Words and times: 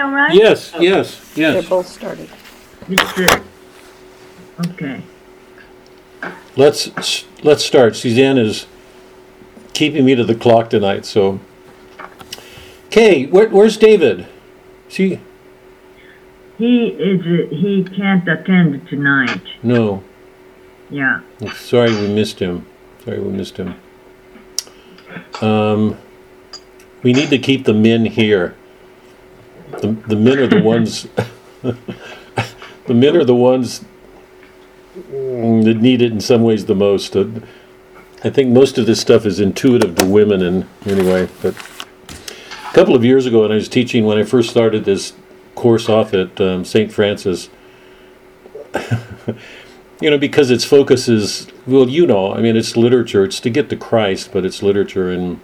me 0.00 0.06
all 0.08 0.14
right? 0.14 0.34
Yes, 0.34 0.72
yes, 0.78 1.34
They're 1.34 1.54
yes. 1.54 1.68
both 1.68 1.86
started. 1.86 2.28
It's, 2.88 3.46
okay. 4.68 5.02
Let's, 6.56 7.24
let's 7.42 7.64
start. 7.64 7.96
Suzanne 7.96 8.38
is 8.38 8.66
keeping 9.72 10.04
me 10.04 10.14
to 10.14 10.24
the 10.24 10.34
clock 10.34 10.70
tonight, 10.70 11.04
so. 11.06 11.40
Kay, 12.90 13.26
where, 13.26 13.48
where's 13.48 13.76
David? 13.76 14.26
See, 14.88 15.20
He 16.58 16.88
is, 16.88 17.20
uh, 17.20 17.54
he 17.54 17.84
can't 17.84 18.26
attend 18.28 18.88
tonight. 18.88 19.42
no, 19.62 20.02
Yeah. 20.90 21.20
sorry 21.54 21.92
we 21.94 22.12
missed 22.12 22.40
him. 22.40 22.66
Sorry 23.04 23.20
we 23.20 23.30
missed 23.30 23.56
him. 23.56 23.74
Um, 25.40 25.96
we 27.02 27.12
need 27.12 27.30
to 27.30 27.38
keep 27.38 27.64
the 27.64 27.72
men 27.72 28.04
here. 28.04 28.56
The, 29.78 29.96
the 30.06 30.16
men 30.16 30.38
are 30.38 30.46
the 30.46 30.60
ones, 30.60 31.06
the 31.62 32.94
men 32.94 33.16
are 33.16 33.24
the 33.24 33.34
ones 33.34 33.84
that 34.94 35.78
need 35.80 36.02
it 36.02 36.12
in 36.12 36.20
some 36.20 36.42
ways 36.42 36.66
the 36.66 36.74
most. 36.74 37.16
Uh, 37.16 37.26
I 38.22 38.30
think 38.30 38.50
most 38.50 38.76
of 38.78 38.86
this 38.86 39.00
stuff 39.00 39.24
is 39.24 39.40
intuitive 39.40 39.94
to 39.96 40.06
women 40.06 40.42
and 40.42 40.66
anyway, 40.84 41.28
but 41.40 41.54
a 42.10 42.72
couple 42.74 42.94
of 42.94 43.04
years 43.04 43.26
ago 43.26 43.42
when 43.42 43.52
I 43.52 43.54
was 43.54 43.68
teaching, 43.68 44.04
when 44.04 44.18
I 44.18 44.24
first 44.24 44.50
started 44.50 44.84
this 44.84 45.14
course 45.54 45.88
off 45.88 46.12
at 46.12 46.40
um, 46.40 46.64
St. 46.64 46.92
Francis, 46.92 47.48
you 50.00 50.10
know, 50.10 50.18
because 50.18 50.50
its 50.50 50.64
focus 50.64 51.08
is, 51.08 51.46
well, 51.66 51.88
you 51.88 52.06
know, 52.06 52.34
I 52.34 52.40
mean, 52.40 52.56
it's 52.56 52.76
literature, 52.76 53.24
it's 53.24 53.40
to 53.40 53.50
get 53.50 53.70
to 53.70 53.76
Christ, 53.76 54.30
but 54.32 54.44
it's 54.44 54.62
literature 54.62 55.10
and 55.10 55.40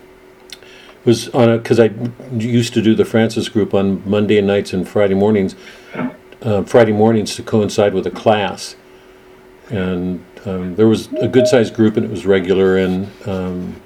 was 1.07 1.29
on 1.29 1.49
a, 1.49 1.59
because 1.59 1.79
I 1.79 1.93
used 2.33 2.75
to 2.75 2.83
do 2.83 2.95
the 2.95 3.05
Francis 3.05 3.49
group 3.49 3.73
on 3.73 4.03
Monday 4.09 4.41
nights 4.41 4.73
and 4.73 4.87
Friday 4.87 5.15
mornings, 5.15 5.55
uh, 6.43 6.65
Friday 6.65 6.93
mornings 6.93 7.37
to 7.37 7.43
coincide 7.43 7.95
with 7.95 8.07
a 8.07 8.11
class. 8.11 8.75
And 9.71 10.25
um, 10.45 10.75
there 10.75 10.89
was 10.89 11.13
a 11.15 11.29
good 11.29 11.47
sized 11.47 11.75
group 11.75 11.97
and 11.97 12.05
it 12.05 12.11
was 12.11 12.27
regular. 12.27 12.77
And 12.77 13.11
um, 13.25 13.81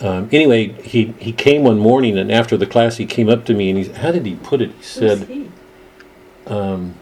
um, 0.00 0.28
anyway, 0.32 0.72
he, 0.82 1.14
he 1.18 1.32
came 1.32 1.62
one 1.62 1.78
morning 1.78 2.18
and 2.18 2.30
after 2.32 2.56
the 2.56 2.66
class, 2.66 2.96
he 2.96 3.06
came 3.06 3.28
up 3.28 3.44
to 3.46 3.54
me 3.54 3.70
and 3.70 3.78
he, 3.78 3.92
how 3.92 4.10
did 4.10 4.26
he 4.26 4.34
put 4.34 4.60
it? 4.60 4.72
He 4.72 4.82
said, 4.82 5.50
um, 6.46 6.96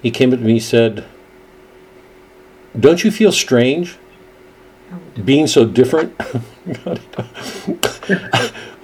he 0.00 0.12
came 0.12 0.32
up 0.32 0.38
to 0.38 0.44
me 0.44 0.52
and 0.52 0.62
said, 0.62 1.04
Don't 2.78 3.02
you 3.02 3.10
feel 3.10 3.32
strange 3.32 3.96
being 5.24 5.48
so 5.48 5.64
different? 5.64 6.14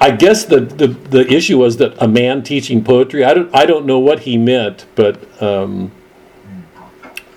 I 0.00 0.10
guess 0.10 0.44
the, 0.44 0.60
the, 0.60 0.88
the 0.88 1.32
issue 1.32 1.58
was 1.58 1.76
that 1.78 2.00
a 2.02 2.06
man 2.08 2.42
teaching 2.42 2.82
poetry, 2.84 3.24
I 3.24 3.34
don't, 3.34 3.54
I 3.54 3.66
don't 3.66 3.86
know 3.86 3.98
what 3.98 4.20
he 4.20 4.38
meant, 4.38 4.86
but, 4.94 5.42
um, 5.42 5.90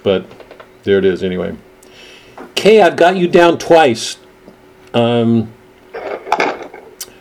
but 0.04 0.26
there 0.84 0.98
it 0.98 1.06
is 1.06 1.24
anyway. 1.24 1.56
Kay, 2.56 2.82
I've 2.82 2.96
got 2.96 3.18
you 3.18 3.28
down 3.28 3.58
twice. 3.58 4.18
Um, 4.94 5.52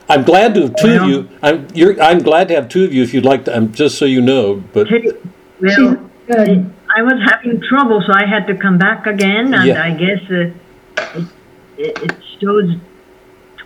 I'm 0.08 0.22
glad 0.22 0.54
to 0.54 0.62
have 0.62 0.76
two 0.76 0.94
of 0.94 1.08
you. 1.08 1.28
I'm, 1.42 1.66
you're, 1.74 2.00
I'm 2.02 2.18
glad 2.18 2.48
to 2.48 2.54
have 2.54 2.68
two 2.68 2.84
of 2.84 2.92
you 2.92 3.02
if 3.02 3.14
you'd 3.14 3.24
like 3.24 3.46
to, 3.46 3.56
um, 3.56 3.72
just 3.72 3.96
so 3.98 4.04
you 4.04 4.20
know, 4.20 4.62
but. 4.72 4.88
Hey, 4.88 5.10
well, 5.60 6.10
Good. 6.26 6.72
I 6.96 7.02
was 7.02 7.20
having 7.30 7.60
trouble, 7.60 8.02
so 8.06 8.12
I 8.12 8.24
had 8.26 8.46
to 8.46 8.54
come 8.54 8.78
back 8.78 9.06
again, 9.06 9.52
and 9.54 9.66
Yeah. 9.66 9.82
I 9.82 9.90
guess, 9.90 10.20
uh, 10.30 11.24
it, 11.76 11.98
it 12.02 12.16
shows 12.40 12.76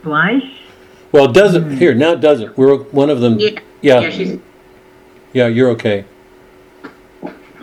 twice. 0.02 0.42
Well, 1.12 1.30
it 1.30 1.32
doesn't, 1.32 1.78
here, 1.78 1.94
now 1.94 2.12
it 2.12 2.20
doesn't. 2.20 2.56
We're, 2.58 2.76
one 2.76 3.08
of 3.10 3.20
them, 3.20 3.38
Yeah, 3.38 3.50
yeah, 3.80 4.00
yeah, 4.00 4.10
she's, 4.10 4.38
yeah, 5.32 5.46
you're 5.46 5.70
okay. 5.70 6.04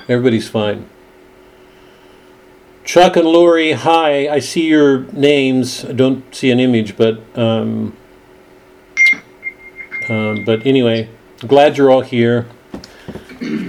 Everybody's 0.08 0.48
fine. 0.48 0.88
Chuck 2.84 3.16
and 3.18 3.28
Lori, 3.28 3.72
hi, 3.74 4.28
I 4.28 4.40
see 4.40 4.68
your 4.68 5.06
names. 5.12 5.86
I 5.86 5.92
don't 5.92 6.34
see 6.34 6.52
an 6.52 6.60
image, 6.60 6.96
but, 6.96 7.20
um, 7.38 7.96
um, 10.10 10.44
but 10.46 10.66
anyway, 10.66 11.10
glad 11.40 11.78
you're 11.78 11.90
all 11.90 12.02
here. 12.02 12.48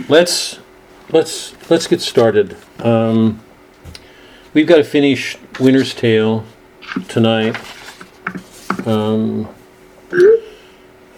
Let's, 0.08 0.58
let's, 1.10 1.54
let's 1.70 1.86
get 1.86 2.00
started. 2.00 2.56
Um, 2.78 3.42
we've 4.52 4.66
got 4.66 4.76
to 4.76 4.84
finish 4.84 5.38
Winter's 5.58 5.94
Tale 5.94 6.44
tonight. 7.08 7.56
Um, 8.86 9.48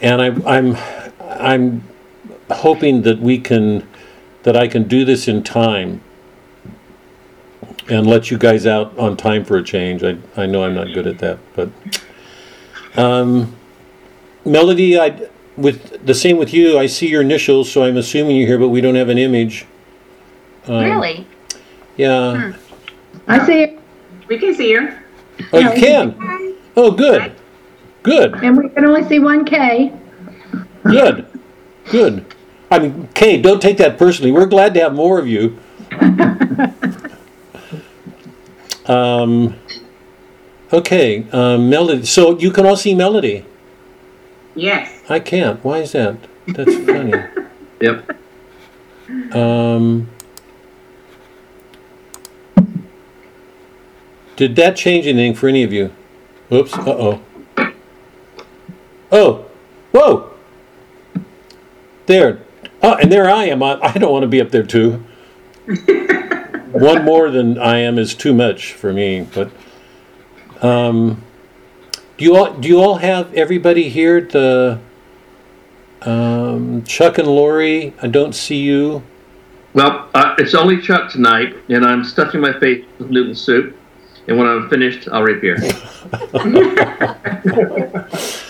and 0.00 0.22
I, 0.22 0.56
I'm, 0.56 0.76
I'm 1.20 1.82
hoping 2.50 3.02
that 3.02 3.18
we 3.18 3.38
can, 3.38 3.86
that 4.42 4.56
I 4.56 4.68
can 4.68 4.84
do 4.84 5.04
this 5.04 5.28
in 5.28 5.42
time 5.42 6.00
and 7.88 8.06
let 8.06 8.30
you 8.30 8.38
guys 8.38 8.66
out 8.66 8.96
on 8.98 9.16
time 9.16 9.44
for 9.44 9.56
a 9.56 9.62
change. 9.62 10.02
I, 10.02 10.16
I 10.36 10.46
know 10.46 10.64
I'm 10.64 10.74
not 10.74 10.92
good 10.92 11.06
at 11.06 11.18
that, 11.18 11.38
but, 11.54 11.70
um, 12.96 13.54
Melody, 14.44 14.98
I, 14.98 15.28
with, 15.56 16.04
the 16.06 16.14
same 16.14 16.36
with 16.36 16.54
you, 16.54 16.78
I 16.78 16.86
see 16.86 17.08
your 17.08 17.22
initials, 17.22 17.70
so 17.70 17.84
I'm 17.84 17.96
assuming 17.96 18.36
you're 18.36 18.46
here, 18.46 18.58
but 18.58 18.68
we 18.68 18.80
don't 18.80 18.94
have 18.94 19.08
an 19.08 19.18
image. 19.18 19.66
Um, 20.66 20.84
really? 20.84 21.26
Yeah. 21.96 22.52
I 23.26 23.44
see 23.46 23.62
it, 23.62 23.80
We 24.28 24.38
can 24.38 24.54
see 24.54 24.70
you. 24.70 24.92
Oh, 25.52 25.58
you 25.58 25.70
can? 25.70 26.56
Oh, 26.76 26.90
good. 26.90 27.32
Good. 28.08 28.42
and 28.42 28.56
we 28.56 28.70
can 28.70 28.86
only 28.86 29.04
see 29.04 29.18
one 29.18 29.44
K. 29.44 29.92
Good, 30.82 31.26
good. 31.90 32.24
I 32.70 32.78
mean, 32.78 33.08
Kay, 33.14 33.42
don't 33.42 33.60
take 33.60 33.76
that 33.78 33.98
personally. 33.98 34.32
We're 34.32 34.46
glad 34.46 34.72
to 34.74 34.80
have 34.80 34.94
more 34.94 35.18
of 35.18 35.28
you. 35.28 35.58
Um, 38.88 39.54
okay, 40.72 41.26
um, 41.30 41.68
Melody. 41.68 42.06
So 42.06 42.38
you 42.38 42.50
can 42.50 42.64
all 42.64 42.74
see 42.76 42.94
Melody. 42.94 43.44
Yes. 44.54 45.02
I 45.10 45.20
can't. 45.20 45.62
Why 45.62 45.80
is 45.80 45.92
that? 45.92 46.16
That's 46.46 46.74
funny. 46.74 47.12
Yep. 47.80 48.16
Um, 49.36 50.08
did 54.34 54.56
that 54.56 54.74
change 54.74 55.06
anything 55.06 55.34
for 55.34 55.48
any 55.48 55.62
of 55.62 55.72
you? 55.72 55.92
Oops. 56.50 56.74
Uh 56.74 56.84
oh. 56.88 57.20
Oh. 59.10 59.46
Whoa. 59.92 60.30
There. 62.06 62.40
Oh, 62.82 62.94
and 62.94 63.10
there 63.10 63.30
I 63.30 63.44
am. 63.44 63.62
I, 63.62 63.78
I 63.80 63.92
don't 63.92 64.12
want 64.12 64.22
to 64.22 64.28
be 64.28 64.40
up 64.40 64.50
there 64.50 64.62
too. 64.62 65.04
One 66.72 67.04
more 67.04 67.30
than 67.30 67.58
I 67.58 67.78
am 67.78 67.98
is 67.98 68.14
too 68.14 68.34
much 68.34 68.72
for 68.72 68.92
me. 68.92 69.26
But 69.34 69.50
um, 70.62 71.22
do 72.16 72.24
you 72.24 72.36
all 72.36 72.52
do 72.54 72.68
you 72.68 72.78
all 72.78 72.96
have 72.96 73.32
everybody 73.34 73.88
here? 73.88 74.20
The 74.20 74.78
um, 76.02 76.84
Chuck 76.84 77.18
and 77.18 77.28
Lori. 77.28 77.94
I 78.00 78.08
don't 78.08 78.34
see 78.34 78.62
you. 78.62 79.02
Well, 79.74 80.08
uh, 80.14 80.34
it's 80.38 80.54
only 80.54 80.80
Chuck 80.80 81.10
tonight, 81.10 81.54
and 81.68 81.84
I'm 81.84 82.04
stuffing 82.04 82.40
my 82.40 82.58
face 82.58 82.84
with 82.98 83.10
noodle 83.10 83.34
soup. 83.34 83.76
And 84.26 84.38
when 84.38 84.46
I'm 84.46 84.68
finished, 84.68 85.08
I'll 85.10 85.22
reappear. 85.22 85.58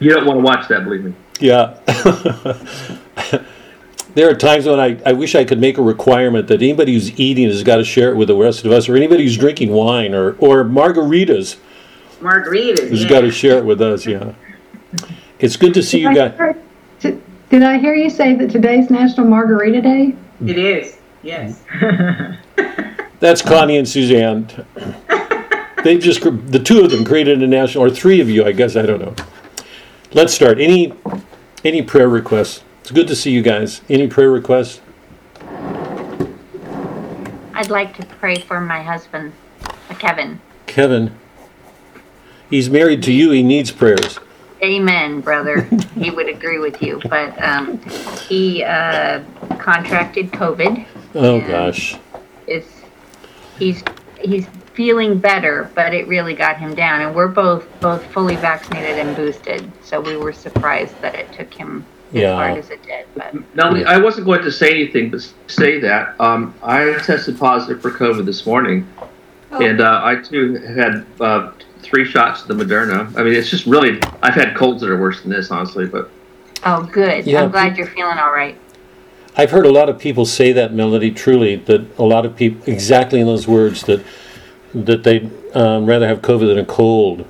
you 0.00 0.12
don't 0.12 0.26
want 0.26 0.38
to 0.38 0.42
watch 0.42 0.68
that, 0.68 0.84
believe 0.84 1.04
me. 1.04 1.14
Yeah. 1.40 1.78
there 4.14 4.30
are 4.30 4.34
times 4.34 4.66
when 4.66 4.80
I, 4.80 5.00
I 5.06 5.12
wish 5.12 5.34
I 5.34 5.44
could 5.44 5.60
make 5.60 5.78
a 5.78 5.82
requirement 5.82 6.48
that 6.48 6.62
anybody 6.62 6.94
who's 6.94 7.18
eating 7.18 7.48
has 7.48 7.62
got 7.62 7.76
to 7.76 7.84
share 7.84 8.10
it 8.10 8.16
with 8.16 8.28
the 8.28 8.36
rest 8.36 8.64
of 8.64 8.72
us, 8.72 8.88
or 8.88 8.96
anybody 8.96 9.24
who's 9.24 9.36
drinking 9.36 9.70
wine 9.70 10.14
or, 10.14 10.32
or 10.38 10.64
margaritas 10.64 11.56
Margaritas. 12.20 12.90
has 12.90 13.04
yeah. 13.04 13.08
got 13.08 13.20
to 13.20 13.30
share 13.30 13.58
it 13.58 13.64
with 13.64 13.80
us. 13.80 14.06
Yeah. 14.06 14.32
It's 15.38 15.56
good 15.56 15.74
to 15.74 15.82
see 15.82 16.00
you 16.00 16.14
guys. 16.14 16.56
Did 17.00 17.22
did 17.48 17.62
I 17.62 17.78
hear 17.78 17.94
you 17.94 18.10
say 18.10 18.34
that 18.34 18.50
today's 18.50 18.90
National 18.90 19.26
Margarita 19.26 19.80
Day? 19.80 20.14
It 20.44 20.58
is. 20.58 20.98
Yes. 21.22 21.62
That's 23.20 23.42
Connie 23.42 23.76
and 23.76 23.88
Suzanne. 23.88 24.48
They've 25.84 26.00
just 26.00 26.22
the 26.22 26.60
two 26.62 26.82
of 26.82 26.90
them 26.90 27.04
created 27.04 27.42
a 27.42 27.46
national, 27.46 27.84
or 27.84 27.90
three 27.90 28.20
of 28.20 28.28
you, 28.28 28.44
I 28.44 28.52
guess. 28.52 28.76
I 28.76 28.82
don't 28.82 29.00
know. 29.00 29.14
Let's 30.14 30.32
start. 30.32 30.58
Any 30.58 30.94
any 31.64 31.82
prayer 31.82 32.08
requests? 32.08 32.62
It's 32.80 32.90
good 32.90 33.08
to 33.08 33.16
see 33.16 33.30
you 33.30 33.42
guys. 33.42 33.82
Any 33.90 34.08
prayer 34.08 34.30
requests? 34.30 34.80
I'd 37.52 37.68
like 37.68 37.94
to 37.98 38.06
pray 38.06 38.36
for 38.36 38.58
my 38.58 38.82
husband, 38.82 39.34
Kevin. 39.98 40.40
Kevin. 40.66 41.14
He's 42.48 42.70
married 42.70 43.02
to 43.02 43.12
you. 43.12 43.32
He 43.32 43.42
needs 43.42 43.70
prayers. 43.70 44.18
Amen, 44.62 45.20
brother. 45.20 45.68
he 45.94 46.10
would 46.10 46.28
agree 46.28 46.58
with 46.58 46.80
you, 46.80 47.00
but 47.10 47.40
um, 47.42 47.78
he 48.28 48.64
uh, 48.64 49.22
contracted 49.58 50.32
COVID. 50.32 50.86
Oh 51.16 51.40
gosh. 51.42 51.96
Is 52.46 52.64
he's 53.58 53.84
he's 54.18 54.46
feeling 54.78 55.18
better, 55.18 55.68
but 55.74 55.92
it 55.92 56.06
really 56.06 56.34
got 56.34 56.56
him 56.56 56.72
down. 56.72 57.00
And 57.00 57.12
we're 57.12 57.26
both 57.26 57.66
both 57.80 58.06
fully 58.12 58.36
vaccinated 58.36 58.96
and 58.96 59.16
boosted, 59.16 59.68
so 59.82 60.00
we 60.00 60.16
were 60.16 60.32
surprised 60.32 60.94
that 61.02 61.16
it 61.16 61.32
took 61.32 61.52
him 61.52 61.84
as 62.10 62.20
Yeah. 62.20 62.36
heart 62.36 62.58
as 62.58 62.70
it 62.70 62.80
did. 62.84 63.04
But 63.16 63.34
Melanie, 63.56 63.84
I 63.84 63.98
wasn't 63.98 64.26
going 64.26 64.42
to 64.42 64.52
say 64.52 64.70
anything, 64.70 65.10
but 65.10 65.20
say 65.48 65.80
that 65.80 66.14
um, 66.20 66.54
I 66.62 66.92
tested 67.04 67.40
positive 67.40 67.82
for 67.82 67.90
COVID 67.90 68.24
this 68.24 68.46
morning, 68.46 68.86
and 69.50 69.80
uh, 69.80 70.00
I 70.04 70.14
too 70.14 70.54
had 70.54 71.04
uh, 71.20 71.50
three 71.82 72.04
shots 72.04 72.42
of 72.42 72.46
the 72.46 72.54
Moderna. 72.54 73.12
I 73.18 73.24
mean, 73.24 73.34
it's 73.34 73.50
just 73.50 73.66
really 73.66 73.98
I've 74.22 74.34
had 74.34 74.54
colds 74.54 74.80
that 74.82 74.90
are 74.90 75.00
worse 75.00 75.22
than 75.22 75.32
this, 75.32 75.50
honestly. 75.50 75.86
But 75.86 76.08
oh, 76.64 76.84
good. 76.84 77.26
Yeah, 77.26 77.42
I'm 77.42 77.50
glad 77.50 77.76
you're 77.76 77.88
feeling 77.88 78.18
all 78.18 78.32
right. 78.32 78.56
I've 79.36 79.50
heard 79.50 79.66
a 79.66 79.72
lot 79.72 79.88
of 79.88 79.98
people 79.98 80.24
say 80.24 80.52
that, 80.52 80.72
Melody, 80.72 81.10
truly, 81.10 81.56
that 81.56 81.98
a 81.98 82.04
lot 82.04 82.24
of 82.24 82.36
people, 82.36 82.62
exactly 82.72 83.18
in 83.18 83.26
those 83.26 83.48
words, 83.48 83.82
that 83.82 84.04
that 84.74 85.02
they'd 85.04 85.30
um, 85.56 85.86
rather 85.86 86.06
have 86.06 86.20
COVID 86.22 86.46
than 86.48 86.58
a 86.58 86.64
cold. 86.64 87.24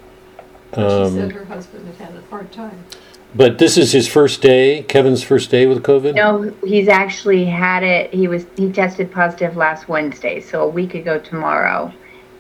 She 0.75 0.81
Um, 0.81 1.15
said 1.15 1.33
her 1.33 1.45
husband 1.45 1.87
had 1.99 2.09
had 2.09 2.17
a 2.17 2.27
hard 2.31 2.51
time. 2.53 2.79
but 3.35 3.59
this 3.59 3.77
is 3.79 3.93
his 3.93 4.07
first 4.09 4.43
day, 4.43 4.83
Kevin's 4.89 5.23
first 5.23 5.51
day 5.51 5.67
with 5.67 5.83
COVID? 5.83 6.15
No, 6.15 6.53
he's 6.65 6.89
actually 6.89 7.45
had 7.47 7.83
it. 7.83 8.13
He 8.13 8.29
was 8.29 8.45
he 8.57 8.71
tested 8.73 9.11
positive 9.11 9.57
last 9.57 9.89
Wednesday, 9.89 10.41
so 10.41 10.63
a 10.63 10.69
week 10.69 10.95
ago 10.95 11.19
tomorrow, 11.19 11.93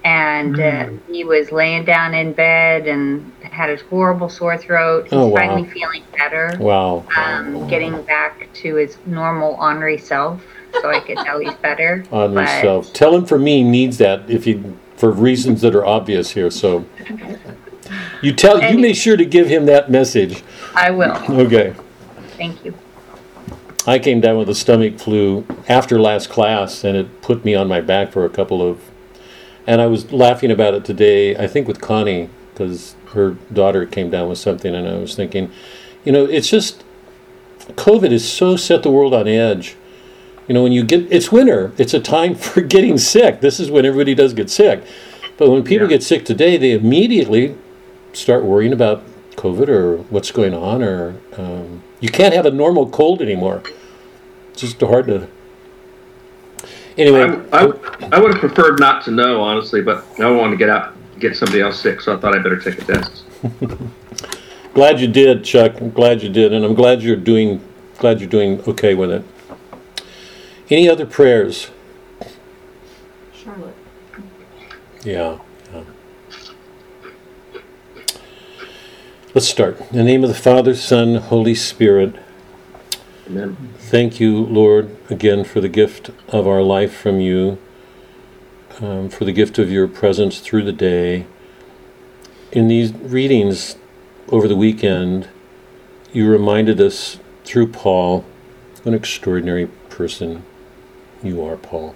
and 0.05 0.59
uh, 0.61 0.89
he 1.11 1.25
was 1.25 1.53
laying 1.53 1.85
down 1.85 2.13
in 2.15 2.33
bed 2.33 2.87
and 2.87 3.33
had 3.43 3.71
a 3.71 3.77
horrible 3.85 4.29
sore 4.29 4.59
throat. 4.59 5.05
He's 5.05 5.13
Oh, 5.15 5.29
wow. 5.29 5.37
finally 5.37 5.65
feeling 5.69 6.03
better, 6.17 6.57
Wow. 6.61 7.05
um, 7.17 7.67
getting 7.69 8.03
back 8.03 8.49
to 8.55 8.75
his 8.77 8.99
normal 9.07 9.57
ornery 9.61 9.99
self. 9.99 10.43
So 10.83 10.91
I 10.91 11.01
could 11.01 11.17
tell 11.19 11.39
he's 11.41 11.55
better. 11.55 12.05
On 12.13 12.35
but- 12.35 12.41
yourself. 12.43 12.93
Tell 12.93 13.15
him 13.15 13.25
for 13.25 13.39
me 13.39 13.63
needs 13.65 13.97
that 13.99 14.29
if 14.29 14.47
you 14.47 14.77
for 14.99 15.11
reasons 15.11 15.61
that 15.63 15.75
are 15.75 15.87
obvious 15.87 16.33
here. 16.33 16.51
So 16.51 16.85
you 18.21 18.33
tell 18.33 18.63
you 18.63 18.79
make 18.79 18.97
sure 18.97 19.17
to 19.17 19.25
give 19.25 19.49
him 19.49 19.67
that 19.67 19.91
message. 19.91 20.43
I 20.75 20.91
will. 20.91 21.17
Okay. 21.31 21.75
Thank 22.37 22.65
you. 22.65 22.75
I 23.87 23.99
came 23.99 24.21
down 24.21 24.37
with 24.37 24.51
a 24.51 24.55
stomach 24.55 24.99
flu 24.99 25.47
after 25.69 25.99
last 25.99 26.29
class, 26.29 26.85
and 26.85 26.97
it 26.97 27.23
put 27.23 27.45
me 27.45 27.55
on 27.55 27.69
my 27.69 27.81
back 27.81 28.13
for 28.13 28.25
a 28.25 28.29
couple 28.29 28.61
of. 28.61 28.83
And 29.67 29.81
I 29.81 29.87
was 29.87 30.13
laughing 30.13 30.51
about 30.51 30.75
it 30.75 30.85
today. 30.85 31.37
I 31.37 31.47
think 31.47 31.69
with 31.69 31.81
Connie 31.81 32.29
because 32.53 32.97
her 33.13 33.37
daughter 33.53 33.87
came 33.87 34.11
down 34.11 34.29
with 34.29 34.39
something, 34.39 34.75
and 34.75 34.89
I 34.89 34.97
was 34.97 35.15
thinking, 35.15 35.51
you 36.05 36.11
know, 36.11 36.25
it's 36.25 36.51
just 36.51 36.83
COVID 37.61 38.11
has 38.11 38.29
so 38.29 38.57
set 38.57 38.83
the 38.83 38.91
world 38.91 39.15
on 39.15 39.29
edge. 39.29 39.77
You 40.49 40.55
know, 40.55 40.63
when 40.63 40.73
you 40.73 40.83
get 40.83 41.13
it's 41.13 41.31
winter, 41.31 41.73
it's 41.79 41.95
a 41.95 42.01
time 42.01 42.35
for 42.49 42.61
getting 42.63 42.99
sick. 42.99 43.41
This 43.41 43.61
is 43.61 43.71
when 43.71 43.85
everybody 43.85 44.15
does 44.15 44.33
get 44.33 44.51
sick. 44.51 44.83
But 45.37 45.51
when 45.51 45.63
people 45.63 45.87
Yeah. 45.87 45.97
get 45.97 46.03
sick 46.03 46.25
today, 46.25 46.57
they 46.57 46.73
immediately 46.73 47.55
start 48.13 48.45
worrying 48.45 48.73
about 48.73 49.05
COVID 49.37 49.69
or 49.69 49.99
what's 50.11 50.33
going 50.33 50.53
on, 50.55 50.83
or 50.83 51.15
um, 51.37 51.83
you 52.01 52.09
can't 52.09 52.35
have 52.35 52.45
a 52.47 52.51
normal 52.51 52.89
cold 52.89 53.23
anymore. 53.23 53.63
It's 54.53 54.63
just 54.63 54.81
hard 54.81 55.07
to. 55.07 55.29
Anyway, 56.97 57.41
I, 57.53 57.67
I, 57.67 57.73
I 58.11 58.19
would 58.19 58.33
have 58.33 58.41
preferred 58.41 58.81
not 58.81 59.05
to 59.05 59.13
know, 59.13 59.41
honestly. 59.41 59.81
But 59.83 60.05
I 60.15 60.23
don't 60.23 60.39
want 60.39 60.51
to 60.51 60.57
get 60.57 60.69
out 60.69 60.95
get 61.21 61.37
somebody 61.37 61.61
else 61.61 61.81
sick, 61.81 62.01
so 62.01 62.17
I 62.17 62.19
thought 62.19 62.35
I 62.35 62.39
better 62.39 62.59
take 62.59 62.81
a 62.81 62.85
test. 62.85 63.25
glad 64.75 65.01
you 65.01 65.07
did, 65.07 65.45
Chuck. 65.45 65.81
I'm 65.81 65.91
glad 65.91 66.23
you 66.23 66.29
did, 66.29 66.53
and 66.53 66.65
I'm 66.65 66.75
glad 66.75 67.03
you're 67.03 67.17
doing. 67.17 67.61
Glad 67.99 68.21
you're 68.21 68.31
doing 68.31 68.61
okay 68.67 68.95
with 68.95 69.11
it. 69.11 69.25
Any 70.71 70.87
other 70.87 71.07
prayers? 71.07 71.71
Charlotte. 73.33 73.75
Yeah. 75.03 75.39
yeah. 75.73 75.85
Let's 79.35 79.49
start. 79.49 79.81
In 79.81 79.97
the 79.97 80.05
name 80.05 80.23
of 80.23 80.29
the 80.29 80.35
Father, 80.35 80.75
Son, 80.75 81.15
Holy 81.15 81.55
Spirit. 81.55 82.17
Amen. 83.27 83.57
Thank 83.79 84.21
you, 84.21 84.45
Lord, 84.45 84.95
again 85.09 85.43
for 85.45 85.63
the 85.63 85.71
gift 85.71 86.11
of 86.29 86.47
our 86.47 86.61
life 86.61 86.95
from 86.95 87.19
you, 87.19 87.57
um, 88.81 89.09
for 89.09 89.25
the 89.25 89.33
gift 89.33 89.59
of 89.59 89.71
your 89.71 89.89
presence 89.89 90.39
through 90.39 90.65
the 90.65 90.73
day. 90.73 91.25
In 92.53 92.69
these 92.69 92.93
readings 92.93 93.77
over 94.29 94.47
the 94.47 94.57
weekend, 94.57 95.31
you 96.13 96.29
reminded 96.29 96.79
us 96.79 97.19
through 97.45 97.69
Paul, 97.69 98.27
an 98.85 98.93
extraordinary 98.93 99.69
person 99.89 100.45
you 101.23 101.45
are, 101.45 101.57
Paul, 101.57 101.95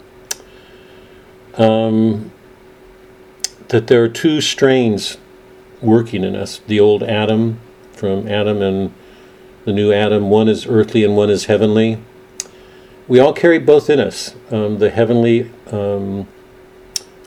um, 1.55 2.33
that 3.69 3.87
there 3.87 4.03
are 4.03 4.09
two 4.09 4.41
strains 4.41 5.19
working 5.81 6.25
in 6.25 6.37
us 6.37 6.61
the 6.67 6.79
old 6.79 7.03
Adam 7.03 7.59
from 7.93 8.29
Adam 8.29 8.63
and 8.63 8.93
the 9.65 9.73
new 9.73 9.93
Adam. 9.93 10.31
One 10.31 10.49
is 10.49 10.67
earthly 10.67 11.05
and 11.05 11.17
one 11.17 11.31
is 11.31 11.47
heavenly. 11.47 11.99
We 13.09 13.19
all 13.19 13.33
carry 13.33 13.59
both 13.59 13.91
in 13.91 14.01
us. 14.01 14.35
Um, 14.51 14.79
the 14.79 14.91
heavenly 14.91 15.51
um, 15.71 16.27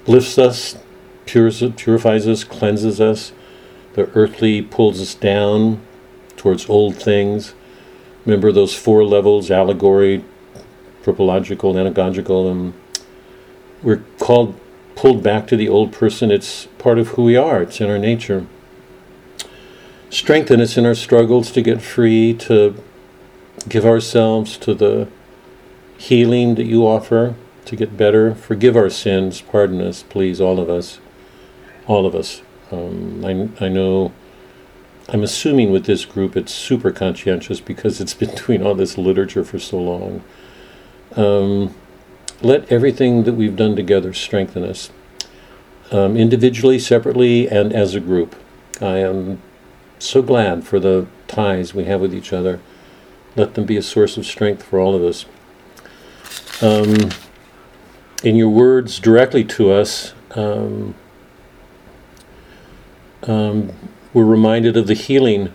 lifts 0.07 0.37
us, 0.37 0.77
purifies 1.25 2.27
us, 2.27 2.43
cleanses 2.43 2.99
us. 2.99 3.31
The 3.93 4.09
earthly 4.15 4.61
pulls 4.61 5.01
us 5.01 5.15
down 5.15 5.81
towards 6.35 6.69
old 6.69 6.95
things. 6.95 7.53
Remember 8.25 8.51
those 8.51 8.75
four 8.75 9.05
levels 9.05 9.51
allegory, 9.51 10.23
tropological, 11.05 11.73
anagogical. 11.75 12.51
And 12.51 12.73
we're 13.81 14.03
called, 14.19 14.59
pulled 14.95 15.23
back 15.23 15.47
to 15.47 15.55
the 15.55 15.69
old 15.69 15.93
person. 15.93 16.31
It's 16.31 16.65
part 16.77 16.99
of 16.99 17.09
who 17.09 17.23
we 17.23 17.37
are, 17.37 17.61
it's 17.61 17.79
in 17.79 17.89
our 17.89 17.97
nature 17.97 18.45
strengthen 20.15 20.61
us 20.61 20.77
in 20.77 20.85
our 20.85 20.95
struggles 20.95 21.51
to 21.51 21.61
get 21.61 21.81
free, 21.81 22.33
to 22.33 22.81
give 23.67 23.85
ourselves 23.85 24.57
to 24.57 24.73
the 24.73 25.07
healing 25.97 26.55
that 26.55 26.65
you 26.65 26.87
offer, 26.87 27.35
to 27.65 27.75
get 27.75 27.97
better. 27.97 28.33
Forgive 28.33 28.77
our 28.77 28.89
sins, 28.89 29.41
pardon 29.41 29.81
us, 29.81 30.03
please, 30.03 30.39
all 30.39 30.59
of 30.59 30.69
us. 30.69 30.99
All 31.85 32.05
of 32.05 32.15
us. 32.15 32.41
Um, 32.71 33.25
I, 33.25 33.65
I 33.65 33.69
know, 33.69 34.13
I'm 35.09 35.23
assuming 35.23 35.71
with 35.71 35.85
this 35.85 36.05
group 36.05 36.35
it's 36.37 36.53
super 36.53 36.91
conscientious 36.91 37.59
because 37.59 37.99
it's 37.99 38.13
been 38.13 38.35
doing 38.45 38.65
all 38.65 38.75
this 38.75 38.97
literature 38.97 39.43
for 39.43 39.59
so 39.59 39.77
long. 39.77 40.23
Um, 41.15 41.73
let 42.41 42.71
everything 42.71 43.23
that 43.23 43.33
we've 43.33 43.55
done 43.55 43.75
together 43.75 44.13
strengthen 44.13 44.63
us, 44.63 44.91
um, 45.91 46.17
individually, 46.17 46.77
separately, 46.79 47.47
and 47.47 47.71
as 47.73 47.95
a 47.95 47.99
group. 47.99 48.35
I 48.81 48.97
am 48.97 49.41
so 49.99 50.21
glad 50.21 50.65
for 50.65 50.79
the 50.79 51.07
ties 51.27 51.73
we 51.73 51.85
have 51.85 52.01
with 52.01 52.13
each 52.13 52.33
other. 52.33 52.59
Let 53.35 53.53
them 53.55 53.65
be 53.65 53.77
a 53.77 53.81
source 53.81 54.17
of 54.17 54.25
strength 54.25 54.63
for 54.63 54.79
all 54.79 54.95
of 54.95 55.03
us. 55.03 55.25
Um, 56.61 57.11
in 58.23 58.35
your 58.35 58.49
words 58.49 58.99
directly 58.99 59.43
to 59.43 59.71
us, 59.71 60.13
um, 60.31 60.95
um, 63.23 63.71
we're 64.13 64.25
reminded 64.25 64.77
of 64.77 64.87
the 64.87 64.93
healing 64.93 65.53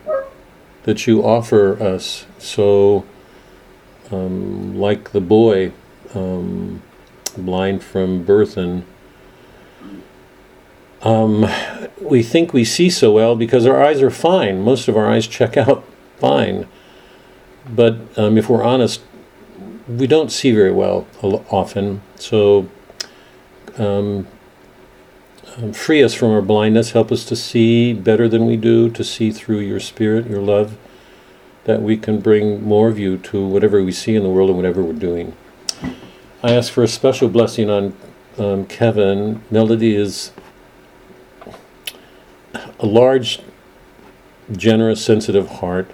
that 0.84 1.06
you 1.06 1.24
offer 1.24 1.82
us. 1.82 2.26
So, 2.38 3.04
um, 4.10 4.78
like 4.78 5.12
the 5.12 5.20
boy, 5.20 5.72
um, 6.14 6.82
blind 7.36 7.82
from 7.82 8.24
birth 8.24 8.56
and 8.56 8.84
um, 11.02 11.46
we 12.00 12.22
think 12.22 12.52
we 12.52 12.64
see 12.64 12.90
so 12.90 13.12
well 13.12 13.34
because 13.34 13.66
our 13.66 13.82
eyes 13.82 14.02
are 14.02 14.10
fine. 14.10 14.60
Most 14.60 14.88
of 14.88 14.96
our 14.96 15.10
eyes 15.10 15.26
check 15.26 15.56
out 15.56 15.84
fine. 16.18 16.66
But 17.68 17.98
um, 18.18 18.36
if 18.36 18.48
we're 18.48 18.64
honest, 18.64 19.00
we 19.88 20.06
don't 20.06 20.30
see 20.30 20.52
very 20.52 20.72
well 20.72 21.06
often. 21.22 22.02
So 22.16 22.68
um, 23.78 24.26
um, 25.56 25.72
free 25.72 26.02
us 26.02 26.14
from 26.14 26.30
our 26.30 26.42
blindness. 26.42 26.92
Help 26.92 27.10
us 27.10 27.24
to 27.26 27.36
see 27.36 27.92
better 27.92 28.28
than 28.28 28.46
we 28.46 28.56
do, 28.56 28.90
to 28.90 29.02
see 29.02 29.30
through 29.30 29.60
your 29.60 29.80
spirit, 29.80 30.28
your 30.28 30.42
love, 30.42 30.76
that 31.64 31.82
we 31.82 31.96
can 31.96 32.20
bring 32.20 32.62
more 32.62 32.88
of 32.88 32.98
you 32.98 33.16
to 33.18 33.46
whatever 33.46 33.82
we 33.82 33.92
see 33.92 34.14
in 34.16 34.22
the 34.22 34.28
world 34.28 34.50
and 34.50 34.56
whatever 34.56 34.82
we're 34.82 34.92
doing. 34.92 35.36
I 36.42 36.52
ask 36.52 36.72
for 36.72 36.82
a 36.82 36.88
special 36.88 37.28
blessing 37.28 37.68
on 37.68 37.94
um, 38.38 38.66
Kevin. 38.66 39.42
Melody 39.50 39.94
is 39.94 40.32
a 42.78 42.86
large, 42.86 43.40
generous, 44.50 45.04
sensitive 45.04 45.48
heart. 45.48 45.90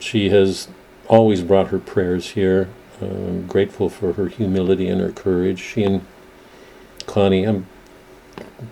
She 0.00 0.30
has 0.30 0.68
always 1.08 1.42
brought 1.42 1.68
her 1.68 1.78
prayers 1.78 2.30
here. 2.30 2.68
I'm 3.00 3.46
grateful 3.46 3.88
for 3.88 4.14
her 4.14 4.28
humility 4.28 4.88
and 4.88 5.00
her 5.00 5.12
courage. 5.12 5.60
She 5.60 5.84
and 5.84 6.04
Connie, 7.06 7.44
I'm, 7.44 7.66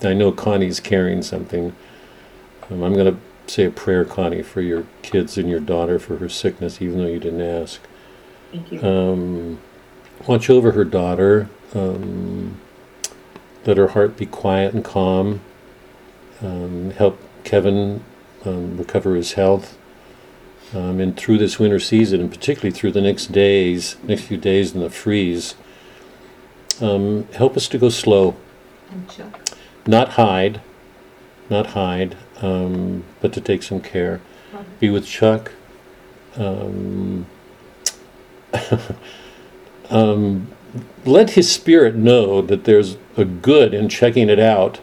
I 0.03 0.15
know 0.15 0.33
Connie's 0.33 0.81
carrying 0.81 1.23
something. 1.23 1.75
Um, 2.71 2.83
I'm 2.83 2.95
going 2.95 3.15
to 3.15 3.21
say 3.47 3.65
a 3.65 3.71
prayer, 3.71 4.05
Connie, 4.05 4.43
for 4.43 4.61
your 4.61 4.87
kids 5.03 5.37
and 5.39 5.49
your 5.49 5.61
daughter 5.61 5.99
for 5.99 6.17
her 6.19 6.29
sickness, 6.29 6.81
even 6.83 6.99
though 6.99 7.07
you 7.07 7.21
didn't 7.21 7.41
ask. 7.43 7.81
Thank 8.53 8.73
you. 8.73 8.83
Um, 8.83 9.61
watch 10.27 10.49
over 10.51 10.73
her 10.73 10.85
daughter. 10.85 11.49
Um, 11.75 12.61
let 13.67 13.77
her 13.77 13.89
heart 13.89 14.17
be 14.17 14.27
quiet 14.27 14.75
and 14.75 14.85
calm. 14.85 15.41
Um, 16.43 16.91
help 16.93 17.19
Kevin 17.45 18.03
um, 18.45 18.77
recover 18.77 19.15
his 19.17 19.33
health. 19.35 19.77
um, 20.75 21.01
and 21.01 21.17
through 21.17 21.39
this 21.39 21.59
winter 21.59 21.79
season, 21.79 22.21
and 22.21 22.31
particularly 22.31 22.71
through 22.73 22.93
the 22.93 23.01
next 23.01 23.27
days, 23.33 23.97
next 24.03 24.23
few 24.23 24.37
days 24.37 24.75
in 24.75 24.81
the 24.81 24.91
freeze. 24.91 25.55
Um, 26.81 27.29
help 27.35 27.57
us 27.57 27.69
to 27.69 27.79
go 27.79 27.89
slow, 27.91 28.35
not 29.87 30.11
hide, 30.11 30.61
not 31.51 31.69
hide, 31.69 32.17
um, 32.43 33.05
but 33.21 33.33
to 33.35 33.41
take 33.41 33.63
some 33.63 33.81
care. 33.81 34.21
Be 34.81 34.91
with 34.91 35.07
Chuck. 35.07 35.53
Um, 36.37 37.27
um, 39.91 40.49
let 41.05 41.31
his 41.31 41.51
spirit 41.51 41.95
know 41.95 42.43
that 42.43 42.65
there's 42.65 42.99
a 43.17 43.25
good 43.25 43.73
in 43.75 43.89
checking 43.89 44.29
it 44.29 44.39
out, 44.41 44.81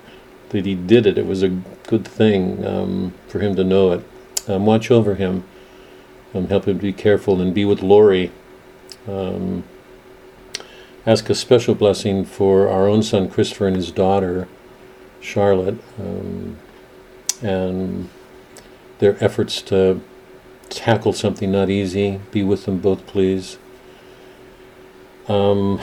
that 0.50 0.66
he 0.66 0.76
did 0.76 1.06
it. 1.06 1.18
It 1.18 1.28
was 1.28 1.44
a 1.44 1.50
good 1.50 2.08
thing 2.08 2.66
um, 2.66 3.14
for 3.28 3.40
him 3.40 3.56
to 3.56 3.64
know 3.64 3.92
it. 3.92 4.08
Um, 4.48 4.66
watch 4.66 4.90
over 4.90 5.16
him, 5.16 5.44
um, 6.34 6.48
help 6.48 6.68
him 6.68 6.78
be 6.78 6.94
careful, 6.94 7.42
and 7.42 7.54
be 7.54 7.66
with 7.66 7.82
Lori. 7.84 8.32
Ask 11.06 11.30
a 11.30 11.36
special 11.36 11.76
blessing 11.76 12.26
for 12.26 12.70
our 12.70 12.88
own 12.88 13.02
son 13.04 13.30
Christopher 13.30 13.68
and 13.68 13.76
his 13.76 13.92
daughter 13.92 14.48
Charlotte, 15.22 15.80
um, 16.00 16.58
and 17.42 18.10
their 19.00 19.22
efforts 19.24 19.62
to 19.64 20.02
tackle 20.70 21.14
something 21.14 21.52
not 21.52 21.70
easy. 21.70 22.20
Be 22.32 22.44
with 22.44 22.66
them 22.66 22.80
both, 22.80 23.06
please. 23.08 23.58
Um, 25.28 25.82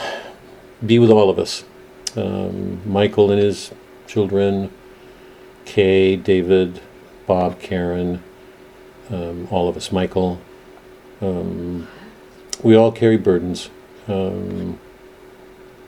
be 0.85 0.99
with 0.99 1.09
all 1.09 1.29
of 1.29 1.39
us. 1.39 1.63
Um, 2.15 2.81
Michael 2.89 3.31
and 3.31 3.41
his 3.41 3.71
children, 4.07 4.71
Kay, 5.65 6.15
David, 6.15 6.81
Bob, 7.25 7.59
Karen, 7.59 8.23
um, 9.09 9.47
all 9.51 9.69
of 9.69 9.77
us, 9.77 9.91
Michael. 9.91 10.39
Um, 11.21 11.87
we 12.63 12.75
all 12.75 12.91
carry 12.91 13.17
burdens. 13.17 13.69
Um, 14.07 14.79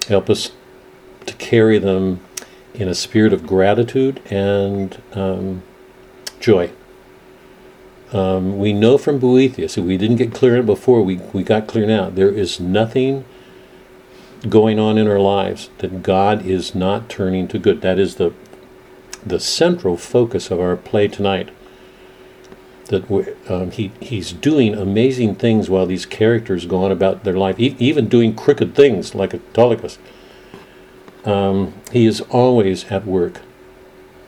help 0.08 0.30
us 0.30 0.52
to 1.26 1.34
carry 1.36 1.80
them 1.80 2.22
in 2.80 2.88
a 2.88 2.96
spirit 2.96 3.34
of 3.34 3.46
gratitude 3.46 4.22
and 4.32 5.02
um, 5.14 5.62
joy. 6.40 6.72
Um, 8.12 8.58
we 8.58 8.74
know 8.74 8.98
from 8.98 9.20
Boethius, 9.20 9.78
if 9.78 9.86
we 9.86 9.98
didn't 9.98 10.16
get 10.16 10.34
clear 10.34 10.64
before, 10.64 11.04
we, 11.04 11.18
we 11.34 11.44
got 11.44 11.68
clear 11.68 11.86
now. 11.86 12.10
There 12.10 12.32
is 12.32 12.60
nothing 12.60 13.26
going 14.48 14.80
on 14.80 14.98
in 14.98 15.08
our 15.08 15.20
lives 15.20 15.70
that 15.80 16.02
God 16.02 16.46
is 16.46 16.74
not 16.74 17.10
turning 17.10 17.48
to 17.50 17.60
good. 17.60 17.82
That 17.82 18.00
is 18.00 18.16
the 18.16 18.34
the 19.26 19.40
central 19.40 19.98
focus 19.98 20.50
of 20.50 20.62
our 20.62 20.78
play 20.78 21.10
tonight. 21.10 21.50
That 22.86 23.36
um, 23.50 23.72
he 23.72 23.92
he's 24.00 24.32
doing 24.32 24.74
amazing 24.74 25.36
things 25.36 25.70
while 25.70 25.86
these 25.86 26.06
characters 26.06 26.66
go 26.66 26.84
on 26.84 26.92
about 26.92 27.26
their 27.26 27.38
life, 27.38 27.60
e- 27.60 27.76
even 27.80 28.08
doing 28.08 28.34
crooked 28.34 28.74
things 28.74 29.14
like 29.14 29.34
Autolycus. 29.34 30.00
Um, 31.26 31.74
he 31.92 32.06
is 32.06 32.22
always 32.22 32.86
at 32.86 33.06
work, 33.06 33.42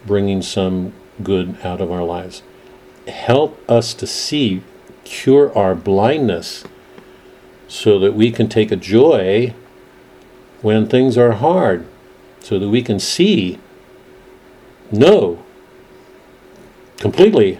bringing 0.05 0.41
some 0.41 0.93
good 1.23 1.57
out 1.63 1.81
of 1.81 1.91
our 1.91 2.03
lives. 2.03 2.43
Help 3.07 3.57
us 3.69 3.93
to 3.95 4.07
see, 4.07 4.63
cure 5.03 5.55
our 5.57 5.75
blindness, 5.75 6.63
so 7.67 7.97
that 7.99 8.13
we 8.13 8.31
can 8.31 8.49
take 8.49 8.71
a 8.71 8.75
joy 8.75 9.53
when 10.61 10.87
things 10.87 11.17
are 11.17 11.31
hard, 11.31 11.87
so 12.41 12.59
that 12.59 12.69
we 12.69 12.81
can 12.81 12.99
see, 12.99 13.57
know 14.91 15.43
completely 16.97 17.59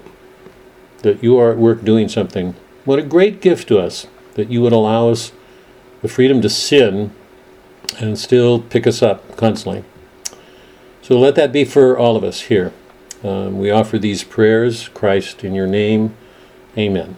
that 1.00 1.24
you 1.24 1.38
are 1.38 1.52
at 1.52 1.58
work 1.58 1.84
doing 1.84 2.08
something. 2.08 2.54
What 2.86 3.00
a 3.00 3.04
great 3.04 3.42
gift 3.42 3.68
to 3.70 3.80
us 3.80 4.08
that 4.36 4.52
you 4.52 4.62
would 4.62 4.74
allow 4.74 5.10
us 5.10 5.32
the 6.02 6.08
freedom 6.08 6.42
to 6.42 6.50
sin 6.50 7.14
and 8.00 8.18
still 8.18 8.60
pick 8.60 8.88
us 8.88 9.02
up 9.02 9.36
constantly. 9.38 9.84
So 11.02 11.20
let 11.20 11.36
that 11.36 11.52
be 11.52 11.66
for 11.66 11.98
all 11.98 12.16
of 12.16 12.24
us 12.24 12.42
here. 12.42 12.74
Um, 13.24 13.60
we 13.60 13.70
offer 13.70 14.00
these 14.00 14.24
prayers, 14.24 14.88
Christ, 14.90 15.44
in 15.44 15.54
your 15.54 15.68
name. 15.68 16.16
Amen. 16.78 17.18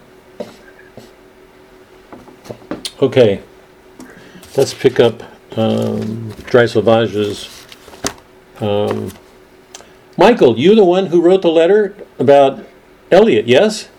Okay, 3.01 3.41
let's 4.55 4.73
pick 4.73 4.99
up 4.99 5.23
um, 5.57 6.31
Dry 6.45 6.63
Salvages. 6.65 7.49
Um, 8.61 9.11
Michael, 10.17 10.57
you 10.57 10.75
the 10.75 10.85
one 10.85 11.07
who 11.07 11.21
wrote 11.21 11.41
the 11.41 11.51
letter 11.51 11.95
about 12.19 12.65
Eliot, 13.11 13.47
yes? 13.47 13.89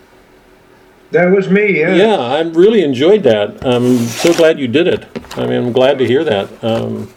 That 1.11 1.25
was 1.25 1.49
me, 1.49 1.79
yeah. 1.79 1.93
Yeah, 1.93 2.17
I 2.17 2.41
really 2.41 2.83
enjoyed 2.83 3.23
that. 3.23 3.65
I'm 3.65 3.97
so 3.99 4.33
glad 4.33 4.59
you 4.59 4.67
did 4.67 4.87
it. 4.87 5.05
I 5.37 5.45
mean, 5.47 5.65
I'm 5.65 5.71
glad 5.73 5.97
to 5.99 6.07
hear 6.07 6.23
that. 6.23 6.63
Um, 6.63 7.09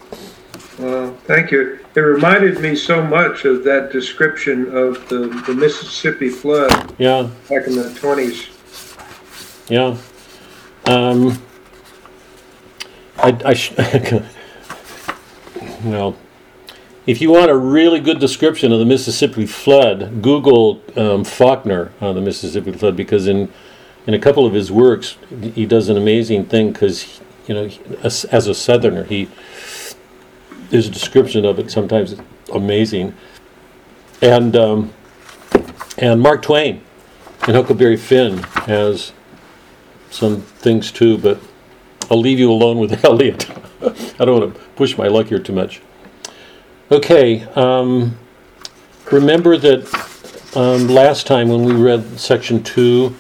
Well, 0.78 1.14
thank 1.25 1.50
you. 1.50 1.78
It 1.94 2.00
reminded 2.00 2.60
me 2.60 2.76
so 2.76 3.02
much 3.02 3.44
of 3.44 3.64
that 3.64 3.90
description 3.92 4.75
of 4.76 5.08
the, 5.08 5.28
the 5.46 5.54
Mississippi 5.54 6.28
flood 6.28 6.94
yeah, 6.98 7.28
back 7.48 7.66
in 7.66 7.75
the 7.75 7.84
20s. 8.00 8.48
yeah. 9.68 9.96
Um, 10.87 11.40
I, 13.16 13.37
I 13.44 13.54
sh- 13.54 13.72
well, 15.84 16.16
if 17.06 17.20
you 17.20 17.30
want 17.30 17.50
a 17.50 17.56
really 17.56 18.00
good 18.00 18.20
description 18.20 18.72
of 18.72 18.78
the 18.78 18.84
Mississippi 18.84 19.46
flood, 19.46 20.22
Google 20.22 20.80
um, 20.96 21.25
Faulkner 21.25 21.90
on 22.00 22.14
the 22.14 22.20
Mississippi 22.20 22.72
flood 22.72 22.96
because 22.96 23.26
in 23.26 23.50
in 24.06 24.14
a 24.14 24.18
couple 24.18 24.46
of 24.46 24.54
his 24.54 24.72
works 24.72 25.18
he 25.54 25.66
does 25.66 25.88
an 25.90 25.96
amazing 25.96 26.46
thing 26.46 26.72
because 26.72 27.20
you 27.48 27.54
know 27.54 27.70
as, 28.02 28.46
a 28.46 28.54
Southerner 28.54 29.04
he 29.04 29.28
there's 30.70 30.86
a 30.86 30.90
description 30.90 31.44
of 31.44 31.58
it 31.58 31.70
sometimes 31.70 32.14
amazing 32.52 33.14
and 34.22 34.56
um, 34.56 34.92
and 35.98 36.20
Mark 36.20 36.42
Twain 36.42 36.80
and 37.46 37.56
Huckleberry 37.56 37.96
Finn 37.96 38.38
has 38.66 39.12
some 40.10 40.40
things 40.40 40.90
too, 40.90 41.18
but 41.18 41.40
I'll 42.10 42.20
leave 42.20 42.38
you 42.38 42.50
alone 42.50 42.78
with 42.78 43.04
Eliot. 43.04 43.48
I 44.20 44.24
don't 44.24 44.40
want 44.40 44.54
to 44.54 44.60
push 44.76 44.96
my 44.96 45.08
luck 45.08 45.26
here 45.26 45.38
too 45.38 45.52
much. 45.52 45.80
Okay, 46.90 47.42
um, 47.54 48.16
remember 49.12 49.56
that 49.56 50.52
um, 50.56 50.88
last 50.88 51.26
time 51.26 51.48
when 51.48 51.64
we 51.64 51.72
read 51.72 52.18
section 52.18 52.62
two, 52.62 53.14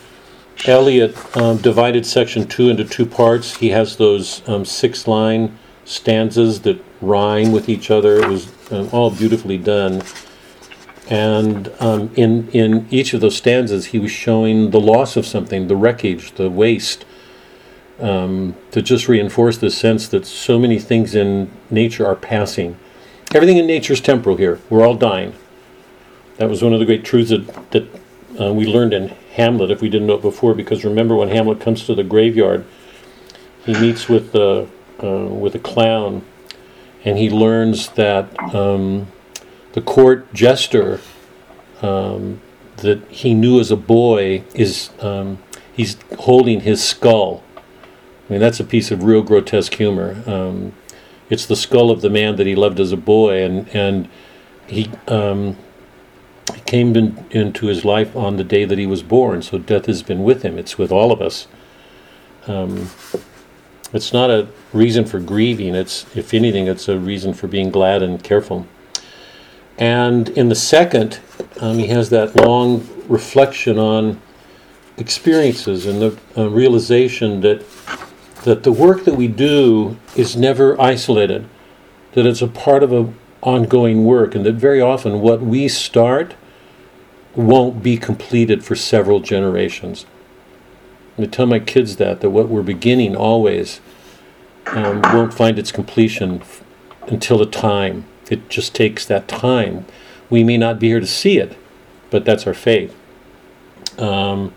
Eliot 0.66 1.36
um, 1.36 1.58
divided 1.58 2.04
section 2.04 2.46
two 2.46 2.68
into 2.68 2.84
two 2.84 3.06
parts. 3.06 3.56
He 3.56 3.70
has 3.70 3.96
those 3.96 4.46
um, 4.48 4.64
six 4.64 5.06
line 5.06 5.56
stanzas 5.84 6.60
that 6.62 6.82
rhyme 7.00 7.52
with 7.52 7.68
each 7.68 7.90
other. 7.90 8.18
It 8.18 8.28
was 8.28 8.72
um, 8.72 8.88
all 8.92 9.10
beautifully 9.10 9.58
done. 9.58 10.02
And 11.08 11.72
um, 11.80 12.10
in 12.16 12.48
in 12.50 12.86
each 12.90 13.14
of 13.14 13.20
those 13.20 13.36
stanzas, 13.36 13.86
he 13.86 13.98
was 13.98 14.10
showing 14.10 14.70
the 14.70 14.80
loss 14.80 15.16
of 15.16 15.24
something, 15.24 15.68
the 15.68 15.76
wreckage, 15.76 16.32
the 16.32 16.50
waste, 16.50 17.06
um, 18.00 18.54
to 18.72 18.82
just 18.82 19.08
reinforce 19.08 19.58
the 19.58 19.70
sense 19.70 20.08
that 20.08 20.26
so 20.26 20.58
many 20.58 20.78
things 20.78 21.14
in 21.14 21.50
nature 21.70 22.06
are 22.06 22.16
passing. 22.16 22.76
Everything 23.34 23.58
in 23.58 23.66
nature 23.66 23.92
is 23.92 24.00
temporal 24.00 24.36
here. 24.36 24.58
We're 24.68 24.86
all 24.86 24.94
dying. 24.94 25.34
That 26.36 26.48
was 26.48 26.62
one 26.62 26.72
of 26.72 26.78
the 26.78 26.86
great 26.86 27.04
truths 27.04 27.30
that, 27.30 27.70
that 27.70 27.88
uh, 28.40 28.52
we 28.52 28.66
learned 28.66 28.92
in 28.92 29.14
Hamlet, 29.38 29.70
if 29.70 29.80
we 29.80 29.88
didn't 29.88 30.08
know 30.08 30.16
it 30.16 30.22
before, 30.22 30.52
because 30.52 30.84
remember 30.84 31.14
when 31.14 31.28
Hamlet 31.28 31.60
comes 31.60 31.86
to 31.86 31.94
the 31.94 32.02
graveyard, 32.02 32.66
he 33.64 33.72
meets 33.72 34.08
with 34.08 34.32
the 34.32 34.68
uh, 35.00 35.26
with 35.26 35.54
a 35.54 35.60
clown, 35.60 36.24
and 37.04 37.16
he 37.16 37.30
learns 37.30 37.90
that 37.90 38.36
um, 38.52 39.06
the 39.74 39.80
court 39.80 40.34
jester 40.34 41.00
um, 41.82 42.40
that 42.78 43.00
he 43.10 43.32
knew 43.32 43.60
as 43.60 43.70
a 43.70 43.76
boy 43.76 44.42
is 44.54 44.90
um, 44.98 45.38
he's 45.72 45.96
holding 46.18 46.62
his 46.62 46.82
skull. 46.82 47.44
I 47.56 48.32
mean, 48.32 48.40
that's 48.40 48.58
a 48.58 48.64
piece 48.64 48.90
of 48.90 49.04
real 49.04 49.22
grotesque 49.22 49.74
humor. 49.74 50.20
Um, 50.26 50.72
it's 51.30 51.46
the 51.46 51.56
skull 51.56 51.92
of 51.92 52.00
the 52.00 52.10
man 52.10 52.34
that 52.36 52.46
he 52.46 52.56
loved 52.56 52.80
as 52.80 52.90
a 52.90 52.96
boy, 52.96 53.44
and 53.44 53.68
and 53.68 54.08
he 54.66 54.90
um, 55.06 55.56
he 56.54 56.60
came 56.62 56.96
in, 56.96 57.26
into 57.30 57.66
his 57.66 57.84
life 57.84 58.16
on 58.16 58.36
the 58.36 58.44
day 58.44 58.64
that 58.64 58.78
he 58.78 58.86
was 58.86 59.02
born. 59.02 59.42
So 59.42 59.58
death 59.58 59.86
has 59.86 60.02
been 60.02 60.24
with 60.24 60.42
him. 60.42 60.58
It's 60.58 60.78
with 60.78 60.90
all 60.90 61.12
of 61.12 61.20
us. 61.20 61.46
Um, 62.46 62.90
it's 63.92 64.12
not 64.12 64.30
a 64.30 64.48
reason 64.72 65.04
for 65.04 65.20
grieving. 65.20 65.74
It's, 65.74 66.04
if 66.16 66.34
anything, 66.34 66.66
it's 66.66 66.88
a 66.88 66.98
reason 66.98 67.34
for 67.34 67.46
being 67.46 67.70
glad 67.70 68.02
and 68.02 68.22
careful. 68.22 68.66
And 69.78 70.28
in 70.30 70.48
the 70.48 70.54
second, 70.54 71.20
um, 71.60 71.78
he 71.78 71.86
has 71.88 72.10
that 72.10 72.36
long 72.36 72.86
reflection 73.08 73.78
on 73.78 74.20
experiences 74.96 75.86
and 75.86 76.02
the 76.02 76.18
uh, 76.36 76.50
realization 76.50 77.40
that 77.42 77.64
that 78.44 78.62
the 78.62 78.72
work 78.72 79.04
that 79.04 79.14
we 79.14 79.28
do 79.28 79.96
is 80.16 80.36
never 80.36 80.80
isolated, 80.80 81.46
that 82.12 82.24
it's 82.24 82.42
a 82.42 82.46
part 82.46 82.82
of 82.82 82.92
an 82.92 83.14
ongoing 83.42 84.04
work, 84.04 84.34
and 84.34 84.44
that 84.46 84.54
very 84.54 84.80
often 84.80 85.20
what 85.20 85.40
we 85.40 85.68
start 85.68 86.34
won't 87.34 87.82
be 87.82 87.96
completed 87.96 88.64
for 88.64 88.74
several 88.74 89.20
generations. 89.20 90.06
I 91.16 91.26
tell 91.26 91.46
my 91.46 91.58
kids 91.58 91.96
that 91.96 92.20
that 92.20 92.30
what 92.30 92.48
we're 92.48 92.62
beginning 92.62 93.16
always 93.16 93.80
um, 94.66 95.02
won't 95.02 95.34
find 95.34 95.58
its 95.58 95.72
completion 95.72 96.40
f- 96.40 96.62
until 97.08 97.42
a 97.42 97.46
time. 97.46 98.04
It 98.30 98.48
just 98.48 98.74
takes 98.74 99.04
that 99.06 99.26
time. 99.26 99.86
We 100.30 100.44
may 100.44 100.56
not 100.56 100.78
be 100.78 100.88
here 100.88 101.00
to 101.00 101.06
see 101.06 101.38
it, 101.38 101.56
but 102.10 102.24
that's 102.24 102.46
our 102.46 102.54
faith. 102.54 102.94
Um, 103.98 104.54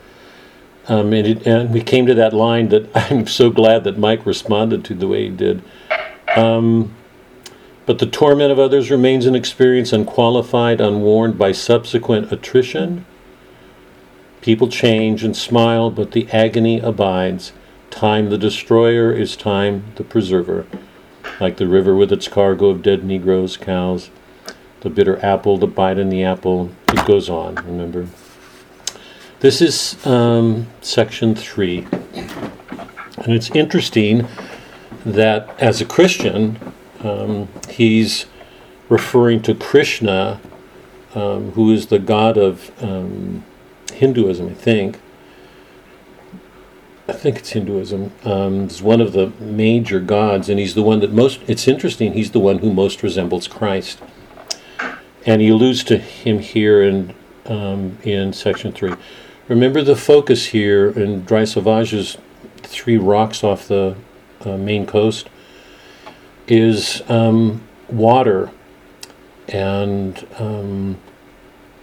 um, 0.87 1.13
and, 1.13 1.27
it, 1.27 1.47
and 1.47 1.73
we 1.73 1.81
came 1.81 2.05
to 2.07 2.13
that 2.15 2.33
line 2.33 2.69
that 2.69 2.89
I'm 3.11 3.27
so 3.27 3.49
glad 3.49 3.83
that 3.85 3.97
Mike 3.97 4.25
responded 4.25 4.83
to 4.85 4.93
the 4.93 5.07
way 5.07 5.29
he 5.29 5.35
did. 5.35 5.63
Um, 6.35 6.95
but 7.91 7.99
the 7.99 8.05
torment 8.05 8.53
of 8.53 8.57
others 8.57 8.89
remains 8.89 9.25
an 9.25 9.35
experience 9.35 9.91
unqualified, 9.91 10.79
unwarned 10.79 11.37
by 11.37 11.51
subsequent 11.51 12.31
attrition. 12.31 13.05
People 14.39 14.69
change 14.69 15.25
and 15.25 15.35
smile, 15.35 15.91
but 15.91 16.13
the 16.13 16.25
agony 16.31 16.79
abides. 16.79 17.51
Time 17.89 18.29
the 18.29 18.37
destroyer 18.37 19.11
is 19.11 19.35
time 19.35 19.83
the 19.95 20.05
preserver. 20.05 20.65
Like 21.41 21.57
the 21.57 21.67
river 21.67 21.93
with 21.93 22.13
its 22.13 22.29
cargo 22.29 22.67
of 22.67 22.81
dead 22.81 23.03
Negroes, 23.03 23.57
cows, 23.57 24.09
the 24.79 24.89
bitter 24.89 25.19
apple, 25.21 25.57
the 25.57 25.67
bite 25.67 25.99
in 25.99 26.07
the 26.07 26.23
apple. 26.23 26.71
It 26.93 27.05
goes 27.05 27.29
on, 27.29 27.55
remember? 27.55 28.07
This 29.41 29.61
is 29.61 29.97
um, 30.07 30.67
section 30.79 31.35
three. 31.35 31.85
And 33.17 33.33
it's 33.33 33.51
interesting 33.51 34.29
that 35.05 35.49
as 35.59 35.81
a 35.81 35.85
Christian, 35.85 36.57
um, 37.03 37.47
he's 37.69 38.25
referring 38.89 39.41
to 39.43 39.55
Krishna, 39.55 40.39
um, 41.15 41.51
who 41.51 41.71
is 41.71 41.87
the 41.87 41.99
god 41.99 42.37
of 42.37 42.71
um, 42.83 43.43
Hinduism, 43.93 44.49
I 44.49 44.53
think. 44.53 44.99
I 47.07 47.13
think 47.13 47.37
it's 47.37 47.49
Hinduism. 47.49 48.11
Um, 48.23 48.67
is 48.67 48.81
one 48.81 49.01
of 49.01 49.13
the 49.13 49.33
major 49.39 49.99
gods, 49.99 50.49
and 50.49 50.59
he's 50.59 50.75
the 50.75 50.83
one 50.83 50.99
that 51.01 51.11
most. 51.11 51.41
It's 51.47 51.67
interesting. 51.67 52.13
He's 52.13 52.31
the 52.31 52.39
one 52.39 52.59
who 52.59 52.71
most 52.71 53.03
resembles 53.03 53.47
Christ, 53.47 53.99
and 55.25 55.41
he 55.41 55.49
alludes 55.49 55.83
to 55.85 55.97
him 55.97 56.39
here 56.39 56.81
in 56.81 57.13
um, 57.47 57.97
in 58.03 58.31
section 58.33 58.71
three. 58.71 58.93
Remember 59.47 59.81
the 59.81 59.95
focus 59.95 60.47
here 60.47 60.89
in 60.91 61.25
Dry 61.25 61.43
Salvages 61.43 62.17
three 62.57 62.97
rocks 62.97 63.43
off 63.43 63.67
the 63.67 63.95
uh, 64.45 64.55
main 64.55 64.85
coast 64.85 65.27
is 66.47 67.01
um, 67.09 67.61
water 67.89 68.51
and 69.47 70.27
um, 70.37 70.97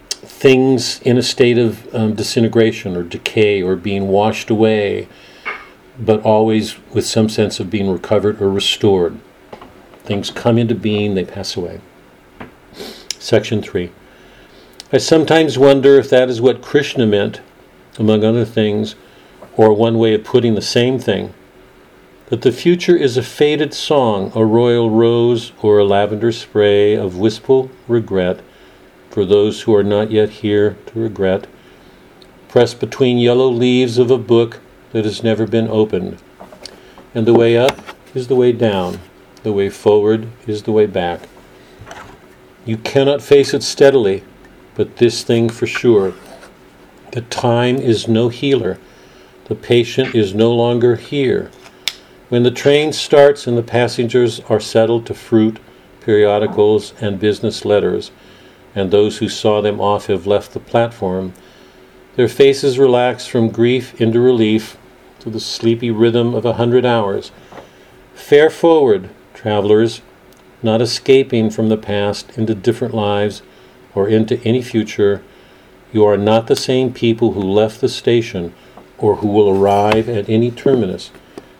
things 0.09 0.99
in 1.01 1.17
a 1.17 1.23
state 1.23 1.57
of 1.57 1.93
um, 1.93 2.15
disintegration 2.15 2.95
or 2.95 3.03
decay 3.03 3.61
or 3.61 3.75
being 3.75 4.07
washed 4.07 4.49
away, 4.49 5.07
but 5.99 6.21
always 6.23 6.77
with 6.93 7.05
some 7.05 7.29
sense 7.29 7.59
of 7.59 7.69
being 7.69 7.89
recovered 7.91 8.41
or 8.41 8.49
restored. 8.49 9.19
Things 10.03 10.31
come 10.31 10.57
into 10.57 10.75
being, 10.75 11.15
they 11.15 11.25
pass 11.25 11.55
away. 11.55 11.81
Section 13.19 13.61
3. 13.61 13.91
I 14.91 14.97
sometimes 14.97 15.57
wonder 15.57 15.97
if 15.97 16.09
that 16.09 16.29
is 16.29 16.41
what 16.41 16.61
Krishna 16.61 17.05
meant, 17.05 17.41
among 17.99 18.23
other 18.23 18.45
things, 18.45 18.95
or 19.55 19.73
one 19.73 19.99
way 19.99 20.15
of 20.15 20.23
putting 20.23 20.55
the 20.55 20.61
same 20.61 20.97
thing 20.97 21.33
that 22.29 22.43
the 22.43 22.51
future 22.51 22.95
is 22.95 23.17
a 23.17 23.23
faded 23.23 23.73
song, 23.73 24.31
a 24.35 24.45
royal 24.45 24.91
rose 24.91 25.51
or 25.63 25.79
a 25.79 25.83
lavender 25.83 26.31
spray 26.31 26.93
of 26.93 27.17
wistful 27.17 27.71
regret 27.87 28.39
for 29.09 29.25
those 29.25 29.63
who 29.63 29.75
are 29.75 29.83
not 29.83 30.11
yet 30.11 30.29
here 30.29 30.77
to 30.85 30.99
regret, 30.99 31.47
pressed 32.47 32.79
between 32.79 33.17
yellow 33.17 33.49
leaves 33.49 33.97
of 33.97 34.11
a 34.11 34.17
book 34.17 34.59
that 34.91 35.05
has 35.05 35.23
never 35.23 35.47
been 35.47 35.67
opened. 35.67 36.19
And 37.15 37.25
the 37.25 37.33
way 37.33 37.57
up 37.57 37.81
is 38.13 38.27
the 38.27 38.35
way 38.35 38.51
down, 38.51 38.99
the 39.41 39.51
way 39.51 39.69
forward 39.69 40.27
is 40.45 40.63
the 40.63 40.71
way 40.71 40.85
back. 40.85 41.21
You 42.63 42.77
cannot 42.77 43.23
face 43.23 43.55
it 43.55 43.63
steadily, 43.63 44.23
but 44.75 44.97
this 44.97 45.23
thing 45.23 45.49
for 45.49 45.65
sure 45.65 46.13
the 47.11 47.21
time 47.21 47.77
is 47.77 48.07
no 48.07 48.29
healer, 48.29 48.77
the 49.45 49.55
patient 49.55 50.13
is 50.13 50.35
no 50.35 50.53
longer 50.53 50.95
here. 50.95 51.49
When 52.29 52.43
the 52.43 52.51
train 52.51 52.93
starts 52.93 53.47
and 53.47 53.57
the 53.57 53.63
passengers 53.63 54.39
are 54.41 54.59
settled 54.59 55.07
to 55.07 55.15
fruit, 55.15 55.57
periodicals, 56.01 56.93
and 57.01 57.19
business 57.19 57.65
letters, 57.65 58.11
and 58.75 58.91
those 58.91 59.17
who 59.17 59.27
saw 59.27 59.61
them 59.61 59.81
off 59.81 60.05
have 60.05 60.27
left 60.27 60.53
the 60.53 60.59
platform, 60.59 61.33
their 62.17 62.27
faces 62.27 62.77
relax 62.77 63.25
from 63.25 63.49
grief 63.49 63.99
into 63.99 64.19
relief 64.19 64.77
to 65.21 65.31
the 65.31 65.39
sleepy 65.39 65.89
rhythm 65.89 66.35
of 66.35 66.45
a 66.45 66.53
hundred 66.53 66.85
hours. 66.85 67.31
Fare 68.13 68.51
forward, 68.51 69.09
travelers, 69.33 70.01
not 70.61 70.83
escaping 70.83 71.49
from 71.49 71.69
the 71.69 71.77
past 71.77 72.37
into 72.37 72.53
different 72.53 72.93
lives 72.93 73.41
or 73.95 74.07
into 74.07 74.39
any 74.43 74.61
future. 74.61 75.23
You 75.91 76.05
are 76.05 76.17
not 76.17 76.45
the 76.45 76.55
same 76.55 76.93
people 76.93 77.31
who 77.31 77.41
left 77.41 77.81
the 77.81 77.89
station 77.89 78.53
or 78.99 79.15
who 79.15 79.29
will 79.29 79.49
arrive 79.49 80.07
at 80.07 80.29
any 80.29 80.51
terminus 80.51 81.09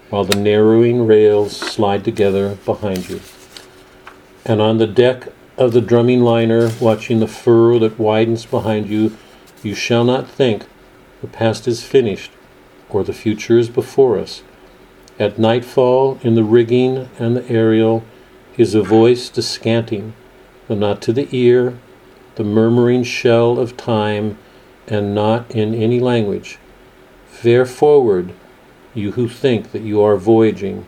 while 0.10 0.24
the 0.24 0.38
narrowing 0.38 1.06
rails 1.06 1.56
slide 1.56 2.04
together 2.04 2.56
behind 2.66 3.10
you. 3.10 3.22
And 4.46 4.62
on 4.62 4.78
the 4.78 4.88
deck 4.88 5.28
of 5.58 5.74
the 5.74 5.82
drumming 5.82 6.22
liner, 6.22 6.72
watching 6.80 7.20
the 7.20 7.28
furrow 7.28 7.80
that 7.80 8.00
widens 8.00 8.46
behind 8.46 8.88
you, 8.88 9.16
you 9.62 9.76
shall 9.76 10.04
not 10.04 10.28
think 10.28 10.66
the 11.22 11.28
past 11.28 11.68
is 11.68 11.84
finished 11.84 12.32
or 12.90 13.04
the 13.04 13.14
future 13.14 13.58
is 13.58 13.70
before 13.70 14.18
us. 14.18 14.42
At 15.20 15.38
nightfall, 15.38 16.18
in 16.24 16.36
the 16.36 16.44
rigging 16.44 17.10
and 17.20 17.36
the 17.36 17.50
aerial, 17.50 18.04
is 18.58 18.74
a 18.74 18.82
voice 18.82 19.30
descanting, 19.30 20.14
though 20.68 20.76
not 20.76 21.02
to 21.04 21.14
the 21.14 21.28
ear, 21.32 21.78
the 22.36 22.44
murmuring 22.44 23.04
shell 23.04 23.60
of 23.60 23.78
time, 23.78 24.38
and 24.88 25.14
not 25.14 25.52
in 25.52 25.76
any 25.76 26.00
language. 26.00 26.58
Fare 27.28 27.66
forward, 27.66 28.34
you 28.94 29.14
who 29.14 29.28
think 29.28 29.72
that 29.72 29.82
you 29.82 30.02
are 30.02 30.18
voyaging. 30.18 30.86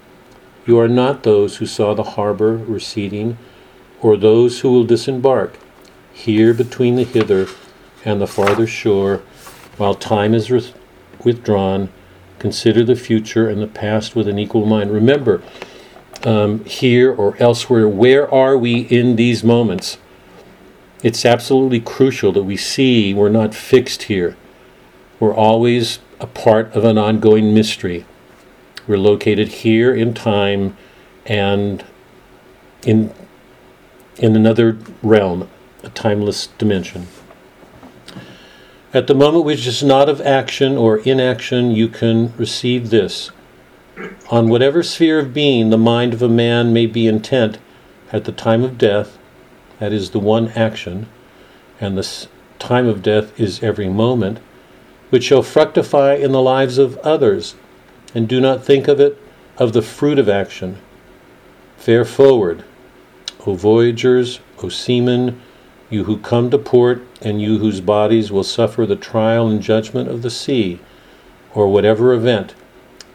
You 0.65 0.79
are 0.79 0.87
not 0.87 1.23
those 1.23 1.57
who 1.57 1.65
saw 1.65 1.93
the 1.93 2.03
harbor 2.03 2.57
receding, 2.57 3.37
or 4.01 4.17
those 4.17 4.59
who 4.59 4.71
will 4.71 4.83
disembark 4.83 5.57
here 6.11 6.53
between 6.53 6.95
the 6.95 7.03
hither 7.03 7.47
and 8.03 8.19
the 8.19 8.27
farther 8.27 8.67
shore, 8.67 9.21
while 9.77 9.93
time 9.93 10.33
is 10.33 10.49
with- 10.49 10.73
withdrawn. 11.23 11.89
Consider 12.39 12.83
the 12.83 12.95
future 12.95 13.47
and 13.47 13.61
the 13.61 13.67
past 13.67 14.15
with 14.15 14.27
an 14.27 14.39
equal 14.39 14.65
mind. 14.65 14.91
Remember, 14.91 15.41
um, 16.23 16.63
here 16.65 17.11
or 17.11 17.35
elsewhere, 17.39 17.87
where 17.87 18.31
are 18.33 18.57
we 18.57 18.81
in 18.81 19.15
these 19.15 19.43
moments? 19.43 19.97
It's 21.03 21.25
absolutely 21.25 21.79
crucial 21.79 22.31
that 22.33 22.43
we 22.43 22.57
see 22.57 23.13
we're 23.13 23.29
not 23.29 23.55
fixed 23.55 24.03
here. 24.03 24.35
We're 25.19 25.33
always 25.33 25.99
a 26.21 26.27
part 26.27 26.73
of 26.73 26.85
an 26.85 26.99
ongoing 26.99 27.53
mystery. 27.53 28.05
We're 28.87 28.99
located 28.99 29.47
here 29.47 29.93
in 29.93 30.13
time 30.13 30.77
and 31.25 31.83
in, 32.85 33.11
in 34.17 34.35
another 34.35 34.77
realm, 35.01 35.49
a 35.83 35.89
timeless 35.89 36.47
dimension. 36.59 37.07
At 38.93 39.07
the 39.07 39.15
moment 39.15 39.45
which 39.45 39.65
is 39.65 39.81
not 39.81 40.09
of 40.09 40.21
action 40.21 40.77
or 40.77 40.99
inaction, 40.99 41.71
you 41.71 41.87
can 41.87 42.33
receive 42.37 42.91
this. 42.91 43.31
On 44.29 44.47
whatever 44.47 44.83
sphere 44.83 45.19
of 45.19 45.33
being 45.33 45.69
the 45.69 45.77
mind 45.77 46.13
of 46.13 46.21
a 46.21 46.29
man 46.29 46.71
may 46.71 46.85
be 46.85 47.07
intent 47.07 47.57
at 48.11 48.25
the 48.25 48.31
time 48.31 48.63
of 48.63 48.77
death, 48.77 49.17
that 49.79 49.91
is 49.91 50.11
the 50.11 50.19
one 50.19 50.49
action, 50.49 51.07
and 51.79 51.97
the 51.97 52.27
time 52.59 52.87
of 52.87 53.01
death 53.01 53.39
is 53.39 53.63
every 53.63 53.89
moment, 53.89 54.39
which 55.11 55.25
shall 55.25 55.43
fructify 55.43 56.15
in 56.15 56.31
the 56.31 56.41
lives 56.41 56.79
of 56.79 56.97
others, 56.99 57.53
and 58.15 58.27
do 58.27 58.41
not 58.41 58.65
think 58.65 58.87
of 58.87 58.99
it 58.99 59.21
of 59.57 59.73
the 59.73 59.81
fruit 59.81 60.17
of 60.17 60.27
action. 60.27 60.77
Fare 61.77 62.05
forward, 62.05 62.63
O 63.45 63.53
voyagers, 63.53 64.39
O 64.63 64.69
seamen, 64.69 65.39
you 65.89 66.05
who 66.05 66.17
come 66.17 66.49
to 66.49 66.57
port, 66.57 67.01
and 67.21 67.41
you 67.41 67.59
whose 67.59 67.81
bodies 67.81 68.31
will 68.31 68.43
suffer 68.43 68.85
the 68.85 68.95
trial 68.95 69.47
and 69.47 69.61
judgment 69.61 70.09
of 70.09 70.21
the 70.21 70.29
sea, 70.29 70.79
or 71.53 71.67
whatever 71.67 72.13
event. 72.13 72.55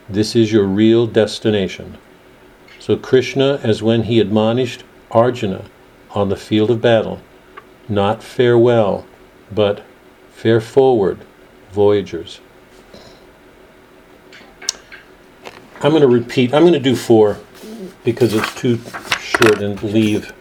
This 0.07 0.35
is 0.35 0.51
your 0.51 0.65
real 0.65 1.07
destination. 1.07 1.97
So 2.79 2.95
Krishna, 2.95 3.59
as 3.63 3.81
when 3.81 4.03
he 4.03 4.19
admonished 4.19 4.83
Arjuna 5.11 5.65
on 6.11 6.29
the 6.29 6.37
field 6.37 6.69
of 6.69 6.79
battle, 6.79 7.19
not 7.89 8.21
farewell, 8.21 9.05
but 9.51 9.83
fare 10.29 10.61
forward, 10.61 11.19
voyagers. 11.77 12.41
I'm 15.79 15.91
going 15.91 16.01
to 16.01 16.07
repeat, 16.07 16.51
I'm 16.51 16.63
going 16.63 16.73
to 16.73 16.79
do 16.79 16.95
four 16.95 17.37
because 18.03 18.33
it's 18.33 18.55
too 18.55 18.79
short 19.21 19.61
and 19.61 19.81
leave. 19.83 20.33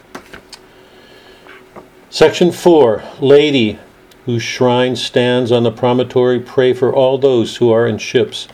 Section 2.09 2.53
4 2.53 3.03
Lady, 3.21 3.79
whose 4.25 4.43
shrine 4.43 4.97
stands 4.97 5.53
on 5.53 5.63
the 5.63 5.71
promontory, 5.71 6.41
pray 6.41 6.73
for 6.73 6.91
all 6.91 7.19
those 7.19 7.57
who 7.57 7.71
are 7.71 7.87
in 7.87 7.99
ships, 7.99 8.49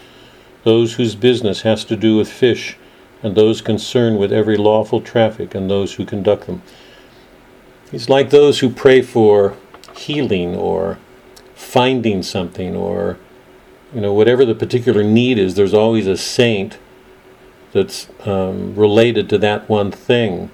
those 0.64 0.94
whose 0.94 1.14
business 1.14 1.60
has 1.62 1.84
to 1.84 1.94
do 1.94 2.16
with 2.16 2.28
fish, 2.28 2.76
and 3.22 3.36
those 3.36 3.62
concerned 3.62 4.18
with 4.18 4.32
every 4.32 4.56
lawful 4.56 5.00
traffic, 5.00 5.54
and 5.54 5.70
those 5.70 5.94
who 5.94 6.04
conduct 6.04 6.48
them. 6.48 6.62
He's 7.92 8.08
like 8.08 8.30
those 8.30 8.58
who 8.58 8.70
pray 8.70 9.02
for 9.02 9.56
healing 9.94 10.56
or 10.56 10.98
finding 11.72 12.22
something 12.22 12.76
or 12.76 13.16
you 13.94 14.00
know 14.02 14.12
whatever 14.12 14.44
the 14.44 14.54
particular 14.54 15.02
need 15.02 15.38
is 15.38 15.54
there's 15.54 15.72
always 15.72 16.06
a 16.06 16.18
saint 16.18 16.76
that's 17.72 18.08
um, 18.26 18.74
related 18.76 19.30
to 19.30 19.38
that 19.38 19.66
one 19.70 19.90
thing. 19.90 20.50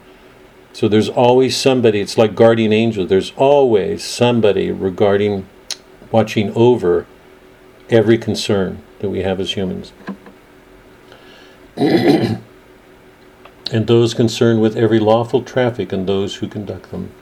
So 0.72 0.86
there's 0.86 1.08
always 1.08 1.56
somebody 1.56 1.98
it's 2.00 2.16
like 2.16 2.36
guardian 2.36 2.72
angel 2.72 3.04
there's 3.04 3.32
always 3.36 4.04
somebody 4.04 4.70
regarding 4.70 5.48
watching 6.12 6.52
over 6.54 7.04
every 7.90 8.16
concern 8.16 8.80
that 9.00 9.10
we 9.10 9.22
have 9.22 9.40
as 9.40 9.54
humans. 9.54 9.92
And 13.70 13.86
those 13.86 14.14
concerned 14.14 14.62
with 14.62 14.76
every 14.78 14.98
lawful 14.98 15.42
traffic 15.42 15.92
and 15.92 16.08
those 16.08 16.36
who 16.36 16.48
conduct 16.48 16.90
them 16.90 17.12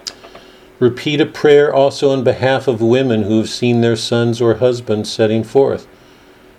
Repeat 0.79 1.23
a 1.23 1.27
prayer 1.27 1.73
also 1.73 2.11
on 2.11 2.23
behalf 2.23 2.69
of 2.69 2.83
women 2.83 3.23
who 3.23 3.39
have 3.39 3.49
seen 3.49 3.81
their 3.81 3.97
sons 3.97 4.43
or 4.43 4.57
husbands 4.57 5.11
setting 5.11 5.43
forth 5.43 5.87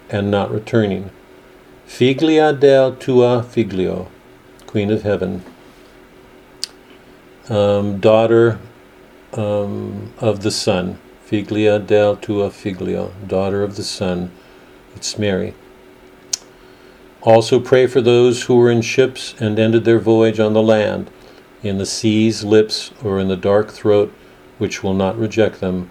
and 0.09 0.31
not 0.31 0.51
returning. 0.51 1.11
Figlia 1.87 2.59
del 2.59 2.95
tua 2.95 3.43
figlio, 3.43 4.09
Queen 4.65 4.89
of 4.89 5.03
Heaven, 5.03 5.43
um, 7.47 7.99
daughter 7.99 8.59
um, 9.33 10.13
of 10.17 10.41
the 10.41 10.51
Son. 10.51 10.97
Figlia 11.29 11.85
del 11.85 12.15
tua 12.15 12.49
figlio, 12.49 13.13
daughter 13.25 13.61
of 13.61 13.75
the 13.75 13.83
Son. 13.83 14.31
It's 14.95 15.19
Mary. 15.19 15.53
Also 17.21 17.59
pray 17.59 17.85
for 17.85 18.01
those 18.01 18.43
who 18.43 18.55
were 18.55 18.71
in 18.71 18.81
ships 18.81 19.35
and 19.39 19.59
ended 19.59 19.85
their 19.85 19.99
voyage 19.99 20.39
on 20.39 20.53
the 20.53 20.61
land 20.63 21.11
in 21.63 21.77
the 21.77 21.85
sea's 21.85 22.43
lips 22.43 22.91
or 23.03 23.19
in 23.19 23.27
the 23.27 23.37
dark 23.37 23.71
throat 23.71 24.13
which 24.57 24.83
will 24.83 24.93
not 24.93 25.17
reject 25.17 25.59
them, 25.59 25.89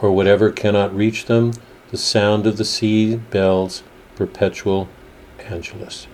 or 0.00 0.10
whatever 0.12 0.50
cannot 0.50 0.94
reach 0.94 1.26
them, 1.26 1.52
the 1.90 1.96
sound 1.96 2.46
of 2.46 2.56
the 2.56 2.64
sea 2.64 3.16
bells, 3.16 3.82
perpetual 4.16 4.88
Angelus. 5.38 6.06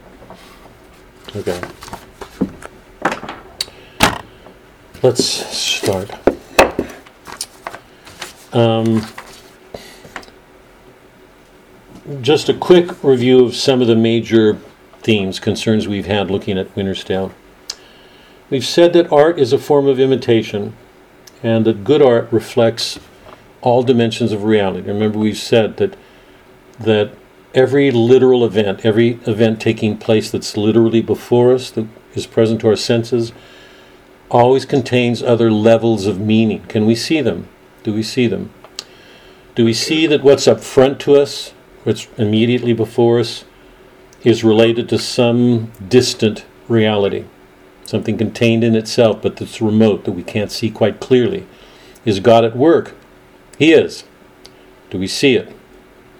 Okay. 1.34 1.60
Let's 5.02 5.24
start. 5.24 6.10
Um, 8.52 9.04
just 12.20 12.48
a 12.48 12.54
quick 12.54 13.02
review 13.02 13.44
of 13.44 13.56
some 13.56 13.82
of 13.82 13.88
the 13.88 13.96
major 13.96 14.58
themes, 15.00 15.40
concerns 15.40 15.88
we've 15.88 16.06
had 16.06 16.30
looking 16.30 16.56
at 16.56 16.74
Winter's 16.76 17.02
Tale. 17.02 17.32
We've 18.50 18.64
said 18.64 18.92
that 18.92 19.10
art 19.10 19.38
is 19.38 19.52
a 19.52 19.58
form 19.58 19.86
of 19.86 19.98
imitation 19.98 20.76
and 21.42 21.64
that 21.64 21.84
good 21.84 22.02
art 22.02 22.28
reflects 22.30 22.98
all 23.60 23.82
dimensions 23.82 24.32
of 24.32 24.44
reality. 24.44 24.86
Remember, 24.86 25.18
we've 25.18 25.38
said 25.38 25.76
that 25.78 25.96
that 26.78 27.12
every 27.54 27.90
literal 27.90 28.44
event, 28.44 28.84
every 28.84 29.20
event 29.26 29.60
taking 29.60 29.96
place 29.96 30.30
that's 30.30 30.56
literally 30.56 31.00
before 31.00 31.54
us, 31.54 31.70
that 31.70 31.86
is 32.14 32.26
present 32.26 32.60
to 32.60 32.68
our 32.68 32.76
senses, 32.76 33.32
always 34.30 34.64
contains 34.64 35.22
other 35.22 35.50
levels 35.50 36.06
of 36.06 36.18
meaning. 36.18 36.62
Can 36.64 36.84
we 36.84 36.94
see 36.94 37.20
them? 37.20 37.48
Do 37.84 37.92
we 37.94 38.02
see 38.02 38.26
them? 38.26 38.50
Do 39.54 39.64
we 39.64 39.72
see 39.72 40.06
that 40.06 40.24
what's 40.24 40.48
up 40.48 40.60
front 40.60 40.98
to 41.00 41.14
us, 41.14 41.52
what's 41.84 42.08
immediately 42.18 42.72
before 42.72 43.20
us, 43.20 43.44
is 44.24 44.42
related 44.42 44.88
to 44.88 44.98
some 44.98 45.70
distant 45.88 46.44
reality? 46.68 47.24
Something 47.84 48.18
contained 48.18 48.64
in 48.64 48.74
itself, 48.74 49.22
but 49.22 49.36
that's 49.36 49.60
remote, 49.60 50.04
that 50.04 50.12
we 50.12 50.22
can't 50.22 50.50
see 50.50 50.70
quite 50.70 51.00
clearly. 51.00 51.46
Is 52.04 52.20
God 52.20 52.44
at 52.44 52.56
work? 52.56 52.94
He 53.58 53.72
is. 53.72 54.04
Do 54.90 54.98
we 54.98 55.06
see 55.06 55.36
it? 55.36 55.54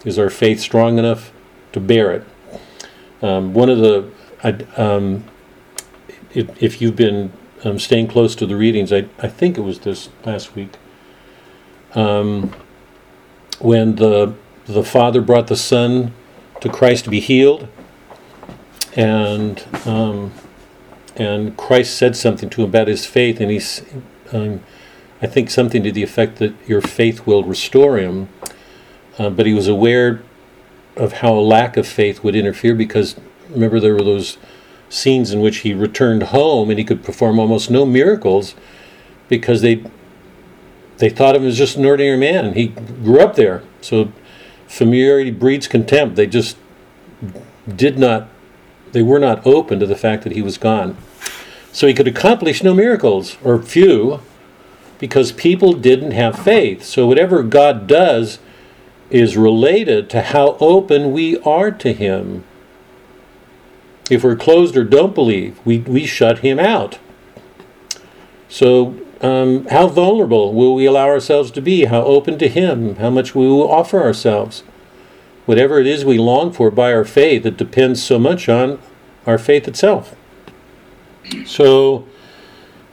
Is 0.03 0.17
our 0.17 0.29
faith 0.29 0.59
strong 0.59 0.97
enough 0.97 1.31
to 1.73 1.79
bear 1.79 2.11
it? 2.11 2.23
Um, 3.21 3.53
one 3.53 3.69
of 3.69 3.79
the, 3.79 4.11
um, 4.77 5.23
if, 6.33 6.61
if 6.61 6.81
you've 6.81 6.95
been 6.95 7.31
um, 7.63 7.79
staying 7.79 8.07
close 8.07 8.35
to 8.35 8.45
the 8.45 8.55
readings, 8.55 8.93
I, 8.93 9.07
I 9.19 9.27
think 9.27 9.57
it 9.57 9.61
was 9.61 9.79
this 9.79 10.09
last 10.23 10.55
week, 10.55 10.75
um, 11.93 12.53
when 13.59 13.95
the 13.95 14.35
the 14.65 14.83
Father 14.83 15.21
brought 15.21 15.47
the 15.47 15.55
Son 15.55 16.11
to 16.61 16.69
Christ 16.69 17.03
to 17.05 17.09
be 17.09 17.19
healed, 17.19 17.67
and 18.95 19.63
um, 19.85 20.33
and 21.15 21.55
Christ 21.57 21.95
said 21.95 22.15
something 22.15 22.49
to 22.49 22.63
him 22.63 22.69
about 22.69 22.87
his 22.87 23.05
faith, 23.05 23.39
and 23.39 23.49
he's, 23.49 23.83
um, 24.31 24.61
I 25.21 25.27
think, 25.27 25.49
something 25.49 25.83
to 25.83 25.91
the 25.91 26.03
effect 26.03 26.37
that 26.37 26.53
your 26.67 26.81
faith 26.81 27.25
will 27.25 27.43
restore 27.43 27.97
him. 27.97 28.29
Uh, 29.17 29.29
but 29.29 29.45
he 29.45 29.53
was 29.53 29.67
aware 29.67 30.21
of 30.97 31.13
how 31.13 31.33
a 31.33 31.39
lack 31.39 31.77
of 31.77 31.87
faith 31.87 32.23
would 32.23 32.35
interfere 32.35 32.75
because 32.75 33.15
remember 33.49 33.79
there 33.79 33.93
were 33.93 34.03
those 34.03 34.37
scenes 34.89 35.31
in 35.31 35.41
which 35.41 35.57
he 35.57 35.73
returned 35.73 36.23
home 36.23 36.69
and 36.69 36.79
he 36.79 36.85
could 36.85 37.03
perform 37.03 37.39
almost 37.39 37.69
no 37.69 37.85
miracles 37.85 38.55
because 39.27 39.61
they 39.61 39.83
they 40.97 41.09
thought 41.09 41.35
of 41.35 41.41
him 41.41 41.47
as 41.49 41.57
just 41.57 41.75
an 41.75 41.85
ordinary 41.85 42.17
man. 42.17 42.53
He 42.53 42.67
grew 42.67 43.19
up 43.19 43.35
there, 43.35 43.63
so 43.81 44.13
familiarity 44.67 45.31
breeds 45.31 45.67
contempt. 45.67 46.15
They 46.15 46.27
just 46.27 46.57
did 47.73 47.97
not 47.97 48.29
they 48.93 49.03
were 49.03 49.19
not 49.19 49.45
open 49.45 49.79
to 49.81 49.85
the 49.85 49.95
fact 49.95 50.23
that 50.23 50.31
he 50.31 50.41
was 50.41 50.57
gone. 50.57 50.95
So 51.75 51.87
he 51.87 51.93
could 51.93 52.07
accomplish 52.07 52.63
no 52.63 52.73
miracles, 52.73 53.37
or 53.43 53.61
few, 53.61 54.21
because 54.97 55.33
people 55.33 55.73
didn't 55.73 56.11
have 56.11 56.39
faith. 56.39 56.83
So 56.83 57.05
whatever 57.05 57.43
God 57.43 57.85
does 57.85 58.39
is 59.09 59.35
related 59.35 60.09
to 60.11 60.21
how 60.21 60.55
open 60.61 61.11
we 61.11 61.37
are 61.39 61.71
to 61.71 61.91
him. 61.91 62.45
If 64.09 64.23
we're 64.23 64.37
closed 64.37 64.77
or 64.77 64.85
don't 64.85 65.13
believe, 65.13 65.59
we, 65.65 65.79
we 65.79 66.05
shut 66.05 66.39
him 66.39 66.59
out. 66.59 66.97
So, 68.47 68.97
um, 69.19 69.65
how 69.67 69.87
vulnerable 69.87 70.53
will 70.53 70.75
we 70.75 70.85
allow 70.85 71.07
ourselves 71.07 71.51
to 71.51 71.61
be? 71.61 71.85
How 71.85 72.03
open 72.03 72.37
to 72.39 72.47
him? 72.47 72.95
How 72.95 73.09
much 73.09 73.35
we 73.35 73.47
will 73.47 73.69
offer 73.69 74.01
ourselves? 74.01 74.63
whatever 75.45 75.79
it 75.79 75.87
is 75.87 76.03
we 76.03 76.17
long 76.17 76.51
for 76.51 76.71
by 76.71 76.91
our 76.91 77.05
faith, 77.05 77.45
it 77.45 77.57
depends 77.57 78.03
so 78.03 78.17
much 78.17 78.49
on 78.49 78.79
our 79.25 79.37
faith 79.37 79.67
itself. 79.67 80.15
So, 81.45 82.05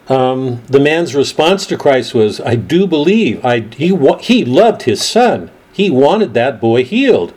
um, 0.09 0.61
the 0.67 0.79
man's 0.79 1.15
response 1.15 1.65
to 1.67 1.77
Christ 1.77 2.13
was, 2.13 2.41
"I 2.41 2.55
do 2.55 2.87
believe. 2.87 3.43
I 3.45 3.65
he 3.75 3.97
he 4.21 4.45
loved 4.45 4.83
his 4.83 5.01
son. 5.01 5.49
He 5.71 5.89
wanted 5.89 6.33
that 6.33 6.59
boy 6.59 6.83
healed." 6.83 7.33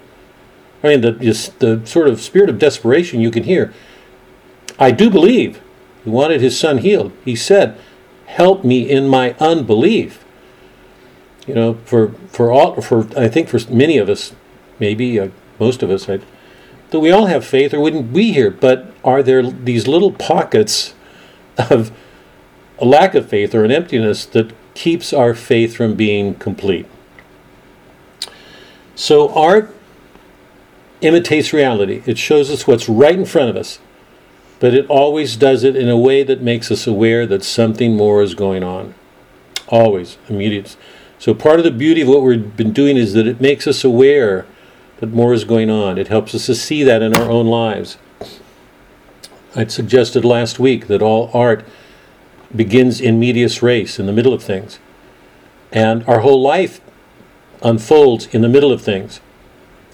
I 0.83 0.89
mean, 0.89 1.01
the 1.01 1.13
the 1.59 1.81
sort 1.85 2.09
of 2.09 2.21
spirit 2.21 2.51
of 2.51 2.59
desperation 2.59 3.21
you 3.21 3.31
can 3.31 3.45
hear. 3.45 3.73
I 4.79 4.91
do 4.91 5.11
believe. 5.11 5.61
He 6.05 6.11
wanted 6.11 6.41
his 6.41 6.59
son 6.59 6.79
healed. 6.79 7.13
He 7.25 7.35
said, 7.35 7.77
"Help 8.27 8.65
me 8.65 8.89
in 8.89 9.09
my 9.09 9.35
unbelief." 9.39 10.25
You 11.47 11.55
know, 11.55 11.75
for 11.85 12.13
for 12.29 12.51
all 12.51 12.81
for 12.81 13.07
I 13.17 13.29
think 13.29 13.49
for 13.49 13.61
many 13.71 13.99
of 13.99 14.09
us, 14.09 14.35
maybe 14.81 15.19
uh, 15.21 15.29
most 15.59 15.83
of 15.83 15.91
us, 15.91 16.09
I'd, 16.09 16.23
that 16.91 17.01
we 17.01 17.11
all 17.11 17.27
have 17.27 17.45
faith 17.45 17.73
or 17.73 17.81
wouldn't 17.81 18.13
be 18.13 18.33
here. 18.33 18.51
But 18.51 18.93
are 19.07 19.23
there 19.23 19.43
these 19.43 19.87
little 19.87 20.13
pockets 20.13 20.95
of 21.71 21.93
a 22.79 22.85
lack 22.85 23.15
of 23.15 23.29
faith 23.29 23.55
or 23.55 23.65
an 23.65 23.71
emptiness 23.71 24.27
that 24.27 24.53
keeps 24.75 25.13
our 25.13 25.33
faith 25.33 25.77
from 25.77 25.95
being 25.95 26.35
complete? 26.35 26.87
So 28.97 29.33
art 29.33 29.75
imitates 31.01 31.53
reality. 31.53 32.03
It 32.05 32.19
shows 32.19 32.51
us 32.51 32.67
what's 32.67 32.89
right 32.89 33.17
in 33.17 33.25
front 33.25 33.51
of 33.51 33.57
us, 33.57 33.79
but 34.59 34.75
it 34.75 34.87
always 34.89 35.37
does 35.37 35.63
it 35.63 35.77
in 35.77 35.89
a 35.89 35.97
way 35.97 36.23
that 36.25 36.43
makes 36.43 36.71
us 36.71 36.87
aware 36.87 37.27
that 37.27 37.45
something 37.45 37.97
more 37.97 38.23
is 38.23 38.35
going 38.35 38.65
on. 38.65 38.95
Always, 39.69 40.19
immediate. 40.29 40.77
So 41.19 41.35
part 41.35 41.59
of 41.59 41.65
the 41.65 41.71
beauty 41.71 42.03
of 42.03 42.09
what 42.09 42.23
we've 42.23 42.57
been 42.57 42.73
doing 42.73 42.97
is 42.97 43.13
that 43.13 43.27
it 43.27 43.41
makes 43.41 43.67
us 43.67 43.85
aware 43.85 44.47
that 44.99 45.13
more 45.13 45.33
is 45.33 45.45
going 45.45 45.71
on. 45.71 45.99
It 45.99 46.09
helps 46.09 46.35
us 46.35 46.47
to 46.47 46.55
see 46.55 46.83
that 46.83 47.03
in 47.03 47.15
our 47.15 47.31
own 47.31 47.47
lives. 47.47 47.99
I'd 49.57 49.73
suggested 49.73 50.23
last 50.23 50.59
week 50.59 50.87
that 50.89 51.01
all 51.01 51.31
art 51.33 51.65
begins 52.55 53.01
in 53.01 53.19
medias 53.19 53.63
res, 53.63 53.99
in 53.99 54.05
the 54.05 54.13
middle 54.13 54.35
of 54.35 54.43
things. 54.43 54.79
And 55.73 56.07
our 56.07 56.21
whole 56.21 56.43
life 56.43 56.81
unfolds 57.63 58.27
in 58.27 58.43
the 58.43 58.51
middle 58.51 58.71
of 58.71 58.83
things. 58.83 59.21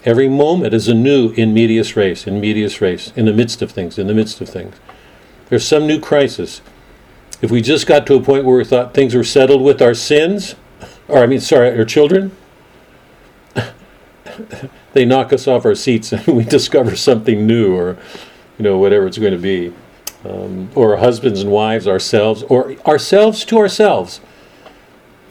Every 0.05 0.29
moment 0.29 0.75
is 0.75 0.89
anew 0.89 1.31
in 1.31 1.55
medias 1.55 1.97
res, 1.97 2.27
in 2.27 2.41
medias 2.41 2.81
res, 2.81 3.13
in 3.15 3.25
the 3.25 3.33
midst 3.33 3.63
of 3.63 3.71
things, 3.71 3.99
in 3.99 4.09
the 4.09 4.15
midst 4.15 4.41
of 4.41 4.49
things. 4.49 4.75
There's 5.49 5.65
some 5.65 5.87
new 5.87 6.01
crisis. 6.01 6.61
If 7.41 7.53
we 7.53 7.61
just 7.61 7.87
got 7.87 8.05
to 8.09 8.17
a 8.17 8.21
point 8.21 8.45
where 8.45 8.57
we 8.57 8.65
thought 8.65 8.95
things 8.95 9.15
were 9.15 9.23
settled 9.23 9.63
with 9.63 9.81
our 9.81 9.95
sins, 9.95 10.57
or 11.07 11.19
I 11.19 11.27
mean, 11.27 11.41
sorry, 11.41 11.79
our 11.79 11.85
children, 11.85 12.37
they 14.93 15.05
knock 15.05 15.33
us 15.33 15.47
off 15.47 15.65
our 15.65 15.77
seats 15.77 16.13
and 16.13 16.27
we 16.37 16.43
discover 16.43 16.97
something 16.97 17.47
new 17.47 17.77
or, 17.77 17.97
you 18.59 18.63
know, 18.65 18.79
whatever 18.79 19.07
it's 19.07 19.19
going 19.19 19.33
to 19.33 19.39
be. 19.39 19.73
Um, 20.25 20.71
or 20.77 20.97
husbands 20.99 21.41
and 21.41 21.51
wives, 21.51 21.89
ourselves, 21.89 22.45
or 22.45 22.77
ourselves 22.87 23.45
to 23.47 23.59
ourselves. 23.59 24.21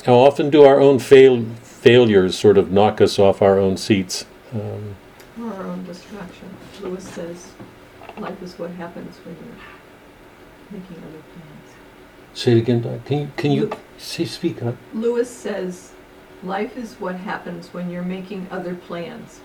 How 0.05 0.15
often 0.15 0.49
do 0.49 0.63
our 0.63 0.81
own 0.81 0.99
fail, 0.99 1.45
failures 1.61 2.37
sort 2.37 2.57
of 2.57 2.71
knock 2.71 2.99
us 2.99 3.17
off 3.17 3.41
our 3.41 3.57
own 3.57 3.77
seats? 3.77 4.25
Um, 4.53 4.95
Or 5.39 5.53
our 5.53 5.63
own 5.67 5.85
distraction. 5.85 6.49
Lewis 6.81 7.07
says, 7.07 7.51
life 8.17 8.41
is 8.43 8.59
what 8.59 8.71
happens 8.71 9.15
when 9.23 9.35
you're 9.45 10.79
making 10.81 10.97
other 10.97 11.23
plans. 11.33 11.75
say 12.33 12.51
it 12.53 12.57
again, 12.57 12.81
Doc. 12.81 13.05
Can 13.05 13.19
you, 13.21 13.31
can 13.37 13.51
you 13.51 13.71
say, 13.97 14.25
speak 14.25 14.61
up? 14.61 14.75
Lewis 14.93 15.29
says, 15.29 15.93
life 16.43 16.75
is 16.75 16.95
what 16.95 17.15
happens 17.15 17.73
when 17.73 17.89
you're 17.89 18.03
making 18.03 18.47
other 18.51 18.75
plans. 18.75 19.39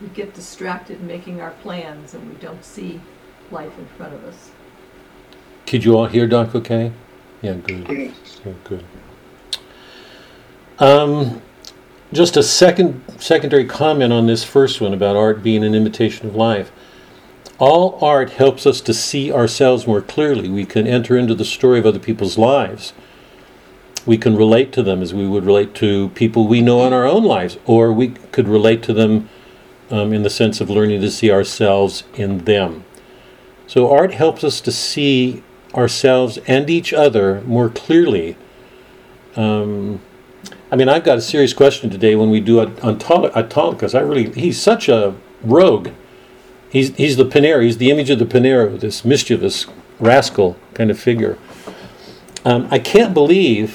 We 0.00 0.08
get 0.08 0.34
distracted 0.34 1.02
making 1.02 1.40
our 1.40 1.52
plans 1.62 2.14
and 2.14 2.28
we 2.28 2.36
don't 2.36 2.64
see 2.64 3.00
life 3.52 3.78
in 3.78 3.86
front 3.96 4.14
of 4.14 4.24
us. 4.24 4.50
Could 5.66 5.84
you 5.84 5.96
all 5.96 6.06
hear 6.06 6.26
Doc 6.26 6.54
okay? 6.54 6.92
Yeah, 7.42 7.54
good. 7.54 8.12
Yeah, 8.44 8.52
good. 8.64 8.84
Um, 10.78 11.42
just 12.12 12.36
a 12.36 12.42
second 12.42 13.02
secondary 13.18 13.64
comment 13.64 14.12
on 14.12 14.26
this 14.26 14.44
first 14.44 14.80
one 14.80 14.92
about 14.92 15.16
art 15.16 15.42
being 15.42 15.64
an 15.64 15.74
imitation 15.74 16.26
of 16.26 16.34
life. 16.34 16.72
All 17.58 17.98
art 18.04 18.30
helps 18.30 18.66
us 18.66 18.80
to 18.82 18.92
see 18.92 19.32
ourselves 19.32 19.86
more 19.86 20.02
clearly. 20.02 20.48
We 20.48 20.64
can 20.64 20.86
enter 20.86 21.16
into 21.16 21.34
the 21.34 21.44
story 21.44 21.78
of 21.78 21.86
other 21.86 21.98
people's 21.98 22.36
lives. 22.36 22.92
We 24.04 24.18
can 24.18 24.36
relate 24.36 24.72
to 24.72 24.82
them 24.82 25.00
as 25.00 25.14
we 25.14 25.28
would 25.28 25.44
relate 25.44 25.74
to 25.76 26.08
people 26.10 26.48
we 26.48 26.60
know 26.60 26.84
in 26.86 26.92
our 26.92 27.06
own 27.06 27.22
lives, 27.22 27.58
or 27.66 27.92
we 27.92 28.08
could 28.08 28.48
relate 28.48 28.82
to 28.84 28.92
them 28.92 29.28
um, 29.90 30.12
in 30.12 30.22
the 30.22 30.30
sense 30.30 30.60
of 30.60 30.68
learning 30.68 31.00
to 31.02 31.10
see 31.10 31.30
ourselves 31.30 32.02
in 32.14 32.38
them. 32.38 32.84
So, 33.72 33.90
art 33.90 34.12
helps 34.12 34.44
us 34.44 34.60
to 34.60 34.70
see 34.70 35.42
ourselves 35.74 36.36
and 36.46 36.68
each 36.68 36.92
other 36.92 37.40
more 37.46 37.70
clearly. 37.70 38.36
Um, 39.34 40.02
I 40.70 40.76
mean, 40.76 40.90
I've 40.90 41.04
got 41.04 41.16
a 41.16 41.22
serious 41.22 41.54
question 41.54 41.88
today 41.88 42.14
when 42.14 42.28
we 42.28 42.38
do 42.38 42.60
Autolycus. 42.60 43.94
I 43.94 44.00
really, 44.00 44.30
he's 44.32 44.60
such 44.60 44.90
a 44.90 45.14
rogue. 45.42 45.88
He's, 46.68 46.94
he's 46.96 47.16
the 47.16 47.24
Pinero, 47.24 47.62
he's 47.62 47.78
the 47.78 47.90
image 47.90 48.10
of 48.10 48.18
the 48.18 48.26
Pinero, 48.26 48.76
this 48.76 49.06
mischievous 49.06 49.64
rascal 49.98 50.58
kind 50.74 50.90
of 50.90 51.00
figure. 51.00 51.38
Um, 52.44 52.68
I 52.70 52.78
can't 52.78 53.14
believe 53.14 53.74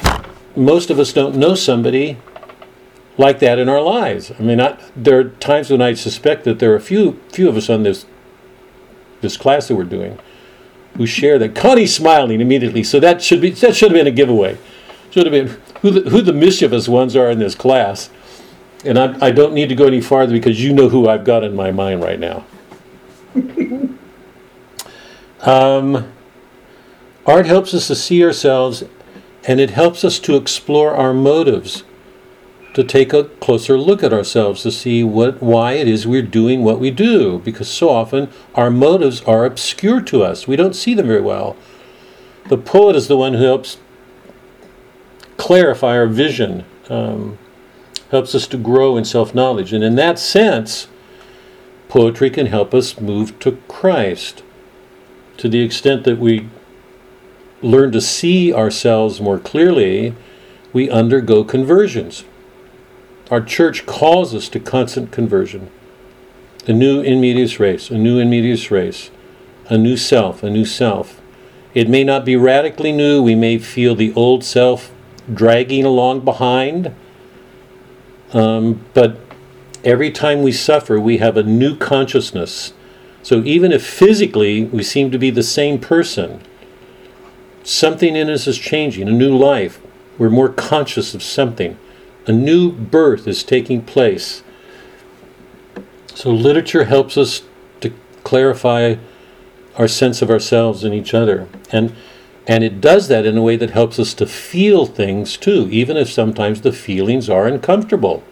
most 0.55 0.91
of 0.91 0.99
us 0.99 1.11
don't 1.11 1.35
know 1.35 1.55
somebody 1.55 2.17
like 3.17 3.39
that 3.39 3.57
in 3.57 3.67
our 3.67 3.81
lives. 3.81 4.31
I 4.37 4.43
mean, 4.43 4.61
I, 4.61 4.77
there 4.95 5.17
are 5.17 5.23
times 5.23 5.71
when 5.71 5.81
I 5.81 5.95
suspect 5.95 6.43
that 6.43 6.59
there 6.59 6.71
are 6.71 6.75
a 6.75 6.81
few 6.81 7.19
few 7.29 7.49
of 7.49 7.57
us 7.57 7.67
on 7.67 7.81
this 7.81 8.05
this 9.21 9.37
class 9.37 9.67
that 9.67 9.75
we're 9.75 9.83
doing 9.83 10.19
who 10.97 11.05
share 11.05 11.39
that. 11.39 11.55
Connie's 11.55 11.95
smiling 11.95 12.41
immediately, 12.41 12.83
so 12.83 12.99
that 12.99 13.21
should 13.21 13.39
be 13.39 13.51
that 13.51 13.75
should 13.75 13.91
have 13.91 13.97
been 13.97 14.07
a 14.07 14.11
giveaway. 14.11 14.57
Should 15.11 15.25
have 15.25 15.31
been 15.31 15.57
who 15.81 15.91
the, 15.91 16.09
who 16.09 16.21
the 16.21 16.33
mischievous 16.33 16.87
ones 16.89 17.15
are 17.15 17.29
in 17.29 17.39
this 17.39 17.55
class. 17.55 18.09
And 18.83 18.99
I, 18.99 19.27
I 19.27 19.31
don't 19.31 19.53
need 19.53 19.69
to 19.69 19.75
go 19.75 19.87
any 19.87 20.01
farther 20.01 20.33
because 20.33 20.61
you 20.63 20.73
know 20.73 20.89
who 20.89 21.07
I've 21.07 21.23
got 21.23 21.43
in 21.43 21.55
my 21.55 21.71
mind 21.71 22.01
right 22.01 22.19
now. 22.19 22.45
um, 25.41 26.11
art 27.25 27.45
helps 27.45 27.73
us 27.73 27.87
to 27.87 27.95
see 27.95 28.23
ourselves, 28.23 28.83
and 29.45 29.59
it 29.59 29.71
helps 29.71 30.03
us 30.03 30.19
to 30.19 30.35
explore 30.35 30.95
our 30.95 31.13
motives, 31.13 31.83
to 32.77 32.83
take 32.83 33.11
a 33.11 33.23
closer 33.23 33.75
look 33.75 34.03
at 34.03 34.13
ourselves 34.13 34.61
to 34.61 34.71
see 34.71 35.03
what 35.03 35.41
why 35.41 35.71
it 35.71 35.87
is 35.87 36.05
we're 36.05 36.21
doing 36.21 36.63
what 36.63 36.79
we 36.79 36.91
do. 36.91 37.39
Because 37.39 37.67
so 37.67 37.89
often 37.89 38.29
our 38.53 38.69
motives 38.69 39.23
are 39.23 39.45
obscure 39.45 39.99
to 40.01 40.21
us; 40.21 40.47
we 40.47 40.55
don't 40.55 40.75
see 40.75 40.93
them 40.93 41.07
very 41.07 41.21
well. 41.21 41.55
The 42.49 42.57
poet 42.59 42.95
is 42.95 43.07
the 43.07 43.17
one 43.17 43.33
who 43.33 43.43
helps 43.43 43.77
clarify 45.37 45.97
our 45.97 46.05
vision, 46.05 46.65
um, 46.87 47.39
helps 48.11 48.35
us 48.35 48.45
to 48.45 48.57
grow 48.57 48.95
in 48.95 49.05
self 49.05 49.33
knowledge. 49.33 49.73
And 49.73 49.83
in 49.83 49.95
that 49.95 50.19
sense, 50.19 50.87
poetry 51.89 52.29
can 52.29 52.45
help 52.45 52.75
us 52.75 53.01
move 53.01 53.39
to 53.39 53.57
Christ 53.67 54.43
to 55.37 55.49
the 55.49 55.61
extent 55.61 56.03
that 56.03 56.19
we 56.19 56.47
learn 57.63 57.91
to 57.93 58.01
see 58.01 58.53
ourselves 58.53 59.19
more 59.19 59.39
clearly, 59.39 60.13
we 60.73 60.91
undergo 60.91 61.43
conversions. 61.43 62.23
Our 63.29 63.41
church 63.41 63.85
calls 63.85 64.33
us 64.33 64.47
to 64.49 64.59
constant 64.59 65.11
conversion. 65.11 65.69
A 66.65 66.73
new 66.73 67.01
in 67.01 67.19
medias 67.19 67.59
res, 67.59 67.89
a 67.89 67.97
new 67.97 68.19
in 68.19 68.29
medias 68.29 68.71
res, 68.71 69.11
a 69.67 69.77
new 69.77 69.97
self, 69.97 70.43
a 70.43 70.49
new 70.49 70.65
self. 70.65 71.21
It 71.73 71.89
may 71.89 72.03
not 72.03 72.25
be 72.25 72.35
radically 72.35 72.91
new, 72.91 73.21
we 73.21 73.35
may 73.35 73.57
feel 73.57 73.95
the 73.95 74.13
old 74.13 74.43
self 74.43 74.91
dragging 75.33 75.85
along 75.85 76.21
behind. 76.21 76.95
Um, 78.33 78.85
but 78.93 79.19
every 79.83 80.11
time 80.11 80.41
we 80.41 80.51
suffer, 80.51 80.99
we 80.99 81.17
have 81.17 81.37
a 81.37 81.43
new 81.43 81.77
consciousness. 81.77 82.73
So 83.23 83.43
even 83.43 83.73
if 83.73 83.85
physically 83.85 84.63
we 84.63 84.83
seem 84.83 85.11
to 85.11 85.17
be 85.17 85.29
the 85.29 85.43
same 85.43 85.79
person, 85.79 86.41
something 87.63 88.15
in 88.15 88.29
us 88.29 88.47
is 88.47 88.57
changing, 88.57 89.09
a 89.09 89.11
new 89.11 89.37
life. 89.37 89.81
We're 90.17 90.29
more 90.29 90.49
conscious 90.49 91.13
of 91.13 91.21
something. 91.21 91.77
A 92.27 92.31
new 92.33 92.71
birth 92.71 93.25
is 93.25 93.43
taking 93.43 93.81
place. 93.81 94.43
So 96.13 96.29
literature 96.29 96.83
helps 96.83 97.17
us 97.17 97.43
to 97.79 97.93
clarify 98.23 98.95
our 99.77 99.87
sense 99.87 100.21
of 100.21 100.29
ourselves 100.29 100.83
and 100.83 100.93
each 100.93 101.13
other. 101.13 101.47
And 101.71 101.95
and 102.49 102.63
it 102.63 102.79
does 102.79 103.09
that 103.09 103.25
in 103.25 103.37
a 103.37 103.41
way 103.41 103.57
that 103.57 103.71
helps 103.71 103.99
us 103.99 104.13
to 104.15 104.25
feel 104.25 104.85
things 104.85 105.35
too, 105.35 105.67
even 105.69 105.97
if 105.97 106.09
sometimes 106.09 106.61
the 106.61 106.71
feelings 106.71 107.29
are 107.29 107.45
uncomfortable. 107.45 108.23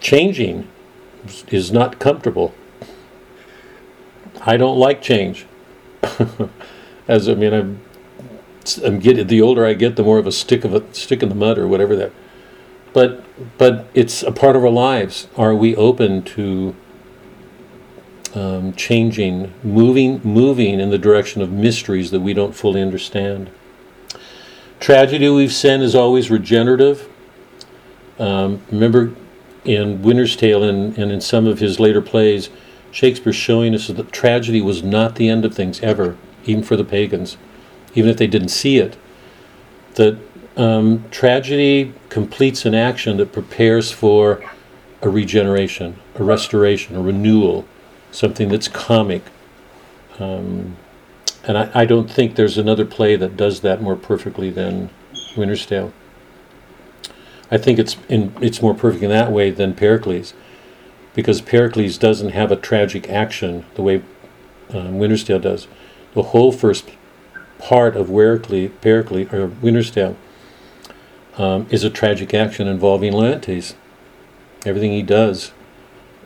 Changing 0.00 0.66
is 1.48 1.70
not 1.70 1.98
comfortable. 1.98 2.54
I 4.40 4.56
don't 4.56 4.78
like 4.78 5.02
change. 5.02 5.46
As 7.08 7.28
I 7.28 7.34
mean, 7.34 7.52
I'm, 7.52 7.80
I'm 8.82 8.98
getting 8.98 9.26
the 9.26 9.42
older 9.42 9.66
I 9.66 9.74
get, 9.74 9.96
the 9.96 10.02
more 10.02 10.18
of 10.18 10.26
a 10.26 10.32
stick 10.32 10.64
of 10.64 10.74
a 10.74 10.94
stick 10.94 11.22
in 11.22 11.28
the 11.28 11.34
mud 11.34 11.58
or 11.58 11.68
whatever 11.68 11.94
that. 11.96 12.12
But 12.94 13.22
but 13.58 13.86
it's 13.92 14.22
a 14.22 14.32
part 14.32 14.56
of 14.56 14.64
our 14.64 14.70
lives. 14.70 15.28
Are 15.36 15.54
we 15.54 15.76
open 15.76 16.22
to 16.22 16.74
um, 18.34 18.72
changing, 18.74 19.52
moving, 19.62 20.20
moving 20.24 20.80
in 20.80 20.90
the 20.90 20.98
direction 20.98 21.40
of 21.40 21.52
mysteries 21.52 22.10
that 22.10 22.20
we 22.20 22.34
don't 22.34 22.54
fully 22.54 22.82
understand. 22.82 23.50
Tragedy, 24.80 25.28
we've 25.28 25.52
said, 25.52 25.80
is 25.80 25.94
always 25.94 26.30
regenerative. 26.30 27.08
Um, 28.18 28.62
remember 28.70 29.14
in 29.64 30.02
Winter's 30.02 30.36
Tale 30.36 30.62
and, 30.62 30.96
and 30.98 31.10
in 31.10 31.20
some 31.20 31.46
of 31.46 31.60
his 31.60 31.80
later 31.80 32.02
plays, 32.02 32.50
Shakespeare's 32.90 33.36
showing 33.36 33.74
us 33.74 33.86
that 33.86 34.12
tragedy 34.12 34.60
was 34.60 34.82
not 34.82 35.16
the 35.16 35.28
end 35.28 35.44
of 35.44 35.54
things 35.54 35.80
ever, 35.80 36.16
even 36.44 36.62
for 36.62 36.76
the 36.76 36.84
pagans, 36.84 37.36
even 37.94 38.10
if 38.10 38.16
they 38.16 38.26
didn't 38.26 38.48
see 38.48 38.78
it. 38.78 38.96
That 39.94 40.18
um, 40.56 41.04
tragedy 41.10 41.92
completes 42.08 42.64
an 42.64 42.74
action 42.74 43.16
that 43.16 43.32
prepares 43.32 43.90
for 43.90 44.44
a 45.02 45.08
regeneration, 45.08 45.98
a 46.14 46.22
restoration, 46.22 46.96
a 46.96 47.02
renewal 47.02 47.66
something 48.14 48.48
that's 48.48 48.68
comic. 48.68 49.22
Um, 50.18 50.76
and 51.42 51.58
I, 51.58 51.70
I, 51.74 51.84
don't 51.84 52.08
think 52.08 52.36
there's 52.36 52.56
another 52.56 52.84
play 52.84 53.16
that 53.16 53.36
does 53.36 53.60
that 53.60 53.82
more 53.82 53.96
perfectly 53.96 54.50
than 54.50 54.90
Winter's 55.36 55.66
Tale. 55.66 55.92
I 57.50 57.58
think 57.58 57.78
it's 57.78 57.96
in, 58.08 58.32
it's 58.40 58.62
more 58.62 58.74
perfect 58.74 59.02
in 59.02 59.10
that 59.10 59.32
way 59.32 59.50
than 59.50 59.74
Pericles, 59.74 60.32
because 61.14 61.40
Pericles 61.40 61.98
doesn't 61.98 62.30
have 62.30 62.52
a 62.52 62.56
tragic 62.56 63.10
action 63.10 63.66
the 63.74 63.82
way 63.82 64.02
um, 64.70 64.98
Winter's 64.98 65.24
Tale 65.24 65.40
does. 65.40 65.66
The 66.14 66.22
whole 66.22 66.52
first 66.52 66.90
part 67.58 67.96
of 67.96 68.06
Pericles, 68.08 68.70
Pericles 68.80 69.32
or 69.32 69.46
Winter's 69.46 69.90
Tale 69.90 70.16
um, 71.38 71.66
is 71.70 71.84
a 71.84 71.90
tragic 71.90 72.32
action 72.34 72.66
involving 72.66 73.12
Leontes. 73.12 73.74
Everything 74.64 74.92
he 74.92 75.02
does 75.02 75.52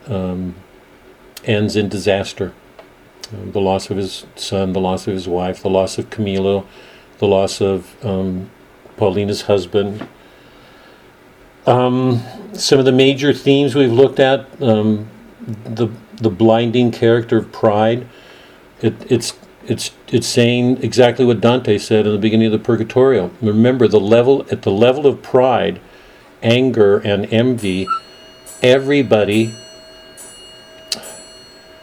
um, 0.07 0.55
ends 1.45 1.77
in 1.77 1.89
disaster. 1.89 2.53
Um, 3.33 3.53
the 3.53 3.61
loss 3.61 3.91
of 3.91 3.97
his 3.97 4.27
son, 4.37 4.73
the 4.73 4.81
loss 4.81 5.07
of 5.07 5.15
his 5.15 5.29
wife, 5.29 5.63
the 5.63 5.71
loss 5.71 5.99
of 5.99 6.11
Camillo, 6.11 6.67
the 7.19 7.27
loss 7.27 7.61
of 7.61 8.03
um, 8.05 8.51
Paulina's 8.97 9.43
husband. 9.43 10.07
Um, 11.67 12.23
some 12.55 12.79
of 12.79 12.85
the 12.85 12.93
major 12.93 13.35
themes 13.35 13.75
we've 13.75 13.93
looked 13.93 14.21
at 14.21 14.47
um, 14.63 15.09
the 15.65 15.89
the 16.21 16.31
blinding 16.31 16.91
character 16.91 17.39
of 17.39 17.53
pride. 17.53 18.07
It, 18.81 19.11
it's 19.11 19.35
it's 19.69 19.91
it's 20.09 20.27
saying 20.27 20.83
exactly 20.83 21.27
what 21.27 21.43
Dante 21.43 21.77
said 21.77 22.07
in 22.07 22.13
the 22.13 22.19
beginning 22.19 22.47
of 22.47 22.53
the 22.53 22.59
Purgatorio. 22.59 23.31
Remember 23.43 23.87
the 23.87 24.01
level 24.01 24.47
at 24.51 24.63
the 24.63 24.71
level 24.71 25.07
of 25.07 25.23
pride, 25.23 25.79
anger, 26.43 26.99
and 26.99 27.31
envy. 27.33 27.87
Everybody 28.63 29.55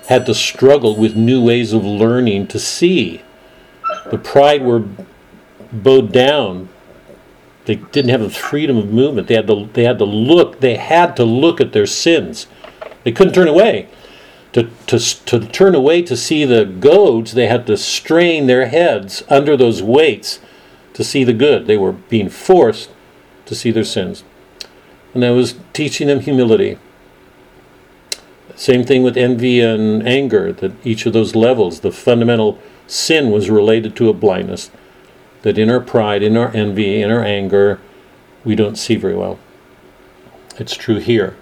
had 0.08 0.26
to 0.26 0.34
struggle 0.34 0.96
with 0.96 1.16
new 1.16 1.44
ways 1.44 1.74
of 1.74 1.86
learning 1.86 2.48
to 2.48 2.60
see. 2.60 3.22
The 4.10 4.18
pride 4.18 4.64
were 4.64 4.84
bowed 5.72 6.12
down. 6.12 6.70
They 7.66 7.76
didn't 7.76 8.10
have 8.10 8.22
the 8.22 8.30
freedom 8.30 8.78
of 8.78 8.92
movement. 8.92 9.28
They 9.28 9.36
had 9.36 9.48
to 9.48 9.70
they 9.74 9.84
had 9.84 10.00
to 10.00 10.06
look, 10.06 10.60
they 10.60 10.76
had 10.76 11.16
to 11.18 11.24
look 11.24 11.62
at 11.62 11.72
their 11.72 11.86
sins. 11.86 12.48
They 13.04 13.12
couldn't 13.12 13.34
turn 13.34 13.48
away. 13.48 13.90
To, 14.88 15.00
to, 15.00 15.40
turn 15.48 15.74
away 15.74 16.04
to 16.04 16.16
see 16.16 16.46
the 16.46 16.66
goads, 16.66 17.34
they 17.34 17.48
had 17.48 17.66
to 17.68 17.78
strain 17.78 18.46
their 18.46 18.68
heads 18.68 19.24
under 19.30 19.58
those 19.58 19.82
weights 19.82 20.40
to 20.94 21.04
see 21.04 21.24
the 21.24 21.34
good. 21.34 21.66
They 21.66 21.78
were 21.78 21.94
being 21.94 22.30
forced 22.30 22.92
to 23.46 23.56
see 23.56 23.72
their 23.72 23.84
sins. 23.84 24.24
And 25.14 25.26
I 25.26 25.32
was 25.32 25.56
teaching 25.74 26.08
them 26.08 26.20
humility. 26.20 26.78
Same 28.56 28.84
thing 28.84 29.04
with 29.04 29.18
envy 29.18 29.60
and 29.60 30.08
anger, 30.08 30.54
that 30.54 30.74
each 30.86 31.06
of 31.06 31.14
those 31.14 31.36
levels, 31.36 31.82
the 31.82 31.92
fundamental 31.92 32.60
sin 32.88 33.32
was 33.32 33.50
related 33.50 33.96
to 33.98 34.10
a 34.10 34.14
blindness. 34.14 34.72
That 35.42 35.58
in 35.58 35.70
our 35.70 35.82
pride, 35.82 36.24
in 36.24 36.38
our 36.38 36.56
envy, 36.56 37.02
in 37.02 37.12
our 37.12 37.24
anger, 37.24 37.80
we 38.44 38.56
don't 38.56 38.78
see 38.78 38.96
very 38.96 39.16
well. 39.16 39.40
It's 40.58 40.76
true 40.76 41.00
here. 41.00 41.36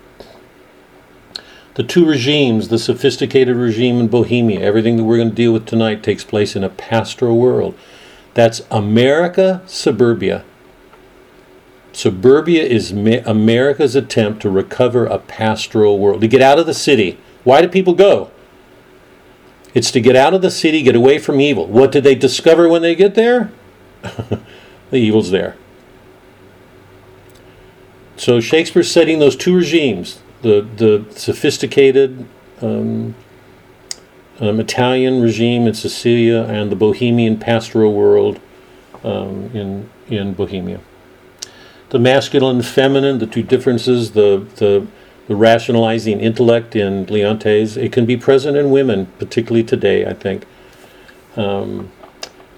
The 1.75 1.83
two 1.83 2.05
regimes, 2.05 2.67
the 2.67 2.77
sophisticated 2.77 3.55
regime 3.55 3.99
in 3.99 4.07
Bohemia, 4.07 4.59
everything 4.59 4.97
that 4.97 5.03
we're 5.03 5.17
going 5.17 5.29
to 5.29 5.35
deal 5.35 5.53
with 5.53 5.65
tonight 5.65 6.03
takes 6.03 6.23
place 6.23 6.55
in 6.55 6.63
a 6.63 6.69
pastoral 6.69 7.37
world. 7.37 7.75
That's 8.35 8.61
America, 8.69 9.63
suburbia. 9.65 10.43
Suburbia 11.91 12.63
is 12.63 12.91
America's 12.91 13.95
attempt 13.95 14.41
to 14.41 14.49
recover 14.49 15.05
a 15.05 15.17
pastoral 15.17 15.97
world, 15.97 16.21
to 16.21 16.27
get 16.27 16.41
out 16.41 16.59
of 16.59 16.65
the 16.65 16.73
city. 16.73 17.19
Why 17.43 17.61
do 17.61 17.67
people 17.67 17.93
go? 17.93 18.29
It's 19.73 19.91
to 19.91 20.01
get 20.01 20.15
out 20.15 20.35
of 20.35 20.43
the 20.43 20.51
city, 20.51 20.83
get 20.83 20.95
away 20.95 21.17
from 21.17 21.41
evil. 21.41 21.65
What 21.65 21.91
did 21.91 22.03
they 22.03 22.15
discover 22.15 22.69
when 22.69 22.83
they 22.83 22.93
get 22.93 23.15
there? 23.15 23.51
the 24.01 24.97
evil's 24.97 25.31
there. 25.31 25.55
So 28.15 28.39
Shakespeare's 28.39 28.91
setting 28.91 29.17
those 29.17 29.35
two 29.35 29.55
regimes 29.55 30.22
the, 30.43 30.67
the 30.77 31.05
sophisticated 31.15 32.25
um, 32.61 33.15
um, 34.39 34.59
Italian 34.59 35.21
regime 35.21 35.67
in 35.67 35.73
Sicilia 35.73 36.43
and 36.43 36.71
the 36.71 36.75
Bohemian 36.75 37.37
pastoral 37.37 37.93
world 37.93 38.39
um, 39.03 39.49
in, 39.53 39.89
in 40.07 40.33
Bohemia 40.33 40.79
the 41.93 41.99
masculine 41.99 42.55
and 42.55 42.65
feminine, 42.65 43.19
the 43.19 43.27
two 43.27 43.43
differences, 43.43 44.13
the, 44.13 44.47
the, 44.55 44.87
the 45.27 45.35
rationalizing 45.35 46.19
intellect 46.19 46.75
in 46.75 47.05
Leontes, 47.05 47.77
it 47.77 47.91
can 47.91 48.07
be 48.07 48.17
present 48.17 48.57
in 48.57 48.71
women, 48.71 49.05
particularly 49.19 49.63
today, 49.63 50.03
I 50.03 50.13
think. 50.13 50.43
Um, 51.35 51.91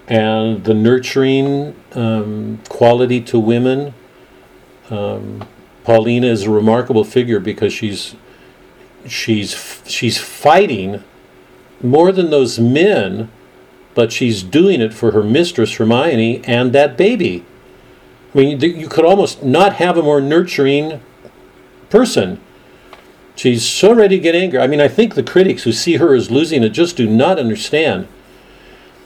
and 0.08 0.64
the 0.64 0.74
nurturing 0.74 1.76
um, 1.92 2.62
quality 2.70 3.20
to 3.24 3.38
women. 3.38 3.94
Um, 4.90 5.46
Paulina 5.86 6.26
is 6.28 6.44
a 6.44 6.50
remarkable 6.50 7.04
figure 7.04 7.40
because 7.40 7.72
she's 7.72 8.16
she's 9.08 9.84
she's 9.86 10.18
fighting 10.18 11.04
more 11.82 12.12
than 12.12 12.32
those 12.32 12.60
men, 12.60 13.30
but 13.94 14.12
she's 14.12 14.42
doing 14.42 14.82
it 14.82 14.96
for 14.96 15.12
her 15.12 15.24
mistress 15.24 15.76
Hermione 15.76 16.44
and 16.46 16.74
that 16.74 16.98
baby. 16.98 17.46
I 18.34 18.38
mean, 18.38 18.60
you 18.60 18.90
could 18.90 19.06
almost 19.06 19.44
not 19.44 19.74
have 19.74 19.96
a 19.96 20.02
more 20.02 20.20
nurturing 20.20 21.02
person. 21.92 22.42
She's 23.36 23.64
so 23.64 23.94
ready 23.94 24.18
to 24.18 24.24
get 24.24 24.34
angry. 24.34 24.60
I 24.60 24.68
mean, 24.68 24.82
I 24.82 24.88
think 24.88 25.14
the 25.14 25.24
critics 25.24 25.64
who 25.64 25.72
see 25.72 25.98
her 25.98 26.16
as 26.16 26.32
losing 26.32 26.64
it 26.64 26.70
just 26.70 26.98
do 26.98 27.08
not 27.08 27.38
understand. 27.38 28.08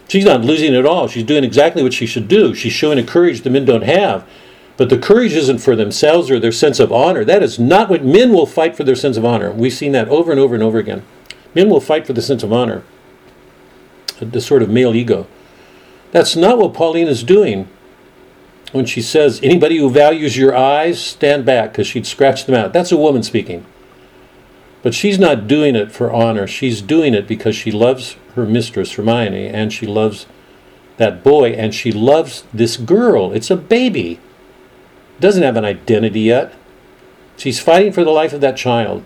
She's 0.07 0.25
not 0.25 0.41
losing 0.41 0.73
at 0.75 0.85
all. 0.85 1.07
She's 1.07 1.23
doing 1.23 1.43
exactly 1.43 1.83
what 1.83 1.93
she 1.93 2.05
should 2.05 2.27
do. 2.29 2.55
She's 2.55 2.73
showing 2.73 2.97
a 2.97 3.03
courage 3.03 3.41
the 3.41 3.49
men 3.49 3.65
don't 3.65 3.83
have. 3.83 4.25
But 4.79 4.87
the 4.87 4.97
courage 4.97 5.33
isn't 5.33 5.57
for 5.57 5.75
themselves 5.75 6.31
or 6.31 6.39
their 6.39 6.53
sense 6.53 6.79
of 6.79 6.89
honor. 6.89 7.25
That 7.25 7.43
is 7.43 7.59
not 7.59 7.89
what 7.89 8.05
men 8.05 8.31
will 8.31 8.45
fight 8.45 8.77
for 8.77 8.85
their 8.85 8.95
sense 8.95 9.17
of 9.17 9.25
honor. 9.25 9.51
We've 9.51 9.73
seen 9.73 9.91
that 9.91 10.07
over 10.07 10.31
and 10.31 10.39
over 10.39 10.55
and 10.55 10.63
over 10.63 10.77
again. 10.77 11.03
Men 11.53 11.69
will 11.69 11.81
fight 11.81 12.07
for 12.07 12.13
the 12.13 12.21
sense 12.21 12.43
of 12.43 12.53
honor, 12.53 12.83
the 14.21 14.39
sort 14.39 14.63
of 14.63 14.69
male 14.69 14.95
ego. 14.95 15.27
That's 16.11 16.37
not 16.37 16.59
what 16.59 16.73
Pauline 16.73 17.09
is 17.09 17.25
doing 17.25 17.67
when 18.71 18.85
she 18.85 19.01
says, 19.01 19.41
anybody 19.43 19.75
who 19.79 19.89
values 19.89 20.37
your 20.37 20.55
eyes, 20.55 20.97
stand 20.97 21.45
back, 21.45 21.73
because 21.73 21.87
she'd 21.87 22.07
scratch 22.07 22.45
them 22.45 22.55
out. 22.55 22.71
That's 22.71 22.93
a 22.93 22.97
woman 22.97 23.21
speaking. 23.21 23.65
But 24.81 24.93
she's 24.93 25.19
not 25.19 25.45
doing 25.45 25.75
it 25.75 25.91
for 25.91 26.09
honor. 26.09 26.47
She's 26.47 26.81
doing 26.81 27.13
it 27.13 27.27
because 27.27 27.57
she 27.57 27.69
loves 27.69 28.15
her 28.35 28.45
mistress, 28.45 28.93
Hermione, 28.93 29.47
and 29.47 29.73
she 29.73 29.85
loves 29.85 30.25
that 30.95 31.21
boy, 31.21 31.49
and 31.49 31.75
she 31.75 31.91
loves 31.91 32.45
this 32.53 32.77
girl. 32.77 33.33
It's 33.33 33.51
a 33.51 33.57
baby. 33.57 34.21
Doesn't 35.19 35.43
have 35.43 35.57
an 35.57 35.65
identity 35.65 36.21
yet. 36.21 36.53
She's 37.37 37.59
fighting 37.59 37.93
for 37.93 38.03
the 38.03 38.11
life 38.11 38.33
of 38.33 38.41
that 38.41 38.57
child. 38.57 39.03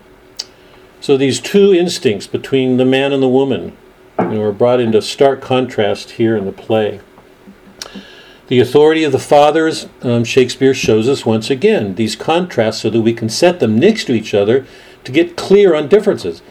So 1.02 1.18
these 1.18 1.40
two 1.40 1.74
instincts 1.74 2.28
between 2.28 2.78
the 2.78 2.86
man 2.86 3.12
and 3.12 3.22
the 3.22 3.30
woman 3.30 3.76
you 4.20 4.26
know, 4.26 4.42
are 4.42 4.52
brought 4.52 4.80
into 4.80 5.02
stark 5.02 5.42
contrast 5.42 6.12
here 6.12 6.38
in 6.38 6.46
the 6.46 6.52
play. 6.52 7.02
The 8.48 8.60
authority 8.60 9.04
of 9.04 9.12
the 9.12 9.20
fathers, 9.20 9.88
um, 10.02 10.24
Shakespeare 10.24 10.74
shows 10.74 11.08
us 11.08 11.26
once 11.26 11.50
again 11.50 11.96
these 11.96 12.16
contrasts 12.16 12.82
so 12.82 12.90
that 12.90 13.02
we 13.02 13.14
can 13.14 13.30
set 13.30 13.60
them 13.60 13.78
next 13.78 14.06
to 14.06 14.14
each 14.14 14.34
other 14.34 14.66
to 15.04 15.12
get 15.12 15.36
clear 15.36 15.76
on 15.76 15.88
differences. 15.88 16.42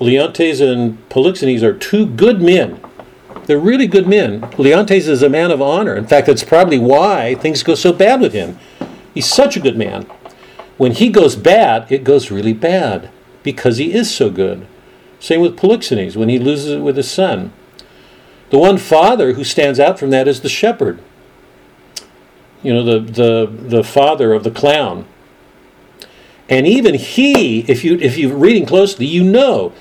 Leontes 0.00 0.60
and 0.60 1.08
Polixenes 1.08 1.62
are 1.62 1.76
two 1.76 2.06
good 2.06 2.40
men. 2.40 2.80
They're 3.46 3.58
really 3.58 3.86
good 3.86 4.08
men. 4.08 4.42
Leontes 4.58 5.06
is 5.06 5.22
a 5.22 5.28
man 5.28 5.50
of 5.50 5.62
honor. 5.62 5.94
In 5.94 6.06
fact, 6.06 6.26
that's 6.26 6.44
probably 6.44 6.78
why 6.78 7.34
things 7.36 7.62
go 7.62 7.74
so 7.74 7.92
bad 7.92 8.20
with 8.20 8.32
him. 8.32 8.58
He's 9.16 9.26
such 9.26 9.56
a 9.56 9.60
good 9.60 9.76
man. 9.76 10.02
When 10.76 10.92
he 10.92 11.08
goes 11.08 11.34
bad, 11.34 11.90
it 11.90 12.04
goes 12.04 12.30
really 12.30 12.52
bad 12.52 13.10
because 13.42 13.78
he 13.78 13.92
is 13.92 14.14
so 14.14 14.30
good. 14.30 14.68
Same 15.18 15.40
with 15.40 15.58
Polixenes 15.58 16.16
when 16.16 16.28
he 16.28 16.38
loses 16.38 16.70
it 16.70 16.80
with 16.80 16.96
his 16.96 17.10
son. 17.10 17.52
The 18.50 18.58
one 18.58 18.78
father 18.78 19.32
who 19.32 19.42
stands 19.42 19.80
out 19.80 19.98
from 19.98 20.10
that 20.10 20.28
is 20.28 20.42
the 20.42 20.48
shepherd 20.48 21.00
you 22.66 22.74
know, 22.74 22.82
the, 22.82 22.98
the, 22.98 23.46
the 23.46 23.84
father 23.84 24.32
of 24.32 24.42
the 24.42 24.50
clown. 24.50 25.06
And 26.48 26.66
even 26.66 26.94
he, 26.94 27.60
if, 27.70 27.84
you, 27.84 27.96
if 27.98 28.18
you're 28.18 28.36
reading 28.36 28.66
closely, 28.66 29.06
you 29.06 29.22
know 29.22 29.72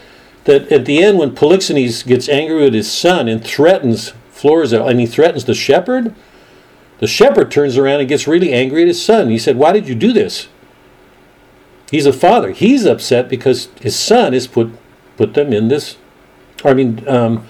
that 0.44 0.72
at 0.72 0.86
the 0.86 1.04
end 1.04 1.18
when 1.18 1.36
Polixenes 1.36 2.06
gets 2.06 2.30
angry 2.30 2.62
with 2.62 2.76
his 2.76 2.92
son 2.92 3.28
and 3.28 3.44
threatens 3.44 4.14
Florizel, 4.30 4.88
and 4.88 5.00
he 5.00 5.08
threatens 5.08 5.46
the 5.46 5.56
shepherd, 5.56 6.14
the 7.00 7.08
shepherd 7.08 7.52
turns 7.52 7.78
around 7.78 8.00
and 8.00 8.10
gets 8.10 8.28
really 8.28 8.54
angry 8.54 8.82
at 8.84 8.88
his 8.88 9.04
son. 9.04 9.30
He 9.30 9.38
said, 9.38 9.58
Why 9.58 9.72
did 9.72 9.88
you 9.88 9.96
do 9.96 10.14
this? 10.14 10.48
He's 11.92 12.06
a 12.06 12.14
father. 12.14 12.52
He's 12.52 12.86
upset 12.86 13.30
because 13.30 13.70
his 13.80 13.98
son 13.98 14.34
has 14.34 14.48
put, 14.48 14.72
put 15.18 15.34
them 15.34 15.54
in 15.54 15.68
this. 15.68 15.98
I 16.64 16.74
mean, 16.74 17.08
um, 17.08 17.48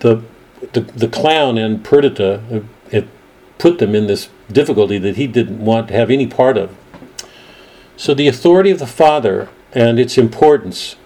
the, 0.00 0.22
the, 0.72 0.80
the 0.80 1.08
clown 1.08 1.58
and 1.58 1.84
Perdita 1.84 2.64
have 2.92 3.08
put 3.58 3.78
them 3.78 3.94
in 3.94 4.06
this 4.06 4.28
difficulty 4.50 4.98
that 4.98 5.16
he 5.16 5.26
didn't 5.26 5.64
want 5.64 5.88
to 5.88 5.94
have 5.94 6.10
any 6.10 6.26
part 6.26 6.56
of. 6.56 6.76
So 7.96 8.14
the 8.14 8.28
authority 8.28 8.70
of 8.70 8.78
the 8.78 8.86
Father 8.86 9.48
and 9.72 9.98
its 9.98 10.16
importance 10.16 10.96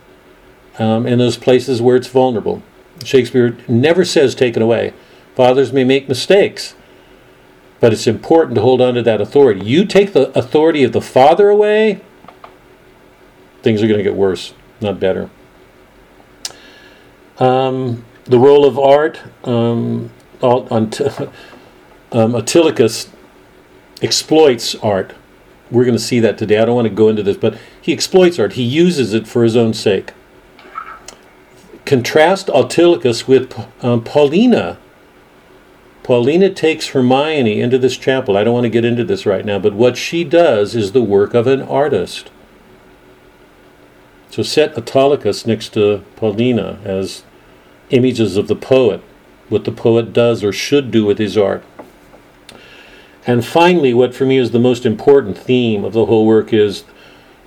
um, 0.78 1.06
in 1.06 1.18
those 1.18 1.36
places 1.36 1.80
where 1.80 1.96
it's 1.96 2.08
vulnerable. 2.08 2.62
Shakespeare 3.02 3.56
never 3.66 4.04
says 4.04 4.34
taken 4.34 4.62
away. 4.62 4.92
Fathers 5.34 5.72
may 5.72 5.84
make 5.84 6.08
mistakes, 6.08 6.74
but 7.82 7.92
it's 7.92 8.06
important 8.06 8.54
to 8.54 8.60
hold 8.60 8.80
on 8.80 8.94
to 8.94 9.02
that 9.02 9.20
authority. 9.20 9.66
You 9.66 9.84
take 9.84 10.12
the 10.12 10.30
authority 10.38 10.84
of 10.84 10.92
the 10.92 11.00
Father 11.00 11.48
away, 11.48 12.00
things 13.62 13.82
are 13.82 13.88
going 13.88 13.98
to 13.98 14.04
get 14.04 14.14
worse, 14.14 14.54
not 14.80 15.00
better. 15.00 15.28
Um, 17.38 18.04
the 18.22 18.38
role 18.38 18.64
of 18.64 18.78
art 18.78 19.20
um, 19.42 20.12
on, 20.40 20.90
t- 20.90 21.08
um, 22.12 22.36
exploits 24.00 24.74
art. 24.76 25.14
We're 25.68 25.84
going 25.84 25.96
to 25.96 26.04
see 26.04 26.20
that 26.20 26.38
today. 26.38 26.58
I 26.58 26.64
don't 26.64 26.76
want 26.76 26.86
to 26.86 26.94
go 26.94 27.08
into 27.08 27.24
this, 27.24 27.36
but 27.36 27.58
he 27.80 27.92
exploits 27.92 28.38
art. 28.38 28.52
He 28.52 28.62
uses 28.62 29.12
it 29.12 29.26
for 29.26 29.42
his 29.42 29.56
own 29.56 29.74
sake. 29.74 30.12
Contrast 31.84 32.48
Autolycus 32.48 33.26
with 33.26 33.60
um, 33.84 34.04
Paulina. 34.04 34.78
Paulina 36.02 36.50
takes 36.50 36.88
Hermione 36.88 37.60
into 37.60 37.78
this 37.78 37.96
chapel. 37.96 38.36
I 38.36 38.42
don't 38.42 38.54
want 38.54 38.64
to 38.64 38.70
get 38.70 38.84
into 38.84 39.04
this 39.04 39.24
right 39.24 39.44
now, 39.44 39.58
but 39.58 39.72
what 39.72 39.96
she 39.96 40.24
does 40.24 40.74
is 40.74 40.92
the 40.92 41.02
work 41.02 41.32
of 41.32 41.46
an 41.46 41.62
artist. 41.62 42.30
So 44.30 44.42
set 44.42 44.74
Autolycus 44.74 45.46
next 45.46 45.74
to 45.74 46.04
Paulina 46.16 46.80
as 46.84 47.22
images 47.90 48.36
of 48.36 48.48
the 48.48 48.56
poet, 48.56 49.00
what 49.48 49.64
the 49.64 49.72
poet 49.72 50.12
does 50.12 50.42
or 50.42 50.52
should 50.52 50.90
do 50.90 51.04
with 51.04 51.18
his 51.18 51.36
art. 51.36 51.62
And 53.24 53.44
finally, 53.44 53.94
what 53.94 54.14
for 54.14 54.24
me 54.24 54.38
is 54.38 54.50
the 54.50 54.58
most 54.58 54.84
important 54.84 55.38
theme 55.38 55.84
of 55.84 55.92
the 55.92 56.06
whole 56.06 56.26
work 56.26 56.52
is 56.52 56.84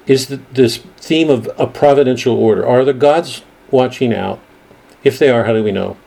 is 0.07 0.27
this 0.53 0.77
theme 0.97 1.31
of 1.31 1.49
a 1.57 1.65
providential 1.65 2.35
order. 2.37 2.65
Are 2.65 2.85
the 2.85 2.93
gods 2.93 3.41
watching 3.71 4.13
out? 4.13 4.39
If 5.03 5.17
they 5.17 5.29
are, 5.29 5.45
how 5.45 5.53
do 5.53 5.63
we 5.63 5.71
know? 5.71 5.97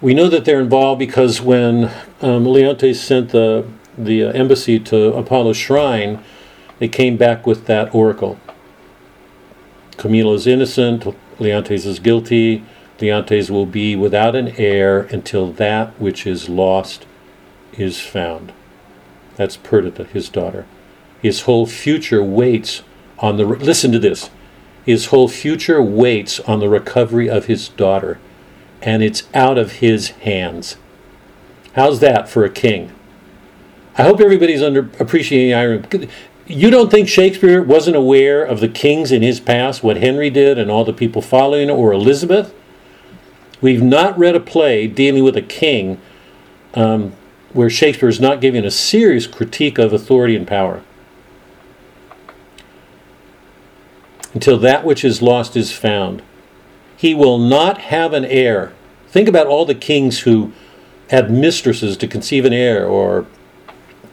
We 0.00 0.14
know 0.14 0.28
that 0.28 0.44
they're 0.44 0.60
involved 0.60 1.00
because 1.00 1.40
when 1.40 1.90
um, 2.20 2.44
Leontes 2.44 3.00
sent 3.00 3.30
the 3.30 3.66
the 3.96 4.24
uh, 4.24 4.30
embassy 4.30 4.78
to 4.78 5.12
Apollo's 5.14 5.56
shrine, 5.56 6.22
they 6.78 6.86
came 6.86 7.16
back 7.16 7.46
with 7.46 7.66
that 7.66 7.92
oracle. 7.92 8.38
Camillo 9.96 10.34
is 10.34 10.46
innocent. 10.46 11.04
Leontes 11.40 11.84
is 11.84 11.98
guilty. 11.98 12.64
Leontes 13.00 13.50
will 13.50 13.66
be 13.66 13.96
without 13.96 14.36
an 14.36 14.48
heir 14.56 15.00
until 15.10 15.50
that 15.52 16.00
which 16.00 16.26
is 16.26 16.48
lost 16.48 17.06
is 17.72 18.00
found. 18.00 18.52
That's 19.34 19.56
Perdita, 19.56 20.04
his 20.04 20.28
daughter. 20.28 20.66
His 21.20 21.42
whole 21.42 21.66
future 21.66 22.22
waits 22.22 22.82
on 23.18 23.36
the. 23.36 23.44
Listen 23.44 23.90
to 23.90 23.98
this. 23.98 24.30
His 24.86 25.06
whole 25.06 25.28
future 25.28 25.82
waits 25.82 26.38
on 26.40 26.60
the 26.60 26.68
recovery 26.68 27.28
of 27.28 27.46
his 27.46 27.68
daughter, 27.68 28.18
and 28.82 29.02
it's 29.02 29.24
out 29.34 29.58
of 29.58 29.72
his 29.72 30.10
hands. 30.10 30.76
How's 31.74 32.00
that 32.00 32.28
for 32.28 32.44
a 32.44 32.50
king? 32.50 32.92
I 33.96 34.02
hope 34.02 34.20
everybody's 34.20 34.62
under 34.62 34.90
appreciating 35.00 35.54
irony. 35.54 36.08
You 36.46 36.70
don't 36.70 36.90
think 36.90 37.08
Shakespeare 37.08 37.62
wasn't 37.62 37.96
aware 37.96 38.42
of 38.42 38.60
the 38.60 38.68
kings 38.68 39.12
in 39.12 39.22
his 39.22 39.38
past, 39.38 39.82
what 39.82 39.98
Henry 39.98 40.30
did 40.30 40.58
and 40.58 40.70
all 40.70 40.84
the 40.84 40.92
people 40.92 41.20
following, 41.20 41.68
or 41.68 41.92
Elizabeth? 41.92 42.54
We've 43.60 43.82
not 43.82 44.18
read 44.18 44.34
a 44.34 44.40
play 44.40 44.86
dealing 44.86 45.24
with 45.24 45.36
a 45.36 45.42
king 45.42 46.00
um, 46.74 47.12
where 47.52 47.68
Shakespeare 47.68 48.08
is 48.08 48.20
not 48.20 48.40
giving 48.40 48.64
a 48.64 48.70
serious 48.70 49.26
critique 49.26 49.78
of 49.78 49.92
authority 49.92 50.36
and 50.36 50.46
power. 50.46 50.82
Until 54.32 54.58
that 54.58 54.84
which 54.84 55.04
is 55.04 55.20
lost 55.20 55.56
is 55.56 55.72
found. 55.72 56.22
He 56.98 57.14
will 57.14 57.38
not 57.38 57.78
have 57.78 58.12
an 58.12 58.24
heir. 58.24 58.72
Think 59.06 59.28
about 59.28 59.46
all 59.46 59.64
the 59.64 59.74
kings 59.76 60.20
who 60.20 60.52
had 61.10 61.30
mistresses 61.30 61.96
to 61.96 62.08
conceive 62.08 62.44
an 62.44 62.52
heir 62.52 62.84
or 62.84 63.24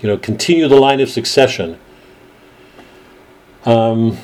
you 0.02 0.08
know 0.08 0.20
continue 0.20 0.68
the 0.68 0.80
line 0.80 1.02
of 1.02 1.10
succession. 1.10 1.80
Um, 3.66 4.20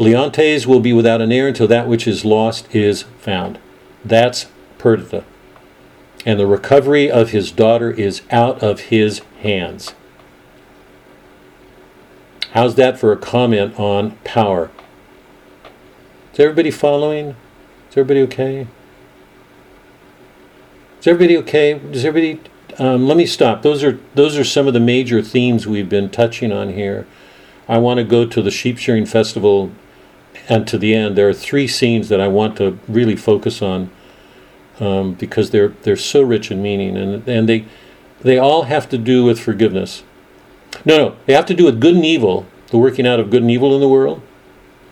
Leontes 0.00 0.66
will 0.66 0.80
be 0.80 0.92
without 0.92 1.20
an 1.20 1.30
heir 1.30 1.46
until 1.46 1.68
that 1.68 1.86
which 1.86 2.08
is 2.08 2.24
lost 2.24 2.74
is 2.74 3.02
found. 3.20 3.60
That's 4.04 4.46
Perdita. 4.78 5.22
And 6.26 6.40
the 6.40 6.46
recovery 6.48 7.08
of 7.08 7.30
his 7.30 7.52
daughter 7.52 7.92
is 7.92 8.22
out 8.32 8.64
of 8.64 8.80
his 8.80 9.20
hands. 9.42 9.94
How's 12.50 12.74
that 12.74 12.98
for 12.98 13.12
a 13.12 13.16
comment 13.16 13.78
on 13.78 14.16
power? 14.24 14.72
Is 16.32 16.40
everybody 16.40 16.72
following? 16.72 17.36
Is 17.92 17.98
everybody 17.98 18.22
okay? 18.22 18.66
Is 20.98 21.06
everybody 21.06 21.36
okay? 21.36 21.78
Does 21.78 22.06
everybody? 22.06 22.40
Um, 22.78 23.06
let 23.06 23.18
me 23.18 23.26
stop. 23.26 23.60
Those 23.60 23.84
are 23.84 24.00
those 24.14 24.38
are 24.38 24.44
some 24.44 24.66
of 24.66 24.72
the 24.72 24.80
major 24.80 25.20
themes 25.20 25.66
we've 25.66 25.90
been 25.90 26.08
touching 26.08 26.52
on 26.52 26.70
here. 26.70 27.06
I 27.68 27.76
want 27.76 27.98
to 27.98 28.04
go 28.04 28.24
to 28.24 28.40
the 28.40 28.50
sheep 28.50 28.78
shearing 28.78 29.04
festival 29.04 29.72
and 30.48 30.66
to 30.68 30.78
the 30.78 30.94
end. 30.94 31.18
There 31.18 31.28
are 31.28 31.34
three 31.34 31.68
scenes 31.68 32.08
that 32.08 32.18
I 32.18 32.28
want 32.28 32.56
to 32.56 32.78
really 32.88 33.14
focus 33.14 33.60
on 33.60 33.90
um, 34.80 35.12
because 35.12 35.50
they're 35.50 35.74
they're 35.82 35.94
so 35.94 36.22
rich 36.22 36.50
in 36.50 36.62
meaning, 36.62 36.96
and 36.96 37.28
and 37.28 37.46
they 37.46 37.66
they 38.22 38.38
all 38.38 38.62
have 38.62 38.88
to 38.88 38.96
do 38.96 39.22
with 39.22 39.38
forgiveness. 39.38 40.02
No, 40.86 40.96
no, 40.96 41.16
they 41.26 41.34
have 41.34 41.44
to 41.44 41.54
do 41.54 41.66
with 41.66 41.78
good 41.78 41.96
and 41.96 42.06
evil, 42.06 42.46
the 42.68 42.78
working 42.78 43.06
out 43.06 43.20
of 43.20 43.28
good 43.28 43.42
and 43.42 43.50
evil 43.50 43.74
in 43.74 43.82
the 43.82 43.88
world. 43.88 44.22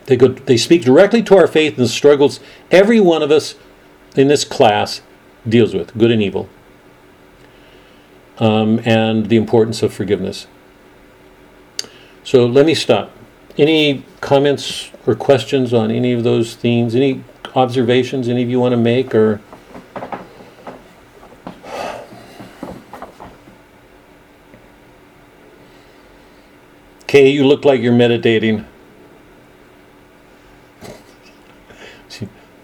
They 0.06 0.16
go 0.16 0.28
they 0.28 0.56
speak 0.56 0.82
directly 0.82 1.22
to 1.24 1.36
our 1.36 1.46
faith 1.46 1.76
and 1.76 1.84
the 1.84 1.88
struggles 1.88 2.40
every 2.70 3.00
one 3.00 3.22
of 3.22 3.30
us 3.30 3.54
in 4.16 4.28
this 4.28 4.44
class 4.44 5.02
deals 5.48 5.74
with, 5.74 5.96
good 5.96 6.10
and 6.10 6.22
evil, 6.22 6.48
um, 8.38 8.80
and 8.84 9.26
the 9.26 9.36
importance 9.36 9.82
of 9.82 9.92
forgiveness. 9.92 10.46
So 12.24 12.46
let 12.46 12.66
me 12.66 12.74
stop. 12.74 13.12
Any 13.56 14.04
comments 14.20 14.90
or 15.06 15.14
questions 15.14 15.72
on 15.72 15.90
any 15.90 16.12
of 16.12 16.24
those 16.24 16.54
themes? 16.54 16.94
Any 16.94 17.24
observations 17.54 18.28
any 18.28 18.42
of 18.42 18.50
you 18.50 18.60
want 18.60 18.72
to 18.72 18.76
make 18.76 19.14
or? 19.14 19.40
Kay, 27.06 27.30
you 27.30 27.44
look 27.44 27.64
like 27.64 27.80
you're 27.80 27.92
meditating. 27.92 28.64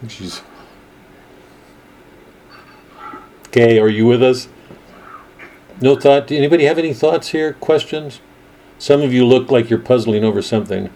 She- 0.08 0.24
She's. 0.24 0.42
Kay, 3.50 3.78
are 3.78 3.88
you 3.88 4.06
with 4.06 4.22
us? 4.22 4.48
No 5.80 5.96
thought? 5.96 6.30
Anybody 6.30 6.64
have 6.64 6.78
any 6.78 6.92
thoughts 6.92 7.28
here? 7.28 7.54
Questions? 7.54 8.20
Some 8.78 9.00
of 9.02 9.12
you 9.12 9.24
look 9.24 9.50
like 9.50 9.70
you're 9.70 9.78
puzzling 9.78 10.24
over 10.24 10.42
something. 10.42 10.90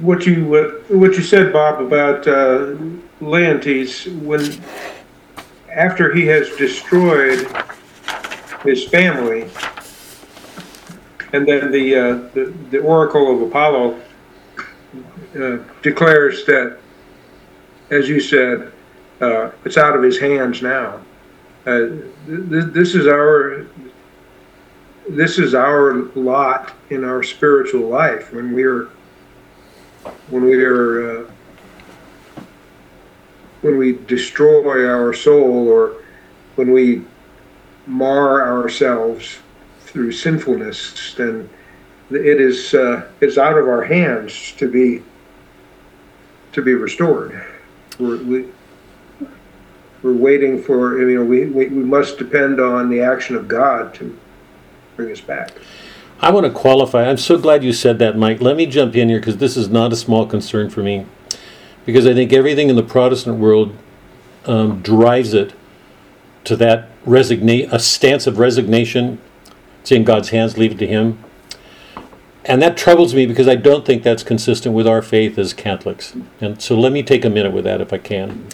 What 0.00 0.26
you, 0.26 0.46
what 0.46 0.90
what 0.90 1.12
you 1.14 1.22
said, 1.22 1.52
Bob, 1.52 1.80
about 1.80 2.26
uh, 2.26 2.74
Leontes, 3.20 4.06
when, 4.06 4.60
after 5.70 6.12
he 6.12 6.26
has 6.26 6.48
destroyed 6.56 7.46
his 8.64 8.88
family, 8.88 9.42
and 11.32 11.46
then 11.46 11.70
the, 11.70 11.94
uh, 11.94 12.12
the, 12.34 12.52
the 12.70 12.78
Oracle 12.78 13.34
of 13.34 13.42
Apollo 13.46 14.00
uh, 15.38 15.58
declares 15.82 16.44
that, 16.46 16.78
as 17.90 18.08
you 18.08 18.20
said, 18.20 18.72
uh, 19.20 19.50
it's 19.64 19.76
out 19.76 19.96
of 19.96 20.02
his 20.02 20.18
hands 20.18 20.62
now. 20.62 21.00
Uh, 21.66 21.88
th- 22.26 22.72
this 22.72 22.94
is 22.94 23.06
our 23.06 23.66
this 25.08 25.38
is 25.38 25.54
our 25.54 25.94
lot 26.14 26.72
in 26.90 27.04
our 27.04 27.22
spiritual 27.22 27.88
life 27.88 28.32
when 28.32 28.52
we're 28.52 28.88
when 30.30 30.44
we 30.44 30.62
are 30.64 31.20
uh, 31.20 31.30
when 33.60 33.76
we 33.76 33.92
destroy 34.06 34.88
our 34.88 35.12
soul 35.12 35.68
or 35.68 36.02
when 36.54 36.72
we 36.72 37.02
mar 37.86 38.46
ourselves 38.46 39.38
through 39.80 40.12
sinfulness, 40.12 41.14
then 41.16 41.48
it 42.10 42.40
is 42.40 42.74
uh, 42.74 43.08
it's 43.20 43.38
out 43.38 43.56
of 43.56 43.68
our 43.68 43.82
hands 43.82 44.52
to 44.52 44.70
be 44.70 45.02
to 46.52 46.62
be 46.62 46.74
restored. 46.74 47.44
We're, 47.98 48.16
we, 48.22 48.48
we're 50.02 50.14
waiting 50.14 50.62
for 50.62 50.98
you 50.98 51.18
know 51.18 51.24
we, 51.24 51.46
we, 51.46 51.66
we 51.66 51.84
must 51.84 52.18
depend 52.18 52.60
on 52.60 52.88
the 52.88 53.00
action 53.00 53.36
of 53.36 53.48
God 53.48 53.94
to 53.94 54.18
bring 54.96 55.12
us 55.12 55.20
back. 55.20 55.52
I 56.20 56.30
want 56.30 56.44
to 56.44 56.52
qualify. 56.52 57.08
I'm 57.08 57.16
so 57.16 57.38
glad 57.38 57.64
you 57.64 57.72
said 57.72 57.98
that, 58.00 58.16
Mike. 58.16 58.40
Let 58.40 58.56
me 58.56 58.66
jump 58.66 58.94
in 58.94 59.08
here 59.08 59.20
because 59.20 59.38
this 59.38 59.56
is 59.56 59.70
not 59.70 59.92
a 59.92 59.96
small 59.96 60.26
concern 60.26 60.68
for 60.68 60.82
me. 60.82 61.06
Because 61.86 62.06
I 62.06 62.12
think 62.12 62.32
everything 62.32 62.68
in 62.68 62.76
the 62.76 62.82
Protestant 62.82 63.38
world 63.38 63.74
um, 64.44 64.82
drives 64.82 65.32
it 65.32 65.54
to 66.44 66.56
that 66.56 66.90
resignate 67.06 67.72
a 67.72 67.78
stance 67.78 68.26
of 68.26 68.38
resignation. 68.38 69.18
It's 69.80 69.92
in 69.92 70.04
God's 70.04 70.28
hands, 70.28 70.58
leave 70.58 70.72
it 70.72 70.78
to 70.78 70.86
Him. 70.86 71.24
And 72.44 72.62
that 72.62 72.76
troubles 72.76 73.14
me 73.14 73.26
because 73.26 73.48
I 73.48 73.56
don't 73.56 73.84
think 73.84 74.02
that's 74.02 74.22
consistent 74.22 74.74
with 74.74 74.86
our 74.86 75.02
faith 75.02 75.38
as 75.38 75.52
Catholics. 75.52 76.14
And 76.40 76.60
so 76.60 76.78
let 76.78 76.92
me 76.92 77.02
take 77.02 77.24
a 77.24 77.30
minute 77.30 77.52
with 77.52 77.64
that 77.64 77.80
if 77.80 77.92
I 77.92 77.98
can. 77.98 78.46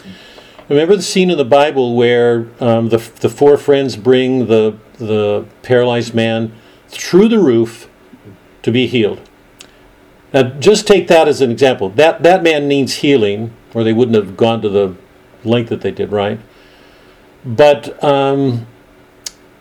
Remember 0.69 0.97
the 0.97 1.03
scene 1.03 1.31
in 1.31 1.39
the 1.39 1.45
Bible 1.45 1.95
where 1.95 2.49
um, 2.59 2.89
the, 2.89 2.99
the 3.21 3.29
four 3.29 3.57
friends 3.57 3.97
bring 3.97 4.47
the, 4.47 4.77
the 4.99 5.47
paralyzed 5.63 6.15
man 6.15 6.53
through 6.89 7.29
the 7.29 7.39
roof 7.39 7.89
to 8.63 8.73
be 8.73 8.89
healed. 8.89 9.21
Now, 10.33 10.43
just 10.43 10.89
take 10.89 11.07
that 11.07 11.29
as 11.29 11.41
an 11.41 11.53
example. 11.53 11.89
That, 11.91 12.25
that 12.25 12.43
man 12.43 12.67
needs 12.67 12.95
healing, 12.95 13.53
or 13.75 13.85
they 13.85 13.93
wouldn't 13.93 14.17
have 14.17 14.37
gone 14.37 14.61
to 14.63 14.69
the 14.69 14.97
length 15.45 15.69
that 15.69 15.83
they 15.83 15.93
did, 15.93 16.11
right? 16.11 16.41
But 17.45 18.03
um, 18.03 18.67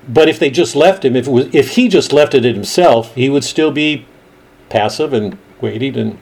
but 0.07 0.27
if 0.27 0.39
they 0.39 0.49
just 0.49 0.75
left 0.75 1.05
him, 1.05 1.15
if 1.15 1.27
was 1.27 1.53
if 1.53 1.75
he 1.75 1.87
just 1.87 2.11
left 2.11 2.33
it 2.33 2.43
himself, 2.43 3.13
he 3.13 3.29
would 3.29 3.43
still 3.43 3.71
be 3.71 4.05
passive 4.69 5.13
and 5.13 5.37
waiting. 5.61 5.95
And 5.97 6.19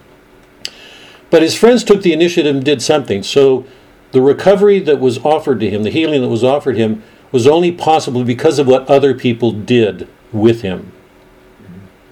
but 1.29 1.41
his 1.41 1.55
friends 1.55 1.83
took 1.83 2.01
the 2.01 2.13
initiative 2.13 2.55
and 2.55 2.63
did 2.63 2.81
something. 2.81 3.23
So 3.23 3.65
the 4.11 4.21
recovery 4.21 4.79
that 4.79 4.99
was 4.99 5.17
offered 5.19 5.59
to 5.61 5.69
him, 5.69 5.83
the 5.83 5.89
healing 5.89 6.21
that 6.21 6.29
was 6.29 6.43
offered 6.43 6.77
him, 6.77 7.03
was 7.31 7.47
only 7.47 7.71
possible 7.71 8.23
because 8.23 8.59
of 8.59 8.67
what 8.67 8.87
other 8.87 9.15
people 9.15 9.51
did 9.51 10.07
with 10.31 10.61
him. 10.61 10.91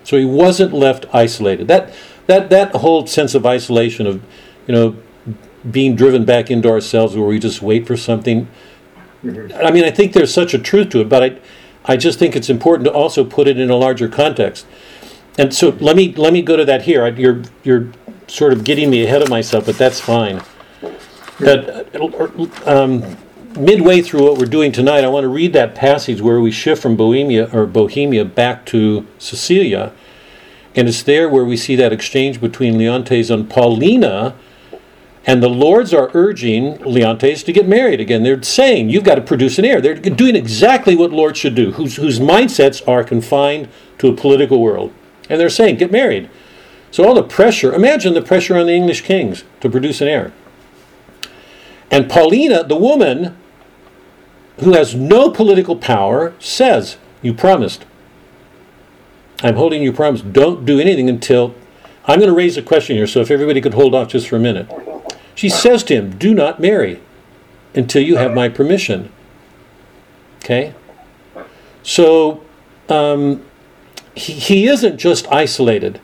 So 0.03 0.17
he 0.17 0.25
wasn't 0.25 0.73
left 0.73 1.05
isolated. 1.13 1.67
That 1.67 1.93
that 2.25 2.49
that 2.49 2.75
whole 2.75 3.05
sense 3.05 3.35
of 3.35 3.45
isolation 3.45 4.07
of, 4.07 4.23
you 4.67 4.73
know, 4.73 4.95
being 5.69 5.95
driven 5.95 6.25
back 6.25 6.49
into 6.49 6.69
ourselves 6.69 7.15
where 7.15 7.27
we 7.27 7.37
just 7.39 7.61
wait 7.61 7.85
for 7.85 7.95
something. 7.95 8.47
Mm-hmm. 9.23 9.63
I 9.63 9.69
mean, 9.69 9.83
I 9.83 9.91
think 9.91 10.13
there's 10.13 10.33
such 10.33 10.55
a 10.55 10.59
truth 10.59 10.89
to 10.89 11.01
it, 11.01 11.09
but 11.09 11.23
I 11.23 11.39
I 11.85 11.97
just 11.97 12.19
think 12.19 12.35
it's 12.35 12.49
important 12.49 12.85
to 12.85 12.91
also 12.91 13.23
put 13.23 13.47
it 13.47 13.59
in 13.59 13.69
a 13.69 13.75
larger 13.75 14.07
context. 14.07 14.65
And 15.37 15.53
so 15.53 15.69
let 15.79 15.95
me 15.95 16.13
let 16.13 16.33
me 16.33 16.41
go 16.41 16.57
to 16.57 16.65
that 16.65 16.83
here. 16.83 17.07
You're 17.07 17.43
you're 17.63 17.91
sort 18.27 18.53
of 18.53 18.63
getting 18.63 18.89
me 18.89 19.03
ahead 19.03 19.21
of 19.21 19.29
myself, 19.29 19.65
but 19.65 19.77
that's 19.77 19.99
fine. 19.99 20.41
That 21.39 21.95
um, 22.65 23.17
midway 23.57 24.01
through 24.01 24.23
what 24.23 24.37
we're 24.37 24.45
doing 24.45 24.71
tonight, 24.71 25.03
I 25.03 25.07
want 25.07 25.23
to 25.23 25.29
read 25.29 25.53
that 25.53 25.73
passage 25.73 26.21
where 26.21 26.39
we 26.39 26.51
shift 26.51 26.81
from 26.81 26.95
Bohemia 26.95 27.49
or 27.53 27.65
Bohemia 27.65 28.25
back 28.25 28.65
to 28.67 29.07
Sicilia, 29.17 29.93
and 30.75 30.87
it's 30.87 31.03
there 31.03 31.29
where 31.29 31.45
we 31.45 31.57
see 31.57 31.75
that 31.77 31.91
exchange 31.93 32.39
between 32.39 32.77
Leontes 32.77 33.29
and 33.29 33.49
Paulina. 33.49 34.35
And 35.23 35.43
the 35.43 35.49
lords 35.49 35.93
are 35.93 36.09
urging 36.15 36.79
Leontes 36.79 37.43
to 37.43 37.53
get 37.53 37.67
married 37.67 37.99
again. 38.01 38.23
They're 38.23 38.41
saying, 38.41 38.89
you've 38.89 39.03
got 39.03 39.15
to 39.15 39.21
produce 39.21 39.59
an 39.59 39.65
heir. 39.65 39.79
They're 39.79 39.93
doing 39.93 40.35
exactly 40.35 40.95
what 40.95 41.11
lords 41.11 41.37
should 41.37 41.53
do, 41.53 41.73
whose, 41.73 41.97
whose 41.97 42.19
mindsets 42.19 42.81
are 42.87 43.03
confined 43.03 43.69
to 43.99 44.07
a 44.07 44.15
political 44.15 44.59
world. 44.59 44.91
And 45.31 45.39
they're 45.39 45.49
saying, 45.49 45.77
get 45.77 45.93
married. 45.93 46.29
So 46.91 47.05
all 47.07 47.15
the 47.15 47.23
pressure, 47.23 47.73
imagine 47.73 48.13
the 48.13 48.21
pressure 48.21 48.57
on 48.57 48.65
the 48.65 48.73
English 48.73 49.01
kings 49.03 49.45
to 49.61 49.69
produce 49.69 50.01
an 50.01 50.09
heir. 50.09 50.33
And 51.89 52.09
Paulina, 52.09 52.65
the 52.65 52.75
woman 52.75 53.37
who 54.59 54.73
has 54.73 54.93
no 54.93 55.31
political 55.31 55.77
power, 55.77 56.33
says, 56.37 56.97
You 57.21 57.33
promised. 57.33 57.85
I'm 59.41 59.55
holding 59.55 59.81
you 59.81 59.93
promise. 59.93 60.21
Don't 60.21 60.65
do 60.65 60.81
anything 60.81 61.07
until. 61.07 61.55
I'm 62.05 62.19
going 62.19 62.29
to 62.29 62.35
raise 62.35 62.57
a 62.57 62.61
question 62.61 62.97
here, 62.97 63.07
so 63.07 63.21
if 63.21 63.31
everybody 63.31 63.61
could 63.61 63.73
hold 63.73 63.95
off 63.95 64.09
just 64.09 64.27
for 64.27 64.35
a 64.35 64.39
minute. 64.39 64.69
She 65.33 65.47
says 65.47 65.81
to 65.85 65.95
him, 65.95 66.17
Do 66.17 66.33
not 66.33 66.59
marry 66.59 66.99
until 67.73 68.03
you 68.03 68.17
have 68.17 68.33
my 68.33 68.49
permission. 68.49 69.13
Okay? 70.39 70.73
So 71.83 72.43
um, 72.89 73.45
he, 74.15 74.33
he 74.33 74.67
isn't 74.67 74.97
just 74.97 75.27
isolated. 75.31 75.99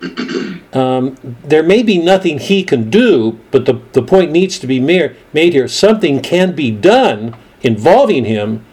Um, 0.72 1.18
there 1.44 1.62
may 1.62 1.82
be 1.82 1.98
nothing 1.98 2.38
he 2.38 2.64
can 2.64 2.88
do, 2.88 3.38
but 3.50 3.66
the, 3.66 3.82
the 3.92 4.00
point 4.00 4.32
needs 4.32 4.58
to 4.58 4.66
be 4.66 4.80
made 4.80 5.52
here. 5.52 5.68
Something 5.68 6.22
can 6.22 6.54
be 6.54 6.70
done 6.70 7.36
involving 7.60 8.24
him 8.24 8.64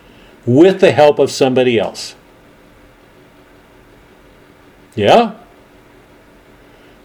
with 0.45 0.79
the 0.79 0.93
help 0.93 1.19
of 1.19 1.29
somebody 1.29 1.77
else. 1.77 2.15
Yeah? 4.95 5.35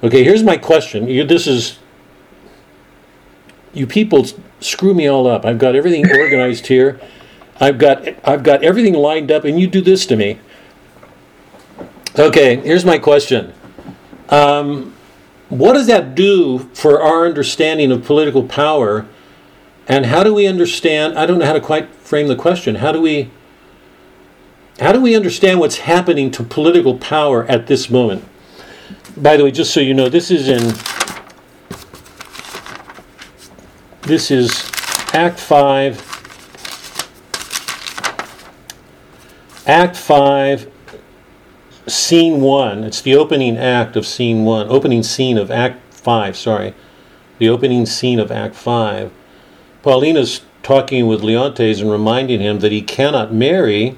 Okay, 0.03 0.23
here's 0.23 0.43
my 0.43 0.57
question. 0.57 1.09
You, 1.09 1.25
this 1.25 1.47
is. 1.47 1.79
You 3.73 3.87
people 3.87 4.27
screw 4.61 4.95
me 4.95 5.09
all 5.09 5.27
up. 5.27 5.45
I've 5.45 5.59
got 5.59 5.75
everything 5.75 6.09
organized 6.09 6.69
here. 6.69 7.01
I've 7.61 7.79
got 7.79 8.07
I've 8.25 8.43
got 8.43 8.63
everything 8.63 8.95
lined 8.95 9.33
up, 9.33 9.45
and 9.45 9.59
you 9.59 9.67
do 9.67 9.81
this 9.81 10.07
to 10.07 10.17
me. 10.17 10.39
Okay, 12.17 12.57
here's 12.57 12.85
my 12.85 12.97
question. 12.99 13.53
Um, 14.29 14.95
what 15.49 15.73
does 15.73 15.89
that 15.89 16.15
do 16.15 16.61
for 16.73 17.03
our 17.03 17.27
understanding 17.27 17.91
of 17.91 18.05
political 18.05 18.45
power? 18.45 19.07
And 19.89 20.07
how 20.07 20.23
do 20.23 20.33
we 20.33 20.47
understand? 20.47 21.19
I 21.19 21.27
don't 21.27 21.41
know 21.41 21.45
how 21.45 21.55
to 21.55 21.61
quite 21.61 21.93
frame 21.97 22.29
the 22.29 22.37
question. 22.37 22.77
How 22.77 22.93
do 22.93 23.01
we 23.01 23.31
how 24.79 24.93
do 24.93 25.01
we 25.01 25.15
understand 25.15 25.59
what's 25.61 25.79
happening 25.79 26.31
to 26.33 26.43
political 26.45 26.99
power 26.99 27.45
at 27.47 27.67
this 27.67 27.91
moment? 27.91 28.25
By 29.17 29.37
the 29.37 29.45
way, 29.45 29.51
just 29.51 29.73
so 29.73 29.81
you 29.81 29.95
know, 29.95 30.09
this 30.09 30.31
is 30.31 30.49
in 30.49 30.73
this 34.03 34.31
is 34.31 34.71
Act 35.13 35.41
5 35.41 36.13
Act 39.67 39.97
5 39.97 40.74
Scene 41.87 42.41
1. 42.41 42.85
It's 42.85 43.03
the 43.03 43.15
opening 43.15 43.59
act 43.59 43.95
of 43.95 44.07
Scene 44.07 44.45
1. 44.45 44.69
Opening 44.69 45.03
scene 45.03 45.37
of 45.37 45.51
Act 45.51 45.95
5, 45.95 46.37
sorry. 46.37 46.75
The 47.39 47.49
opening 47.49 47.85
scene 47.85 48.19
of 48.19 48.33
Act 48.33 48.55
5. 48.55 49.13
Paulina's 49.83 50.41
talking 50.63 51.07
with 51.07 51.23
Leontes 51.23 51.81
and 51.83 51.91
reminding 51.91 52.41
him 52.41 52.61
that 52.61 52.73
he 52.73 52.81
cannot 52.81 53.35
marry. 53.35 53.97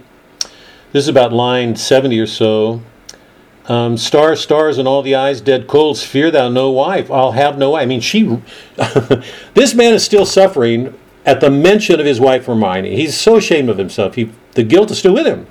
This 0.93 1.05
is 1.05 1.09
about 1.09 1.33
line 1.33 1.77
70 1.77 2.19
or 2.19 2.27
so. 2.27 2.83
Um, 3.67 3.97
stars, 3.97 4.41
stars, 4.41 4.79
and 4.79 4.89
all 4.89 5.03
the 5.03 5.15
eyes 5.15 5.41
dead 5.41 5.69
cold. 5.69 5.99
Fear 5.99 6.33
thou 6.33 6.49
no 6.49 6.71
wife. 6.71 7.11
I'll 7.11 7.33
have 7.33 7.57
no 7.57 7.71
wife. 7.71 7.83
I 7.83 7.87
mean, 7.87 8.01
she. 8.01 8.41
this 9.55 9.75
man 9.75 9.95
is 9.95 10.05
still 10.05 10.27
suffering 10.27 10.97
at 11.25 11.41
the 11.41 11.51
mention 11.51 12.01
of 12.01 12.07
his 12.07 12.21
wife 12.21 12.47
Hermione. 12.47 12.95
He's 12.97 13.19
so 13.19 13.37
ashamed 13.37 13.69
of 13.69 13.79
himself. 13.79 14.15
He, 14.15 14.33
the 14.53 14.63
guilt 14.63 14.91
is 14.91 14.99
still 14.99 15.15
with 15.15 15.27
him, 15.27 15.47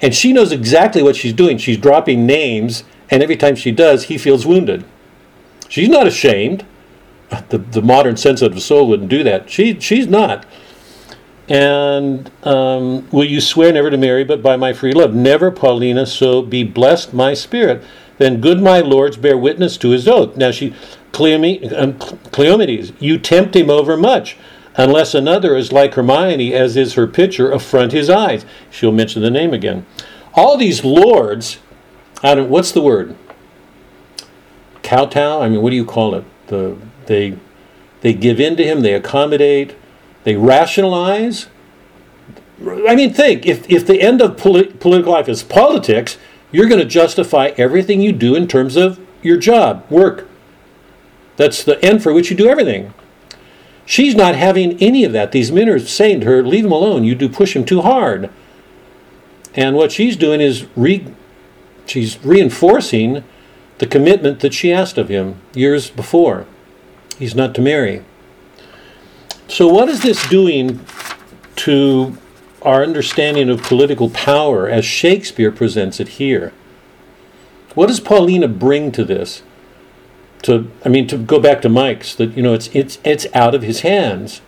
and 0.00 0.14
she 0.14 0.32
knows 0.32 0.52
exactly 0.52 1.02
what 1.02 1.16
she's 1.16 1.32
doing. 1.32 1.58
She's 1.58 1.76
dropping 1.76 2.26
names, 2.26 2.84
and 3.10 3.22
every 3.22 3.36
time 3.36 3.56
she 3.56 3.72
does, 3.72 4.04
he 4.04 4.18
feels 4.18 4.46
wounded. 4.46 4.84
She's 5.68 5.88
not 5.88 6.06
ashamed. 6.06 6.64
The, 7.50 7.58
the 7.58 7.82
modern 7.82 8.16
sensitive 8.16 8.62
soul 8.62 8.88
wouldn't 8.88 9.10
do 9.10 9.22
that. 9.22 9.50
She 9.50 9.78
she's 9.80 10.06
not. 10.06 10.46
And 11.48 12.30
um, 12.42 13.08
will 13.10 13.24
you 13.24 13.40
swear 13.40 13.72
never 13.72 13.90
to 13.90 13.96
marry 13.96 14.24
but 14.24 14.42
by 14.42 14.56
my 14.56 14.72
free 14.72 14.92
love? 14.92 15.14
Never, 15.14 15.50
Paulina, 15.50 16.06
so 16.06 16.42
be 16.42 16.62
blessed 16.62 17.14
my 17.14 17.34
spirit. 17.34 17.82
Then 18.18 18.40
good 18.40 18.60
my 18.60 18.80
lords 18.80 19.16
bear 19.16 19.38
witness 19.38 19.76
to 19.78 19.90
his 19.90 20.06
oath. 20.06 20.36
Now 20.36 20.50
she, 20.50 20.74
um, 21.14 21.94
Cleomenes, 21.94 22.92
you 23.00 23.18
tempt 23.18 23.56
him 23.56 23.70
over 23.70 23.96
much, 23.96 24.36
unless 24.78 25.12
another 25.12 25.56
is 25.56 25.72
like 25.72 25.94
Hermione, 25.94 26.54
as 26.54 26.76
is 26.76 26.94
her 26.94 27.06
picture, 27.06 27.50
affront 27.50 27.92
his 27.92 28.08
eyes. 28.08 28.46
She'll 28.70 28.92
mention 28.92 29.20
the 29.20 29.30
name 29.30 29.52
again. 29.52 29.84
All 30.34 30.56
these 30.56 30.84
lords, 30.84 31.58
I 32.22 32.34
don't, 32.36 32.48
what's 32.48 32.72
the 32.72 32.80
word? 32.80 33.16
Kowtow? 34.82 35.42
I 35.42 35.48
mean, 35.50 35.60
what 35.60 35.70
do 35.70 35.76
you 35.76 35.84
call 35.84 36.14
it? 36.14 36.24
The 36.46 36.78
they 37.06 37.36
they 38.00 38.14
give 38.14 38.40
in 38.40 38.56
to 38.56 38.64
him, 38.64 38.80
they 38.80 38.94
accommodate, 38.94 39.76
they 40.24 40.36
rationalize. 40.36 41.48
I 42.60 42.94
mean, 42.94 43.12
think 43.12 43.46
if, 43.46 43.68
if 43.70 43.86
the 43.86 44.00
end 44.00 44.20
of 44.20 44.36
polit- 44.36 44.80
political 44.80 45.12
life 45.12 45.28
is 45.28 45.42
politics, 45.42 46.16
you're 46.50 46.68
going 46.68 46.80
to 46.80 46.86
justify 46.86 47.52
everything 47.56 48.00
you 48.00 48.12
do 48.12 48.34
in 48.34 48.48
terms 48.48 48.76
of 48.76 48.98
your 49.22 49.36
job, 49.36 49.84
work. 49.90 50.28
That's 51.36 51.62
the 51.62 51.82
end 51.84 52.02
for 52.02 52.12
which 52.12 52.30
you 52.30 52.36
do 52.36 52.48
everything. 52.48 52.92
She's 53.88 54.14
not 54.14 54.34
having 54.34 54.76
any 54.82 55.02
of 55.04 55.12
that. 55.14 55.32
These 55.32 55.50
men 55.50 55.66
are 55.66 55.78
saying 55.78 56.20
to 56.20 56.26
her, 56.26 56.42
leave 56.42 56.66
him 56.66 56.72
alone. 56.72 57.04
You 57.04 57.14
do 57.14 57.26
push 57.26 57.56
him 57.56 57.64
too 57.64 57.80
hard. 57.80 58.28
And 59.54 59.76
what 59.76 59.92
she's 59.92 60.14
doing 60.14 60.42
is 60.42 60.66
re- 60.76 61.06
she's 61.86 62.22
reinforcing 62.22 63.24
the 63.78 63.86
commitment 63.86 64.40
that 64.40 64.52
she 64.52 64.70
asked 64.70 64.98
of 64.98 65.08
him 65.08 65.36
years 65.54 65.88
before. 65.88 66.44
He's 67.18 67.34
not 67.34 67.54
to 67.54 67.62
marry. 67.62 68.04
So, 69.48 69.66
what 69.66 69.88
is 69.88 70.02
this 70.02 70.28
doing 70.28 70.84
to 71.56 72.18
our 72.60 72.82
understanding 72.82 73.48
of 73.48 73.62
political 73.62 74.10
power 74.10 74.68
as 74.68 74.84
Shakespeare 74.84 75.50
presents 75.50 75.98
it 75.98 76.08
here? 76.08 76.52
What 77.74 77.86
does 77.86 78.00
Paulina 78.00 78.48
bring 78.48 78.92
to 78.92 79.02
this? 79.02 79.42
To, 80.42 80.70
I 80.84 80.88
mean, 80.88 81.06
to 81.08 81.18
go 81.18 81.40
back 81.40 81.62
to 81.62 81.68
Mike's, 81.68 82.14
that 82.14 82.36
you 82.36 82.42
know, 82.42 82.54
it's 82.54 82.68
it's 82.68 82.98
it's 83.04 83.26
out 83.34 83.54
of 83.54 83.62
his 83.62 83.80
hands. 83.80 84.40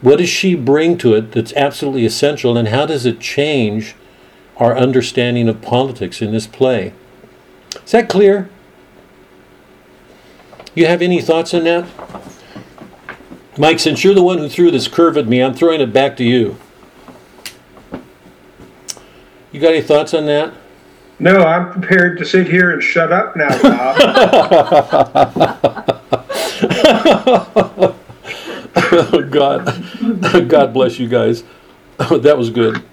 What 0.00 0.18
does 0.18 0.28
she 0.28 0.54
bring 0.54 0.98
to 0.98 1.14
it 1.14 1.32
that's 1.32 1.52
absolutely 1.54 2.04
essential, 2.04 2.56
and 2.56 2.68
how 2.68 2.84
does 2.84 3.06
it 3.06 3.20
change 3.20 3.94
our 4.58 4.76
understanding 4.76 5.48
of 5.48 5.62
politics 5.62 6.20
in 6.20 6.32
this 6.32 6.46
play? 6.46 6.92
Is 7.84 7.92
that 7.92 8.08
clear? 8.08 8.50
You 10.74 10.86
have 10.86 11.02
any 11.02 11.22
thoughts 11.22 11.54
on 11.54 11.64
that? 11.64 11.88
Mike, 13.56 13.78
since 13.78 14.02
you're 14.02 14.14
the 14.14 14.22
one 14.22 14.38
who 14.38 14.48
threw 14.48 14.70
this 14.70 14.88
curve 14.88 15.16
at 15.16 15.28
me, 15.28 15.40
I'm 15.40 15.54
throwing 15.54 15.80
it 15.80 15.92
back 15.92 16.16
to 16.16 16.24
you. 16.24 16.56
You 19.52 19.60
got 19.60 19.72
any 19.72 19.82
thoughts 19.82 20.12
on 20.12 20.26
that? 20.26 20.52
No, 21.24 21.42
I'm 21.42 21.72
prepared 21.72 22.18
to 22.18 22.24
sit 22.26 22.46
here 22.46 22.72
and 22.72 22.82
shut 22.82 23.10
up 23.10 23.34
now, 23.34 23.48
Bob. 23.62 23.96
oh 28.76 29.28
God, 29.30 30.48
God 30.50 30.74
bless 30.74 30.98
you 30.98 31.08
guys. 31.08 31.42
that 31.96 32.36
was 32.36 32.50
good. 32.50 32.84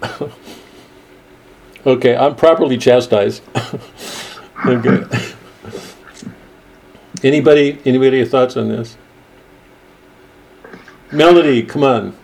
okay, 1.86 2.15
I'm 2.15 2.38
properly 2.38 2.77
chastised. 2.77 3.43
okay. 4.65 5.03
Anybody? 7.25 7.82
Anybody 7.84 8.23
thoughts 8.23 8.55
on 8.55 8.69
this? 8.69 8.95
Melody, 11.11 11.63
come 11.63 11.84
on. 11.84 12.15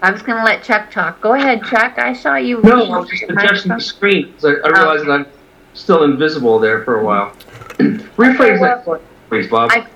I 0.00 0.10
was 0.10 0.22
going 0.22 0.38
to 0.38 0.44
let 0.44 0.62
Chuck 0.62 0.90
talk. 0.90 1.20
Go 1.20 1.34
ahead, 1.34 1.64
Chuck. 1.64 1.98
I 1.98 2.12
saw 2.12 2.36
you. 2.36 2.60
No, 2.62 2.84
I 2.92 2.98
was 2.98 3.08
just 3.08 3.22
your 3.22 3.38
adjusting 3.38 3.72
the 3.72 3.80
screen. 3.80 4.32
screen, 4.32 4.34
'cause 4.34 4.44
I, 4.44 4.68
I 4.68 4.70
realized 4.78 5.06
that 5.06 5.12
I'm 5.12 5.26
still 5.74 6.04
invisible 6.04 6.58
there 6.58 6.84
for 6.84 7.00
a 7.00 7.04
while. 7.04 7.30
Rephrase 7.78 8.60
that, 8.60 9.00
please, 9.28 9.48
Bob. 9.48 9.70
I- 9.72 9.86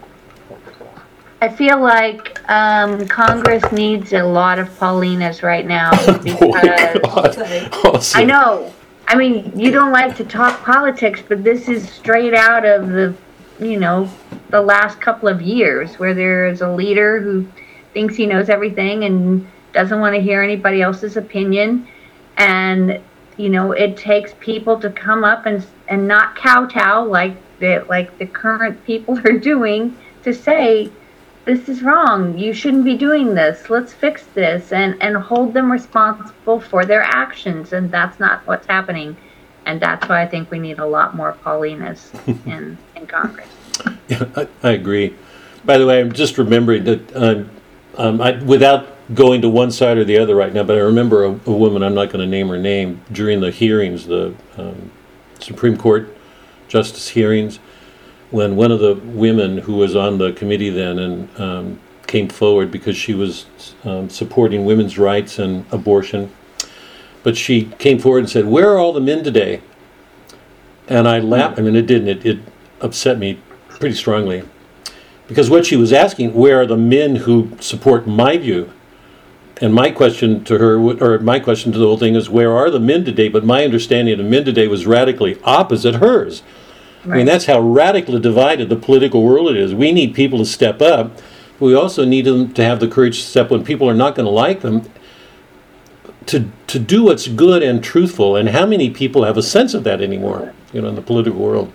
I 1.41 1.49
feel 1.49 1.81
like 1.81 2.39
um, 2.49 3.09
Congress 3.09 3.65
needs 3.73 4.13
a 4.13 4.23
lot 4.23 4.61
of 4.61 4.69
Paulinas 4.79 5.43
right 5.43 5.67
now 5.67 5.91
Oh, 5.93 6.19
because 6.23 7.37
God. 7.37 7.75
Awesome. 7.85 8.21
I 8.21 8.25
know. 8.25 8.73
I 9.09 9.17
mean, 9.17 9.53
you 9.59 9.73
don't 9.73 9.91
like 9.91 10.15
to 10.19 10.25
talk 10.25 10.63
politics, 10.65 11.21
but 11.29 11.43
this 11.43 11.69
is 11.69 11.89
straight 11.91 12.33
out 12.33 12.65
of 12.65 12.91
the 12.91 13.13
you 13.59 13.77
know, 13.79 14.09
the 14.51 14.61
last 14.63 15.01
couple 15.01 15.29
of 15.29 15.43
years 15.43 15.99
where 15.99 16.15
there 16.15 16.47
is 16.47 16.61
a 16.61 16.69
leader 16.71 17.21
who 17.21 17.45
thinks 17.93 18.15
he 18.15 18.25
knows 18.27 18.49
everything 18.49 19.03
and 19.05 19.45
doesn't 19.73 20.01
want 20.01 20.15
to 20.15 20.21
hear 20.21 20.43
anybody 20.43 20.83
else's 20.83 21.17
opinion. 21.17 21.87
And, 22.37 23.01
you 23.37 23.49
know, 23.49 23.73
it 23.73 23.97
takes 23.97 24.35
people 24.41 24.79
to 24.81 24.91
come 24.91 25.25
up 25.25 25.47
and, 25.47 25.65
and 25.89 26.07
not 26.07 26.37
kowtow 26.37 27.05
like 27.05 27.37
the, 27.59 27.85
like 27.89 28.19
the 28.19 28.27
current 28.27 28.85
people 28.85 29.19
are 29.25 29.39
doing 29.39 29.97
to 30.25 30.33
say, 30.33 30.91
this 31.45 31.69
is 31.69 31.83
wrong. 31.83 32.39
You 32.39 32.53
shouldn't 32.53 32.85
be 32.85 32.97
doing 32.97 33.35
this. 33.35 33.69
Let's 33.69 33.93
fix 33.93 34.25
this 34.35 34.73
and, 34.73 35.01
and 35.03 35.17
hold 35.17 35.55
them 35.55 35.73
responsible 35.73 36.61
for 36.61 36.85
their 36.85 37.03
actions. 37.03 37.73
And 37.73 37.91
that's 37.91 38.21
not 38.21 38.47
what's 38.47 38.67
happening. 38.67 39.17
And 39.67 39.81
that's 39.81 40.09
why 40.09 40.23
I 40.23 40.27
think 40.27 40.51
we 40.51 40.59
need 40.59 40.79
a 40.79 40.87
lot 40.87 41.17
more 41.17 41.37
Paulinas 41.45 42.13
in, 42.47 42.79
in 42.95 43.07
Congress. 43.07 43.49
Yeah, 44.09 44.25
I, 44.37 44.49
I 44.63 44.71
agree. 44.71 45.15
By 45.65 45.79
the 45.79 45.87
way, 45.87 46.01
I'm 46.01 46.13
just 46.13 46.39
remembering 46.39 46.85
that 46.85 47.17
um, 47.17 47.51
um, 47.97 48.21
I, 48.21 48.43
without 48.43 49.02
going 49.15 49.43
to 49.43 49.49
one 49.49 49.71
side 49.71 49.99
or 49.99 50.05
the 50.05 50.19
other 50.19 50.35
right 50.35 50.53
now, 50.53 50.63
but 50.63 50.77
I 50.77 50.81
remember 50.81 51.25
a, 51.25 51.31
a 51.31 51.53
woman, 51.53 51.83
I'm 51.83 51.95
not 51.95 52.11
going 52.11 52.21
to 52.21 52.27
name 52.27 52.49
her 52.49 52.59
name, 52.59 53.03
during 53.13 53.41
the 53.41 53.51
hearings, 53.51 54.07
the 54.07 54.35
um, 54.57 54.91
Supreme 55.39 55.77
Court 55.77 56.17
justice 56.69 57.09
hearings, 57.09 57.59
when 58.31 58.57
one 58.57 58.73
of 58.73 58.81
the 58.81 58.95
women 58.95 59.59
who 59.59 59.75
was 59.75 59.95
on 59.95 60.19
the 60.19 60.33
committee 60.33 60.71
then 60.71 60.99
and 60.99 61.41
um, 61.41 61.81
came 62.07 62.29
forward 62.29 62.71
because 62.71 62.97
she 62.97 63.15
was 63.15 63.47
um, 63.85 64.09
supporting 64.09 64.65
women's 64.65 64.99
rights 64.99 65.39
and 65.39 65.67
abortion. 65.73 66.33
But 67.23 67.37
she 67.37 67.67
came 67.79 67.99
forward 67.99 68.21
and 68.21 68.31
said, 68.31 68.47
Where 68.47 68.71
are 68.71 68.79
all 68.79 68.93
the 68.93 69.01
men 69.01 69.23
today? 69.23 69.61
And 70.89 71.07
I 71.07 71.21
laughed. 71.21 71.59
I 71.59 71.63
mean, 71.63 71.77
it 71.77 71.87
didn't. 71.87 72.09
It, 72.09 72.27
it 72.27 72.39
upset 72.81 73.19
me 73.19 73.39
pretty 73.69 73.95
strongly. 73.95 74.43
Because 75.29 75.49
what 75.49 75.65
she 75.65 75.77
was 75.77 75.93
asking, 75.93 76.35
where 76.35 76.61
are 76.61 76.67
the 76.67 76.77
men 76.77 77.17
who 77.17 77.57
support 77.61 78.07
my 78.07 78.37
view? 78.37 78.73
And 79.63 79.73
my 79.73 79.91
question 79.91 80.45
to 80.45 80.59
her, 80.59 80.79
or 81.03 81.21
my 81.21 81.39
question 81.39 81.73
to 81.73 81.79
the 81.79 81.87
whole 81.87 81.97
thing 81.97 82.17
is, 82.17 82.29
where 82.29 82.53
are 82.53 82.69
the 82.69 82.81
men 82.81 83.05
today? 83.05 83.29
But 83.29 83.45
my 83.45 83.65
understanding 83.65 84.19
of 84.19 84.27
men 84.27 84.45
today 84.45 84.67
was 84.67 84.87
radically 84.87 85.41
opposite 85.45 85.95
hers. 85.95 86.43
I 87.05 87.09
mean, 87.09 87.27
that's 87.27 87.47
how 87.47 87.61
radically 87.61 88.21
divided 88.21 88.69
the 88.69 88.77
political 88.77 89.25
world 89.25 89.57
is. 89.57 89.75
We 89.75 89.93
need 89.93 90.15
people 90.15 90.39
to 90.39 90.45
step 90.45 90.83
up. 90.83 91.17
But 91.59 91.67
we 91.67 91.75
also 91.75 92.05
need 92.05 92.27
them 92.27 92.53
to 92.55 92.65
have 92.65 92.81
the 92.81 92.89
courage 92.89 93.21
to 93.21 93.27
step 93.27 93.51
when 93.51 93.65
people 93.65 93.89
are 93.89 93.95
not 93.95 94.15
going 94.15 94.27
to 94.27 94.33
like 94.33 94.61
them. 94.61 94.91
To 96.27 96.51
to 96.69 96.79
do 96.79 97.05
what's 97.05 97.29
good 97.29 97.63
and 97.63 97.83
truthful. 97.85 98.37
And 98.37 98.49
how 98.49 98.67
many 98.67 98.91
people 98.91 99.25
have 99.25 99.37
a 99.37 99.43
sense 99.43 99.75
of 99.75 99.85
that 99.85 100.01
anymore? 100.01 100.55
You 100.73 100.81
know, 100.81 100.89
in 100.89 100.95
the 100.95 101.03
political 101.03 101.39
world. 101.41 101.73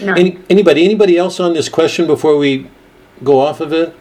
No. 0.00 0.12
Any, 0.14 0.38
anybody, 0.50 0.84
anybody 0.84 1.16
else 1.16 1.40
on 1.40 1.54
this 1.54 1.68
question 1.68 2.06
before 2.06 2.36
we 2.36 2.68
go 3.22 3.40
off 3.40 3.60
of 3.60 3.72
it? 3.72 3.96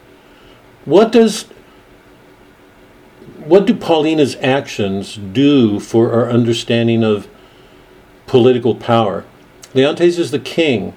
What 0.86 1.12
does, 1.12 1.46
what 3.46 3.66
do 3.66 3.74
Paulina's 3.74 4.36
actions 4.42 5.16
do 5.18 5.80
for 5.80 6.12
our 6.12 6.30
understanding 6.30 7.04
of 7.04 7.28
political 8.28 8.76
power? 8.76 9.26
Leontes 9.74 10.18
is 10.18 10.32
the 10.32 10.40
king. 10.40 10.94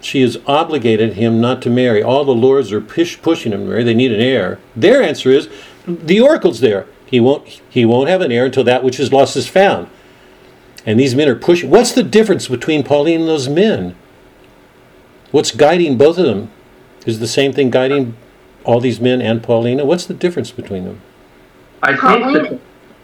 She 0.00 0.20
has 0.20 0.38
obligated 0.46 1.14
him 1.14 1.40
not 1.40 1.62
to 1.62 1.70
marry. 1.70 2.02
All 2.02 2.24
the 2.24 2.34
lords 2.34 2.72
are 2.72 2.80
push, 2.80 3.20
pushing 3.20 3.52
him 3.52 3.60
to 3.60 3.66
marry. 3.66 3.84
They 3.84 3.94
need 3.94 4.12
an 4.12 4.20
heir. 4.20 4.58
Their 4.76 5.02
answer 5.02 5.30
is, 5.30 5.48
the 5.86 6.20
oracle's 6.20 6.60
there. 6.60 6.86
He 7.06 7.20
won't. 7.20 7.60
He 7.68 7.84
won't 7.84 8.08
have 8.08 8.20
an 8.20 8.32
heir 8.32 8.46
until 8.46 8.64
that 8.64 8.84
which 8.84 9.00
is 9.00 9.12
lost 9.12 9.36
is 9.36 9.48
found. 9.48 9.88
And 10.86 11.00
these 11.00 11.14
men 11.14 11.28
are 11.28 11.34
pushing. 11.34 11.70
What's 11.70 11.92
the 11.92 12.02
difference 12.02 12.48
between 12.48 12.82
Pauline 12.82 13.20
and 13.20 13.28
those 13.28 13.48
men? 13.48 13.94
What's 15.30 15.50
guiding 15.50 15.96
both 15.96 16.18
of 16.18 16.26
them? 16.26 16.50
Is 17.06 17.20
the 17.20 17.26
same 17.26 17.52
thing 17.52 17.70
guiding 17.70 18.16
all 18.64 18.80
these 18.80 19.00
men 19.00 19.22
and 19.22 19.42
Paulina? 19.42 19.84
What's 19.84 20.06
the 20.06 20.14
difference 20.14 20.50
between 20.50 20.84
them? 20.84 21.00
I 21.84 21.88
think 21.88 22.00
Pauline, 22.00 22.42
that 22.42 22.60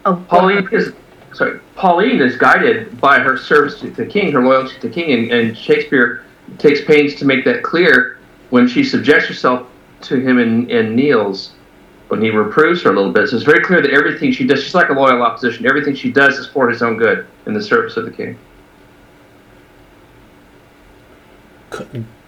oh, 0.07 0.25
Pauline 0.29 0.69
is 0.73 0.93
sorry. 1.35 1.61
Pauline 1.75 2.21
is 2.21 2.37
guided 2.37 3.01
by 3.01 3.19
her 3.19 3.37
service 3.37 3.79
to 3.81 3.91
the 3.91 4.07
king, 4.07 4.33
her 4.33 4.43
loyalty 4.43 4.75
to 4.77 4.89
the 4.89 4.93
king, 4.93 5.13
and, 5.13 5.33
and 5.33 5.57
Shakespeare 5.57 6.25
takes 6.59 6.85
pains 6.85 7.15
to 7.17 7.25
make 7.25 7.45
that 7.45 7.63
clear 7.63 8.19
when 8.49 8.67
she 8.67 8.83
subjects 8.83 9.29
herself 9.29 9.69
to 10.03 10.17
him 10.19 10.39
and, 10.39 10.71
and 10.71 10.97
kneels 10.97 11.53
when 12.09 12.23
he 12.23 12.31
reproves 12.31 12.83
her 12.83 12.91
a 12.91 12.95
little 12.95 13.13
bit. 13.13 13.29
So 13.29 13.37
it's 13.37 13.45
very 13.45 13.63
clear 13.63 13.81
that 13.83 13.91
everything 13.91 14.33
she 14.33 14.47
does, 14.47 14.65
she's 14.65 14.75
like 14.75 14.89
a 14.89 14.93
loyal 14.93 15.23
opposition. 15.23 15.67
Everything 15.67 15.95
she 15.95 16.11
does 16.11 16.39
is 16.39 16.47
for 16.47 16.69
his 16.69 16.83
own 16.83 16.97
good 16.97 17.27
in 17.47 17.55
the 17.55 17.63
service 17.63 17.97
of 17.97 18.05
the 18.07 18.11
king. 18.11 18.37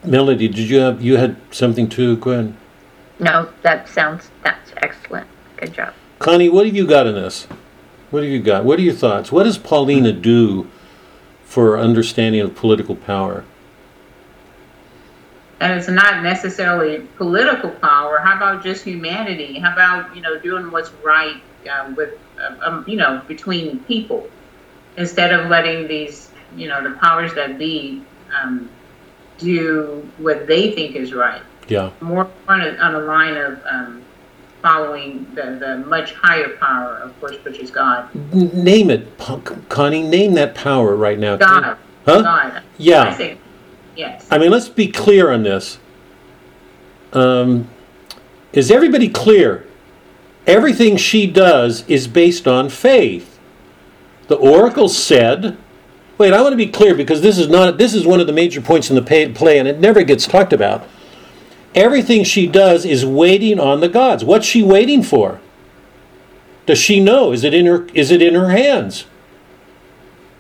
Melody, 0.05 0.49
did 0.49 0.59
you 0.71 0.79
have 0.79 1.03
you 1.03 1.17
had 1.17 1.37
something 1.51 1.89
too? 1.89 2.17
Go 2.19 2.31
ahead. 2.31 2.55
no, 3.19 3.51
that 3.63 3.89
sounds, 3.89 4.31
that's 4.45 4.73
excellent. 4.77 5.27
Good 5.57 5.75
job. 5.75 5.95
Connie, 6.23 6.49
what 6.49 6.67
have 6.67 6.77
you 6.77 6.87
got 6.87 7.09
in 7.09 7.17
this? 7.17 7.49
What 8.13 8.23
have 8.23 8.31
you 8.31 8.41
got? 8.41 8.65
What 8.65 8.79
are 8.79 8.83
your 8.83 8.95
thoughts? 8.95 9.33
What 9.33 9.43
does 9.43 9.59
Paulina 9.59 10.13
do 10.13 10.71
for 11.43 11.77
understanding 11.77 12.41
of 12.41 12.55
political 12.55 12.95
power? 12.95 13.45
And 15.59 15.73
it's 15.73 15.89
not 15.89 16.23
necessarily 16.23 17.01
political 17.17 17.71
power. 17.71 18.19
How 18.19 18.37
about 18.37 18.63
just 18.63 18.85
humanity? 18.85 19.59
How 19.59 19.73
about, 19.73 20.15
you 20.15 20.23
know, 20.23 20.39
doing 20.39 20.71
what's 20.71 20.93
right 21.05 21.43
um, 21.69 21.97
with, 21.97 22.17
um, 22.41 22.57
um, 22.63 22.85
you 22.87 22.97
know, 22.97 23.21
between 23.27 23.81
people 23.81 24.31
instead 24.97 25.33
of 25.33 25.51
letting 25.51 25.89
these, 25.89 26.31
you 26.55 26.69
know, 26.69 26.89
the 26.89 26.97
powers 26.99 27.35
that 27.35 27.59
be 27.59 28.01
um, 28.41 28.71
do 29.39 30.09
what 30.19 30.47
they 30.47 30.71
think 30.71 30.95
is 30.95 31.13
right. 31.13 31.43
Yeah. 31.67 31.91
More 32.01 32.31
on 32.47 32.61
a, 32.61 32.77
on 32.77 32.95
a 32.95 33.01
line 33.01 33.37
of 33.37 33.61
um, 33.69 34.02
following 34.63 35.27
the, 35.35 35.57
the 35.61 35.85
much 35.89 36.15
higher 36.15 36.57
power, 36.57 36.97
of 36.99 37.19
course, 37.21 37.37
which 37.45 37.59
is 37.59 37.71
God. 37.71 38.15
Name 38.33 38.91
it, 38.91 39.19
Connie. 39.69 40.03
Name 40.03 40.35
that 40.35 40.55
power 40.55 40.95
right 40.97 41.19
now. 41.19 41.37
God. 41.37 41.77
Huh? 42.07 42.23
God. 42.23 42.53
I 42.53 42.63
Yeah. 42.79 43.15
say, 43.17 43.39
yes. 43.97 44.27
I 44.31 44.39
mean, 44.39 44.51
let's 44.51 44.69
be 44.69 44.89
clear 44.89 45.31
on 45.31 45.43
this. 45.43 45.79
Um, 47.13 47.69
is 48.53 48.71
everybody 48.71 49.09
clear? 49.09 49.67
Everything 50.47 50.97
she 50.97 51.27
does 51.27 51.85
is 51.89 52.09
based 52.09 52.49
on 52.49 52.69
faith. 52.69 53.39
The 54.29 54.37
oracle 54.37 54.89
said, 54.89 55.57
wait, 56.19 56.33
I 56.33 56.41
want 56.41 56.53
to 56.53 56.57
be 56.57 56.67
clear 56.67 56.95
because 56.95 57.21
this 57.21 57.39
is 57.39 57.49
not 57.49 57.79
this 57.79 57.95
is 57.95 58.07
one 58.07 58.21
of 58.21 58.27
the 58.27 58.33
major 58.33 58.61
points 58.61 58.91
in 58.91 58.97
the 58.97 59.03
pay, 59.03 59.29
play 59.31 59.59
and 59.59 59.69
it 59.69 59.79
never 59.79 60.03
gets 60.03 60.27
talked 60.27 60.53
about. 60.53 60.87
Everything 61.75 62.25
she 62.25 62.47
does 62.47 62.85
is 62.85 63.05
waiting 63.05 63.59
on 63.59 63.81
the 63.81 63.89
gods. 63.89 64.25
What's 64.25 64.47
she 64.47 64.63
waiting 64.63 65.03
for? 65.03 65.41
Does 66.67 66.79
she 66.79 67.01
know? 67.01 67.33
Is 67.33 67.45
it 67.45 67.55
in 67.55 67.67
her 67.67 67.87
is 67.95 68.11
it 68.11 68.23
in 68.23 68.35
her 68.35 68.51
hands? 68.51 69.07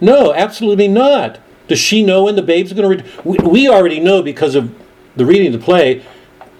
No, 0.01 0.35
absolutely 0.35 0.89
not. 0.89 1.39
Does 1.69 1.79
she 1.79 2.03
know 2.03 2.25
when 2.25 2.37
the 2.37 2.43
babe's 2.43 2.73
are 2.73 2.75
going 2.75 2.99
to? 2.99 3.05
Re- 3.05 3.11
we, 3.25 3.39
we 3.49 3.69
already 3.69 4.01
know 4.01 4.23
because 4.23 4.55
of 4.55 4.75
the 5.17 5.25
reading 5.25 5.55
of 5.55 5.61
the 5.61 5.65
play. 5.65 6.05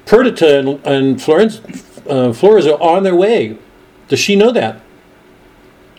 Perdita 0.07 0.59
and, 0.59 0.87
and 0.87 1.23
Florence, 1.23 1.61
uh, 2.09 2.33
Flores 2.33 2.67
are 2.67 2.81
on 2.81 3.03
their 3.03 3.15
way. 3.15 3.59
Does 4.09 4.21
she 4.21 4.37
know 4.37 4.53
that? 4.53 4.81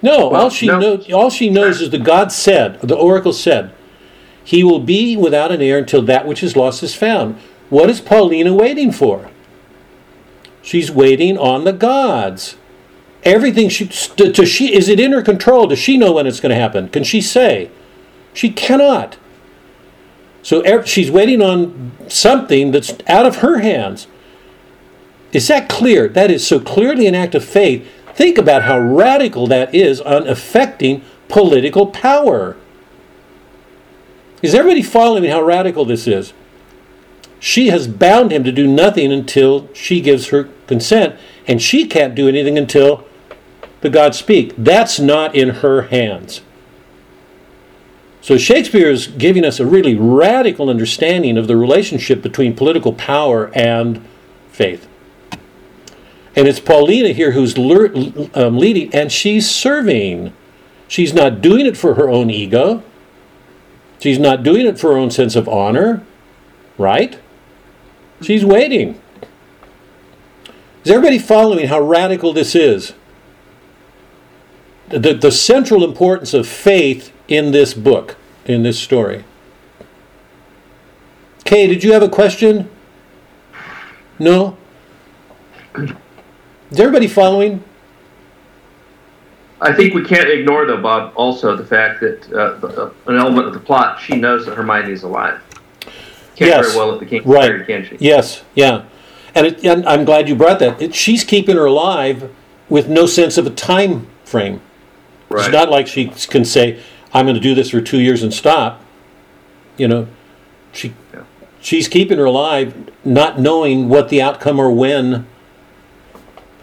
No. 0.02 0.30
Well, 0.30 0.44
all 0.44 0.50
she 0.50 0.68
no. 0.68 0.80
knows, 0.80 1.12
all 1.12 1.30
she 1.30 1.50
knows 1.50 1.82
is 1.82 1.90
the 1.90 1.98
God 1.98 2.32
said, 2.32 2.82
the 2.82 2.96
oracle 2.96 3.34
said, 3.34 3.74
he 4.44 4.64
will 4.64 4.82
be 4.82 5.16
without 5.16 5.52
an 5.52 5.62
heir 5.62 5.78
until 5.78 6.02
that 6.04 6.28
which 6.28 6.44
is 6.44 6.56
lost 6.56 6.84
is 6.84 6.94
found. 6.94 7.40
What 7.74 7.90
is 7.90 8.02
Paulina 8.02 8.54
waiting 8.54 8.92
for? 8.92 9.32
She's 10.62 10.92
waiting 10.92 11.40
on 11.40 11.64
the 11.64 11.74
gods. 11.74 12.56
Everything 13.24 13.68
she, 13.68 13.86
does 14.16 14.48
she 14.48 14.76
is 14.76 14.90
it 14.90 15.00
in 15.00 15.12
her 15.12 15.24
control? 15.24 15.66
Does 15.66 15.80
she 15.80 15.98
know 15.98 16.12
when 16.12 16.28
it's 16.28 16.40
going 16.40 16.52
to 16.52 16.56
happen? 16.56 16.88
Can 16.88 17.04
she 17.04 17.20
say? 17.20 17.72
She 18.32 18.52
cannot. 18.52 19.18
So 20.44 20.84
she's 20.84 21.10
waiting 21.10 21.42
on 21.42 21.94
something 22.08 22.70
that's 22.70 22.94
out 23.08 23.26
of 23.26 23.38
her 23.38 23.58
hands. 23.58 24.06
Is 25.32 25.48
that 25.48 25.68
clear? 25.68 26.08
That 26.08 26.30
is 26.30 26.46
so 26.46 26.60
clearly 26.60 27.08
an 27.08 27.16
act 27.16 27.34
of 27.34 27.44
faith. 27.44 27.90
Think 28.14 28.38
about 28.38 28.62
how 28.62 28.78
radical 28.78 29.48
that 29.48 29.74
is 29.74 30.00
on 30.00 30.28
affecting 30.28 31.02
political 31.28 31.88
power. 31.88 32.56
Is 34.44 34.54
everybody 34.54 34.84
following 34.84 35.32
how 35.32 35.42
radical 35.42 35.86
this 35.86 36.06
is? 36.06 36.34
She 37.44 37.68
has 37.68 37.90
bound 37.90 38.32
him 38.32 38.46
to 38.46 38.54
do 38.54 38.66
nothing 38.66 39.12
until 39.12 39.68
she 39.74 40.00
gives 40.00 40.30
her 40.30 40.46
consent, 40.66 41.20
and 41.46 41.62
she 41.62 41.86
can't 41.86 42.16
do 42.16 42.30
anything 42.30 42.58
until 42.58 43.06
the 43.82 43.90
gods 43.90 44.18
speak. 44.18 44.54
That's 44.58 44.98
not 44.98 45.36
in 45.36 45.50
her 45.56 45.82
hands. 45.82 46.40
So 48.22 48.38
Shakespeare 48.38 48.90
is 48.90 49.08
giving 49.08 49.44
us 49.44 49.60
a 49.60 49.66
really 49.66 49.94
radical 49.94 50.70
understanding 50.70 51.38
of 51.38 51.48
the 51.48 51.58
relationship 51.58 52.22
between 52.22 52.56
political 52.56 52.94
power 52.94 53.52
and 53.54 54.08
faith. 54.50 54.88
And 56.38 56.48
it's 56.48 56.62
Paulina 56.62 57.10
here 57.10 57.32
who's 57.32 57.58
um, 57.58 58.58
leading, 58.58 58.96
and 58.96 59.12
she's 59.12 59.52
serving. 59.52 60.32
She's 60.88 61.14
not 61.14 61.42
doing 61.42 61.66
it 61.66 61.76
for 61.76 61.96
her 61.96 62.10
own 62.10 62.30
ego. 62.30 62.84
She's 64.00 64.18
not 64.18 64.44
doing 64.44 64.66
it 64.66 64.80
for 64.80 64.94
her 64.94 64.98
own 64.98 65.12
sense 65.12 65.36
of 65.36 65.50
honor. 65.50 66.06
right? 66.78 67.20
She's 68.24 68.46
waiting. 68.46 69.02
Is 70.84 70.92
everybody 70.92 71.20
following 71.20 71.68
how 71.68 71.80
radical 71.82 72.34
this 72.34 72.56
is? 72.56 72.94
The, 74.90 75.14
the 75.14 75.32
central 75.32 75.84
importance 75.84 76.34
of 76.34 76.48
faith 76.48 77.12
in 77.28 77.52
this 77.52 77.74
book, 77.74 78.16
in 78.46 78.64
this 78.64 78.80
story. 78.80 79.24
Kay, 81.46 81.68
did 81.68 81.84
you 81.84 81.94
have 81.94 82.04
a 82.04 82.10
question? 82.10 82.70
No? 84.20 84.58
Is 85.76 86.80
everybody 86.80 87.08
following? 87.08 87.64
I 89.62 89.74
think 89.74 89.94
we 89.94 90.04
can't 90.04 90.30
ignore, 90.30 90.66
though, 90.66 90.82
Bob, 90.82 91.14
also 91.16 91.56
the 91.56 91.66
fact 91.66 92.02
that 92.02 92.32
uh, 92.34 92.68
uh, 92.68 92.92
an 93.08 93.18
element 93.18 93.48
of 93.48 93.54
the 93.54 93.60
plot, 93.60 94.00
she 94.00 94.16
knows 94.16 94.46
that 94.46 94.56
Hermione 94.56 94.92
is 94.92 95.04
alive. 95.04 95.42
Yes, 96.38 96.66
very 96.74 96.78
well 96.78 96.94
at 97.00 97.08
the 97.08 97.20
right. 97.22 97.66
Can 97.66 97.86
she? 97.86 97.98
Yes, 98.00 98.44
yeah. 98.56 98.86
And, 99.36 99.48
it, 99.48 99.64
and 99.66 99.88
I'm 99.88 100.06
glad 100.06 100.30
you 100.30 100.36
brought 100.36 100.60
that. 100.60 100.82
It, 100.82 100.96
she's 100.96 101.24
keeping 101.24 101.56
her 101.56 101.66
alive 101.66 102.32
with 102.70 102.88
no 102.88 103.06
sense 103.06 103.38
of 103.38 103.48
a 103.48 103.50
time 103.50 104.08
frame. 104.26 104.62
Right. 105.30 105.46
It's 105.46 105.54
not 105.54 105.70
like 105.70 105.88
she 105.88 106.08
can 106.08 106.46
say, 106.46 106.80
"I'm 107.14 107.26
going 107.26 107.36
to 107.36 107.42
do 107.42 107.56
this 107.56 107.70
for 107.70 107.82
two 107.82 108.00
years 108.00 108.24
and 108.24 108.34
stop." 108.34 108.82
You 109.78 109.88
know, 109.88 110.08
she 110.72 110.94
Yeah. 111.14 111.24
she's 111.60 111.88
keeping 111.88 112.18
her 112.20 112.26
alive, 112.26 112.74
not 113.04 113.40
knowing 113.40 113.90
what 113.90 114.10
the 114.10 114.22
outcome 114.22 114.60
or 114.60 114.72
when. 114.72 115.26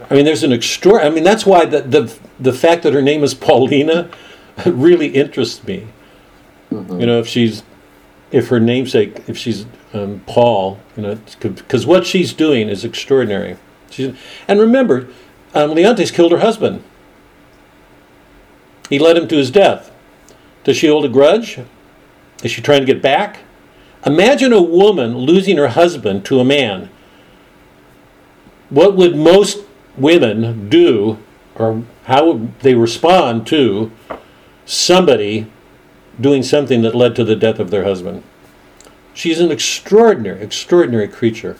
I 0.08 0.14
mean, 0.14 0.24
there's 0.24 0.42
an 0.44 0.52
extra. 0.52 1.04
I 1.04 1.10
mean, 1.10 1.24
that's 1.24 1.44
why 1.44 1.64
the 1.64 1.80
the 1.82 2.14
the 2.38 2.52
fact 2.52 2.82
that 2.84 2.92
her 2.92 3.02
name 3.02 3.22
is 3.24 3.34
Paulina 3.34 4.10
really 4.66 5.08
interests 5.08 5.64
me. 5.64 5.88
You 6.70 7.06
know, 7.06 7.18
if 7.18 7.26
she's 7.26 7.64
if 8.30 8.48
her 8.48 8.60
namesake, 8.60 9.28
if 9.28 9.36
she's 9.36 9.66
um, 9.92 10.22
Paul, 10.26 10.78
you 10.96 11.02
know, 11.02 11.18
because 11.40 11.86
what 11.86 12.06
she's 12.06 12.32
doing 12.32 12.68
is 12.68 12.84
extraordinary. 12.84 13.56
She's, 13.90 14.14
and 14.46 14.60
remember, 14.60 15.08
um, 15.54 15.70
Leontes 15.70 16.12
killed 16.12 16.32
her 16.32 16.38
husband. 16.38 16.84
He 18.88 18.98
led 18.98 19.16
him 19.16 19.28
to 19.28 19.36
his 19.36 19.50
death. 19.50 19.90
Does 20.64 20.76
she 20.76 20.88
hold 20.88 21.04
a 21.04 21.08
grudge? 21.08 21.58
Is 22.42 22.50
she 22.50 22.62
trying 22.62 22.80
to 22.80 22.86
get 22.86 23.02
back? 23.02 23.40
Imagine 24.06 24.52
a 24.52 24.62
woman 24.62 25.18
losing 25.18 25.56
her 25.56 25.68
husband 25.68 26.24
to 26.26 26.40
a 26.40 26.44
man. 26.44 26.88
What 28.68 28.96
would 28.96 29.16
most 29.16 29.64
women 29.96 30.68
do, 30.68 31.18
or 31.54 31.82
how 32.04 32.26
would 32.26 32.60
they 32.60 32.74
respond 32.74 33.46
to 33.48 33.90
somebody 34.64 35.50
doing 36.20 36.42
something 36.42 36.82
that 36.82 36.94
led 36.94 37.16
to 37.16 37.24
the 37.24 37.36
death 37.36 37.58
of 37.58 37.70
their 37.70 37.84
husband? 37.84 38.22
She's 39.14 39.40
an 39.40 39.50
extraordinary, 39.50 40.40
extraordinary 40.42 41.08
creature. 41.08 41.56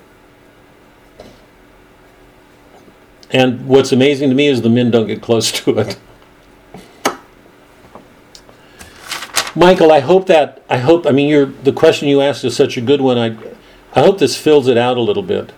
And 3.31 3.67
what's 3.67 3.93
amazing 3.93 4.29
to 4.31 4.35
me 4.35 4.49
is 4.49 4.63
the 4.63 4.69
men 4.69 4.91
don't 4.91 5.07
get 5.07 5.23
close 5.23 5.53
to 5.65 5.79
it. 5.79 5.99
Michael, 9.57 9.91
I 9.91 10.01
hope 10.01 10.27
that 10.27 10.63
I 10.71 10.79
hope 10.79 11.07
I 11.07 11.11
mean 11.11 11.29
you're 11.29 11.47
the 11.47 11.73
question 11.73 12.09
you 12.09 12.21
asked 12.21 12.45
is 12.45 12.55
such 12.55 12.77
a 12.77 12.81
good 12.81 13.01
one. 13.01 13.19
I 13.19 13.37
I 13.95 14.01
hope 14.01 14.19
this 14.19 14.37
fills 14.37 14.69
it 14.69 14.77
out 14.77 14.97
a 14.97 15.01
little 15.01 15.25
bit. 15.25 15.53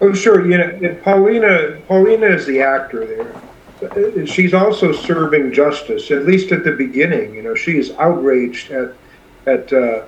Oh, 0.00 0.12
sure. 0.12 0.46
You 0.48 0.58
know, 0.58 1.00
Paulina. 1.02 1.80
Paulina 1.88 2.26
is 2.26 2.46
the 2.46 2.60
actor 2.60 3.06
there. 3.06 3.42
She's 4.26 4.54
also 4.54 4.92
serving 4.92 5.52
justice, 5.52 6.10
at 6.10 6.26
least 6.26 6.52
at 6.52 6.64
the 6.64 6.72
beginning. 6.72 7.34
You 7.34 7.42
know, 7.42 7.54
she 7.54 7.78
is 7.78 7.90
outraged 7.92 8.70
at 8.70 8.94
at 9.46 9.72
uh, 9.72 10.04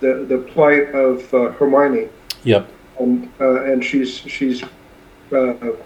the 0.00 0.24
the 0.28 0.46
plight 0.52 0.94
of 0.94 1.32
uh, 1.34 1.52
Hermione, 1.52 2.08
Yep. 2.44 2.68
and 3.00 3.30
uh, 3.40 3.64
and 3.64 3.84
she's 3.84 4.18
she's 4.18 4.62
uh, 5.32 5.54
you 5.54 5.76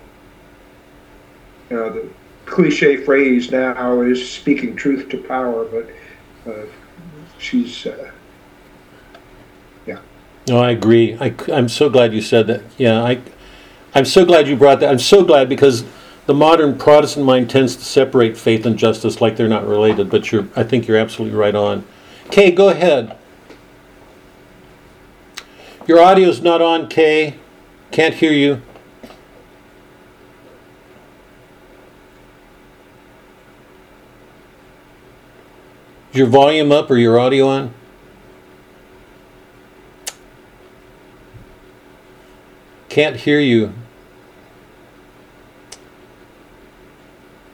know 1.70 1.90
the 1.90 2.08
cliche 2.46 2.96
phrase 2.96 3.50
now 3.50 4.00
is 4.02 4.28
speaking 4.30 4.76
truth 4.76 5.08
to 5.08 5.18
power, 5.18 5.64
but 5.64 6.50
uh, 6.50 6.66
she's 7.38 7.86
uh, 7.86 8.10
yeah. 9.86 9.98
No, 10.48 10.58
I 10.58 10.70
agree. 10.70 11.16
I, 11.20 11.34
am 11.48 11.68
so 11.68 11.88
glad 11.88 12.12
you 12.12 12.20
said 12.20 12.46
that. 12.48 12.62
Yeah, 12.76 13.02
I, 13.02 13.20
I'm 13.94 14.04
so 14.04 14.24
glad 14.24 14.48
you 14.48 14.56
brought 14.56 14.80
that. 14.80 14.90
I'm 14.90 14.98
so 14.98 15.24
glad 15.24 15.48
because 15.48 15.84
the 16.26 16.34
modern 16.34 16.78
Protestant 16.78 17.26
mind 17.26 17.50
tends 17.50 17.76
to 17.76 17.84
separate 17.84 18.36
faith 18.36 18.64
and 18.66 18.78
justice 18.78 19.20
like 19.20 19.36
they're 19.36 19.48
not 19.48 19.66
related. 19.66 20.10
But 20.10 20.30
you're, 20.30 20.48
I 20.54 20.62
think 20.62 20.86
you're 20.86 20.98
absolutely 20.98 21.36
right 21.36 21.54
on. 21.54 21.84
Kay, 22.30 22.50
go 22.52 22.68
ahead. 22.68 23.16
Your 25.86 25.98
audio's 25.98 26.40
not 26.40 26.62
on, 26.62 26.88
Kay. 26.88 27.34
Can't 27.90 28.14
hear 28.14 28.32
you. 28.32 28.62
Is 36.12 36.16
your 36.16 36.26
volume 36.26 36.70
up 36.70 36.90
or 36.90 36.96
your 36.96 37.18
audio 37.18 37.46
on? 37.48 37.74
Can't 42.88 43.16
hear 43.16 43.38
you. 43.38 43.72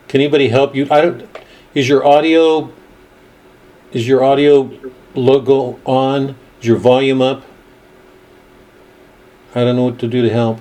Can 0.09 0.21
anybody 0.21 0.49
help 0.49 0.75
you? 0.75 0.87
I 0.91 1.01
don't. 1.01 1.29
Is 1.75 1.89
your 1.89 2.07
audio? 2.07 2.73
Is 3.93 4.07
your 4.07 4.23
audio 4.23 4.71
logo 5.15 5.81
on? 5.85 6.37
Is 6.61 6.67
your 6.67 6.77
volume 6.77 7.21
up? 7.21 7.43
I 9.55 9.65
don't 9.65 9.77
know 9.77 9.85
what 9.85 9.99
to 10.01 10.09
do 10.09 10.23
to 10.23 10.31
help. 10.31 10.61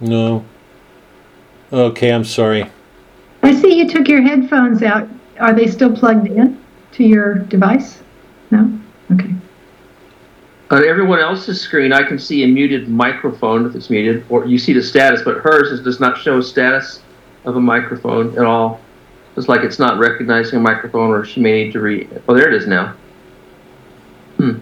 No. 0.00 0.44
Okay, 1.72 2.12
I'm 2.12 2.24
sorry. 2.24 2.70
I 3.42 3.54
see 3.54 3.78
you 3.78 3.88
took 3.88 4.08
your 4.08 4.22
headphones 4.22 4.82
out. 4.82 5.08
Are 5.38 5.54
they 5.54 5.66
still 5.66 5.94
plugged 5.94 6.26
in 6.28 6.60
to 6.92 7.04
your 7.04 7.34
device? 7.34 8.00
No? 8.50 8.78
Okay. 9.12 9.34
On 10.70 10.84
everyone 10.84 11.20
else's 11.20 11.60
screen, 11.60 11.92
I 11.92 12.02
can 12.02 12.18
see 12.18 12.42
a 12.42 12.46
muted 12.46 12.88
microphone 12.88 13.66
if 13.66 13.74
it's 13.74 13.90
muted, 13.90 14.24
or 14.30 14.46
you 14.46 14.58
see 14.58 14.72
the 14.72 14.82
status, 14.82 15.22
but 15.22 15.38
hers 15.38 15.70
is, 15.70 15.82
does 15.82 16.00
not 16.00 16.16
show 16.16 16.38
a 16.38 16.42
status 16.42 17.00
of 17.44 17.56
a 17.56 17.60
microphone 17.60 18.36
at 18.38 18.44
all. 18.44 18.80
It's 19.36 19.48
like 19.48 19.60
it's 19.60 19.78
not 19.78 19.98
recognizing 19.98 20.58
a 20.58 20.62
microphone, 20.62 21.10
or 21.10 21.24
she 21.24 21.40
may 21.40 21.64
need 21.64 21.72
to 21.72 21.80
re. 21.80 22.08
Oh, 22.28 22.34
there 22.34 22.48
it 22.48 22.54
is 22.54 22.66
now. 22.66 22.94
Hmm. 24.38 24.58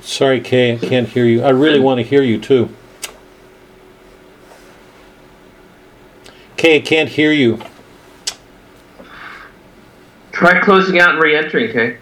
Sorry, 0.00 0.40
Kay, 0.40 0.74
I 0.74 0.78
can't 0.78 1.08
hear 1.08 1.26
you. 1.26 1.42
I 1.42 1.50
really 1.50 1.80
want 1.80 1.98
to 1.98 2.04
hear 2.04 2.22
you 2.22 2.40
too. 2.40 2.70
Kay, 6.56 6.76
I 6.76 6.80
can't 6.80 7.10
hear 7.10 7.32
you. 7.32 7.60
Try 10.32 10.60
closing 10.60 10.98
out 10.98 11.10
and 11.10 11.22
re-entering, 11.22 11.70
okay? 11.70 11.98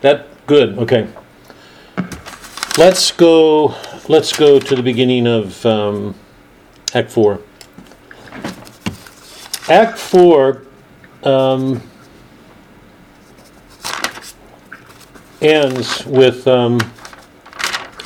That 0.00 0.46
good. 0.46 0.78
Okay. 0.78 1.08
Let's 2.78 3.10
go. 3.10 3.74
Let's 4.08 4.32
go 4.36 4.60
to 4.60 4.76
the 4.76 4.82
beginning 4.82 5.26
of 5.26 5.66
um, 5.66 6.14
Act 6.94 7.10
Four. 7.10 7.40
Act 9.68 9.98
Four 9.98 10.62
um, 11.24 11.82
ends 15.42 16.06
with, 16.06 16.46
um, 16.46 16.76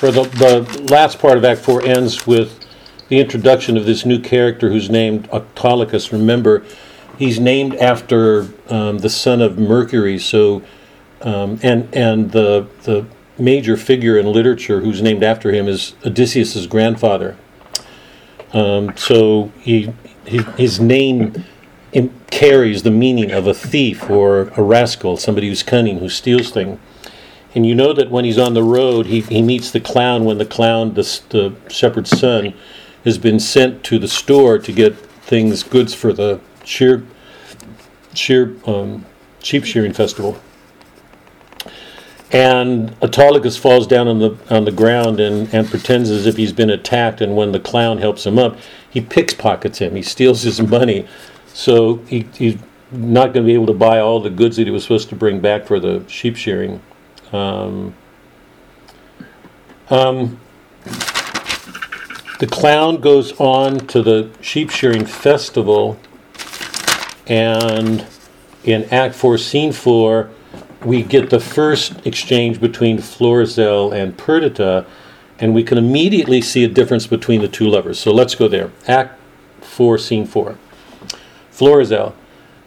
or 0.02 0.10
the 0.10 0.24
the 0.38 0.86
last 0.90 1.18
part 1.18 1.36
of 1.36 1.44
Act 1.44 1.60
Four 1.60 1.82
ends 1.82 2.26
with 2.26 2.58
the 3.08 3.20
introduction 3.20 3.76
of 3.76 3.84
this 3.84 4.06
new 4.06 4.18
character 4.18 4.70
who's 4.70 4.88
named 4.88 5.28
Autolycus. 5.30 6.10
Remember, 6.10 6.64
he's 7.18 7.38
named 7.38 7.74
after 7.74 8.48
um, 8.70 8.98
the 8.98 9.10
son 9.10 9.42
of 9.42 9.58
Mercury. 9.58 10.18
So 10.18 10.62
um, 11.22 11.58
and 11.62 11.94
and 11.94 12.32
the 12.32 12.68
the 12.82 13.06
major 13.38 13.76
figure 13.76 14.18
in 14.18 14.26
literature 14.26 14.80
who's 14.80 15.00
named 15.02 15.22
after 15.22 15.52
him 15.52 15.68
is 15.68 15.94
Odysseus's 16.04 16.66
grandfather. 16.66 17.36
Um, 18.52 18.96
so 18.96 19.50
he, 19.60 19.92
he 20.26 20.42
his 20.56 20.78
name 20.78 21.44
carries 22.32 22.82
the 22.82 22.90
meaning 22.90 23.30
of 23.30 23.46
a 23.46 23.54
thief 23.54 24.08
or 24.10 24.48
a 24.56 24.62
rascal, 24.62 25.16
somebody 25.16 25.48
who's 25.48 25.62
cunning, 25.62 25.98
who 25.98 26.08
steals 26.08 26.50
things. 26.50 26.80
And 27.54 27.66
you 27.66 27.74
know 27.74 27.92
that 27.92 28.10
when 28.10 28.24
he's 28.24 28.38
on 28.38 28.54
the 28.54 28.62
road, 28.62 29.06
he, 29.06 29.20
he 29.20 29.42
meets 29.42 29.70
the 29.70 29.80
clown 29.80 30.24
when 30.24 30.38
the 30.38 30.46
clown, 30.46 30.94
the, 30.94 31.20
the 31.28 31.54
shepherd's 31.68 32.18
son, 32.18 32.54
has 33.04 33.18
been 33.18 33.38
sent 33.38 33.84
to 33.84 33.98
the 33.98 34.08
store 34.08 34.58
to 34.58 34.72
get 34.72 34.96
things, 34.96 35.62
goods 35.62 35.92
for 35.92 36.14
the 36.14 36.40
shear, 36.64 37.04
shear, 38.14 38.56
um, 38.66 39.04
sheep 39.40 39.64
shearing 39.64 39.92
festival. 39.92 40.40
And 42.32 42.98
Autolycus 43.00 43.58
falls 43.58 43.86
down 43.86 44.08
on 44.08 44.18
the 44.18 44.36
on 44.48 44.64
the 44.64 44.72
ground 44.72 45.20
and, 45.20 45.52
and 45.52 45.68
pretends 45.68 46.10
as 46.10 46.26
if 46.26 46.38
he's 46.38 46.52
been 46.52 46.70
attacked. 46.70 47.20
And 47.20 47.36
when 47.36 47.52
the 47.52 47.60
clown 47.60 47.98
helps 47.98 48.24
him 48.24 48.38
up, 48.38 48.56
he 48.88 49.02
picks 49.02 49.34
pickpockets 49.34 49.78
him. 49.78 49.94
He 49.94 50.02
steals 50.02 50.42
his 50.42 50.60
money, 50.60 51.06
so 51.52 51.96
he, 52.08 52.26
he's 52.34 52.56
not 52.90 53.34
going 53.34 53.44
to 53.44 53.46
be 53.46 53.54
able 53.54 53.66
to 53.66 53.74
buy 53.74 54.00
all 54.00 54.20
the 54.20 54.30
goods 54.30 54.56
that 54.56 54.66
he 54.66 54.70
was 54.70 54.82
supposed 54.82 55.10
to 55.10 55.16
bring 55.16 55.40
back 55.40 55.66
for 55.66 55.78
the 55.78 56.04
sheep 56.08 56.36
shearing. 56.36 56.80
Um, 57.32 57.94
um, 59.90 60.40
the 62.38 62.46
clown 62.50 63.00
goes 63.00 63.38
on 63.38 63.78
to 63.88 64.02
the 64.02 64.30
sheep 64.40 64.70
shearing 64.70 65.04
festival, 65.04 65.98
and 67.26 68.06
in 68.64 68.84
Act 68.84 69.14
4, 69.14 69.38
Scene 69.38 69.72
4, 69.72 70.30
we 70.84 71.02
get 71.02 71.30
the 71.30 71.40
first 71.40 72.06
exchange 72.06 72.60
between 72.60 72.98
Florizel 72.98 73.92
and 73.92 74.16
Perdita, 74.16 74.86
and 75.38 75.54
we 75.54 75.62
can 75.62 75.78
immediately 75.78 76.40
see 76.40 76.64
a 76.64 76.68
difference 76.68 77.06
between 77.06 77.40
the 77.40 77.48
two 77.48 77.68
lovers. 77.68 77.98
So 77.98 78.12
let's 78.12 78.34
go 78.34 78.48
there. 78.48 78.70
Act 78.86 79.18
4, 79.60 79.98
Scene 79.98 80.26
4. 80.26 80.56
Florizel, 81.50 82.14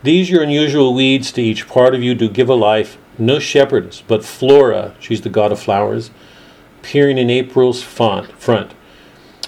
these 0.03 0.30
your 0.30 0.43
unusual 0.43 0.93
weeds 0.93 1.32
to 1.34 1.41
each 1.41 1.68
part 1.68 1.95
of 1.95 2.03
you 2.03 2.13
do 2.13 2.30
give 2.30 2.49
a 2.49 2.55
life, 2.55 2.97
no 3.18 3.39
shepherdess, 3.39 4.03
but 4.07 4.24
Flora, 4.24 4.95
she's 4.99 5.22
the 5.22 5.30
god 5.30 5.51
of 5.51 5.59
flowers, 5.59 6.11
appearing 6.80 7.18
in 7.18 7.30
April's 7.30 7.82
font, 7.82 8.32
front. 8.34 8.74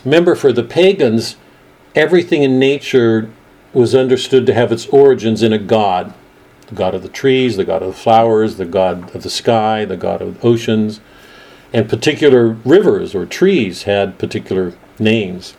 Remember, 0.03 0.35
for 0.35 0.51
the 0.51 0.63
pagans, 0.63 1.35
everything 1.93 2.43
in 2.43 2.57
nature 2.57 3.29
was 3.73 3.93
understood 3.93 4.45
to 4.45 4.53
have 4.53 4.71
its 4.71 4.87
origins 4.87 5.43
in 5.43 5.53
a 5.53 5.57
god 5.57 6.13
the 6.67 6.75
god 6.75 6.93
of 6.93 7.03
the 7.03 7.09
trees, 7.09 7.57
the 7.57 7.65
god 7.65 7.81
of 7.81 7.89
the 7.89 7.99
flowers, 7.99 8.57
the 8.57 8.65
god 8.65 9.13
of 9.15 9.23
the 9.23 9.29
sky, 9.29 9.85
the 9.85 9.97
god 9.97 10.21
of 10.21 10.39
the 10.39 10.47
oceans, 10.47 10.99
and 11.73 11.89
particular 11.89 12.49
rivers 12.65 13.15
or 13.15 13.25
trees 13.25 13.83
had 13.83 14.17
particular 14.17 14.73
names. 14.99 15.55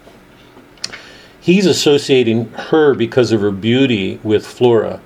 He's 1.41 1.67
associating 1.67 2.51
her 2.51 2.95
because 2.95 3.33
of 3.33 3.41
her 3.41 3.51
beauty 3.51 4.21
with 4.23 4.47
Flora. 4.47 5.01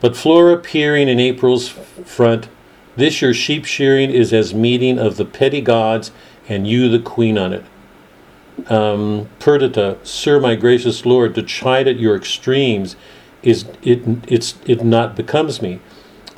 But 0.00 0.16
Flora 0.16 0.54
appearing 0.54 1.08
in 1.08 1.20
April's 1.20 1.68
front, 1.68 2.48
this 2.96 3.20
year 3.20 3.34
sheep 3.34 3.66
shearing 3.66 4.10
is 4.10 4.32
as 4.32 4.54
meeting 4.54 4.98
of 4.98 5.16
the 5.16 5.24
petty 5.24 5.60
gods, 5.60 6.12
and 6.48 6.66
you 6.66 6.88
the 6.88 6.98
queen 6.98 7.36
on 7.36 7.52
it. 7.52 7.64
Um, 8.70 9.28
Perdita, 9.38 9.98
Sir, 10.02 10.40
my 10.40 10.54
gracious 10.54 11.04
lord, 11.04 11.34
to 11.34 11.42
chide 11.42 11.88
at 11.88 11.98
your 11.98 12.16
extremes 12.16 12.96
is 13.46 13.64
it 13.82 14.02
it's 14.26 14.56
it 14.66 14.84
not 14.84 15.14
becomes 15.14 15.62
me. 15.62 15.80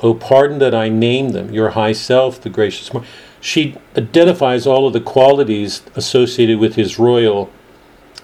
Oh, 0.01 0.13
pardon 0.13 0.59
that 0.59 0.75
I 0.75 0.87
name 0.87 1.29
them. 1.29 1.51
Your 1.51 1.71
high 1.71 1.91
self, 1.91 2.39
the 2.39 2.49
gracious. 2.49 2.93
Mar-. 2.93 3.03
She 3.41 3.75
identifies 3.97 4.67
all 4.67 4.85
of 4.85 4.93
the 4.93 5.01
qualities 5.01 5.81
associated 5.95 6.59
with 6.59 6.75
his 6.75 6.99
royal 6.99 7.49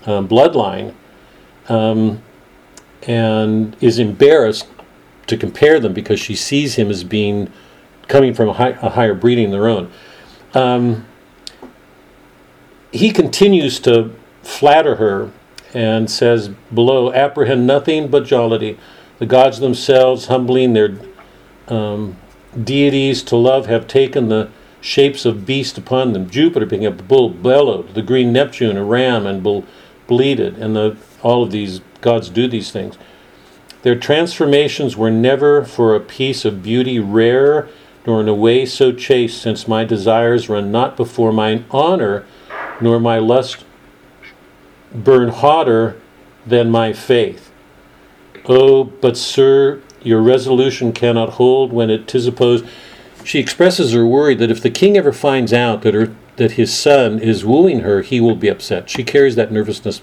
um, 0.05 0.27
bloodline, 0.27 0.93
um, 1.67 2.21
and 3.07 3.75
is 3.81 3.97
embarrassed 3.97 4.67
to 5.27 5.35
compare 5.35 5.79
them 5.79 5.93
because 5.93 6.19
she 6.19 6.35
sees 6.35 6.75
him 6.75 6.91
as 6.91 7.03
being 7.03 7.51
coming 8.07 8.35
from 8.35 8.49
a, 8.49 8.53
high, 8.53 8.77
a 8.81 8.91
higher 8.91 9.15
breeding 9.15 9.49
than 9.49 9.59
their 9.59 9.67
own. 9.67 9.91
Um, 10.53 11.07
he 12.91 13.11
continues 13.11 13.79
to 13.79 14.13
flatter 14.43 14.97
her 14.97 15.31
and 15.75 16.09
says 16.09 16.49
below, 16.73 17.11
apprehend 17.13 17.67
nothing 17.67 18.07
but 18.07 18.25
jollity. 18.25 18.79
The 19.19 19.25
gods 19.25 19.59
themselves, 19.59 20.27
humbling 20.27 20.73
their 20.73 20.97
um, 21.67 22.15
deities 22.61 23.21
to 23.23 23.35
love, 23.35 23.65
have 23.65 23.85
taken 23.85 24.29
the 24.29 24.49
shapes 24.79 25.25
of 25.25 25.45
beasts 25.45 25.77
upon 25.77 26.13
them. 26.13 26.29
Jupiter 26.29 26.65
being 26.65 26.85
a 26.85 26.91
bull 26.91 27.29
bellowed, 27.29 27.93
the 27.93 28.01
green 28.01 28.31
Neptune 28.31 28.77
a 28.77 28.85
ram 28.85 29.27
and 29.27 29.43
bull 29.43 29.65
bleated, 30.07 30.57
and 30.57 30.75
the, 30.75 30.95
all 31.21 31.43
of 31.43 31.51
these 31.51 31.81
gods 31.99 32.29
do 32.29 32.47
these 32.47 32.71
things. 32.71 32.97
Their 33.81 33.99
transformations 33.99 34.95
were 34.95 35.11
never 35.11 35.65
for 35.65 35.93
a 35.93 35.99
piece 35.99 36.45
of 36.45 36.63
beauty 36.63 36.99
rare, 36.99 37.67
nor 38.07 38.21
in 38.21 38.29
a 38.29 38.33
way 38.33 38.65
so 38.65 38.93
chaste, 38.93 39.41
since 39.41 39.67
my 39.67 39.83
desires 39.83 40.47
run 40.47 40.71
not 40.71 40.95
before 40.95 41.33
mine 41.33 41.65
honor, 41.69 42.25
nor 42.79 42.99
my 42.99 43.19
lust 43.19 43.64
burn 45.03 45.29
hotter 45.29 45.99
than 46.45 46.69
my 46.69 46.93
faith. 46.93 47.51
Oh, 48.45 48.83
but 48.83 49.17
sir, 49.17 49.81
your 50.01 50.21
resolution 50.21 50.93
cannot 50.93 51.31
hold 51.31 51.73
when 51.73 51.89
it 51.89 52.13
is 52.13 52.27
opposed. 52.27 52.65
She 53.23 53.39
expresses 53.39 53.93
her 53.93 54.05
worry 54.05 54.35
that 54.35 54.51
if 54.51 54.61
the 54.61 54.69
king 54.69 54.97
ever 54.97 55.11
finds 55.11 55.51
out 55.51 55.81
that 55.81 55.93
her 55.93 56.15
that 56.35 56.51
his 56.51 56.77
son 56.77 57.17
is 57.17 57.45
wooing 57.45 57.79
her, 57.79 58.01
he 58.01 58.19
will 58.19 58.35
be 58.35 58.49
upset. 58.49 58.89
She 58.89 59.03
carries 59.03 59.35
that 59.37 59.53
nervousness 59.53 60.01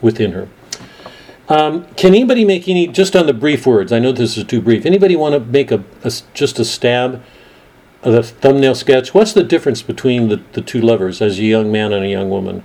within 0.00 0.32
her. 0.32 0.48
Um, 1.48 1.84
can 1.96 2.14
anybody 2.14 2.44
make 2.44 2.68
any 2.68 2.86
just 2.86 3.16
on 3.16 3.26
the 3.26 3.34
brief 3.34 3.66
words? 3.66 3.92
I 3.92 3.98
know 3.98 4.12
this 4.12 4.38
is 4.38 4.44
too 4.44 4.60
brief. 4.60 4.86
Anybody 4.86 5.16
want 5.16 5.34
to 5.34 5.40
make 5.40 5.72
a, 5.72 5.84
a 6.04 6.12
just 6.32 6.58
a 6.58 6.64
stab 6.64 7.22
the 8.02 8.22
thumbnail 8.22 8.74
sketch? 8.74 9.14
What's 9.14 9.32
the 9.32 9.44
difference 9.44 9.82
between 9.82 10.28
the, 10.28 10.42
the 10.52 10.60
two 10.60 10.80
lovers 10.80 11.20
as 11.20 11.38
a 11.38 11.42
young 11.42 11.70
man 11.70 11.92
and 11.92 12.04
a 12.04 12.08
young 12.08 12.30
woman? 12.30 12.62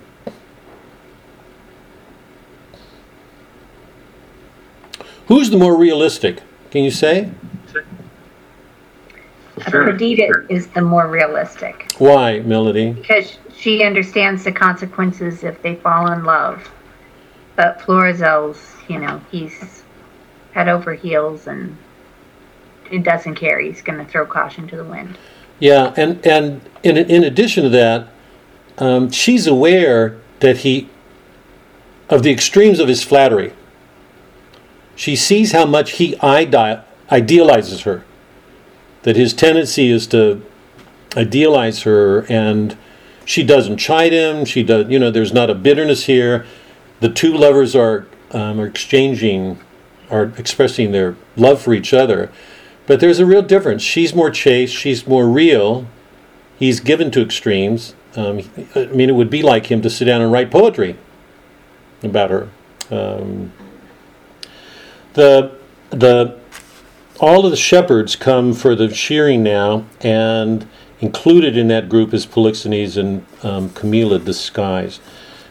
Who's 5.27 5.49
the 5.49 5.57
more 5.57 5.75
realistic? 5.75 6.41
Can 6.71 6.83
you 6.83 6.91
say? 6.91 7.29
Perdita 9.59 10.45
is 10.49 10.67
the 10.67 10.81
more 10.81 11.07
realistic 11.07 11.91
Why, 11.97 12.39
Melody? 12.39 12.91
because 12.91 13.39
she 13.57 13.83
understands 13.83 14.43
the 14.43 14.51
consequences 14.51 15.43
if 15.43 15.59
they 15.63 15.75
fall 15.75 16.11
in 16.11 16.23
love. 16.23 16.69
But 17.55 17.81
Florizel's, 17.81 18.59
you 18.87 18.99
know, 18.99 19.19
he's 19.31 19.83
head 20.51 20.67
over 20.67 20.93
heels 20.93 21.47
and 21.47 21.75
it 22.91 23.03
doesn't 23.03 23.35
care. 23.35 23.59
He's 23.59 23.81
going 23.81 23.97
to 23.97 24.05
throw 24.05 24.25
caution 24.27 24.67
to 24.67 24.77
the 24.77 24.83
wind. 24.85 25.17
Yeah, 25.59 25.93
and 25.97 26.25
and 26.25 26.61
in 26.83 26.97
in 26.97 27.23
addition 27.23 27.63
to 27.63 27.69
that, 27.69 28.09
um, 28.77 29.09
she's 29.09 29.47
aware 29.47 30.17
that 30.39 30.57
he 30.57 30.87
of 32.09 32.21
the 32.21 32.31
extremes 32.31 32.79
of 32.79 32.87
his 32.87 33.03
flattery. 33.03 33.53
She 34.97 35.15
sees 35.15 35.51
how 35.51 35.65
much 35.65 35.91
he 35.91 36.17
idealizes 36.19 37.81
her. 37.83 38.03
That 39.03 39.15
his 39.15 39.31
tendency 39.31 39.89
is 39.89 40.07
to 40.07 40.43
idealize 41.15 41.83
her, 41.83 42.25
and 42.31 42.75
she 43.23 43.43
doesn't 43.43 43.77
chide 43.77 44.11
him. 44.11 44.43
She 44.43 44.63
does, 44.63 44.89
you 44.89 44.97
know. 44.97 45.11
There's 45.11 45.31
not 45.31 45.51
a 45.51 45.55
bitterness 45.55 46.05
here. 46.05 46.45
The 46.99 47.09
two 47.09 47.31
lovers 47.31 47.75
are 47.75 48.07
um, 48.31 48.59
are 48.59 48.65
exchanging, 48.65 49.59
are 50.09 50.33
expressing 50.35 50.91
their 50.91 51.15
love 51.35 51.61
for 51.61 51.73
each 51.73 51.93
other, 51.93 52.31
but 52.87 52.99
there's 52.99 53.19
a 53.19 53.25
real 53.25 53.43
difference. 53.43 53.83
She's 53.83 54.15
more 54.15 54.31
chaste. 54.31 54.73
She's 54.73 55.05
more 55.05 55.27
real. 55.29 55.87
He's 56.57 56.79
given 56.79 57.11
to 57.11 57.21
extremes. 57.21 57.93
Um, 58.15 58.41
I 58.73 58.85
mean, 58.87 59.09
it 59.09 59.15
would 59.15 59.29
be 59.29 59.43
like 59.43 59.67
him 59.67 59.83
to 59.83 59.91
sit 59.91 60.05
down 60.05 60.23
and 60.23 60.31
write 60.31 60.49
poetry 60.49 60.97
about 62.01 62.31
her. 62.31 62.49
Um, 62.89 63.53
the 65.17 65.51
the 65.89 66.39
all 67.19 67.43
of 67.43 67.51
the 67.51 67.57
shepherds 67.57 68.15
come 68.15 68.53
for 68.53 68.75
the 68.75 68.93
shearing 68.93 69.41
now, 69.41 69.85
and 70.01 70.67
included 70.99 71.57
in 71.57 71.67
that 71.69 71.89
group 71.89 72.13
is 72.13 72.25
Polixenes 72.27 72.95
and 72.97 73.25
um, 73.43 73.71
Camilla 73.71 74.19
disguised. 74.19 75.01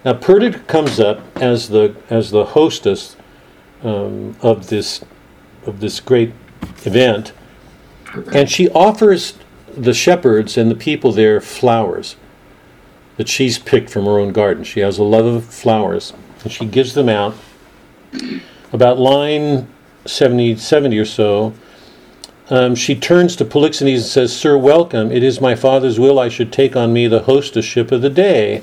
Now 0.05 0.15
Perdita 0.15 0.61
comes 0.61 1.01
up 1.01 1.21
as 1.37 1.69
the 1.69 1.97
as 2.09 2.31
the 2.31 2.45
hostess 2.45 3.17
um, 3.83 4.37
of 4.41 4.69
this 4.69 5.05
of 5.67 5.81
this 5.81 5.99
great 5.99 6.33
event, 6.85 7.33
and 8.33 8.49
she 8.49 8.71
offers 8.71 9.35
the 9.77 9.93
shepherds 9.93 10.57
and 10.57 10.71
the 10.71 10.77
people 10.77 11.11
there 11.11 11.41
flowers 11.41 12.17
that 13.17 13.29
she's 13.29 13.59
picked 13.59 13.91
from 13.91 14.05
her 14.05 14.21
own 14.21 14.33
garden. 14.33 14.63
She 14.63 14.81
has 14.81 14.99
a 14.99 15.03
love 15.03 15.27
of 15.27 15.45
flowers, 15.45 16.13
and 16.45 16.53
she 16.53 16.67
gives 16.67 16.95
them 16.95 17.09
out. 17.09 17.35
About 18.73 18.99
line 18.99 19.69
70, 20.05 20.57
70 20.57 20.99
or 20.99 21.05
so, 21.05 21.55
um, 22.49 22.75
she 22.75 22.95
turns 22.95 23.35
to 23.37 23.45
Polixenes 23.45 23.95
and 23.95 24.05
says, 24.05 24.37
Sir, 24.37 24.57
welcome. 24.57 25.11
It 25.11 25.23
is 25.23 25.41
my 25.41 25.55
father's 25.55 25.99
will 25.99 26.19
I 26.19 26.29
should 26.29 26.53
take 26.53 26.77
on 26.77 26.93
me 26.93 27.09
the 27.09 27.23
hostesship 27.23 27.91
of 27.91 28.03
the 28.03 28.11
day. 28.11 28.63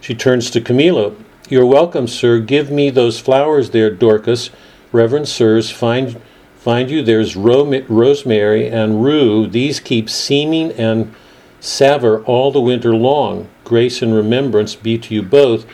She 0.00 0.14
turns 0.14 0.50
to 0.50 0.60
Camillo. 0.60 1.16
You're 1.48 1.66
welcome, 1.66 2.06
sir. 2.06 2.40
Give 2.40 2.70
me 2.70 2.90
those 2.90 3.18
flowers 3.18 3.70
there, 3.70 3.90
Dorcas. 3.90 4.50
Reverend 4.92 5.28
sirs, 5.28 5.70
find 5.70 6.20
find 6.56 6.90
you 6.90 7.02
there's 7.02 7.36
ro- 7.36 7.82
rosemary 7.88 8.68
and 8.68 9.02
rue. 9.02 9.46
These 9.46 9.80
keep 9.80 10.10
seeming 10.10 10.72
and 10.72 11.14
savour 11.60 12.22
all 12.24 12.50
the 12.50 12.60
winter 12.60 12.94
long. 12.94 13.48
Grace 13.64 14.02
and 14.02 14.14
remembrance 14.14 14.74
be 14.74 14.98
to 14.98 15.14
you 15.14 15.22
both, 15.22 15.64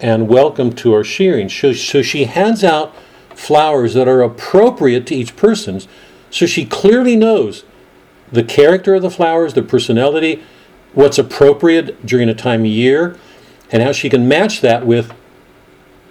and 0.00 0.28
welcome 0.28 0.72
to 0.74 0.92
our 0.92 1.04
shearing. 1.04 1.48
So, 1.48 1.72
so 1.72 2.02
she 2.02 2.24
hands 2.24 2.64
out 2.64 2.94
flowers 3.34 3.94
that 3.94 4.08
are 4.08 4.22
appropriate 4.22 5.06
to 5.08 5.14
each 5.14 5.36
person's. 5.36 5.88
So 6.30 6.46
she 6.46 6.64
clearly 6.64 7.16
knows 7.16 7.64
the 8.30 8.42
character 8.42 8.94
of 8.94 9.02
the 9.02 9.10
flowers, 9.10 9.54
the 9.54 9.62
personality, 9.62 10.42
what's 10.92 11.18
appropriate 11.18 12.04
during 12.04 12.28
a 12.28 12.34
time 12.34 12.60
of 12.60 12.66
year, 12.66 13.18
and 13.70 13.82
how 13.82 13.92
she 13.92 14.08
can 14.08 14.28
match 14.28 14.60
that 14.60 14.86
with 14.86 15.12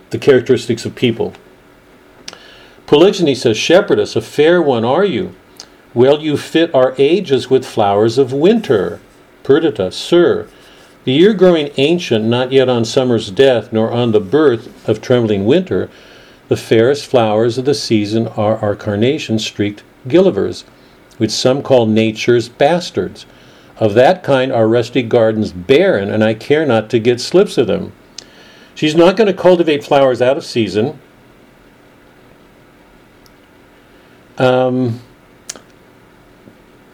the 0.10 0.18
characteristics 0.18 0.86
of 0.86 0.96
people. 0.96 1.34
Polixenes 2.86 3.38
says, 3.38 3.58
Shepherdess, 3.58 4.16
a 4.16 4.22
fair 4.22 4.62
one 4.62 4.86
are 4.86 5.06
you. 5.06 5.36
Well, 5.94 6.22
you 6.22 6.38
fit 6.38 6.74
our 6.74 6.96
ages 6.98 7.50
with 7.50 7.66
flowers 7.66 8.18
of 8.18 8.34
winter. 8.34 9.00
Perdita, 9.44 9.92
Sir, 9.92 10.48
the 11.06 11.12
year 11.12 11.34
growing 11.34 11.72
ancient, 11.78 12.26
not 12.26 12.52
yet 12.52 12.70
on 12.70 12.86
summer's 12.86 13.30
death, 13.30 13.74
nor 13.74 13.92
on 13.92 14.12
the 14.12 14.20
birth 14.20 14.88
of 14.88 15.02
trembling 15.02 15.46
winter, 15.46 15.90
the 16.48 16.58
fairest 16.58 17.06
flowers 17.06 17.58
of 17.58 17.66
the 17.66 17.74
season 17.74 18.28
are 18.28 18.58
our 18.58 18.76
carnation 18.76 19.40
streaked 19.40 19.84
gillyvors, 20.08 20.64
which 21.18 21.32
some 21.32 21.62
call 21.62 21.86
nature's 21.86 22.50
bastards. 22.50 23.26
Of 23.78 23.96
that 23.96 24.24
kind 24.24 24.52
are 24.52 24.68
rusty 24.68 25.02
gardens 25.02 25.52
barren, 25.52 26.10
and 26.10 26.24
I 26.24 26.34
care 26.36 26.66
not 26.66 26.90
to 26.92 27.00
get 27.00 27.20
slips 27.20 27.58
of 27.58 27.68
them. 27.68 27.92
She's 28.76 28.96
not 28.96 29.18
going 29.18 29.28
to 29.28 29.34
cultivate 29.34 29.84
flowers 29.84 30.22
out 30.22 30.38
of 30.38 30.46
season. 30.46 31.00
Um, 34.38 35.00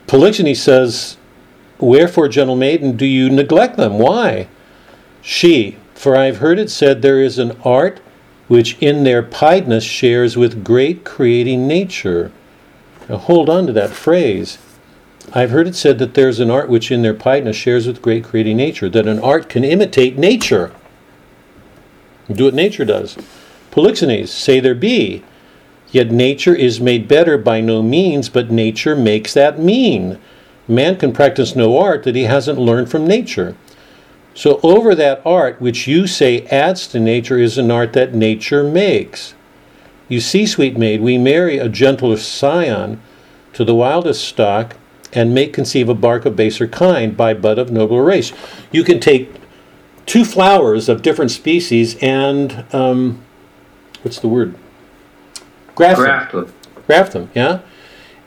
Polixenes 0.07 0.57
says, 0.57 1.17
Wherefore, 1.79 2.27
gentle 2.27 2.55
maiden, 2.55 2.97
do 2.97 3.05
you 3.05 3.29
neglect 3.29 3.77
them? 3.77 3.97
Why? 3.99 4.47
She, 5.21 5.77
for 5.95 6.15
I 6.15 6.25
have 6.25 6.37
heard 6.37 6.59
it 6.59 6.69
said 6.69 7.01
there 7.01 7.21
is 7.21 7.39
an 7.39 7.57
art 7.63 7.99
which 8.47 8.77
in 8.79 9.03
their 9.03 9.23
piedness 9.23 9.83
shares 9.83 10.35
with 10.35 10.63
great 10.63 11.05
creating 11.05 11.67
nature. 11.67 12.31
Now 13.07 13.17
hold 13.17 13.49
on 13.49 13.67
to 13.67 13.73
that 13.73 13.91
phrase. 13.91 14.57
I've 15.33 15.51
heard 15.51 15.67
it 15.67 15.75
said 15.75 15.99
that 15.99 16.15
there's 16.15 16.39
an 16.39 16.49
art 16.49 16.69
which 16.69 16.91
in 16.91 17.01
their 17.01 17.13
piedness 17.13 17.55
shares 17.55 17.85
with 17.85 18.01
great 18.01 18.23
creating 18.23 18.57
nature, 18.57 18.89
that 18.89 19.07
an 19.07 19.19
art 19.19 19.47
can 19.47 19.63
imitate 19.63 20.17
nature. 20.17 20.71
Do 22.31 22.45
what 22.45 22.53
nature 22.53 22.85
does. 22.85 23.17
Polixenes, 23.71 24.29
say 24.29 24.59
there 24.59 24.75
be. 24.75 25.23
Yet 25.91 26.11
nature 26.11 26.55
is 26.55 26.79
made 26.79 27.07
better 27.07 27.37
by 27.37 27.61
no 27.61 27.81
means, 27.81 28.29
but 28.29 28.51
nature 28.51 28.95
makes 28.95 29.33
that 29.33 29.59
mean. 29.59 30.19
Man 30.69 30.97
can 30.97 31.11
practice 31.11 31.55
no 31.55 31.77
art 31.77 32.03
that 32.03 32.15
he 32.15 32.23
hasn't 32.23 32.59
learned 32.59 32.91
from 32.91 33.07
nature. 33.07 33.55
So, 34.35 34.59
over 34.61 34.93
that 34.95 35.21
art 35.25 35.59
which 35.59 35.87
you 35.87 36.05
say 36.05 36.45
adds 36.45 36.85
to 36.87 36.99
nature 36.99 37.39
is 37.39 37.57
an 37.57 37.71
art 37.71 37.93
that 37.93 38.13
nature 38.13 38.63
makes. 38.63 39.33
You 40.07 40.19
see, 40.19 40.45
sweet 40.45 40.77
maid, 40.77 41.01
we 41.01 41.17
marry 41.17 41.57
a 41.57 41.67
gentler 41.67 42.17
scion 42.17 43.01
to 43.53 43.65
the 43.65 43.75
wildest 43.75 44.23
stock 44.23 44.75
and 45.11 45.33
make 45.33 45.53
conceive 45.53 45.89
a 45.89 45.95
bark 45.95 46.25
of 46.25 46.35
baser 46.35 46.67
kind 46.67 47.17
by 47.17 47.33
bud 47.33 47.57
of 47.57 47.71
nobler 47.71 48.03
race. 48.03 48.31
You 48.71 48.83
can 48.83 48.99
take 48.99 49.33
two 50.05 50.23
flowers 50.23 50.87
of 50.87 51.01
different 51.01 51.31
species 51.31 51.95
and, 52.01 52.63
um, 52.71 53.23
what's 54.03 54.19
the 54.19 54.27
word? 54.27 54.55
Graft, 55.75 55.99
Graft 55.99 56.31
them. 56.31 56.45
them. 56.45 56.53
Graft 56.85 57.13
them, 57.13 57.31
yeah? 57.33 57.59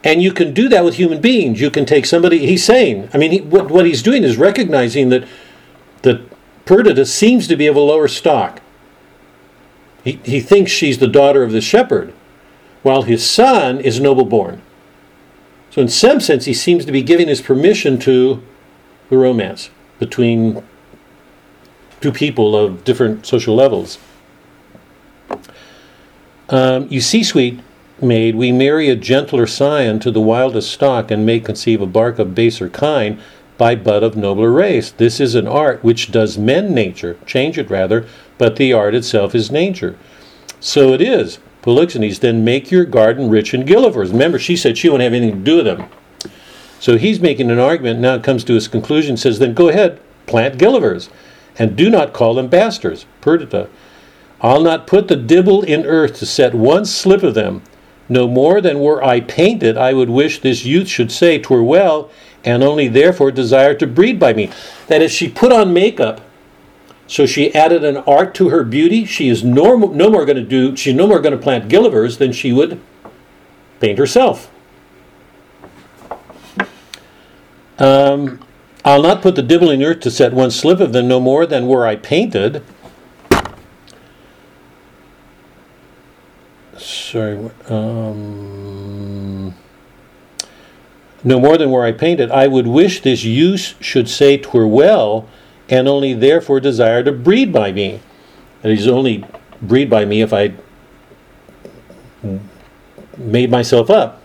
And 0.05 0.23
you 0.23 0.33
can 0.33 0.53
do 0.53 0.69
that 0.69 0.85
with 0.85 0.97
human 0.97 1.21
beings. 1.21 1.61
You 1.61 1.71
can 1.71 1.87
take 1.87 2.07
somebody, 2.07 2.47
he's 2.47 2.65
saying, 2.65 3.09
I 3.15 3.19
mean, 3.19 3.31
he, 3.31 3.41
what, 3.41 3.71
what 3.71 3.87
he's 3.87 4.03
doing 4.03 4.25
is 4.25 4.37
recognizing 4.37 5.11
that, 5.11 5.27
that 6.03 6.23
Perdita 6.65 7.07
seems 7.07 7.47
to 7.49 7.57
be 7.57 7.67
of 7.67 7.77
a 7.77 7.81
lower 7.81 8.09
stock. 8.09 8.61
He, 10.03 10.21
he 10.25 10.41
thinks 10.41 10.73
she's 10.73 10.99
the 10.99 11.07
daughter 11.07 11.45
of 11.45 11.53
the 11.53 11.61
shepherd, 11.61 12.13
while 12.83 13.03
his 13.03 13.29
son 13.29 13.81
is 13.81 14.01
noble 14.01 14.25
born. 14.25 14.61
So, 15.71 15.81
in 15.81 15.89
some 15.89 16.21
sense, 16.21 16.45
he 16.45 16.55
seems 16.55 16.85
to 16.85 16.93
be 16.93 17.03
giving 17.03 17.29
his 17.29 17.41
permission 17.41 17.99
to 18.01 18.43
the 19.09 19.17
romance 19.17 19.71
between 20.01 20.63
two 22.01 22.13
people 22.13 22.57
of 22.57 22.83
different 22.83 23.25
social 23.25 23.55
levels. 23.55 23.99
Um, 26.49 26.89
you 26.91 27.01
see, 27.01 27.23
sweet 27.23 27.61
maid, 28.03 28.35
we 28.35 28.53
marry 28.53 28.89
a 28.89 28.97
gentler 28.97 29.47
scion 29.47 29.99
to 30.01 30.11
the 30.11 30.21
wildest 30.21 30.71
stock 30.71 31.11
and 31.11 31.25
may 31.25 31.41
conceive 31.41 31.81
a 31.81 31.87
bark 31.87 32.19
of 32.19 32.35
baser 32.35 32.69
kind 32.69 33.21
by 33.59 33.75
bud 33.75 34.03
of 34.03 34.17
nobler 34.17 34.51
race. 34.51 34.91
This 34.91 35.21
is 35.21 35.35
an 35.35 35.47
art 35.47 35.85
which 35.85 36.11
does 36.11 36.37
mend 36.39 36.75
nature, 36.75 37.17
change 37.27 37.59
it 37.59 37.71
rather, 37.71 38.07
but 38.39 38.57
the 38.57 38.73
art 38.73 38.95
itself 38.95 39.35
is 39.35 39.51
nature. 39.51 39.97
So 40.61 40.93
it 40.93 41.01
is. 41.01 41.39
Polixenes, 41.63 42.21
then 42.21 42.45
make 42.45 42.71
your 42.71 42.85
garden 42.85 43.31
rich 43.31 43.55
in 43.55 43.63
gillyvors. 43.63 44.11
Remember, 44.11 44.39
she 44.39 44.57
said 44.57 44.77
she 44.77 44.89
won't 44.89 45.03
have 45.03 45.13
anything 45.13 45.39
to 45.39 45.45
do 45.45 45.57
with 45.57 45.67
them. 45.67 45.89
So 46.81 46.99
he's 46.99 47.21
making 47.21 47.51
an 47.53 47.61
argument, 47.61 48.01
now 48.01 48.17
it 48.17 48.25
comes 48.25 48.43
to 48.45 48.55
his 48.55 48.67
conclusion, 48.67 49.17
says, 49.17 49.39
then 49.39 49.55
go 49.55 49.69
ahead, 49.69 50.01
plant 50.27 50.59
gillyvors, 50.59 51.09
and 51.57 51.77
do 51.77 51.89
not 51.89 52.13
call 52.13 52.35
them 52.35 52.49
bastards. 52.49 53.07
Perdita, 53.21 53.69
I'll 54.41 54.63
not 54.63 54.89
put 54.89 55.07
the 55.07 55.15
dibble 55.15 55.63
in 55.63 55.87
earth 55.87 56.19
to 56.19 56.27
set 56.27 56.53
one 56.53 56.85
slip 56.85 57.23
of 57.23 57.35
them. 57.35 57.63
No 58.09 58.29
more 58.29 58.61
than 58.61 58.81
were 58.81 59.03
I 59.03 59.21
painted, 59.21 59.77
I 59.77 59.93
would 59.93 60.11
wish 60.11 60.41
this 60.41 60.65
youth 60.65 60.89
should 60.89 61.13
say, 61.13 61.39
twere 61.39 61.63
well, 61.63 62.11
and 62.45 62.63
only 62.63 62.89
therefore 62.89 63.31
desire 63.31 63.75
to 63.75 63.87
breed 63.87 64.19
by 64.19 64.33
me. 64.33 64.51
That 64.89 65.03
is, 65.03 65.13
she 65.13 65.29
put 65.29 65.53
on 65.53 65.73
makeup, 65.73 66.21
so 67.07 67.27
she 67.27 67.55
added 67.55 67.85
an 67.85 67.99
art 67.99 68.35
to 68.37 68.49
her 68.49 68.65
beauty. 68.65 69.05
She 69.05 69.29
is 69.29 69.45
no, 69.45 69.77
no 69.77 70.11
more 70.11 70.25
going 70.25 70.37
to 70.37 70.43
do, 70.43 70.77
she's 70.77 70.95
no 70.95 71.07
more 71.07 71.21
going 71.21 71.37
to 71.37 71.43
plant 71.43 71.69
gillyvors 71.69 72.19
than 72.19 72.33
she 72.33 72.53
would 72.53 72.81
paint 73.81 73.99
herself. 73.99 74.51
Um, 77.79 78.41
I'll 78.85 79.03
not 79.03 79.23
put 79.23 79.37
the 79.37 79.43
dibble 79.43 79.71
in 79.71 79.83
earth 79.83 80.01
to 80.01 80.11
set 80.11 80.33
one 80.33 80.51
slip 80.51 80.81
of 80.81 80.93
them 80.93 81.09
no 81.09 81.21
more 81.21 81.47
than 81.47 81.67
were 81.67 81.87
I 81.87 81.97
painted. 81.97 82.63
Sorry, 86.83 87.39
um, 87.69 89.55
no 91.23 91.39
more 91.39 91.57
than 91.57 91.71
where 91.71 91.85
I 91.85 91.93
painted. 91.93 92.31
I 92.31 92.49
would 92.49 92.67
wish 92.67 93.03
this 93.03 93.23
use 93.23 93.75
should 93.81 94.09
say 94.09 94.37
twere 94.37 94.67
well, 94.67 95.29
and 95.69 95.87
only 95.87 96.13
therefore 96.13 96.59
desire 96.59 97.05
to 97.05 97.13
breed 97.13 97.53
by 97.53 97.71
me. 97.71 98.01
That 98.63 98.73
is 98.73 98.89
only 98.89 99.25
breed 99.61 99.89
by 99.89 100.05
me 100.05 100.23
if 100.23 100.33
I 100.33 100.55
made 103.17 103.51
myself 103.51 103.89
up. 103.89 104.21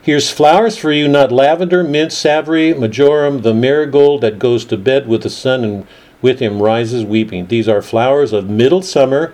Here's 0.00 0.30
flowers 0.30 0.76
for 0.76 0.92
you, 0.92 1.08
not 1.08 1.30
lavender, 1.30 1.82
mint, 1.82 2.12
savory, 2.12 2.74
marjoram, 2.74 3.42
the 3.42 3.54
marigold 3.54 4.20
that 4.20 4.38
goes 4.38 4.64
to 4.66 4.76
bed 4.76 5.06
with 5.06 5.22
the 5.22 5.30
sun 5.30 5.64
and 5.64 5.86
with 6.20 6.40
him 6.40 6.62
rises 6.62 7.04
weeping. 7.04 7.46
These 7.46 7.68
are 7.68 7.82
flowers 7.82 8.32
of 8.32 8.48
middle 8.48 8.82
summer, 8.82 9.32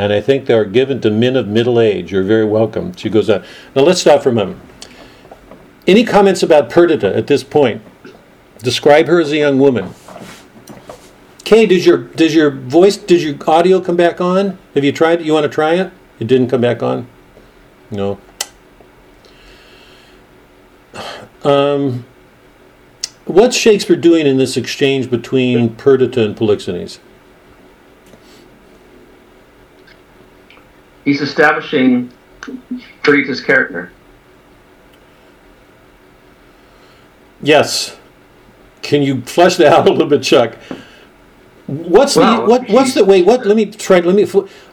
and 0.00 0.14
I 0.14 0.22
think 0.22 0.46
they 0.46 0.54
are 0.54 0.64
given 0.64 0.98
to 1.02 1.10
men 1.10 1.36
of 1.36 1.46
middle 1.46 1.78
age. 1.78 2.10
You're 2.10 2.22
very 2.22 2.46
welcome. 2.46 2.94
She 2.96 3.10
goes 3.10 3.28
on. 3.28 3.44
Now 3.76 3.82
let's 3.82 4.00
stop 4.00 4.22
for 4.22 4.30
a 4.30 4.32
moment. 4.32 4.58
Any 5.86 6.04
comments 6.04 6.42
about 6.42 6.70
Perdita 6.70 7.14
at 7.14 7.26
this 7.26 7.44
point? 7.44 7.82
Describe 8.60 9.08
her 9.08 9.20
as 9.20 9.30
a 9.30 9.36
young 9.36 9.58
woman. 9.58 9.92
Kay, 11.44 11.66
does 11.66 11.84
your 11.84 11.98
does 11.98 12.34
your 12.34 12.50
voice 12.50 12.96
does 12.96 13.22
your 13.22 13.36
audio 13.46 13.78
come 13.78 13.96
back 13.96 14.22
on? 14.22 14.56
Have 14.74 14.84
you 14.84 14.92
tried? 14.92 15.20
You 15.20 15.34
want 15.34 15.44
to 15.44 15.50
try 15.50 15.74
it? 15.74 15.92
It 16.18 16.26
didn't 16.26 16.48
come 16.48 16.62
back 16.62 16.82
on. 16.82 17.06
No. 17.90 18.18
Um, 21.44 22.06
what's 23.26 23.54
Shakespeare 23.54 23.96
doing 23.96 24.26
in 24.26 24.38
this 24.38 24.56
exchange 24.56 25.10
between 25.10 25.76
Perdita 25.76 26.24
and 26.24 26.34
Polixenes? 26.34 27.00
He's 31.10 31.20
establishing 31.20 32.08
Perdita's 33.02 33.40
character. 33.40 33.90
Yes. 37.42 37.96
Can 38.82 39.02
you 39.02 39.22
flesh 39.22 39.56
that 39.56 39.72
out 39.72 39.88
a 39.88 39.90
little 39.90 40.06
bit, 40.06 40.22
Chuck? 40.22 40.54
What's 41.66 42.14
the 42.14 42.44
what? 42.46 42.68
What's 42.68 42.94
the 42.94 43.04
wait? 43.04 43.26
What? 43.26 43.44
Let 43.44 43.56
me 43.56 43.66
try. 43.66 43.98
Let 43.98 44.14
me. 44.14 44.24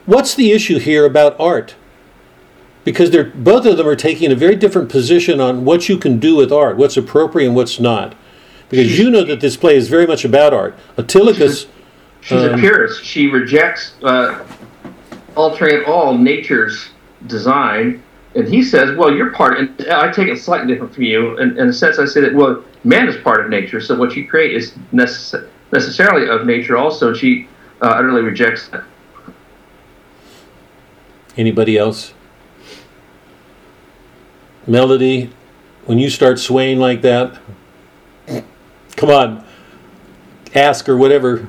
What's 0.06 0.36
the 0.36 0.52
issue 0.52 0.78
here 0.78 1.06
about 1.06 1.40
art? 1.40 1.74
Because 2.84 3.10
they're 3.10 3.32
both 3.32 3.66
of 3.66 3.78
them 3.78 3.88
are 3.88 3.96
taking 3.96 4.32
a 4.32 4.36
very 4.36 4.56
different 4.56 4.90
position 4.90 5.42
on 5.42 5.66
what 5.66 5.90
you 5.90 5.98
can 5.98 6.20
do 6.20 6.36
with 6.36 6.52
art, 6.52 6.78
what's 6.78 6.98
appropriate 6.98 7.48
and 7.48 7.56
what's 7.56 7.80
not. 7.80 8.14
Because 8.70 9.00
you 9.00 9.10
know 9.10 9.24
that 9.24 9.42
this 9.42 9.58
play 9.58 9.76
is 9.76 9.88
very 9.90 10.06
much 10.06 10.24
about 10.24 10.54
art. 10.54 10.78
Autolycus. 11.00 11.66
She's 12.22 12.44
a 12.44 12.54
Um, 12.54 12.60
purist. 12.60 13.04
She 13.04 13.26
rejects 13.26 13.96
uh, 14.04 14.44
altering 15.38 15.86
all 15.86 16.18
nature's 16.18 16.90
design. 17.28 18.04
And 18.36 18.48
he 18.48 18.62
says, 18.62 18.96
well, 18.98 19.14
you're 19.14 19.32
part, 19.32 19.58
and 19.60 19.88
I 19.90 20.12
take 20.12 20.28
it 20.28 20.38
slightly 20.40 20.68
different 20.68 20.94
from 20.94 21.04
you. 21.04 21.38
And 21.38 21.58
in 21.58 21.70
a 21.70 21.74
sense, 21.74 21.98
I 21.98 22.06
say 22.06 22.22
that, 22.22 22.34
well, 22.34 22.64
man 22.84 23.08
is 23.08 23.18
part 23.24 23.44
of 23.44 23.50
nature, 23.50 23.80
so 23.82 23.96
what 23.98 24.16
you 24.16 24.28
create 24.28 24.54
is 24.54 24.74
necess- 24.94 25.50
necessarily 25.72 26.30
of 26.30 26.46
nature 26.46 26.78
also. 26.78 27.10
And 27.10 27.18
she 27.18 27.48
uh, 27.82 27.88
utterly 27.88 28.22
rejects 28.22 28.68
that. 28.70 28.84
Anybody 31.36 31.78
else? 31.78 32.14
Melody, 34.68 35.32
when 35.86 35.98
you 35.98 36.10
start 36.10 36.40
swaying 36.40 36.80
like 36.80 37.02
that, 37.02 37.40
come 38.98 39.10
on, 39.10 39.46
ask 40.54 40.90
or 40.90 40.98
whatever. 40.98 41.48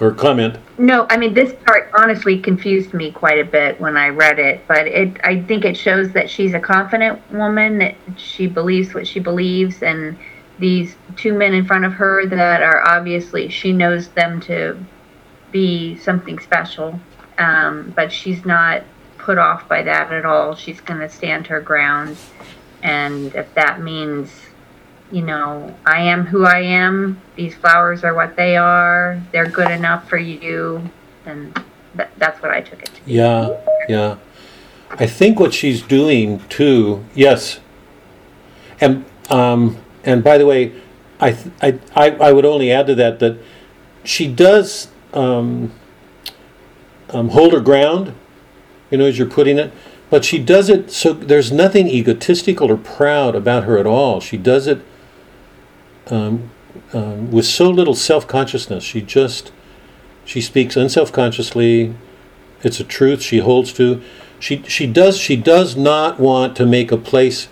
Or 0.00 0.12
comment. 0.12 0.56
No, 0.78 1.06
I 1.10 1.16
mean, 1.16 1.34
this 1.34 1.52
part 1.66 1.90
honestly 1.94 2.38
confused 2.38 2.94
me 2.94 3.12
quite 3.12 3.38
a 3.38 3.44
bit 3.44 3.80
when 3.80 3.96
I 3.96 4.08
read 4.08 4.38
it, 4.38 4.66
but 4.66 4.86
it, 4.86 5.20
I 5.24 5.42
think 5.42 5.64
it 5.64 5.76
shows 5.76 6.12
that 6.12 6.30
she's 6.30 6.54
a 6.54 6.60
confident 6.60 7.20
woman, 7.30 7.78
that 7.78 7.94
she 8.16 8.46
believes 8.46 8.94
what 8.94 9.06
she 9.06 9.20
believes, 9.20 9.82
and 9.82 10.16
these 10.58 10.96
two 11.16 11.34
men 11.34 11.54
in 11.54 11.64
front 11.64 11.84
of 11.84 11.92
her 11.94 12.26
that 12.26 12.62
are 12.62 12.86
obviously, 12.88 13.48
she 13.48 13.72
knows 13.72 14.08
them 14.08 14.40
to 14.42 14.78
be 15.52 15.96
something 15.98 16.38
special, 16.38 16.98
um, 17.38 17.92
but 17.96 18.12
she's 18.12 18.44
not 18.44 18.82
put 19.18 19.38
off 19.38 19.68
by 19.68 19.82
that 19.82 20.12
at 20.12 20.24
all. 20.24 20.54
She's 20.54 20.80
going 20.80 21.00
to 21.00 21.08
stand 21.08 21.46
her 21.48 21.60
ground, 21.60 22.16
and 22.82 23.34
if 23.34 23.52
that 23.54 23.82
means 23.82 24.30
you 25.10 25.22
know, 25.22 25.74
I 25.84 26.02
am 26.02 26.26
who 26.26 26.44
I 26.44 26.60
am. 26.60 27.20
These 27.36 27.54
flowers 27.56 28.04
are 28.04 28.14
what 28.14 28.36
they 28.36 28.56
are. 28.56 29.20
They're 29.32 29.48
good 29.48 29.70
enough 29.70 30.08
for 30.08 30.18
you. 30.18 30.88
And 31.26 31.58
that, 31.94 32.10
that's 32.18 32.40
what 32.42 32.52
I 32.52 32.60
took 32.60 32.82
it 32.82 32.86
to. 32.94 33.00
Yeah, 33.06 33.60
yeah. 33.88 34.16
I 34.90 35.06
think 35.06 35.38
what 35.38 35.54
she's 35.54 35.82
doing 35.82 36.40
too. 36.48 37.04
Yes. 37.14 37.60
And 38.80 39.04
um, 39.28 39.76
and 40.04 40.24
by 40.24 40.38
the 40.38 40.46
way, 40.46 40.72
I, 41.20 41.32
th- 41.32 41.54
I 41.60 41.78
I 41.94 42.10
I 42.16 42.32
would 42.32 42.44
only 42.44 42.72
add 42.72 42.86
to 42.88 42.94
that 42.96 43.18
that 43.20 43.38
she 44.04 44.32
does 44.32 44.88
um, 45.12 45.72
um, 47.10 47.28
hold 47.30 47.52
her 47.52 47.60
ground. 47.60 48.14
You 48.90 48.98
know, 48.98 49.04
as 49.04 49.18
you're 49.18 49.28
putting 49.28 49.56
it, 49.58 49.72
but 50.08 50.24
she 50.24 50.38
does 50.38 50.68
it 50.68 50.90
so 50.90 51.12
there's 51.12 51.52
nothing 51.52 51.86
egotistical 51.86 52.70
or 52.70 52.76
proud 52.76 53.36
about 53.36 53.64
her 53.64 53.78
at 53.78 53.86
all. 53.86 54.20
She 54.20 54.36
does 54.36 54.66
it 54.66 54.84
um, 56.08 56.50
um, 56.92 57.30
with 57.30 57.46
so 57.46 57.70
little 57.70 57.94
self-consciousness. 57.94 58.84
She 58.84 59.00
just 59.00 59.52
she 60.24 60.40
speaks 60.40 60.76
unself-consciously. 60.76 61.94
It's 62.62 62.80
a 62.80 62.84
truth 62.84 63.22
she 63.22 63.38
holds 63.38 63.72
to. 63.74 64.02
She 64.38 64.62
she 64.62 64.86
does 64.86 65.18
she 65.18 65.36
does 65.36 65.76
not 65.76 66.18
want 66.18 66.56
to 66.56 66.66
make 66.66 66.92
a 66.92 66.96
place 66.96 67.48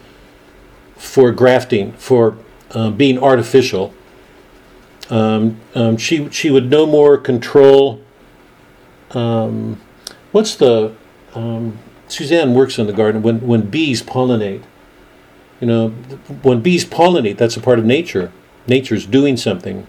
for 0.96 1.30
grafting 1.32 1.92
for 1.92 2.36
uh, 2.72 2.90
being 2.90 3.18
artificial. 3.18 3.94
Um, 5.10 5.60
um, 5.74 5.96
she 5.96 6.28
she 6.30 6.50
would 6.50 6.70
no 6.70 6.86
more 6.86 7.16
control. 7.16 8.02
Um, 9.12 9.80
what's 10.32 10.54
the 10.54 10.94
um, 11.34 11.78
Suzanne 12.08 12.54
works 12.54 12.78
in 12.78 12.86
the 12.86 12.92
garden 12.92 13.22
when 13.22 13.40
when 13.46 13.62
bees 13.62 14.02
pollinate. 14.02 14.62
You 15.60 15.66
know, 15.66 15.88
when 16.42 16.60
bees 16.60 16.84
pollinate, 16.84 17.36
that's 17.36 17.56
a 17.56 17.60
part 17.60 17.78
of 17.78 17.84
nature. 17.84 18.32
Nature's 18.68 19.06
doing 19.06 19.36
something. 19.36 19.86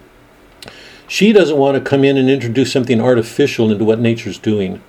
She 1.06 1.32
doesn't 1.32 1.56
want 1.56 1.76
to 1.76 1.80
come 1.80 2.04
in 2.04 2.16
and 2.16 2.30
introduce 2.30 2.72
something 2.72 3.00
artificial 3.00 3.70
into 3.70 3.84
what 3.84 3.98
nature's 3.98 4.38
doing. 4.38 4.80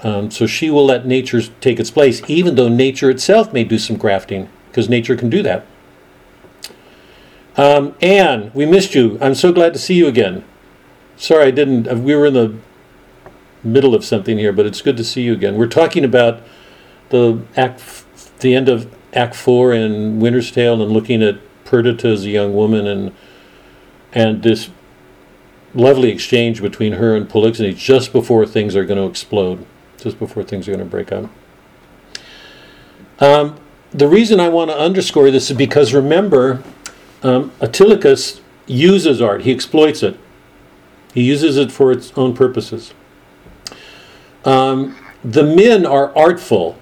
Um, 0.00 0.30
so 0.30 0.46
she 0.46 0.70
will 0.70 0.84
let 0.84 1.06
nature 1.06 1.40
take 1.60 1.80
its 1.80 1.90
place, 1.90 2.20
even 2.28 2.56
though 2.56 2.68
nature 2.68 3.08
itself 3.08 3.52
may 3.52 3.64
do 3.64 3.78
some 3.78 3.96
grafting, 3.96 4.50
because 4.68 4.88
nature 4.88 5.16
can 5.16 5.30
do 5.30 5.42
that. 5.42 5.66
Um, 7.56 7.94
Anne, 8.02 8.50
we 8.52 8.66
missed 8.66 8.94
you. 8.94 9.16
I'm 9.20 9.34
so 9.34 9.52
glad 9.52 9.72
to 9.72 9.78
see 9.78 9.94
you 9.94 10.06
again. 10.06 10.44
Sorry, 11.16 11.46
I 11.46 11.50
didn't. 11.50 11.88
uh, 11.88 11.96
We 11.96 12.14
were 12.14 12.26
in 12.26 12.34
the 12.34 12.56
middle 13.62 13.94
of 13.94 14.04
something 14.04 14.36
here, 14.36 14.52
but 14.52 14.66
it's 14.66 14.82
good 14.82 14.96
to 14.98 15.04
see 15.04 15.22
you 15.22 15.32
again. 15.32 15.56
We're 15.56 15.68
talking 15.68 16.04
about 16.04 16.42
the 17.08 17.40
act, 17.56 18.04
the 18.40 18.54
end 18.54 18.68
of 18.68 18.92
Act 19.14 19.34
Four 19.34 19.72
in 19.72 20.20
Winter's 20.20 20.50
Tale, 20.50 20.82
and 20.82 20.92
looking 20.92 21.22
at 21.22 21.38
Perdita 21.74 22.06
as 22.06 22.24
a 22.24 22.30
young 22.30 22.54
woman, 22.54 22.86
and 22.86 23.12
and 24.12 24.44
this 24.44 24.70
lovely 25.74 26.08
exchange 26.08 26.62
between 26.62 26.92
her 26.92 27.16
and 27.16 27.28
Polixenes 27.28 27.76
just 27.76 28.12
before 28.12 28.46
things 28.46 28.76
are 28.76 28.84
going 28.84 29.00
to 29.00 29.06
explode, 29.06 29.66
just 29.98 30.20
before 30.20 30.44
things 30.44 30.68
are 30.68 30.70
going 30.70 30.84
to 30.84 30.88
break 30.88 31.10
up. 31.10 31.28
Um, 33.18 33.58
the 33.90 34.06
reason 34.06 34.38
I 34.38 34.48
want 34.50 34.70
to 34.70 34.78
underscore 34.78 35.32
this 35.32 35.50
is 35.50 35.56
because 35.56 35.92
remember, 35.92 36.62
um, 37.24 37.50
Autolycus 37.60 38.40
uses 38.68 39.20
art, 39.20 39.42
he 39.42 39.50
exploits 39.50 40.04
it, 40.04 40.16
he 41.12 41.24
uses 41.24 41.56
it 41.56 41.72
for 41.72 41.90
its 41.90 42.12
own 42.16 42.36
purposes. 42.36 42.94
Um, 44.44 44.96
the 45.24 45.42
men 45.42 45.84
are 45.86 46.16
artful. 46.16 46.78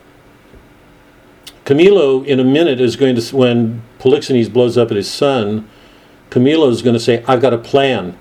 Camillo, 1.65 2.23
in 2.25 2.41
a 2.41 2.45
minute, 2.45 2.81
is 2.81 2.97
going 2.97 3.15
to, 3.15 3.37
when 3.37 3.83
Polixenes 3.99 4.53
blows 4.53 4.77
up 4.77 4.91
at 4.91 4.97
his 4.97 5.11
son, 5.11 5.69
Camillo 6.31 6.69
is 6.71 6.83
going 6.83 6.95
to 6.95 7.01
say, 7.01 7.25
I've 7.29 7.41
got 7.41 7.53
a 7.53 7.59
plan. 7.59 8.19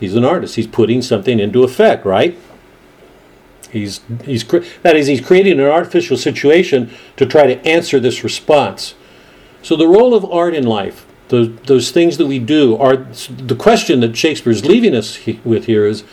He's 0.00 0.14
an 0.14 0.24
artist. 0.24 0.56
He's 0.56 0.66
putting 0.66 1.02
something 1.02 1.38
into 1.38 1.64
effect, 1.64 2.04
right? 2.04 2.38
He's, 3.70 4.00
he's 4.24 4.44
that 4.82 4.96
is, 4.96 5.06
he's 5.06 5.20
creating 5.20 5.58
an 5.58 5.66
artificial 5.66 6.16
situation 6.16 6.90
to 7.16 7.26
try 7.26 7.46
to 7.46 7.66
answer 7.66 7.98
this 7.98 8.22
response. 8.22 8.94
So 9.62 9.76
the 9.76 9.88
role 9.88 10.14
of 10.14 10.24
art 10.30 10.54
in 10.54 10.64
life, 10.64 11.06
those, 11.28 11.54
those 11.62 11.90
things 11.90 12.18
that 12.18 12.26
we 12.26 12.38
do, 12.38 12.76
are 12.76 12.96
the 13.28 13.56
question 13.56 14.00
that 14.00 14.16
Shakespeare's 14.16 14.64
leaving 14.64 14.94
us 14.94 15.16
he, 15.16 15.40
with 15.44 15.66
here 15.66 15.86
is, 15.86 16.04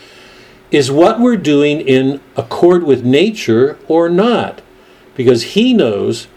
is 0.71 0.91
what 0.91 1.19
we're 1.19 1.35
doing 1.35 1.81
in 1.81 2.21
accord 2.37 2.83
with 2.83 3.03
nature 3.03 3.77
or 3.87 4.07
not? 4.07 4.61
Because 5.15 5.43
he 5.43 5.73
knows 5.73 6.27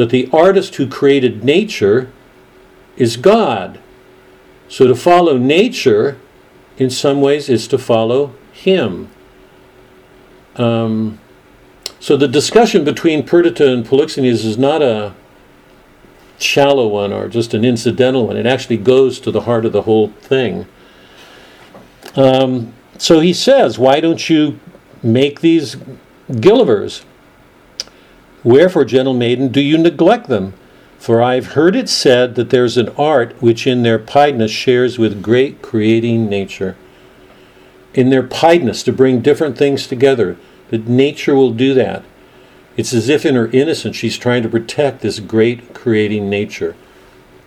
that 0.00 0.08
the 0.08 0.30
artist 0.32 0.76
who 0.76 0.88
created 0.88 1.44
nature 1.44 2.10
is 2.96 3.18
God. 3.18 3.78
So 4.66 4.86
to 4.86 4.94
follow 4.94 5.36
nature, 5.36 6.18
in 6.78 6.88
some 6.88 7.20
ways, 7.20 7.50
is 7.50 7.68
to 7.68 7.76
follow 7.76 8.34
him. 8.50 9.10
Um, 10.56 11.20
so 11.98 12.16
the 12.16 12.28
discussion 12.28 12.82
between 12.82 13.26
Perdita 13.26 13.70
and 13.70 13.84
Polixenes 13.84 14.42
is 14.42 14.56
not 14.56 14.80
a 14.80 15.14
shallow 16.38 16.88
one 16.88 17.12
or 17.12 17.28
just 17.28 17.52
an 17.52 17.62
incidental 17.62 18.26
one. 18.26 18.38
It 18.38 18.46
actually 18.46 18.78
goes 18.78 19.20
to 19.20 19.30
the 19.30 19.42
heart 19.42 19.66
of 19.66 19.72
the 19.72 19.82
whole 19.82 20.08
thing. 20.08 20.66
Um, 22.16 22.72
so 22.96 23.20
he 23.20 23.34
says, 23.34 23.78
Why 23.78 24.00
don't 24.00 24.30
you 24.30 24.60
make 25.02 25.42
these 25.42 25.76
gillyvors? 26.30 27.04
Wherefore, 28.42 28.84
gentle 28.84 29.14
maiden, 29.14 29.48
do 29.48 29.60
you 29.60 29.76
neglect 29.76 30.28
them? 30.28 30.54
For 30.98 31.22
I've 31.22 31.52
heard 31.52 31.76
it 31.76 31.88
said 31.88 32.34
that 32.34 32.50
there's 32.50 32.76
an 32.76 32.90
art 32.90 33.34
which 33.40 33.66
in 33.66 33.82
their 33.82 33.98
piedness 33.98 34.50
shares 34.50 34.98
with 34.98 35.22
great 35.22 35.62
creating 35.62 36.28
nature. 36.28 36.76
In 37.94 38.10
their 38.10 38.22
piedness 38.22 38.84
to 38.84 38.92
bring 38.92 39.20
different 39.20 39.56
things 39.56 39.86
together, 39.86 40.36
that 40.68 40.86
nature 40.86 41.34
will 41.34 41.52
do 41.52 41.74
that. 41.74 42.04
It's 42.76 42.92
as 42.92 43.08
if 43.08 43.26
in 43.26 43.34
her 43.34 43.48
innocence 43.48 43.96
she's 43.96 44.16
trying 44.16 44.42
to 44.42 44.48
protect 44.48 45.00
this 45.00 45.20
great 45.20 45.74
creating 45.74 46.30
nature, 46.30 46.76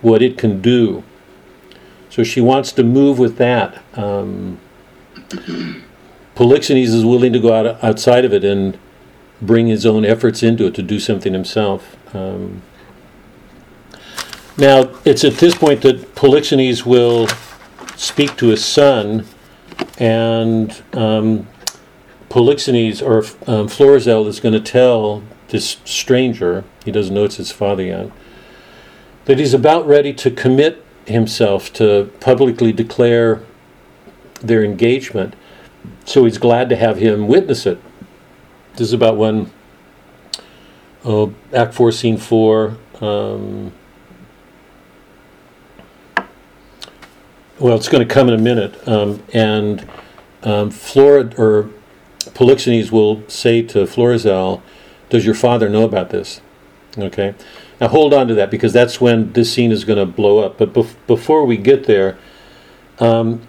what 0.01 0.21
it 0.21 0.37
can 0.37 0.61
do. 0.61 1.03
So 2.09 2.23
she 2.23 2.41
wants 2.41 2.71
to 2.73 2.83
move 2.83 3.17
with 3.17 3.37
that. 3.37 3.81
Um, 3.95 4.59
Polixenes 6.35 6.93
is 6.93 7.05
willing 7.05 7.33
to 7.33 7.39
go 7.39 7.53
out, 7.53 7.83
outside 7.83 8.25
of 8.25 8.33
it 8.33 8.43
and 8.43 8.77
bring 9.41 9.67
his 9.67 9.85
own 9.85 10.05
efforts 10.05 10.43
into 10.43 10.65
it 10.67 10.75
to 10.75 10.81
do 10.81 10.99
something 10.99 11.33
himself. 11.33 11.97
Um, 12.15 12.61
now, 14.57 14.91
it's 15.03 15.23
at 15.23 15.33
this 15.35 15.55
point 15.55 15.81
that 15.81 16.15
Polixenes 16.15 16.85
will 16.85 17.27
speak 17.95 18.35
to 18.37 18.47
his 18.47 18.63
son, 18.63 19.25
and 19.97 20.83
um, 20.93 21.47
Polixenes, 22.29 23.01
or 23.01 23.25
um, 23.51 23.67
Florizel, 23.67 24.27
is 24.27 24.39
going 24.39 24.53
to 24.53 24.59
tell 24.59 25.23
this 25.49 25.77
stranger, 25.85 26.63
he 26.85 26.91
doesn't 26.91 27.13
know 27.13 27.23
it's 27.23 27.37
his 27.37 27.51
father 27.51 27.83
yet, 27.83 28.11
that 29.25 29.39
he's 29.39 29.53
about 29.53 29.87
ready 29.87 30.13
to 30.13 30.29
commit 30.29 30.83
himself 31.05 31.71
to 31.73 32.11
publicly 32.19 32.71
declare 32.71 33.41
their 34.41 34.63
engagement. 34.63 35.35
So 36.05 36.25
he's 36.25 36.37
glad 36.37 36.69
to 36.69 36.75
have 36.75 36.97
him 36.97 37.27
witness 37.27 37.65
it. 37.65 37.79
This 38.73 38.87
is 38.87 38.93
about 38.93 39.17
when 39.17 39.51
uh, 41.05 41.27
Act 41.53 41.73
4, 41.73 41.91
Scene 41.91 42.17
4. 42.17 42.77
Um, 43.01 43.71
well, 47.59 47.75
it's 47.75 47.87
going 47.87 48.05
to 48.05 48.11
come 48.11 48.27
in 48.29 48.33
a 48.33 48.41
minute. 48.41 48.87
Um, 48.87 49.23
and 49.31 49.87
um, 50.41 50.71
Flora, 50.71 51.31
or 51.37 51.69
Polixenes 52.31 52.91
will 52.91 53.27
say 53.29 53.61
to 53.61 53.85
Florizel, 53.85 54.63
Does 55.09 55.25
your 55.25 55.35
father 55.35 55.69
know 55.69 55.83
about 55.83 56.09
this? 56.09 56.41
Okay. 56.97 57.35
Now 57.79 57.87
hold 57.89 58.13
on 58.13 58.27
to 58.27 58.33
that 58.35 58.49
because 58.49 58.73
that's 58.73 59.01
when 59.01 59.33
this 59.33 59.51
scene 59.51 59.71
is 59.71 59.83
going 59.83 59.99
to 59.99 60.05
blow 60.05 60.39
up. 60.39 60.57
But 60.57 60.73
bef- 60.73 60.95
before 61.05 61.45
we 61.45 61.57
get 61.57 61.85
there, 61.85 62.17
um, 62.99 63.41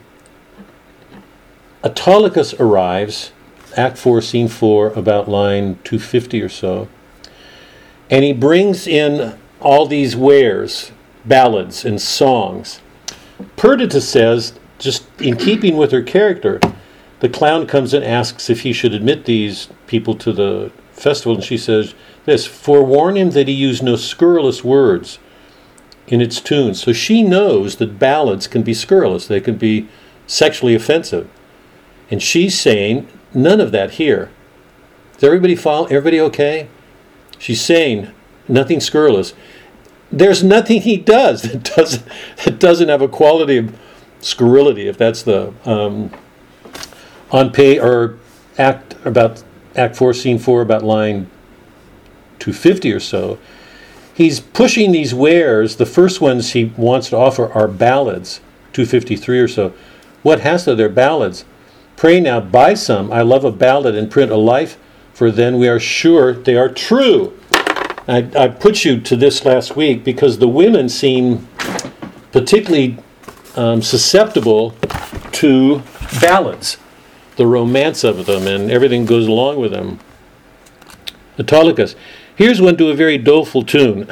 Autolycus 1.82 2.54
arrives, 2.58 3.32
Act 3.76 3.98
4, 3.98 4.20
Scene 4.20 4.48
4, 4.48 4.88
about 4.90 5.28
line 5.28 5.78
250 5.84 6.42
or 6.42 6.48
so, 6.48 6.88
and 8.10 8.24
he 8.24 8.32
brings 8.32 8.86
in 8.86 9.38
all 9.60 9.86
these 9.86 10.14
wares, 10.14 10.92
ballads, 11.24 11.84
and 11.84 12.00
songs. 12.00 12.80
Perdita 13.56 14.00
says, 14.00 14.58
just 14.78 15.04
in 15.20 15.36
keeping 15.36 15.76
with 15.76 15.90
her 15.90 16.02
character, 16.02 16.60
the 17.20 17.28
clown 17.28 17.66
comes 17.66 17.94
and 17.94 18.04
asks 18.04 18.50
if 18.50 18.60
he 18.60 18.72
should 18.72 18.92
admit 18.92 19.24
these 19.24 19.68
people 19.86 20.14
to 20.16 20.32
the 20.32 20.70
festival, 20.92 21.34
and 21.34 21.44
she 21.44 21.56
says 21.56 21.94
this 22.24 22.46
forewarn 22.46 23.16
him 23.16 23.30
that 23.30 23.48
he 23.48 23.54
use 23.54 23.82
no 23.82 23.96
scurrilous 23.96 24.62
words 24.62 25.18
in 26.06 26.20
its 26.20 26.40
tunes. 26.40 26.82
So 26.82 26.92
she 26.92 27.22
knows 27.22 27.76
that 27.76 27.98
ballads 27.98 28.46
can 28.46 28.62
be 28.62 28.74
scurrilous, 28.74 29.26
they 29.26 29.40
can 29.40 29.56
be 29.56 29.88
sexually 30.26 30.74
offensive. 30.74 31.28
And 32.10 32.22
she's 32.22 32.58
saying 32.58 33.08
none 33.34 33.60
of 33.60 33.72
that 33.72 33.92
here. 33.92 34.30
Is 35.16 35.24
everybody 35.24 35.54
follow? 35.54 35.86
Everybody 35.86 36.20
okay? 36.20 36.68
She's 37.38 37.60
saying 37.60 38.12
nothing 38.48 38.80
scurrilous. 38.80 39.34
There's 40.10 40.44
nothing 40.44 40.82
he 40.82 40.96
does 40.96 41.42
that 41.50 41.64
doesn't 41.76 42.04
that 42.44 42.58
doesn't 42.58 42.88
have 42.88 43.02
a 43.02 43.08
quality 43.08 43.58
of 43.58 43.78
scurrility, 44.20 44.88
if 44.88 44.96
that's 44.96 45.22
the 45.22 45.52
um, 45.64 46.10
on 47.30 47.52
pay 47.52 47.78
or 47.78 48.18
act 48.58 48.94
about 49.04 49.42
act 49.76 49.96
four, 49.96 50.14
scene 50.14 50.38
four, 50.38 50.62
about 50.62 50.82
line 50.82 51.28
two 52.38 52.52
fifty 52.52 52.92
or 52.92 53.00
so. 53.00 53.38
He's 54.14 54.38
pushing 54.38 54.92
these 54.92 55.12
wares. 55.12 55.76
The 55.76 55.86
first 55.86 56.20
ones 56.20 56.52
he 56.52 56.66
wants 56.76 57.10
to 57.10 57.16
offer 57.16 57.52
are 57.52 57.66
ballads, 57.66 58.40
two 58.72 58.86
fifty 58.86 59.16
three 59.16 59.40
or 59.40 59.48
so. 59.48 59.74
What 60.22 60.40
has 60.40 60.64
to? 60.64 60.74
They're 60.74 60.88
ballads. 60.88 61.44
Pray 61.96 62.20
now, 62.20 62.40
buy 62.40 62.74
some. 62.74 63.12
I 63.12 63.22
love 63.22 63.44
a 63.44 63.52
ballad 63.52 63.94
and 63.94 64.10
print 64.10 64.30
a 64.30 64.36
life, 64.36 64.78
for 65.12 65.30
then 65.30 65.58
we 65.58 65.68
are 65.68 65.80
sure 65.80 66.32
they 66.32 66.56
are 66.56 66.68
true. 66.68 67.38
I, 68.06 68.28
I 68.36 68.48
put 68.48 68.84
you 68.84 69.00
to 69.00 69.16
this 69.16 69.44
last 69.44 69.76
week 69.76 70.04
because 70.04 70.38
the 70.38 70.48
women 70.48 70.88
seem 70.88 71.48
particularly 72.32 72.98
um, 73.56 73.80
susceptible 73.80 74.74
to 75.32 75.82
ballads, 76.20 76.76
the 77.36 77.46
romance 77.46 78.04
of 78.04 78.26
them, 78.26 78.46
and 78.46 78.70
everything 78.70 79.06
goes 79.06 79.26
along 79.26 79.58
with 79.58 79.72
them. 79.72 80.00
Autolycus. 81.38 81.94
Here's 82.36 82.60
one 82.60 82.76
to 82.76 82.90
a 82.90 82.94
very 82.94 83.18
doleful 83.18 83.62
tune. 83.62 84.08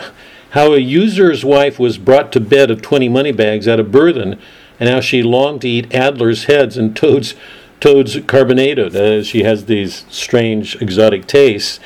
How 0.51 0.73
a 0.73 0.79
usurer's 0.79 1.45
wife 1.45 1.79
was 1.79 1.99
brought 1.99 2.33
to 2.33 2.41
bed 2.41 2.71
of 2.71 2.83
20 2.83 3.09
money 3.09 3.33
bags 3.33 3.67
out 3.67 3.81
of 3.81 3.91
burthen, 3.91 4.41
and 4.79 4.89
how 4.89 5.01
she 5.01 5.23
longed 5.23 5.63
to 5.63 5.69
eat 5.69 5.93
adder's 5.95 6.45
heads 6.45 6.77
and 6.77 6.95
toads, 6.97 7.35
toads 7.83 8.15
carbonadoed, 8.15 8.95
as 8.95 9.27
she 9.27 9.43
has 9.43 9.65
these 9.65 10.07
strange 10.09 10.81
exotic 10.81 11.27
tastes. 11.27 11.81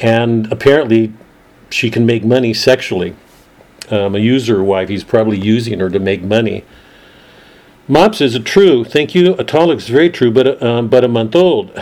And 0.00 0.52
apparently, 0.52 1.12
she 1.70 1.90
can 1.92 2.04
make 2.04 2.24
money 2.24 2.52
sexually. 2.52 3.14
Um, 3.88 4.16
a 4.16 4.18
user 4.18 4.64
wife, 4.64 4.88
he's 4.88 5.04
probably 5.04 5.38
using 5.38 5.78
her 5.78 5.88
to 5.90 6.00
make 6.00 6.22
money. 6.22 6.64
Mops 7.86 8.20
is 8.20 8.34
a 8.34 8.40
true, 8.40 8.84
thank 8.84 9.14
you, 9.14 9.34
Autolycus, 9.36 9.88
very 9.88 10.10
true, 10.10 10.32
but, 10.32 10.60
um, 10.60 10.88
but 10.88 11.04
a 11.04 11.08
month 11.08 11.36
old. 11.36 11.72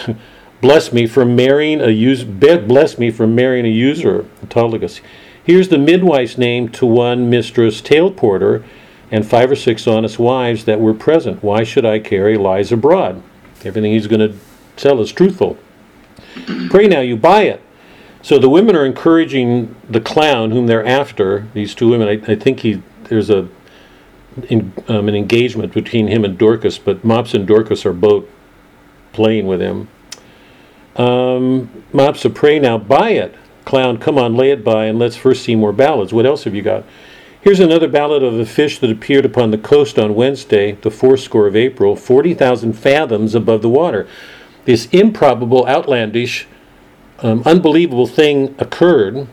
bless 0.61 0.93
me 0.93 1.07
for 1.07 1.25
marrying 1.25 1.81
a 1.81 1.89
use, 1.89 2.25
bless 2.25 2.99
me 2.99 3.11
for 3.11 3.27
marrying 3.27 3.65
a 3.65 3.71
usurer, 3.71 4.27
Autolycus. 4.43 5.01
Here's 5.43 5.71
the 5.71 5.79
midwife's 5.79 6.37
name 6.37 6.69
to 6.71 6.85
one 6.85 7.31
Mistress 7.31 7.81
Tailporter 7.81 8.65
and 9.11 9.27
five 9.27 9.51
or 9.51 9.57
six 9.57 9.87
honest 9.87 10.19
wives 10.19 10.67
that 10.67 10.81
were 10.81 10.95
present. 10.95 11.43
Why 11.43 11.65
should 11.65 11.87
I 11.87 12.01
carry 12.01 12.37
lies 12.37 12.71
abroad? 12.71 13.23
Everything 13.65 13.93
he's 13.93 14.07
going 14.07 14.33
to 14.33 14.37
tell 14.77 15.01
is 15.01 15.13
truthful. 15.13 15.59
Pray 16.71 16.87
now 16.87 17.01
you 17.01 17.17
buy 17.17 17.43
it. 17.43 17.63
So 18.23 18.39
the 18.39 18.49
women 18.49 18.77
are 18.77 18.85
encouraging 18.85 19.75
the 19.89 20.01
clown, 20.01 20.51
whom 20.51 20.67
they're 20.67 20.85
after. 20.85 21.47
These 21.55 21.75
two 21.75 21.89
women, 21.89 22.09
I, 22.09 22.33
I 22.33 22.37
think 22.37 22.61
he 22.61 22.83
there's 23.05 23.31
a 23.31 23.49
in, 24.49 24.73
um, 24.89 25.09
an 25.09 25.15
engagement 25.15 25.73
between 25.73 26.07
him 26.09 26.25
and 26.25 26.39
Dorcas, 26.39 26.79
but 26.79 27.03
Mopsa 27.03 27.35
and 27.35 27.47
Dorcas 27.47 27.85
are 27.85 27.93
both 27.93 28.27
playing 29.13 29.47
with 29.47 29.61
him. 29.61 29.89
Um, 30.97 31.85
Mopsa 31.93 32.33
Pray 32.35 32.59
now, 32.59 32.79
buy 32.79 33.11
it. 33.11 33.35
Clown, 33.65 33.99
come 33.99 34.19
on, 34.19 34.37
lay 34.37 34.51
it 34.51 34.65
by, 34.65 34.87
and 34.87 34.99
let's 34.99 35.17
first 35.17 35.45
see 35.45 35.55
more 35.55 35.73
ballads. 35.73 36.13
What 36.13 36.27
else 36.27 36.45
have 36.45 36.55
you 36.55 36.63
got? 36.63 36.85
Here's 37.43 37.61
another 37.61 37.89
ballad 37.89 38.23
of 38.23 38.39
a 38.39 38.45
fish 38.45 38.79
that 38.81 38.91
appeared 38.91 39.25
upon 39.25 39.51
the 39.51 39.57
coast 39.57 39.99
on 39.99 40.15
Wednesday, 40.15 40.73
the 40.73 40.91
fourscore 40.91 41.47
of 41.47 41.57
April, 41.57 41.97
40,000 41.97 42.75
fathoms 42.75 43.35
above 43.35 43.63
the 43.63 43.69
water. 43.71 44.07
This 44.67 44.89
improbable, 44.93 45.67
outlandish, 45.67 46.47
um, 47.21 47.43
unbelievable 47.47 48.07
thing 48.07 48.55
occurred 48.59 49.27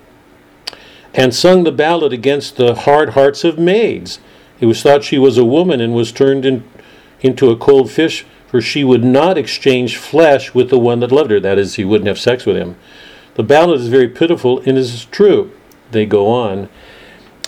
and 1.14 1.36
sung 1.36 1.66
the 1.66 1.72
ballad 1.74 2.14
against 2.14 2.56
the 2.56 2.76
hard 2.76 3.10
hearts 3.10 3.44
of 3.44 3.60
maids. 3.60 4.20
It 4.62 4.68
was 4.68 4.82
thought 4.82 5.04
she 5.04 5.18
was 5.18 5.38
a 5.38 5.44
woman 5.44 5.82
and 5.82 5.94
was 5.94 6.14
turned 6.14 6.46
in, 6.46 6.64
into 7.20 7.50
a 7.50 7.58
cold 7.58 7.92
fish, 7.92 8.26
for 8.48 8.62
she 8.62 8.86
would 8.86 9.04
not 9.04 9.38
exchange 9.38 9.98
flesh 9.98 10.54
with 10.54 10.70
the 10.70 10.80
one 10.80 11.02
that 11.02 11.12
loved 11.12 11.32
her. 11.32 11.42
That 11.42 11.60
is, 11.60 11.76
he 11.76 11.84
wouldn't 11.84 12.08
have 12.08 12.20
sex 12.20 12.46
with 12.46 12.56
him. 12.56 12.78
The 13.36 13.44
ballad 13.44 13.82
is 13.82 13.90
very 13.90 14.08
pitiful 14.08 14.60
and 14.62 14.78
is 14.78 15.04
true. 15.06 15.52
They 15.92 16.06
go 16.06 16.30
on 16.30 16.70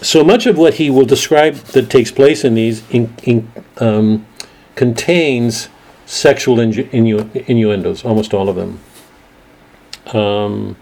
so 0.02 0.24
much 0.24 0.46
of 0.46 0.58
what 0.58 0.76
he 0.76 0.90
will 0.90 1.06
describe 1.06 1.56
that 1.56 1.90
takes 1.90 2.12
place 2.12 2.44
in 2.44 2.56
these 2.56 2.90
in, 2.90 3.14
in, 3.24 3.52
um, 3.78 4.26
contains 4.76 5.70
sexual 6.06 6.58
innu- 6.58 6.90
innu- 6.92 7.46
innuendos, 7.48 8.06
almost 8.06 8.34
all 8.34 8.50
of 8.50 8.56
them. 8.56 8.80
Um, 10.18 10.78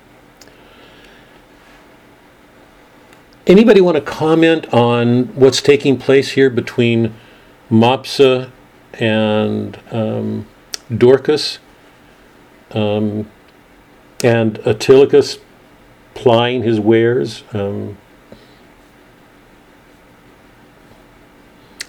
anybody 3.45 3.81
want 3.81 3.95
to 3.95 4.02
comment 4.02 4.72
on 4.73 5.26
what's 5.35 5.61
taking 5.61 5.98
place 5.98 6.31
here 6.31 6.49
between 6.49 7.14
Mopsa 7.72 8.52
and 8.94 9.80
um, 9.91 10.48
Dorcas 10.95 11.60
um, 12.72 13.30
and 14.23 14.60
Autolycus 14.60 15.39
plying 16.14 16.64
his 16.64 16.80
wares? 16.80 17.44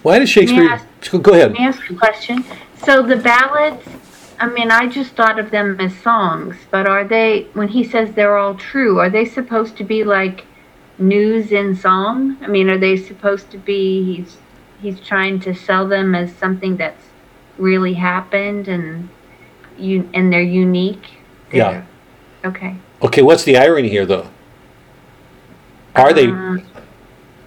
Why 0.08 0.18
does 0.20 0.30
Shakespeare? 0.30 0.64
Ask- 0.64 0.86
Go 1.22 1.34
ahead. 1.34 1.52
May 1.52 1.64
I 1.64 1.68
ask 1.68 1.90
a 1.90 1.94
question? 1.94 2.42
So 2.82 3.02
the 3.02 3.16
ballads, 3.16 3.84
I 4.40 4.48
mean, 4.48 4.70
I 4.70 4.86
just 4.86 5.10
thought 5.12 5.38
of 5.38 5.50
them 5.50 5.78
as 5.80 5.94
songs, 5.98 6.56
but 6.70 6.86
are 6.88 7.04
they, 7.04 7.46
when 7.52 7.68
he 7.68 7.84
says 7.84 8.12
they're 8.14 8.38
all 8.38 8.54
true, 8.54 8.98
are 9.00 9.10
they 9.10 9.26
supposed 9.26 9.76
to 9.76 9.84
be 9.84 10.04
like 10.04 10.46
news 10.98 11.52
in 11.52 11.76
song? 11.76 12.38
I 12.40 12.46
mean, 12.46 12.70
are 12.70 12.78
they 12.78 12.96
supposed 12.96 13.50
to 13.50 13.58
be, 13.58 14.02
he's, 14.16 14.38
he's 14.80 14.98
trying 15.06 15.40
to 15.40 15.54
sell 15.54 15.86
them 15.86 16.14
as 16.14 16.34
something 16.36 16.78
that's 16.78 17.04
really 17.58 17.92
happened 17.92 18.66
and 18.66 19.10
you, 19.76 20.08
and 20.14 20.32
they're 20.32 20.40
unique? 20.40 21.04
Yeah. 21.52 21.70
They're- 21.72 21.86
Okay. 22.46 22.76
Okay, 23.02 23.20
what's 23.20 23.44
the 23.44 23.58
irony 23.58 23.90
here, 23.90 24.06
though? 24.06 24.28
Are 25.96 26.14
they? 26.14 26.28
Um, 26.28 26.62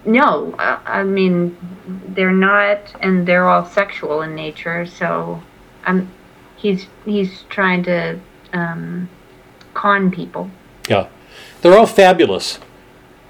No, 0.04 0.54
I, 0.58 0.80
I 0.84 1.02
mean, 1.04 1.56
they're 2.08 2.30
not, 2.32 2.78
and 3.00 3.26
they're 3.26 3.48
all 3.48 3.64
sexual 3.64 4.22
in 4.22 4.34
nature. 4.34 4.86
So, 4.86 5.42
I'm, 5.84 6.10
he's 6.56 6.86
he's 7.04 7.42
trying 7.48 7.82
to 7.84 8.18
um, 8.52 9.08
con 9.74 10.10
people. 10.10 10.50
Yeah, 10.88 11.08
they're 11.60 11.78
all 11.78 11.86
fabulous. 11.86 12.58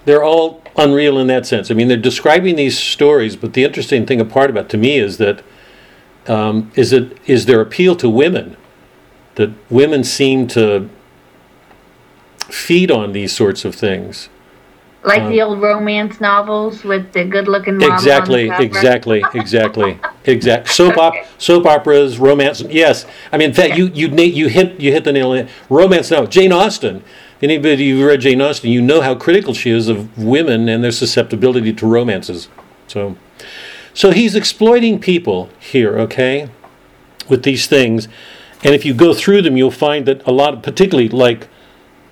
They're 0.05 0.25
all 0.25 0.63
unreal 0.77 1.19
in 1.19 1.27
that 1.29 1.47
sense. 1.47 1.71
I 1.71 1.75
mean, 1.75 1.89
they're 1.89 1.97
describing 1.97 2.57
these 2.57 2.79
stories, 2.79 3.37
but 3.37 3.53
the 3.53 3.65
interesting 3.65 4.07
thing 4.07 4.21
apart 4.21 4.51
about 4.51 4.69
to 4.71 4.77
me 4.77 4.99
is 4.99 5.19
that 5.19 5.43
um, 6.27 6.71
is 6.75 6.93
it 6.93 7.19
is 7.27 7.47
their 7.47 7.61
appeal 7.61 7.97
to 7.97 8.09
women 8.09 8.57
that 9.35 9.51
women 9.71 10.05
seem 10.05 10.47
to 10.47 10.89
feed 12.49 12.91
on 12.91 13.13
these 13.13 13.35
sorts 13.35 13.65
of 13.65 13.75
things. 13.75 14.29
Like 15.05 15.29
the 15.29 15.43
old 15.43 15.61
romance 15.61 16.21
novels 16.21 16.85
with 16.85 17.13
the 17.13 17.25
good-looking 17.25 17.79
model 17.79 17.91
on 17.91 17.97
the 17.97 18.03
Exactly, 18.03 18.49
cover. 18.49 18.63
exactly, 18.63 19.25
exactly, 19.35 19.99
exact. 20.25 20.69
Soap 20.69 20.97
op, 20.97 21.15
soap 21.39 21.67
operas, 21.67 22.19
romance. 22.21 22.61
Yes, 22.63 23.05
I 23.33 23.37
mean, 23.37 23.49
in 23.51 23.55
fact, 23.55 23.77
you 23.77 23.87
you 23.89 24.09
na- 24.09 24.23
you 24.23 24.47
hit 24.49 24.79
you 24.81 24.93
hit 24.93 25.03
the 25.05 25.13
nail. 25.13 25.31
on 25.33 25.39
it. 25.39 25.49
Romance 25.69 26.11
now. 26.11 26.25
Jane 26.27 26.53
Austen. 26.53 27.03
Anybody 27.43 27.91
who 27.91 28.07
read 28.07 28.21
Jane 28.21 28.41
Austen, 28.41 28.71
you 28.71 28.81
know 28.81 29.01
how 29.01 29.17
critical 29.17 29.53
she 29.53 29.71
is 29.73 29.89
of 29.89 30.17
women 30.17 30.69
and 30.69 30.85
their 30.85 30.93
susceptibility 30.93 31.73
to 31.73 31.87
romances. 31.87 32.49
So, 32.87 33.17
so 33.93 34.13
he's 34.13 34.37
exploiting 34.37 35.01
people 35.01 35.51
here. 35.59 35.99
Okay, 35.99 36.49
with 37.29 37.43
these 37.43 37.67
things, 37.67 38.07
and 38.63 38.77
if 38.77 38.85
you 38.85 38.95
go 38.95 39.13
through 39.13 39.43
them, 39.43 39.57
you'll 39.57 39.73
find 39.73 40.07
that 40.07 40.25
a 40.25 40.31
lot, 40.31 40.55
of, 40.55 40.63
particularly 40.63 41.09
like 41.09 41.49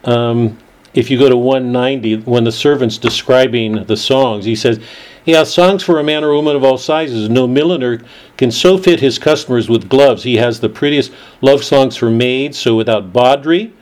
um, 0.05 0.59
if 0.93 1.11
you 1.11 1.19
go 1.19 1.29
to 1.29 1.37
190, 1.37 2.23
when 2.23 2.45
the 2.45 2.53
servant's 2.53 2.99
describing 2.99 3.85
the 3.85 3.97
songs, 3.97 4.45
he 4.45 4.57
says, 4.57 4.81
He 5.25 5.33
hath 5.33 5.49
songs 5.49 5.83
for 5.83 6.01
a 6.01 6.05
man 6.05 6.25
or 6.25 6.35
woman 6.35 6.57
of 6.57 6.65
all 6.65 6.79
sizes. 6.79 7.29
No 7.29 7.47
milliner 7.47 8.01
can 8.37 8.51
so 8.51 8.77
fit 8.77 9.01
his 9.01 9.19
customers 9.19 9.69
with 9.69 9.89
gloves. 9.89 10.25
He 10.25 10.37
has 10.37 10.61
the 10.61 10.69
prettiest 10.69 11.13
love 11.41 11.63
songs 11.63 11.97
for 11.97 12.11
maids, 12.11 12.59
so 12.59 12.77
without 12.77 13.13
bawdry, 13.13 13.73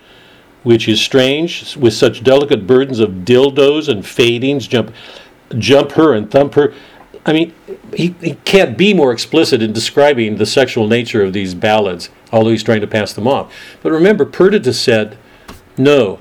which 0.64 0.86
is 0.86 1.01
strange, 1.01 1.76
with 1.76 1.94
such 1.94 2.22
delicate 2.22 2.66
burdens 2.66 3.01
of 3.01 3.24
dildos 3.24 3.89
and 3.89 4.05
fadings, 4.05 4.66
jump, 4.66 4.93
jump 5.56 5.93
her 5.93 6.12
and 6.12 6.30
thump 6.30 6.55
her. 6.55 6.74
I 7.24 7.32
mean, 7.32 7.55
he, 7.94 8.14
he 8.20 8.35
can't 8.44 8.76
be 8.76 8.93
more 8.93 9.12
explicit 9.12 9.62
in 9.62 9.72
describing 9.72 10.36
the 10.36 10.47
sexual 10.47 10.86
nature 10.86 11.22
of 11.22 11.32
these 11.32 11.55
ballads, 11.55 12.10
although 12.32 12.51
he's 12.51 12.62
trying 12.62 12.80
to 12.82 12.86
pass 12.86 13.14
them 13.14 13.26
off. 13.26 13.52
But 13.82 13.93
remember, 13.93 14.24
Perdita 14.26 14.72
said, 14.74 15.16
no, 15.76 16.20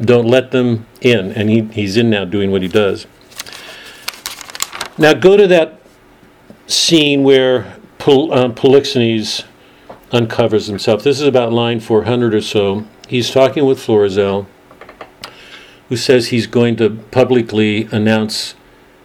don't 0.00 0.26
let 0.26 0.50
them 0.50 0.86
in. 1.00 1.32
And 1.32 1.48
he, 1.48 1.62
he's 1.62 1.96
in 1.96 2.10
now 2.10 2.24
doing 2.24 2.50
what 2.50 2.62
he 2.62 2.68
does. 2.68 3.06
Now 4.98 5.14
go 5.14 5.36
to 5.36 5.46
that 5.46 5.80
scene 6.66 7.22
where 7.22 7.76
Pol, 7.98 8.32
um, 8.32 8.54
Polixenes 8.54 9.44
uncovers 10.12 10.66
himself. 10.66 11.02
This 11.02 11.20
is 11.20 11.26
about 11.26 11.52
line 11.52 11.80
400 11.80 12.34
or 12.34 12.40
so. 12.40 12.86
He's 13.08 13.30
talking 13.30 13.64
with 13.64 13.80
Florizel, 13.80 14.46
who 15.88 15.96
says 15.96 16.28
he's 16.28 16.46
going 16.46 16.76
to 16.76 16.90
publicly 17.10 17.88
announce 17.92 18.54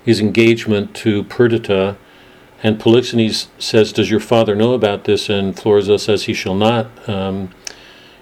his 0.03 0.19
engagement 0.19 0.95
to 0.95 1.23
Perdita. 1.25 1.97
And 2.63 2.79
Polixenes 2.79 3.47
says, 3.59 3.91
Does 3.91 4.09
your 4.09 4.19
father 4.19 4.55
know 4.55 4.73
about 4.73 5.05
this? 5.05 5.29
And 5.29 5.57
Florizel 5.57 5.97
says 5.97 6.23
he 6.23 6.33
shall 6.33 6.55
not. 6.55 6.87
Um, 7.09 7.51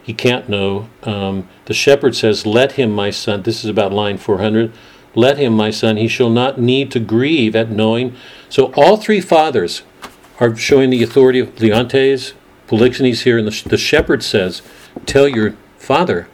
he 0.04 0.14
can't 0.14 0.50
know. 0.50 0.90
Um, 1.04 1.48
the 1.66 1.74
shepherd 1.74 2.16
says, 2.16 2.46
Let 2.46 2.74
him, 2.74 2.92
my 2.92 3.10
son. 3.10 3.44
This 3.44 3.64
is 3.64 3.70
about 3.70 3.94
line 3.94 4.18
400. 4.18 4.72
Let 5.16 5.38
him, 5.38 5.54
my 5.54 5.72
son. 5.72 5.98
He 5.98 6.08
shall 6.08 6.30
not 6.30 6.60
need 6.60 6.92
to 6.92 7.00
grieve 7.00 7.56
at 7.56 7.70
knowing. 7.70 8.16
So 8.50 8.74
all 8.74 8.98
three 8.98 9.22
fathers 9.22 9.84
are 10.40 10.56
showing 10.56 10.90
the 10.90 11.04
authority 11.04 11.40
of 11.40 11.60
Leontes, 11.60 12.34
Polixenes 12.68 13.24
here, 13.24 13.38
and 13.38 13.48
the, 13.48 13.70
the 13.70 13.78
shepherd 13.78 14.24
says, 14.24 14.62
Tell 15.06 15.28
your 15.28 15.56
father. 15.78 16.28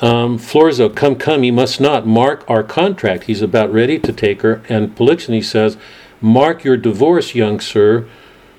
Um, 0.00 0.38
Florizel, 0.38 0.90
come, 0.90 1.16
come, 1.16 1.42
he 1.42 1.50
must 1.50 1.80
not. 1.80 2.06
Mark 2.06 2.44
our 2.48 2.62
contract. 2.62 3.24
He's 3.24 3.42
about 3.42 3.72
ready 3.72 3.98
to 3.98 4.12
take 4.12 4.42
her. 4.42 4.62
And 4.68 4.96
Polixenes 4.96 5.44
says, 5.44 5.76
Mark 6.20 6.64
your 6.64 6.76
divorce, 6.76 7.34
young 7.34 7.60
sir, 7.60 8.06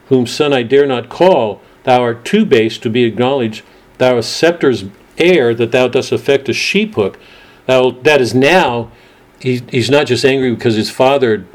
whom 0.07 0.27
son 0.27 0.53
I 0.53 0.63
dare 0.63 0.85
not 0.85 1.09
call. 1.09 1.61
Thou 1.83 2.01
art 2.01 2.25
too 2.25 2.45
base 2.45 2.77
to 2.79 2.89
be 2.89 3.03
acknowledged. 3.03 3.63
Thou 3.97 4.15
art 4.15 4.23
scepter's 4.25 4.85
heir, 5.17 5.53
that 5.55 5.71
thou 5.71 5.87
dost 5.87 6.11
affect 6.11 6.49
a 6.49 6.53
sheep 6.53 6.95
hook. 6.95 7.19
Thou, 7.65 7.91
that 7.91 8.21
is 8.21 8.33
now, 8.33 8.91
he, 9.39 9.61
he's 9.69 9.89
not 9.89 10.07
just 10.07 10.25
angry 10.25 10.53
because 10.53 10.75
his 10.75 10.89
father 10.89 11.45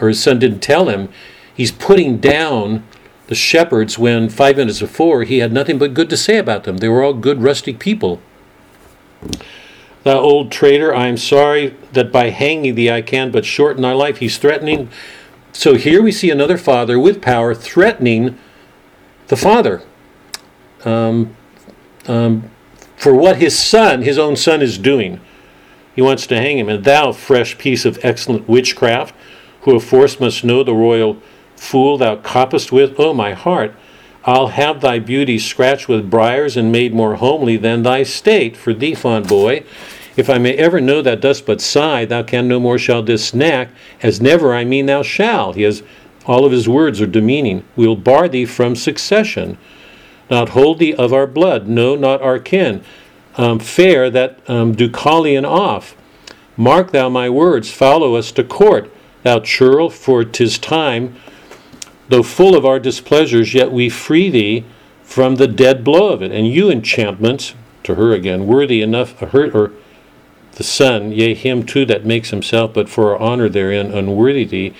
or 0.00 0.08
his 0.08 0.22
son 0.22 0.38
didn't 0.38 0.60
tell 0.60 0.88
him. 0.88 1.08
He's 1.54 1.72
putting 1.72 2.18
down 2.18 2.84
the 3.28 3.34
shepherds 3.34 3.98
when 3.98 4.28
five 4.28 4.56
minutes 4.56 4.80
before 4.80 5.24
he 5.24 5.38
had 5.38 5.52
nothing 5.52 5.78
but 5.78 5.94
good 5.94 6.10
to 6.10 6.16
say 6.16 6.38
about 6.38 6.64
them. 6.64 6.78
They 6.78 6.88
were 6.88 7.02
all 7.02 7.14
good, 7.14 7.42
rustic 7.42 7.78
people. 7.78 8.20
Thou 10.04 10.18
old 10.18 10.52
traitor, 10.52 10.94
I 10.94 11.08
am 11.08 11.16
sorry 11.16 11.74
that 11.92 12.12
by 12.12 12.30
hanging 12.30 12.76
thee 12.76 12.90
I 12.90 13.02
can 13.02 13.32
but 13.32 13.44
shorten 13.44 13.82
thy 13.82 13.92
life. 13.92 14.18
He's 14.18 14.38
threatening. 14.38 14.88
So 15.52 15.74
here 15.74 16.00
we 16.00 16.12
see 16.12 16.30
another 16.30 16.56
father 16.56 16.98
with 16.98 17.20
power 17.20 17.54
threatening 17.54 18.38
the 19.28 19.36
father 19.36 19.82
um, 20.84 21.36
um, 22.06 22.50
for 22.96 23.14
what 23.14 23.36
his 23.36 23.58
son, 23.58 24.02
his 24.02 24.18
own 24.18 24.36
son, 24.36 24.62
is 24.62 24.78
doing. 24.78 25.20
He 25.94 26.02
wants 26.02 26.26
to 26.28 26.36
hang 26.36 26.58
him. 26.58 26.68
And 26.68 26.84
thou, 26.84 27.12
fresh 27.12 27.58
piece 27.58 27.84
of 27.84 27.98
excellent 28.02 28.48
witchcraft, 28.48 29.14
who 29.62 29.76
of 29.76 29.84
force 29.84 30.20
must 30.20 30.44
know 30.44 30.62
the 30.62 30.74
royal 30.74 31.20
fool 31.56 31.98
thou 31.98 32.16
coppest 32.16 32.70
with, 32.70 32.98
O 33.00 33.12
my 33.12 33.32
heart, 33.32 33.74
I'll 34.24 34.48
have 34.48 34.80
thy 34.80 34.98
beauty 34.98 35.38
scratched 35.38 35.88
with 35.88 36.10
briars 36.10 36.56
and 36.56 36.72
made 36.72 36.92
more 36.92 37.16
homely 37.16 37.56
than 37.56 37.82
thy 37.82 38.02
state 38.02 38.56
for 38.56 38.74
thee, 38.74 38.94
fond 38.94 39.28
boy. 39.28 39.64
If 40.16 40.28
I 40.30 40.38
may 40.38 40.54
ever 40.54 40.80
know 40.80 41.02
thou 41.02 41.14
dost 41.14 41.46
but 41.46 41.60
sigh, 41.60 42.04
thou 42.06 42.22
can 42.22 42.48
no 42.48 42.58
more 42.58 42.78
shall 42.78 43.02
this 43.02 43.26
snack, 43.26 43.68
as 44.02 44.20
never 44.20 44.54
I 44.54 44.64
mean 44.64 44.86
thou 44.86 45.02
shall. 45.02 45.52
He 45.52 45.62
has 45.62 45.82
all 46.26 46.44
of 46.44 46.52
his 46.52 46.68
words 46.68 47.00
are 47.00 47.06
demeaning. 47.06 47.64
We'll 47.76 47.96
bar 47.96 48.28
thee 48.28 48.44
from 48.46 48.76
succession, 48.76 49.58
not 50.30 50.50
hold 50.50 50.78
thee 50.78 50.94
of 50.94 51.12
our 51.12 51.26
blood, 51.26 51.68
no, 51.68 51.94
not 51.94 52.20
our 52.20 52.38
kin. 52.38 52.82
Um, 53.36 53.58
fair 53.58 54.10
that 54.10 54.38
um, 54.48 54.74
Deucalion 54.74 55.46
off. 55.46 55.96
Mark 56.56 56.90
thou 56.90 57.08
my 57.08 57.28
words, 57.28 57.70
follow 57.70 58.14
us 58.14 58.32
to 58.32 58.42
court, 58.44 58.90
thou 59.22 59.40
churl, 59.40 59.90
for 59.90 60.24
'tis 60.24 60.58
time 60.58 61.14
Though 62.08 62.22
full 62.22 62.54
of 62.56 62.64
our 62.64 62.78
displeasures, 62.78 63.54
yet 63.54 63.72
we 63.72 63.88
free 63.88 64.30
thee 64.30 64.64
from 65.02 65.36
the 65.36 65.48
dead 65.48 65.82
blow 65.82 66.12
of 66.12 66.22
it. 66.22 66.30
And 66.32 66.46
you, 66.46 66.70
enchantments, 66.70 67.54
to 67.82 67.96
her 67.96 68.12
again, 68.12 68.46
worthy 68.46 68.80
enough, 68.80 69.18
her, 69.18 69.50
or 69.50 69.72
the 70.52 70.64
Son, 70.64 71.12
yea, 71.12 71.34
him 71.34 71.64
too 71.64 71.84
that 71.86 72.06
makes 72.06 72.30
himself, 72.30 72.72
but 72.72 72.88
for 72.88 73.12
our 73.12 73.18
honor 73.18 73.48
therein, 73.48 73.92
unworthy 73.92 74.44
thee, 74.44 74.74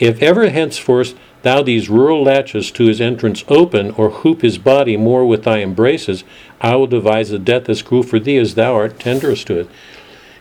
if 0.00 0.20
ever 0.22 0.48
henceforth 0.48 1.14
thou 1.42 1.62
these 1.62 1.88
rural 1.88 2.22
latches 2.22 2.70
to 2.72 2.86
his 2.86 3.00
entrance 3.00 3.44
open, 3.48 3.90
or 3.92 4.10
hoop 4.10 4.42
his 4.42 4.58
body 4.58 4.96
more 4.96 5.24
with 5.24 5.44
thy 5.44 5.60
embraces, 5.60 6.24
I 6.60 6.74
will 6.76 6.86
devise 6.86 7.30
a 7.30 7.38
death 7.38 7.68
as 7.68 7.82
cruel 7.82 8.02
for 8.02 8.18
thee 8.18 8.38
as 8.38 8.54
thou 8.54 8.74
art 8.74 8.98
tenderest 8.98 9.46
to 9.48 9.60
it. 9.60 9.70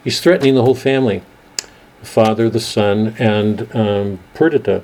He's 0.03 0.21
threatening 0.21 0.55
the 0.55 0.63
whole 0.63 0.75
family 0.75 1.21
the 1.99 2.05
father, 2.05 2.49
the 2.49 2.61
son, 2.61 3.13
and 3.19 3.75
um, 3.75 4.19
Perdita. 4.33 4.83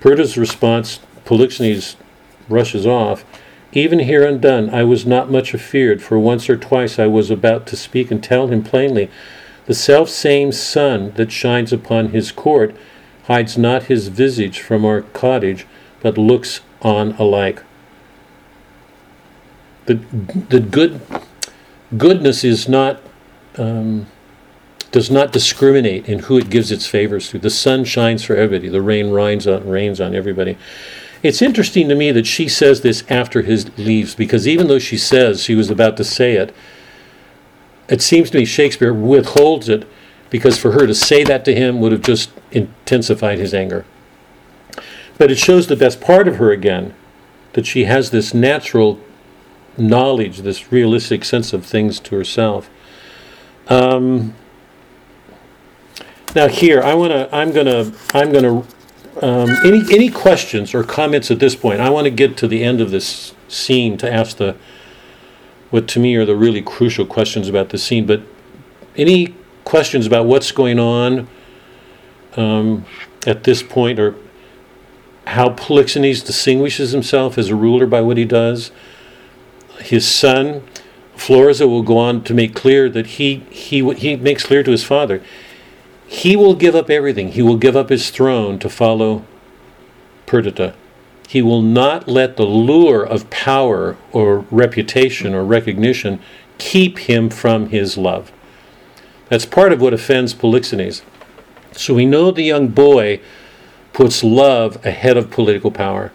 Perdita's 0.00 0.36
response, 0.36 1.00
Polixenes 1.24 1.96
rushes 2.48 2.86
off. 2.86 3.24
Even 3.72 4.00
here 4.00 4.26
undone, 4.26 4.68
I 4.68 4.84
was 4.84 5.06
not 5.06 5.30
much 5.30 5.54
afeared, 5.54 6.02
for 6.02 6.18
once 6.18 6.50
or 6.50 6.58
twice 6.58 6.98
I 6.98 7.06
was 7.06 7.30
about 7.30 7.66
to 7.68 7.76
speak 7.76 8.10
and 8.10 8.22
tell 8.22 8.48
him 8.48 8.62
plainly, 8.62 9.10
the 9.64 9.74
self 9.74 10.10
same 10.10 10.52
sun 10.52 11.12
that 11.12 11.32
shines 11.32 11.72
upon 11.72 12.08
his 12.08 12.32
court 12.32 12.76
hides 13.24 13.56
not 13.56 13.84
his 13.84 14.08
visage 14.08 14.60
from 14.60 14.84
our 14.84 15.02
cottage, 15.02 15.66
but 16.00 16.18
looks 16.18 16.60
on 16.80 17.12
alike. 17.12 17.62
The, 19.86 19.94
the 19.94 20.60
good 20.60 21.00
goodness 21.96 22.44
is 22.44 22.68
not 22.68 23.00
um, 23.58 24.06
does 24.92 25.10
not 25.10 25.32
discriminate 25.32 26.08
in 26.08 26.20
who 26.20 26.36
it 26.36 26.50
gives 26.50 26.70
its 26.70 26.86
favors 26.86 27.30
to. 27.30 27.38
The 27.38 27.50
sun 27.50 27.84
shines 27.84 28.22
for 28.22 28.36
everybody. 28.36 28.68
The 28.68 28.82
rain 28.82 29.10
rains 29.10 29.46
on, 29.46 29.66
rains 29.66 30.00
on 30.00 30.14
everybody. 30.14 30.58
It's 31.22 31.40
interesting 31.40 31.88
to 31.88 31.94
me 31.94 32.12
that 32.12 32.26
she 32.26 32.48
says 32.48 32.82
this 32.82 33.02
after 33.08 33.42
his 33.42 33.76
leaves, 33.78 34.14
because 34.14 34.46
even 34.46 34.68
though 34.68 34.78
she 34.78 34.98
says 34.98 35.42
she 35.42 35.54
was 35.54 35.70
about 35.70 35.96
to 35.96 36.04
say 36.04 36.34
it, 36.34 36.54
it 37.88 38.02
seems 38.02 38.30
to 38.30 38.38
me 38.38 38.44
Shakespeare 38.44 38.92
withholds 38.92 39.68
it 39.68 39.88
because 40.32 40.56
for 40.56 40.72
her 40.72 40.86
to 40.86 40.94
say 40.94 41.22
that 41.22 41.44
to 41.44 41.54
him 41.54 41.78
would 41.78 41.92
have 41.92 42.00
just 42.00 42.30
intensified 42.52 43.38
his 43.38 43.52
anger. 43.52 43.84
But 45.18 45.30
it 45.30 45.36
shows 45.36 45.66
the 45.66 45.76
best 45.76 46.00
part 46.00 46.26
of 46.26 46.36
her 46.36 46.50
again, 46.50 46.94
that 47.52 47.66
she 47.66 47.84
has 47.84 48.10
this 48.10 48.32
natural 48.32 48.98
knowledge, 49.76 50.38
this 50.38 50.72
realistic 50.72 51.22
sense 51.26 51.52
of 51.52 51.66
things 51.66 52.00
to 52.00 52.16
herself. 52.16 52.70
Um, 53.68 54.34
now 56.34 56.48
here, 56.48 56.82
I 56.82 56.94
want 56.94 57.12
to, 57.12 57.28
I'm 57.30 57.52
going 57.52 57.66
to, 57.66 57.94
I'm 58.14 58.32
to, 58.32 58.64
um, 59.20 59.50
any, 59.66 59.82
any 59.92 60.08
questions 60.08 60.72
or 60.72 60.82
comments 60.82 61.30
at 61.30 61.40
this 61.40 61.54
point? 61.54 61.82
I 61.82 61.90
want 61.90 62.06
to 62.06 62.10
get 62.10 62.38
to 62.38 62.48
the 62.48 62.64
end 62.64 62.80
of 62.80 62.90
this 62.90 63.34
scene 63.48 63.98
to 63.98 64.10
ask 64.10 64.38
the, 64.38 64.56
what 65.68 65.86
to 65.88 66.00
me 66.00 66.16
are 66.16 66.24
the 66.24 66.34
really 66.34 66.62
crucial 66.62 67.04
questions 67.04 67.50
about 67.50 67.68
the 67.68 67.76
scene, 67.76 68.06
but 68.06 68.22
any 68.96 69.34
questions 69.64 70.06
about 70.06 70.26
what's 70.26 70.52
going 70.52 70.78
on 70.78 71.28
um, 72.36 72.84
at 73.26 73.44
this 73.44 73.62
point 73.62 73.98
or 73.98 74.14
how 75.26 75.50
Polixenes 75.50 76.24
distinguishes 76.24 76.92
himself 76.92 77.38
as 77.38 77.48
a 77.48 77.54
ruler 77.54 77.86
by 77.86 78.00
what 78.00 78.16
he 78.16 78.24
does? 78.24 78.72
His 79.78 80.06
son, 80.06 80.62
Florizel, 81.14 81.68
will 81.68 81.82
go 81.82 81.98
on 81.98 82.24
to 82.24 82.34
make 82.34 82.54
clear 82.54 82.88
that 82.88 83.06
he, 83.06 83.44
he, 83.50 83.94
he 83.94 84.16
makes 84.16 84.44
clear 84.44 84.62
to 84.62 84.70
his 84.70 84.84
father 84.84 85.22
he 86.12 86.36
will 86.36 86.54
give 86.54 86.74
up 86.74 86.90
everything. 86.90 87.32
He 87.32 87.40
will 87.40 87.56
give 87.56 87.74
up 87.74 87.88
his 87.88 88.10
throne 88.10 88.58
to 88.58 88.68
follow 88.68 89.24
Perdita. 90.26 90.74
He 91.26 91.40
will 91.40 91.62
not 91.62 92.06
let 92.06 92.36
the 92.36 92.44
lure 92.44 93.02
of 93.02 93.30
power 93.30 93.96
or 94.12 94.40
reputation 94.50 95.32
or 95.32 95.42
recognition 95.42 96.20
keep 96.58 96.98
him 96.98 97.30
from 97.30 97.70
his 97.70 97.96
love. 97.96 98.30
That's 99.32 99.46
part 99.46 99.72
of 99.72 99.80
what 99.80 99.94
offends 99.94 100.34
Polixenes. 100.34 101.00
So 101.72 101.94
we 101.94 102.04
know 102.04 102.30
the 102.30 102.42
young 102.42 102.68
boy 102.68 103.22
puts 103.94 104.22
love 104.22 104.84
ahead 104.84 105.16
of 105.16 105.30
political 105.30 105.70
power. 105.70 106.12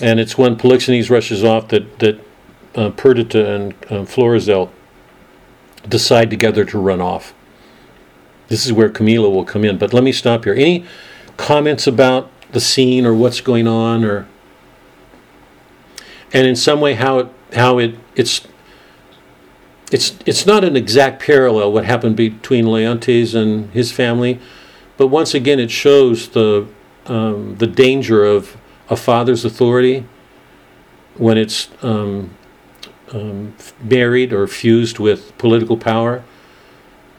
And 0.00 0.20
it's 0.20 0.38
when 0.38 0.54
Polixenes 0.54 1.10
rushes 1.10 1.42
off 1.42 1.66
that, 1.70 1.98
that 1.98 2.20
uh, 2.76 2.90
Perdita 2.90 3.52
and 3.52 3.74
uh, 3.90 4.04
Florizel 4.04 4.70
decide 5.88 6.30
together 6.30 6.64
to 6.64 6.78
run 6.78 7.00
off. 7.00 7.34
This 8.46 8.64
is 8.64 8.72
where 8.72 8.88
Camillo 8.88 9.28
will 9.28 9.44
come 9.44 9.64
in. 9.64 9.78
But 9.78 9.92
let 9.92 10.04
me 10.04 10.12
stop 10.12 10.44
here. 10.44 10.54
Any 10.54 10.86
comments 11.36 11.88
about 11.88 12.30
the 12.52 12.60
scene 12.60 13.04
or 13.04 13.12
what's 13.12 13.40
going 13.40 13.66
on, 13.66 14.04
or 14.04 14.28
and 16.32 16.46
in 16.46 16.54
some 16.54 16.80
way 16.80 16.94
how 16.94 17.18
it 17.18 17.28
how 17.54 17.78
it 17.78 17.96
it's 18.14 18.46
it's 19.90 20.18
it's 20.26 20.46
not 20.46 20.64
an 20.64 20.76
exact 20.76 21.22
parallel 21.22 21.72
what 21.72 21.84
happened 21.84 22.16
between 22.16 22.66
Leontes 22.66 23.34
and 23.34 23.70
his 23.72 23.92
family, 23.92 24.40
but 24.96 25.08
once 25.08 25.34
again, 25.34 25.58
it 25.58 25.70
shows 25.70 26.28
the 26.30 26.66
um, 27.06 27.56
the 27.56 27.66
danger 27.66 28.24
of 28.24 28.56
a 28.90 28.96
father's 28.96 29.44
authority 29.44 30.06
when 31.16 31.36
it's 31.36 31.68
um, 31.82 32.30
um, 33.12 33.54
married 33.82 34.32
or 34.32 34.46
fused 34.46 34.98
with 34.98 35.36
political 35.38 35.76
power. 35.76 36.22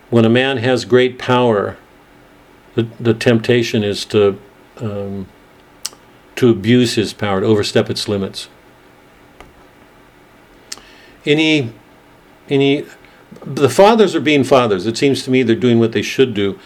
When 0.10 0.26
a 0.26 0.30
man 0.30 0.58
has 0.58 0.86
great 0.86 1.20
power, 1.20 1.78
the, 2.76 2.88
the 3.00 3.14
temptation 3.14 3.84
is 3.84 4.06
to 4.06 4.40
um, 4.78 5.28
to 6.36 6.50
abuse 6.50 6.96
his 6.96 7.14
power, 7.14 7.42
to 7.42 7.46
overstep 7.46 7.90
its 7.90 8.08
limits. 8.08 8.48
Any 11.26 11.74
any 12.50 12.86
the 13.46 13.70
fathers 13.70 14.16
are 14.16 14.22
being 14.22 14.44
fathers. 14.44 14.86
It 14.86 14.98
seems 14.98 15.24
to 15.24 15.32
me 15.32 15.44
they're 15.44 15.56
doing 15.56 15.80
what 15.80 15.92
they 15.92 16.02
should 16.02 16.34
do. 16.34 16.60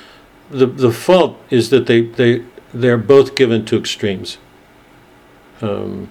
The 0.50 0.66
the 0.66 0.92
fault 0.92 1.38
is 1.50 1.70
that 1.70 1.88
they 1.88 2.02
they 2.02 2.46
they're 2.74 2.98
both 2.98 3.36
given 3.36 3.66
to 3.66 3.78
extremes. 3.78 4.38
Um, 5.62 6.10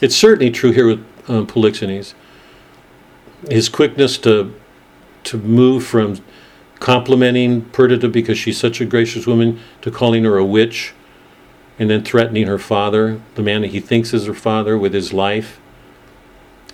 it's 0.00 0.16
certainly 0.16 0.50
true 0.50 0.72
here 0.72 0.86
with 0.86 1.06
um, 1.28 1.46
Polixenes. 1.46 2.14
His 3.48 3.68
quickness 3.68 4.18
to 4.18 4.54
to 5.24 5.38
move 5.38 5.86
from 5.86 6.18
complimenting 6.80 7.62
Perdita 7.66 8.08
because 8.08 8.36
she's 8.36 8.58
such 8.58 8.80
a 8.80 8.84
gracious 8.84 9.26
woman 9.26 9.60
to 9.80 9.90
calling 9.90 10.24
her 10.24 10.36
a 10.36 10.44
witch, 10.44 10.92
and 11.78 11.88
then 11.88 12.04
threatening 12.04 12.46
her 12.46 12.58
father, 12.58 13.20
the 13.36 13.42
man 13.42 13.62
that 13.62 13.70
he 13.70 13.80
thinks 13.80 14.12
is 14.12 14.26
her 14.26 14.34
father, 14.34 14.76
with 14.76 14.92
his 14.92 15.12
life 15.12 15.60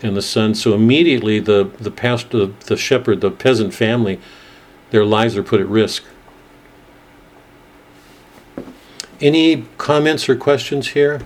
and 0.02 0.16
the 0.16 0.22
son. 0.22 0.54
So 0.54 0.74
immediately 0.74 1.40
the 1.40 1.70
the 1.78 1.90
pastor, 1.90 2.46
the, 2.66 2.76
shepherd, 2.76 3.20
the 3.20 3.30
peasant 3.30 3.74
family, 3.74 4.20
their 4.90 5.04
lives 5.04 5.36
are 5.36 5.42
put 5.42 5.60
at 5.60 5.68
risk. 5.68 6.04
Any 9.20 9.66
comments 9.76 10.28
or 10.28 10.36
questions 10.36 10.88
here? 10.88 11.20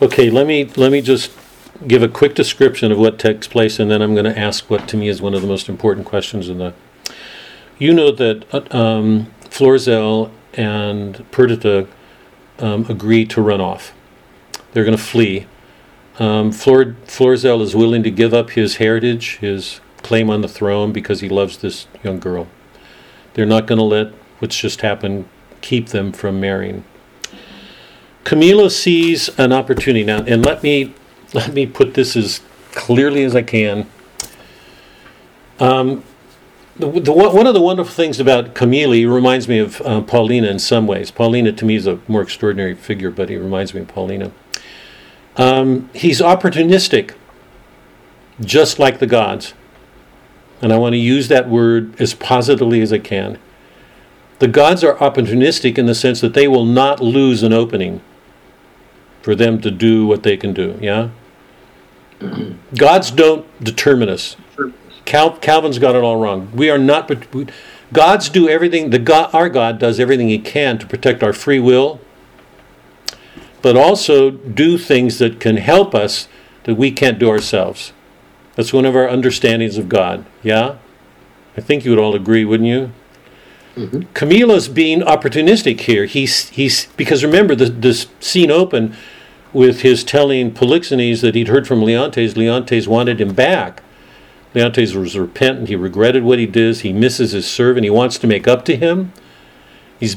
Okay, 0.00 0.30
let 0.30 0.46
me 0.48 0.64
let 0.76 0.90
me 0.90 1.00
just 1.00 1.30
give 1.86 2.02
a 2.02 2.08
quick 2.08 2.34
description 2.34 2.92
of 2.92 2.98
what 2.98 3.18
takes 3.18 3.46
place, 3.46 3.78
and 3.78 3.90
then 3.90 4.02
I'm 4.02 4.14
going 4.14 4.24
to 4.24 4.38
ask 4.38 4.68
what 4.70 4.88
to 4.88 4.96
me 4.96 5.08
is 5.08 5.20
one 5.20 5.34
of 5.34 5.42
the 5.42 5.48
most 5.48 5.68
important 5.68 6.06
questions 6.06 6.48
in 6.48 6.58
the. 6.58 6.74
You 7.78 7.92
know 7.92 8.12
that 8.12 8.74
um, 8.74 9.32
and 10.54 11.30
Perdita 11.30 11.88
um, 12.58 12.86
agree 12.88 13.24
to 13.26 13.42
run 13.42 13.60
off. 13.60 13.92
They're 14.72 14.84
going 14.84 14.96
to 14.96 15.02
flee. 15.02 15.46
Um, 16.18 16.52
Flor- 16.52 16.96
Florizel 17.06 17.62
is 17.62 17.74
willing 17.74 18.02
to 18.02 18.10
give 18.10 18.34
up 18.34 18.50
his 18.50 18.76
heritage, 18.76 19.38
his 19.38 19.80
claim 20.02 20.30
on 20.30 20.42
the 20.42 20.48
throne, 20.48 20.92
because 20.92 21.20
he 21.20 21.28
loves 21.28 21.58
this 21.58 21.86
young 22.02 22.20
girl. 22.20 22.48
They're 23.34 23.46
not 23.46 23.66
going 23.66 23.78
to 23.78 23.84
let 23.84 24.12
what's 24.38 24.58
just 24.58 24.82
happened 24.82 25.26
keep 25.60 25.88
them 25.88 26.12
from 26.12 26.40
marrying. 26.40 26.84
Camillo 28.24 28.68
sees 28.68 29.28
an 29.38 29.52
opportunity 29.52 30.04
now, 30.04 30.22
and 30.24 30.44
let 30.44 30.62
me 30.62 30.94
let 31.34 31.52
me 31.52 31.66
put 31.66 31.94
this 31.94 32.16
as 32.16 32.40
clearly 32.72 33.24
as 33.24 33.34
I 33.34 33.42
can. 33.42 33.86
Um, 35.58 36.04
the, 36.76 36.90
the, 37.00 37.12
one 37.12 37.46
of 37.46 37.54
the 37.54 37.60
wonderful 37.60 37.92
things 37.92 38.18
about 38.18 38.54
Camillo 38.54 39.12
reminds 39.12 39.46
me 39.46 39.58
of 39.58 39.80
uh, 39.82 40.00
Paulina 40.00 40.48
in 40.48 40.58
some 40.58 40.86
ways. 40.86 41.10
Paulina 41.10 41.52
to 41.52 41.64
me 41.64 41.76
is 41.76 41.86
a 41.86 42.00
more 42.08 42.22
extraordinary 42.22 42.74
figure, 42.74 43.10
but 43.10 43.28
he 43.28 43.36
reminds 43.36 43.74
me 43.74 43.82
of 43.82 43.88
Paulina. 43.88 44.32
Um, 45.36 45.90
he's 45.94 46.20
opportunistic, 46.20 47.14
just 48.40 48.78
like 48.78 48.98
the 48.98 49.06
gods. 49.06 49.54
And 50.60 50.72
I 50.72 50.78
want 50.78 50.94
to 50.94 50.98
use 50.98 51.28
that 51.28 51.48
word 51.48 52.00
as 52.00 52.14
positively 52.14 52.80
as 52.80 52.92
I 52.92 52.98
can. 52.98 53.38
The 54.38 54.48
gods 54.48 54.82
are 54.82 54.94
opportunistic 54.94 55.76
in 55.78 55.86
the 55.86 55.94
sense 55.94 56.20
that 56.20 56.34
they 56.34 56.48
will 56.48 56.64
not 56.64 57.00
lose 57.00 57.42
an 57.42 57.52
opening 57.52 58.00
for 59.20 59.34
them 59.34 59.60
to 59.60 59.70
do 59.70 60.06
what 60.06 60.22
they 60.22 60.36
can 60.36 60.52
do. 60.52 60.78
Yeah? 60.80 61.10
Gods 62.76 63.10
don't 63.10 63.46
determine 63.62 64.08
us. 64.08 64.36
Cal, 65.04 65.36
Calvin's 65.38 65.78
got 65.78 65.94
it 65.94 66.02
all 66.02 66.16
wrong. 66.16 66.50
We 66.54 66.70
are 66.70 66.78
not. 66.78 67.10
Gods 67.92 68.28
do 68.28 68.48
everything. 68.48 68.90
The 68.90 68.98
God, 68.98 69.34
our 69.34 69.48
God 69.48 69.78
does 69.78 70.00
everything 70.00 70.28
He 70.28 70.38
can 70.38 70.78
to 70.78 70.86
protect 70.86 71.22
our 71.22 71.32
free 71.32 71.58
will, 71.58 72.00
but 73.60 73.76
also 73.76 74.30
do 74.30 74.78
things 74.78 75.18
that 75.18 75.40
can 75.40 75.56
help 75.56 75.94
us 75.94 76.28
that 76.64 76.76
we 76.76 76.90
can't 76.90 77.18
do 77.18 77.28
ourselves. 77.28 77.92
That's 78.54 78.72
one 78.72 78.84
of 78.84 78.94
our 78.94 79.08
understandings 79.08 79.76
of 79.76 79.88
God. 79.88 80.24
Yeah, 80.42 80.76
I 81.56 81.60
think 81.60 81.84
you 81.84 81.90
would 81.90 81.98
all 81.98 82.14
agree, 82.14 82.44
wouldn't 82.44 82.68
you? 82.68 82.92
Mm-hmm. 83.76 84.12
Camillo's 84.12 84.68
being 84.68 85.00
opportunistic 85.00 85.80
here. 85.80 86.04
He's 86.04 86.50
he's 86.50 86.86
because 86.96 87.24
remember 87.24 87.54
the 87.54 87.66
this 87.66 88.06
scene 88.20 88.50
open 88.50 88.94
with 89.52 89.82
his 89.82 90.04
telling 90.04 90.52
Polixenes 90.52 91.20
that 91.20 91.34
he'd 91.34 91.48
heard 91.48 91.66
from 91.66 91.82
Leontes. 91.82 92.36
Leontes 92.36 92.86
wanted 92.86 93.20
him 93.20 93.34
back. 93.34 93.82
Leontes 94.54 94.94
was 94.94 95.16
repentant. 95.16 95.68
He 95.68 95.76
regretted 95.76 96.22
what 96.22 96.38
he 96.38 96.46
did. 96.46 96.78
He 96.78 96.92
misses 96.92 97.32
his 97.32 97.50
servant. 97.50 97.84
He 97.84 97.90
wants 97.90 98.18
to 98.18 98.26
make 98.26 98.46
up 98.46 98.64
to 98.66 98.76
him. 98.76 99.12
He's, 99.98 100.16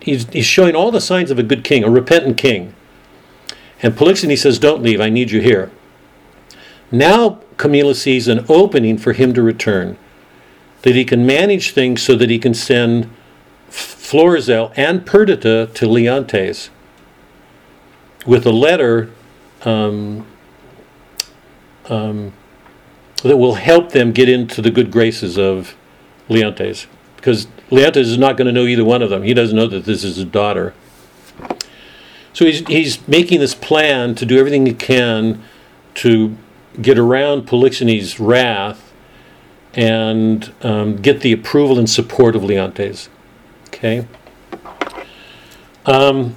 he's, 0.00 0.28
he's 0.28 0.46
showing 0.46 0.74
all 0.74 0.90
the 0.90 1.00
signs 1.00 1.30
of 1.30 1.38
a 1.38 1.42
good 1.42 1.64
king, 1.64 1.84
a 1.84 1.90
repentant 1.90 2.36
king. 2.36 2.74
And 3.82 3.94
Polixenes 3.94 4.38
says, 4.38 4.58
Don't 4.58 4.82
leave. 4.82 5.00
I 5.00 5.10
need 5.10 5.30
you 5.30 5.40
here. 5.40 5.70
Now 6.90 7.40
Camillo 7.56 7.92
sees 7.92 8.28
an 8.28 8.44
opening 8.48 8.98
for 8.98 9.12
him 9.12 9.32
to 9.34 9.42
return, 9.42 9.96
that 10.82 10.94
he 10.94 11.04
can 11.04 11.24
manage 11.24 11.70
things 11.70 12.02
so 12.02 12.14
that 12.16 12.28
he 12.28 12.38
can 12.38 12.54
send 12.54 13.08
Florizel 13.68 14.72
and 14.76 15.06
Perdita 15.06 15.70
to 15.72 15.86
Leontes 15.86 16.70
with 18.26 18.46
a 18.46 18.52
letter 18.52 19.10
um, 19.62 20.26
um, 21.88 22.32
that 23.22 23.36
will 23.36 23.54
help 23.54 23.92
them 23.92 24.12
get 24.12 24.28
into 24.28 24.62
the 24.62 24.70
good 24.70 24.90
graces 24.90 25.38
of 25.38 25.76
Leontes. 26.28 26.86
Because 27.16 27.46
Leontes 27.70 28.08
is 28.08 28.18
not 28.18 28.36
going 28.36 28.46
to 28.46 28.52
know 28.52 28.66
either 28.66 28.84
one 28.84 29.02
of 29.02 29.10
them. 29.10 29.22
He 29.22 29.34
doesn't 29.34 29.56
know 29.56 29.68
that 29.68 29.84
this 29.84 30.04
is 30.04 30.16
his 30.16 30.24
daughter. 30.24 30.74
So 32.32 32.46
he's, 32.46 32.66
he's 32.66 33.06
making 33.06 33.40
this 33.40 33.54
plan 33.54 34.14
to 34.16 34.26
do 34.26 34.38
everything 34.38 34.66
he 34.66 34.74
can 34.74 35.42
to 35.96 36.36
get 36.80 36.98
around 36.98 37.46
Polixenes' 37.46 38.18
wrath 38.18 38.92
and 39.74 40.52
um, 40.62 40.96
get 40.96 41.20
the 41.20 41.32
approval 41.32 41.78
and 41.78 41.88
support 41.88 42.34
of 42.34 42.42
Leontes. 42.42 43.08
Okay? 43.68 44.06
Um, 45.86 46.36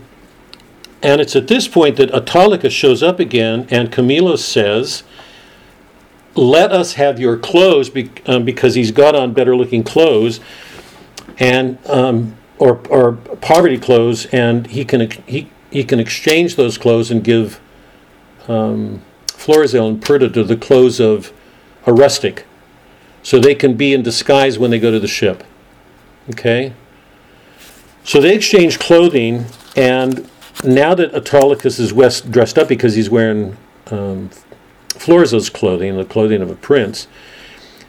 and 1.06 1.22
it's 1.22 1.36
at 1.36 1.48
this 1.48 1.68
point 1.68 1.98
that 1.98 2.10
Autolycus 2.10 2.72
shows 2.72 3.04
up 3.04 3.20
again, 3.20 3.68
and 3.70 3.92
Camillo 3.92 4.36
says, 4.38 5.04
Let 6.34 6.72
us 6.72 6.94
have 6.94 7.20
your 7.20 7.38
clothes, 7.38 7.92
be, 7.92 8.10
um, 8.26 8.44
because 8.44 8.74
he's 8.74 8.90
got 8.90 9.14
on 9.14 9.32
better 9.32 9.56
looking 9.56 9.84
clothes, 9.84 10.40
and 11.38 11.78
um, 11.86 12.36
or, 12.58 12.82
or 12.90 13.12
poverty 13.40 13.78
clothes, 13.78 14.26
and 14.28 14.66
he 14.66 14.84
can, 14.84 15.12
he, 15.28 15.52
he 15.70 15.84
can 15.84 16.00
exchange 16.00 16.56
those 16.56 16.76
clothes 16.76 17.12
and 17.12 17.24
give 17.24 17.62
um, 18.48 19.04
Florizel 19.28 19.88
and 19.88 20.02
Perdita 20.02 20.44
the 20.44 20.58
clothes 20.58 21.00
of 21.00 21.32
a 21.86 21.94
rustic, 21.94 22.48
so 23.22 23.40
they 23.40 23.54
can 23.54 23.78
be 23.78 23.94
in 23.94 24.02
disguise 24.02 24.58
when 24.58 24.72
they 24.72 24.80
go 24.80 24.90
to 24.90 25.00
the 25.00 25.08
ship. 25.08 25.44
Okay? 26.32 26.74
So 28.04 28.20
they 28.20 28.34
exchange 28.34 28.80
clothing, 28.80 29.46
and 29.76 30.28
now 30.64 30.96
that 30.96 31.14
Autolycus 31.14 31.80
is 31.80 31.94
west, 31.94 32.32
dressed 32.32 32.58
up 32.58 32.68
because 32.68 32.96
he's 32.96 33.10
wearing 33.10 33.58
um, 33.88 34.30
Florizel's 34.90 35.50
clothing, 35.50 35.98
the 35.98 36.06
clothing 36.06 36.42
of 36.42 36.50
a 36.50 36.56
prince, 36.56 37.08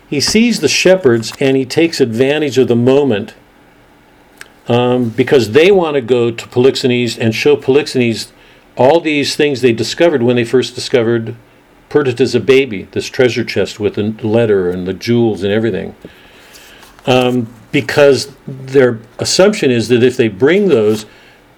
he 0.09 0.21
sees 0.21 0.61
the 0.61 0.69
shepherds 0.69 1.33
and 1.41 1.57
he 1.57 1.65
takes 1.65 2.01
advantage 2.01 2.59
of 2.59 2.69
the 2.69 2.77
moment 2.77 3.35
um, 4.69 5.11
because 5.11 5.53
they 5.53 5.71
want 5.71 5.95
to 5.95 6.01
go 6.01 6.31
to 6.31 6.47
Polixenes 6.49 7.19
and 7.19 7.35
show 7.35 7.57
Polixenes 7.57 8.33
all 8.77 9.01
these 9.01 9.37
things 9.37 9.61
they 9.61 9.73
discovered 9.73 10.23
when 10.23 10.37
they 10.37 10.45
first 10.45 10.75
discovered 10.75 11.37
Perdita's 11.89 12.35
a 12.35 12.41
baby, 12.41 12.89
this 12.91 13.07
treasure 13.07 13.45
chest 13.45 13.79
with 13.79 13.95
the 13.95 14.27
letter 14.27 14.71
and 14.71 14.87
the 14.87 14.93
jewels 14.93 15.43
and 15.43 15.53
everything. 15.53 15.95
Um, 17.07 17.53
because 17.71 18.35
their 18.47 18.99
assumption 19.19 19.71
is 19.71 19.89
that 19.89 20.03
if 20.03 20.17
they 20.17 20.29
bring 20.29 20.69
those, 20.69 21.07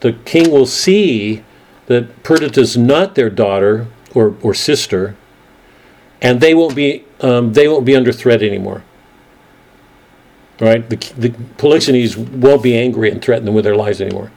the 0.01 0.12
king 0.25 0.51
will 0.51 0.66
see 0.66 1.45
that 1.87 2.23
Perdita 2.23 2.61
is 2.61 2.77
not 2.77 3.15
their 3.15 3.31
daughter 3.31 3.87
or, 4.15 4.37
or 4.43 4.55
sister, 4.55 5.16
and 6.20 6.41
they 6.41 6.55
won't 6.55 6.75
be 6.75 7.05
um, 7.20 7.53
they 7.53 7.66
won't 7.69 7.85
be 7.85 7.97
under 7.97 8.12
threat 8.12 8.43
anymore. 8.43 8.85
right? 10.61 10.89
The, 10.89 10.97
the 11.16 11.31
Polixenes 11.57 12.16
won't 12.16 12.62
be 12.62 12.77
angry 12.77 13.11
and 13.11 13.23
threaten 13.23 13.45
them 13.45 13.55
with 13.55 13.65
their 13.65 13.77
lives 13.77 14.01
anymore. 14.01 14.31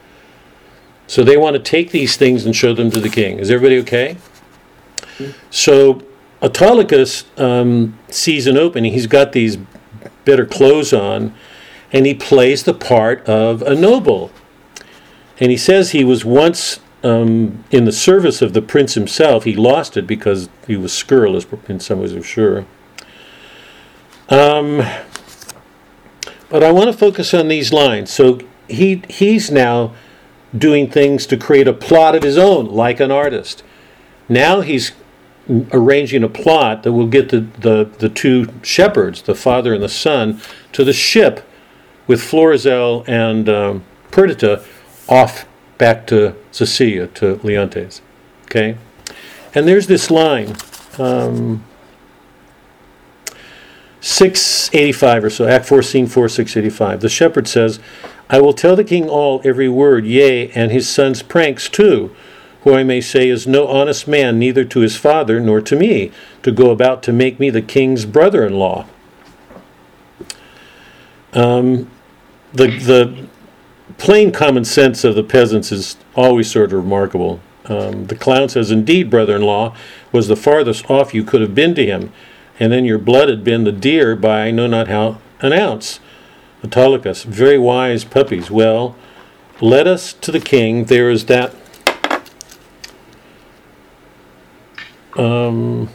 So 1.07 1.23
they 1.23 1.37
want 1.37 1.55
to 1.55 1.61
take 1.61 1.91
these 1.91 2.15
things 2.15 2.45
and 2.45 2.55
show 2.55 2.73
them 2.73 2.89
to 2.91 2.99
the 2.99 3.09
king. 3.09 3.39
Is 3.39 3.51
everybody 3.51 3.79
okay? 3.79 4.17
So 5.49 6.03
Autolycus 6.41 7.25
um, 7.39 7.97
sees 8.09 8.47
an 8.47 8.57
opening. 8.57 8.93
He's 8.93 9.07
got 9.07 9.33
these 9.33 9.57
better 10.25 10.45
clothes 10.45 10.93
on, 10.93 11.33
and 11.91 12.05
he 12.05 12.13
plays 12.13 12.63
the 12.63 12.73
part 12.73 13.25
of 13.27 13.61
a 13.61 13.75
noble. 13.75 14.31
And 15.41 15.49
he 15.49 15.57
says 15.57 15.91
he 15.91 16.03
was 16.03 16.23
once 16.23 16.79
um, 17.03 17.63
in 17.71 17.85
the 17.85 17.91
service 17.91 18.43
of 18.43 18.53
the 18.53 18.61
prince 18.61 18.93
himself. 18.93 19.43
He 19.43 19.55
lost 19.55 19.97
it 19.97 20.05
because 20.05 20.49
he 20.67 20.77
was 20.77 20.93
scurrilous, 20.93 21.47
in 21.67 21.79
some 21.79 21.99
ways, 21.99 22.13
I'm 22.13 22.21
sure. 22.21 22.65
Um, 24.29 24.85
but 26.49 26.63
I 26.63 26.71
want 26.71 26.91
to 26.91 26.97
focus 26.97 27.33
on 27.33 27.47
these 27.47 27.73
lines. 27.73 28.11
So 28.11 28.39
he 28.67 29.03
he's 29.09 29.49
now 29.49 29.93
doing 30.55 30.89
things 30.89 31.25
to 31.25 31.37
create 31.37 31.67
a 31.67 31.73
plot 31.73 32.15
of 32.15 32.23
his 32.23 32.37
own, 32.37 32.67
like 32.67 32.99
an 32.99 33.09
artist. 33.09 33.63
Now 34.29 34.61
he's 34.61 34.91
arranging 35.71 36.23
a 36.23 36.29
plot 36.29 36.83
that 36.83 36.93
will 36.93 37.07
get 37.07 37.29
the, 37.29 37.41
the, 37.59 37.89
the 37.97 38.09
two 38.09 38.47
shepherds, 38.61 39.23
the 39.23 39.35
father 39.35 39.73
and 39.73 39.81
the 39.81 39.89
son, 39.89 40.39
to 40.71 40.83
the 40.83 40.93
ship 40.93 41.47
with 42.05 42.21
Florizel 42.21 43.03
and 43.07 43.49
um, 43.49 43.83
Perdita 44.11 44.63
off 45.07 45.45
back 45.77 46.05
to 46.07 46.35
Sicilia, 46.51 47.07
to 47.07 47.39
Leontes. 47.43 48.01
Okay? 48.45 48.77
And 49.53 49.67
there's 49.67 49.87
this 49.87 50.11
line, 50.11 50.55
um, 50.97 51.63
685 53.99 55.23
or 55.23 55.29
so, 55.29 55.47
Act 55.47 55.65
4, 55.65 55.81
Scene 55.81 56.07
4, 56.07 56.29
685. 56.29 57.01
The 57.01 57.09
shepherd 57.09 57.47
says, 57.47 57.79
I 58.29 58.39
will 58.39 58.53
tell 58.53 58.75
the 58.75 58.83
king 58.83 59.09
all, 59.09 59.41
every 59.43 59.67
word, 59.67 60.05
yea, 60.05 60.49
and 60.51 60.71
his 60.71 60.87
son's 60.87 61.21
pranks 61.21 61.67
too, 61.67 62.15
who 62.63 62.73
I 62.73 62.83
may 62.83 63.01
say 63.01 63.27
is 63.27 63.45
no 63.45 63.67
honest 63.67 64.07
man, 64.07 64.39
neither 64.39 64.63
to 64.63 64.79
his 64.79 64.95
father 64.95 65.39
nor 65.39 65.61
to 65.61 65.75
me, 65.75 66.11
to 66.43 66.51
go 66.51 66.69
about 66.69 67.03
to 67.03 67.11
make 67.11 67.39
me 67.39 67.49
the 67.49 67.61
king's 67.61 68.05
brother 68.05 68.45
in 68.45 68.53
law. 68.53 68.85
Um, 71.33 71.89
the, 72.53 72.67
the 72.67 73.27
plain 74.01 74.31
common 74.31 74.65
sense 74.65 75.03
of 75.03 75.13
the 75.13 75.23
peasants 75.23 75.71
is 75.71 75.95
always 76.15 76.49
sort 76.49 76.73
of 76.73 76.83
remarkable. 76.83 77.39
Um, 77.65 78.07
the 78.07 78.15
clown 78.15 78.49
says, 78.49 78.71
Indeed, 78.71 79.11
brother 79.11 79.35
in 79.35 79.43
law 79.43 79.75
was 80.11 80.27
the 80.27 80.35
farthest 80.35 80.89
off 80.89 81.13
you 81.13 81.23
could 81.23 81.39
have 81.39 81.53
been 81.53 81.75
to 81.75 81.85
him, 81.85 82.11
and 82.59 82.71
then 82.73 82.83
your 82.83 82.97
blood 82.97 83.29
had 83.29 83.43
been 83.43 83.63
the 83.63 83.71
deer 83.71 84.15
by 84.15 84.45
I 84.45 84.51
know 84.51 84.65
not 84.65 84.87
how 84.87 85.21
an 85.39 85.53
ounce. 85.53 85.99
Autolycus, 86.63 87.23
very 87.23 87.59
wise 87.59 88.03
puppies. 88.03 88.49
Well, 88.49 88.95
let 89.61 89.85
us 89.85 90.13
to 90.13 90.31
the 90.31 90.39
king. 90.39 90.85
There 90.85 91.11
is 91.11 91.25
that. 91.27 91.53
Um, 95.15 95.89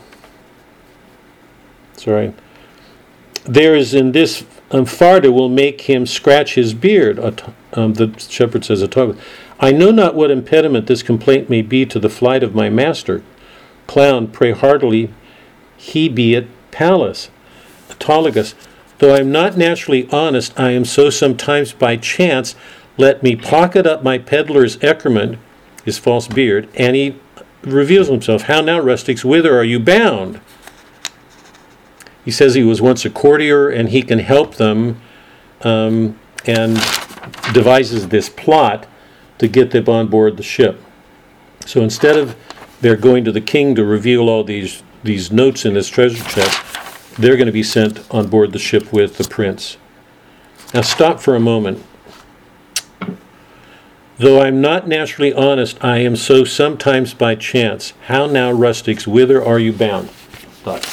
sorry. 1.96 2.32
There 3.44 3.74
is 3.74 3.94
in 3.94 4.12
this 4.12 4.44
um, 4.70 4.84
fardel 4.84 5.32
will 5.32 5.48
make 5.48 5.82
him 5.82 6.06
scratch 6.06 6.54
his 6.54 6.72
beard. 6.72 7.18
Um, 7.76 7.94
the 7.94 8.18
shepherd 8.18 8.64
says, 8.64 8.82
Autolycus. 8.82 9.22
I 9.60 9.70
know 9.70 9.90
not 9.90 10.14
what 10.14 10.30
impediment 10.30 10.86
this 10.86 11.02
complaint 11.02 11.48
may 11.48 11.62
be 11.62 11.86
to 11.86 11.98
the 11.98 12.08
flight 12.08 12.42
of 12.42 12.54
my 12.54 12.70
master. 12.70 13.22
Clown, 13.86 14.28
pray 14.28 14.52
heartily, 14.52 15.12
he 15.76 16.08
be 16.08 16.34
at 16.34 16.46
palace. 16.70 17.30
Autolycus, 17.90 18.54
though 18.98 19.14
I 19.14 19.20
am 19.20 19.30
not 19.30 19.56
naturally 19.56 20.08
honest, 20.10 20.58
I 20.58 20.70
am 20.70 20.84
so 20.84 21.10
sometimes 21.10 21.72
by 21.72 21.96
chance. 21.96 22.54
Let 22.96 23.22
me 23.22 23.36
pocket 23.36 23.86
up 23.86 24.02
my 24.02 24.18
peddler's 24.18 24.82
excrement, 24.82 25.38
his 25.84 25.98
false 25.98 26.28
beard, 26.28 26.68
and 26.74 26.96
he 26.96 27.16
reveals 27.62 28.08
himself. 28.08 28.42
How 28.42 28.60
now, 28.62 28.80
rustics, 28.80 29.24
whither 29.24 29.56
are 29.56 29.64
you 29.64 29.78
bound? 29.78 30.40
He 32.24 32.30
says 32.30 32.54
he 32.54 32.64
was 32.64 32.82
once 32.82 33.04
a 33.04 33.10
courtier 33.10 33.68
and 33.68 33.90
he 33.90 34.02
can 34.02 34.18
help 34.18 34.56
them, 34.56 35.00
um, 35.62 36.18
and 36.44 36.76
devises 37.52 38.08
this 38.08 38.28
plot 38.28 38.86
to 39.38 39.48
get 39.48 39.70
them 39.70 39.88
on 39.88 40.08
board 40.08 40.36
the 40.36 40.42
ship. 40.42 40.82
So 41.64 41.82
instead 41.82 42.16
of 42.16 42.36
they're 42.80 42.96
going 42.96 43.24
to 43.24 43.32
the 43.32 43.40
king 43.40 43.74
to 43.74 43.84
reveal 43.84 44.28
all 44.28 44.44
these 44.44 44.82
these 45.02 45.30
notes 45.30 45.64
in 45.64 45.74
this 45.74 45.88
treasure 45.88 46.24
chest, 46.24 47.14
they're 47.16 47.36
going 47.36 47.46
to 47.46 47.52
be 47.52 47.62
sent 47.62 48.02
on 48.12 48.28
board 48.28 48.52
the 48.52 48.58
ship 48.58 48.92
with 48.92 49.18
the 49.18 49.24
prince. 49.24 49.76
Now 50.74 50.80
stop 50.80 51.20
for 51.20 51.36
a 51.36 51.40
moment. 51.40 51.84
Though 54.18 54.40
I'm 54.40 54.60
not 54.62 54.88
naturally 54.88 55.32
honest, 55.32 55.82
I 55.84 55.98
am 55.98 56.16
so 56.16 56.44
sometimes 56.44 57.12
by 57.12 57.34
chance. 57.34 57.92
How 58.06 58.26
now, 58.26 58.50
rustics, 58.50 59.06
whither 59.06 59.44
are 59.44 59.58
you 59.58 59.72
bound? 59.74 60.10
Thought. 60.64 60.84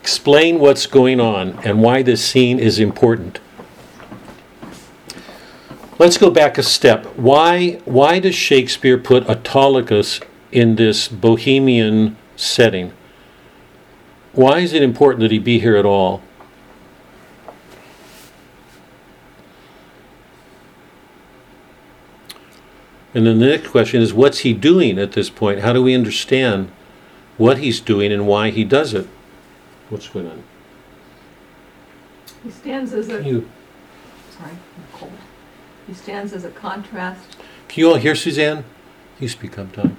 Explain 0.00 0.60
what's 0.60 0.86
going 0.86 1.20
on 1.20 1.58
and 1.64 1.82
why 1.82 2.02
this 2.02 2.24
scene 2.24 2.58
is 2.60 2.78
important. 2.78 3.40
Let's 5.98 6.16
go 6.16 6.30
back 6.30 6.58
a 6.58 6.62
step. 6.62 7.04
Why, 7.16 7.80
why 7.84 8.18
does 8.18 8.34
Shakespeare 8.34 8.98
put 8.98 9.24
Autolycus 9.28 10.20
in 10.50 10.76
this 10.76 11.06
bohemian 11.06 12.16
setting? 12.34 12.92
Why 14.32 14.60
is 14.60 14.72
it 14.72 14.82
important 14.82 15.20
that 15.20 15.30
he 15.30 15.38
be 15.38 15.60
here 15.60 15.76
at 15.76 15.84
all? 15.84 16.22
And 23.14 23.26
then 23.26 23.38
the 23.38 23.46
next 23.46 23.68
question 23.68 24.00
is 24.00 24.14
what's 24.14 24.38
he 24.38 24.54
doing 24.54 24.98
at 24.98 25.12
this 25.12 25.28
point? 25.28 25.60
How 25.60 25.74
do 25.74 25.82
we 25.82 25.94
understand 25.94 26.70
what 27.36 27.58
he's 27.58 27.80
doing 27.80 28.10
and 28.10 28.26
why 28.26 28.50
he 28.50 28.64
does 28.64 28.94
it? 28.94 29.06
What's 29.90 30.08
going 30.08 30.28
on? 30.28 30.42
He 32.42 32.50
stands 32.50 32.94
as 32.94 33.10
a, 33.10 33.22
You, 33.22 33.48
sorry. 34.30 34.52
He 35.86 35.94
stands 35.94 36.32
as 36.32 36.44
a 36.44 36.50
contrast, 36.50 37.36
can 37.68 37.80
you 37.80 37.88
all 37.88 37.96
hear 37.96 38.14
Suzanne? 38.14 38.64
You 39.18 39.28
speak 39.28 39.58
up, 39.58 39.72
Tom. 39.72 39.96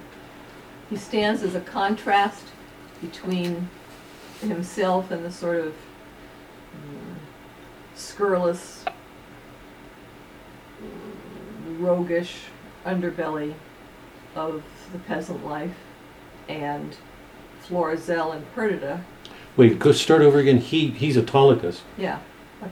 he 0.89 0.95
stands 0.95 1.41
as 1.43 1.55
a 1.55 1.61
contrast 1.61 2.45
between 3.01 3.69
himself 4.41 5.09
and 5.11 5.25
the 5.25 5.31
sort 5.31 5.59
of 5.59 5.73
mm, 5.73 7.15
scurrilous, 7.95 8.85
mm, 10.81 11.79
roguish 11.79 12.41
underbelly 12.85 13.53
of 14.35 14.63
the 14.91 14.99
peasant 14.99 15.45
life 15.45 15.75
and 16.47 16.95
Florizel 17.61 18.33
and 18.33 18.45
Perdita. 18.53 19.01
Wait, 19.55 19.79
go 19.79 19.91
start 19.91 20.21
over 20.21 20.39
again. 20.39 20.57
He 20.57 20.89
he's 20.89 21.17
Autolycus. 21.17 21.81
Yeah. 21.97 22.19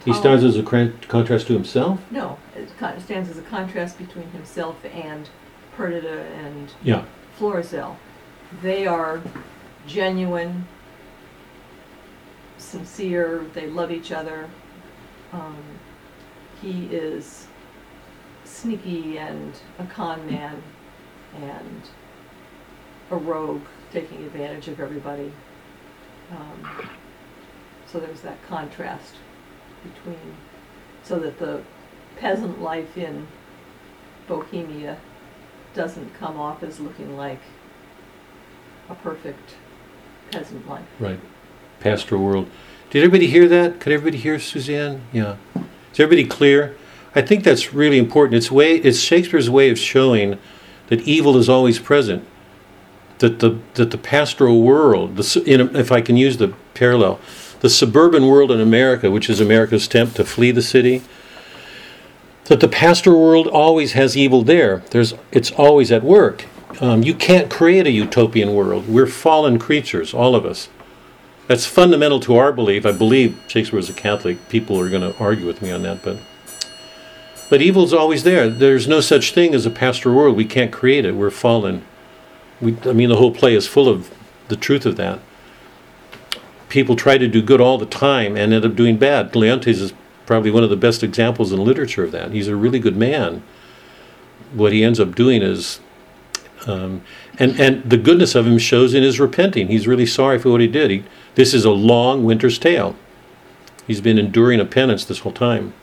He 0.06 0.14
stands 0.14 0.44
as 0.44 0.58
a 0.58 0.64
cran- 0.64 0.98
contrast 1.08 1.48
to 1.48 1.54
himself? 1.54 2.00
No, 2.12 2.38
it 2.56 2.72
con- 2.80 3.00
stands 3.00 3.30
as 3.30 3.38
a 3.38 3.42
contrast 3.44 3.98
between 3.98 4.30
himself 4.32 4.78
and 4.86 5.30
Perdita 5.76 6.22
and 6.46 6.72
Yeah. 6.84 7.04
Florizel. 7.38 7.98
They 8.62 8.86
are 8.88 9.22
genuine, 9.88 10.68
sincere, 12.58 13.46
they 13.54 13.68
love 13.68 13.92
each 13.92 14.12
other. 14.12 14.50
Um, 15.34 15.58
he 16.62 16.86
is 16.92 17.48
sneaky 18.44 19.18
and 19.18 19.54
a 19.80 19.86
con 19.86 20.26
man 20.30 20.62
and 21.36 21.82
a 23.10 23.16
rogue 23.16 23.64
taking 23.92 24.24
advantage 24.24 24.68
of 24.68 24.80
everybody. 24.80 25.32
Um, 26.32 26.88
so 27.88 28.00
there's 28.00 28.22
that 28.22 28.38
contrast 28.48 29.16
between, 29.84 30.36
so 31.04 31.20
that 31.20 31.40
the 31.40 31.62
peasant 32.18 32.62
life 32.62 32.98
in 32.98 33.28
Bohemia 34.28 34.98
doesn't 35.74 36.14
come 36.16 36.40
off 36.40 36.64
as 36.64 36.80
looking 36.80 37.18
like 37.18 37.40
a 38.90 38.96
perfect 38.96 39.56
peasant 40.32 40.68
life. 40.68 40.86
Right. 41.00 41.20
Pastoral 41.80 42.24
world. 42.24 42.50
Did 42.90 43.04
everybody 43.04 43.28
hear 43.28 43.48
that? 43.48 43.80
Could 43.80 43.94
everybody 43.94 44.18
hear 44.18 44.40
Suzanne? 44.40 45.04
Yeah. 45.12 45.38
Is 45.56 46.00
everybody 46.00 46.28
clear? 46.28 46.76
I 47.16 47.22
think 47.22 47.44
that's 47.44 47.74
really 47.74 47.98
important. 47.98 48.36
It's 48.36 48.52
way 48.52 48.76
it's 48.76 49.00
Shakespeare's 49.00 49.50
way 49.50 49.70
of 49.70 49.80
showing 49.80 50.38
that 50.88 51.02
evil 51.02 51.38
is 51.38 51.50
always 51.50 51.80
present. 51.80 52.26
That 53.20 53.40
the 53.40 53.60
that 53.76 53.92
the 53.92 53.98
pastoral 53.98 54.62
world, 54.62 55.16
the, 55.16 55.44
in, 55.46 55.76
if 55.76 55.92
I 55.92 56.02
can 56.02 56.18
use 56.18 56.38
the 56.38 56.54
parallel, 56.74 57.20
the 57.62 57.70
suburban 57.70 58.28
world 58.28 58.52
in 58.52 58.60
America, 58.60 59.10
which 59.10 59.30
is 59.30 59.40
America's 59.40 59.86
attempt 59.86 60.16
to 60.18 60.26
flee 60.26 60.52
the 60.52 60.62
city, 60.62 61.02
that 62.46 62.60
the 62.60 62.68
pastoral 62.68 63.22
world 63.22 63.48
always 63.48 63.94
has 63.94 64.18
evil 64.18 64.44
there. 64.44 64.84
There's 64.90 65.14
it's 65.32 65.52
always 65.52 65.92
at 65.92 66.04
work. 66.04 66.46
Um, 66.82 67.04
you 67.04 67.14
can't 67.14 67.50
create 67.50 67.86
a 67.86 67.92
utopian 67.92 68.54
world. 68.54 68.88
We're 68.88 69.08
fallen 69.08 69.60
creatures, 69.60 70.14
all 70.14 70.36
of 70.36 70.46
us. 70.46 70.70
That's 71.48 71.66
fundamental 71.66 72.20
to 72.22 72.38
our 72.38 72.52
belief. 72.52 72.86
I 72.86 72.92
believe 72.92 73.40
Shakespeare 73.48 73.78
was 73.78 73.90
a 73.90 73.94
Catholic. 73.94 74.50
People 74.50 74.80
are 74.80 74.90
going 74.90 75.02
to 75.02 75.18
argue 75.20 75.46
with 75.46 75.62
me 75.62 75.72
on 75.72 75.84
that, 75.84 76.04
but 76.04 76.18
but 77.50 77.62
evil's 77.62 77.94
always 77.94 78.24
there. 78.24 78.50
There's 78.50 78.88
no 78.88 79.02
such 79.02 79.34
thing 79.34 79.54
as 79.54 79.66
a 79.66 79.70
pastoral 79.70 80.16
world. 80.16 80.38
We 80.38 80.46
can't 80.46 80.72
create 80.72 81.06
it. 81.06 81.16
We're 81.16 81.30
fallen. 81.30 81.84
We, 82.62 82.78
I 82.86 82.94
mean, 82.94 83.10
the 83.10 83.18
whole 83.18 83.34
play 83.34 83.54
is 83.54 83.68
full 83.68 83.90
of 83.90 84.10
the 84.48 84.56
truth 84.56 84.86
of 84.86 84.96
that. 84.96 85.20
People 86.72 86.96
try 86.96 87.18
to 87.18 87.28
do 87.28 87.42
good 87.42 87.60
all 87.60 87.78
the 87.78 87.86
time 87.86 88.38
and 88.38 88.54
end 88.54 88.64
up 88.64 88.78
doing 88.78 88.96
bad. 88.96 89.36
Leontes 89.36 89.82
is 89.82 89.94
probably 90.26 90.50
one 90.52 90.64
of 90.64 90.70
the 90.70 90.78
best 90.78 91.04
examples 91.04 91.52
in 91.52 91.62
literature 91.62 92.06
of 92.06 92.14
that. 92.14 92.32
He's 92.32 92.48
a 92.48 92.56
really 92.56 92.80
good 92.80 92.96
man. 92.96 93.44
What 94.54 94.72
he 94.72 94.82
ends 94.82 94.98
up 94.98 95.14
doing 95.14 95.42
is, 95.42 95.82
um, 96.66 97.04
and 97.38 97.60
and 97.60 97.84
the 97.84 97.98
goodness 97.98 98.36
of 98.36 98.48
him 98.48 98.58
shows 98.58 98.94
in 98.94 99.04
his 99.04 99.20
repenting. 99.20 99.68
He's 99.68 99.86
really 99.86 100.06
sorry 100.06 100.40
for 100.40 100.50
what 100.50 100.62
he 100.62 100.68
did. 100.68 100.92
He, 100.92 101.04
this 101.36 101.54
is 101.54 101.66
a 101.66 101.72
long 101.72 102.24
winter's 102.24 102.58
tale. 102.58 102.96
He's 103.86 104.00
been 104.00 104.18
enduring 104.18 104.62
a 104.62 104.66
penance 104.66 105.04
this 105.04 105.20
whole 105.20 105.34
time. 105.34 105.74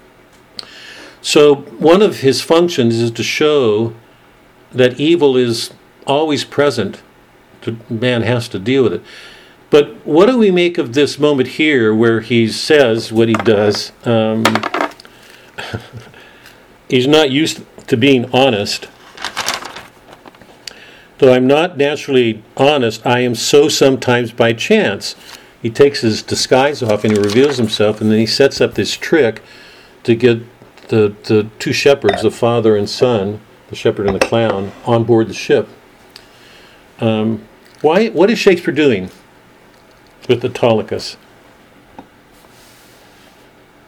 So 1.20 1.56
one 1.56 2.01
of 2.01 2.20
his 2.20 2.40
functions 2.40 2.98
is 2.98 3.10
to 3.10 3.23
show 3.23 3.93
that 4.73 4.98
evil 4.98 5.36
is 5.36 5.74
always 6.06 6.44
present. 6.47 7.02
Man 7.90 8.23
has 8.23 8.48
to 8.48 8.59
deal 8.59 8.85
with 8.85 8.94
it. 8.94 9.02
But 9.70 10.07
what 10.07 10.27
do 10.27 10.39
we 10.39 10.51
make 10.51 10.78
of 10.78 10.95
this 10.95 11.19
moment 11.19 11.51
here 11.51 11.95
where 11.95 12.20
he 12.20 12.49
says 12.49 13.12
what 13.12 13.28
he 13.28 13.35
does? 13.35 13.93
Um, 14.05 14.45
he's 16.89 17.07
not 17.07 17.31
used 17.31 17.62
to 17.89 17.97
being 17.97 18.31
honest. 18.32 18.89
Though 21.19 21.35
I'm 21.35 21.47
not 21.47 21.77
naturally 21.77 22.43
honest, 22.57 23.05
I 23.05 23.20
am 23.20 23.35
so 23.35 23.69
sometimes 23.69 24.32
by 24.32 24.53
chance. 24.53 25.16
He 25.61 25.69
takes 25.69 26.01
his 26.01 26.23
disguise 26.23 26.82
off 26.82 27.05
and 27.05 27.12
he 27.12 27.19
reveals 27.19 27.59
himself, 27.59 28.01
and 28.01 28.11
then 28.11 28.20
he 28.20 28.27
sets 28.27 28.61
up 28.61 28.74
this 28.74 28.97
trick 28.97 29.43
to 30.05 30.15
get 30.15 30.40
the, 30.89 31.15
the 31.24 31.51
two 31.59 31.73
shepherds, 31.73 32.23
the 32.23 32.31
father 32.31 32.77
and 32.77 32.89
son, 32.89 33.40
the 33.69 33.74
shepherd 33.74 34.07
and 34.07 34.15
the 34.15 34.24
clown, 34.24 34.73
on 34.86 35.05
board 35.05 35.28
the 35.28 35.35
ship. 35.35 35.69
Um, 37.01 37.45
why? 37.82 38.09
What 38.09 38.31
is 38.31 38.39
Shakespeare 38.39 38.73
doing 38.73 39.11
with 40.29 40.45
Autolycus? 40.45 41.17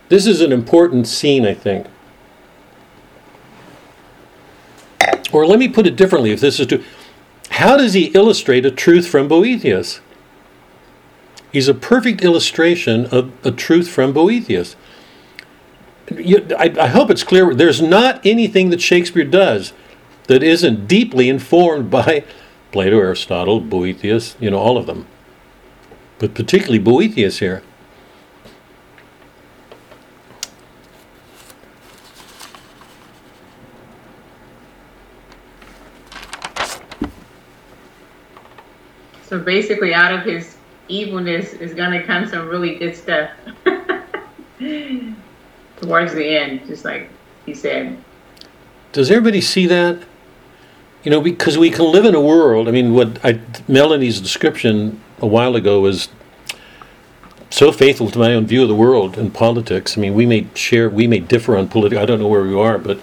This 0.09 0.27
is 0.27 0.41
an 0.41 0.51
important 0.51 1.07
scene, 1.07 1.47
I 1.47 1.55
think. 1.55 1.87
Or 5.33 5.47
let 5.47 5.59
me 5.59 5.69
put 5.69 5.87
it 5.87 5.95
differently 5.97 6.33
if 6.33 6.41
this 6.41 6.59
is 6.59 6.67
to. 6.69 6.83
How 7.51 7.77
does 7.77 7.93
he 7.93 8.07
illustrate 8.07 8.67
a 8.67 8.71
truth 8.71 9.07
from 9.07 9.29
Boethius? 9.29 10.01
He's 11.53 11.69
a 11.69 11.75
perfect 11.75 12.23
illustration 12.23 13.07
of 13.07 13.33
a 13.45 13.51
truth 13.51 13.89
from 13.89 14.13
Boethius. 14.13 14.77
You, 16.11 16.47
I, 16.59 16.75
I 16.81 16.87
hope 16.89 17.11
it's 17.11 17.23
clear. 17.23 17.55
There's 17.55 17.83
not 17.83 18.25
anything 18.25 18.71
that 18.71 18.81
Shakespeare 18.81 19.25
does 19.25 19.73
that 20.27 20.43
isn't 20.43 20.87
deeply 20.87 21.29
informed 21.29 21.91
by 21.91 22.25
Plato, 22.73 22.99
Aristotle, 22.99 23.61
Boethius, 23.61 24.37
you 24.41 24.51
know, 24.51 24.59
all 24.59 24.77
of 24.77 24.87
them. 24.87 25.07
But 26.21 26.35
particularly 26.35 26.79
Boethius 26.79 27.39
here. 27.39 27.63
So 39.23 39.39
basically, 39.39 39.95
out 39.95 40.13
of 40.13 40.27
his 40.27 40.59
evilness 40.89 41.55
is 41.55 41.73
going 41.73 41.93
to 41.93 42.03
come 42.05 42.27
some 42.29 42.49
really 42.49 42.75
good 42.75 42.95
stuff 42.95 43.31
towards 45.81 46.13
the 46.13 46.37
end, 46.37 46.67
just 46.67 46.85
like 46.85 47.09
he 47.47 47.55
said. 47.55 47.97
Does 48.93 49.11
everybody 49.11 49.41
see 49.41 49.67
that? 49.69 50.03
You 51.03 51.11
know, 51.11 51.21
because 51.21 51.57
we 51.57 51.71
can 51.71 51.91
live 51.91 52.05
in 52.05 52.15
a 52.15 52.21
world. 52.21 52.69
I 52.69 52.73
mean, 52.73 52.93
what 52.93 53.25
I, 53.25 53.41
Melanie's 53.67 54.21
description 54.21 55.01
a 55.19 55.27
while 55.27 55.57
ago 55.57 55.81
was 55.81 56.09
so 57.49 57.73
faithful 57.73 58.11
to 58.11 58.19
my 58.19 58.35
own 58.35 58.47
view 58.47 58.63
of 58.63 58.69
the 58.69 58.75
world 58.75 59.19
and 59.19 59.33
politics. 59.33 59.97
I 59.97 60.01
mean, 60.01 60.15
we 60.15 60.27
may 60.27 60.47
share, 60.55 60.89
we 60.89 61.07
may 61.07 61.19
differ 61.19 61.57
on 61.57 61.69
politics. 61.69 62.01
I 62.01 62.07
don't 62.07 62.21
know 62.21 62.29
where 62.29 62.43
we 62.43 62.55
are, 62.55 62.79
but 62.79 63.01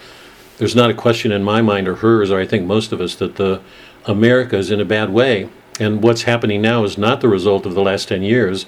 there's 0.58 0.76
not 0.76 0.90
a 0.90 0.94
question 0.94 1.32
in 1.32 1.44
my 1.44 1.62
mind 1.62 1.88
or 1.88 1.96
hers, 1.96 2.32
or 2.32 2.40
I 2.40 2.46
think 2.46 2.66
most 2.66 2.92
of 2.92 3.02
us, 3.02 3.16
that 3.16 3.36
the 3.36 3.62
America 4.06 4.58
is 4.58 4.72
in 4.72 4.80
a 4.80 4.86
bad 4.86 5.12
way. 5.12 5.50
And 5.80 6.02
what's 6.02 6.24
happening 6.24 6.62
now 6.62 6.84
is 6.84 6.98
not 6.98 7.22
the 7.22 7.28
result 7.28 7.66
of 7.66 7.76
the 7.76 7.82
last 7.82 8.08
10 8.08 8.24
years. 8.24 8.66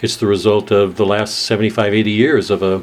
It's 0.00 0.16
the 0.16 0.26
result 0.26 0.72
of 0.72 0.96
the 0.96 1.06
last 1.06 1.40
75, 1.40 1.94
80 1.94 2.10
years 2.10 2.50
of 2.50 2.62
a 2.62 2.82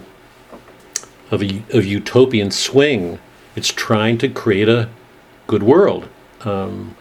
of 1.31 1.43
a 1.43 1.61
of 1.71 1.85
utopian 1.85 2.49
swing. 2.49 3.19
It's 3.55 3.71
trying 3.71 4.17
to 4.19 4.29
create 4.29 4.69
a 4.69 4.89
good 5.49 5.63
world. 5.63 6.07
Um, 6.41 6.95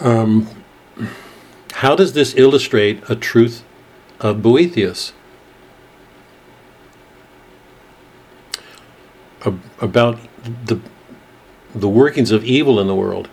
um, 0.00 0.48
how 1.72 1.94
does 1.94 2.14
this 2.14 2.34
illustrate 2.36 3.02
a 3.10 3.14
truth 3.14 3.62
of 4.18 4.40
Boethius? 4.40 5.12
Ab- 9.44 9.60
about 9.80 10.18
the 10.64 10.80
the 11.74 11.88
workings 11.88 12.30
of 12.30 12.44
evil 12.44 12.80
in 12.80 12.86
the 12.86 12.94
world. 12.94 13.28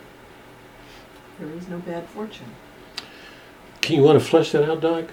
There 1.38 1.48
is 1.56 1.68
no 1.68 1.78
bad 1.78 2.06
fortune. 2.08 2.54
Can 3.80 3.96
you 3.96 4.02
want 4.02 4.20
to 4.20 4.24
flesh 4.24 4.52
that 4.52 4.68
out, 4.68 4.82
Doc? 4.82 5.06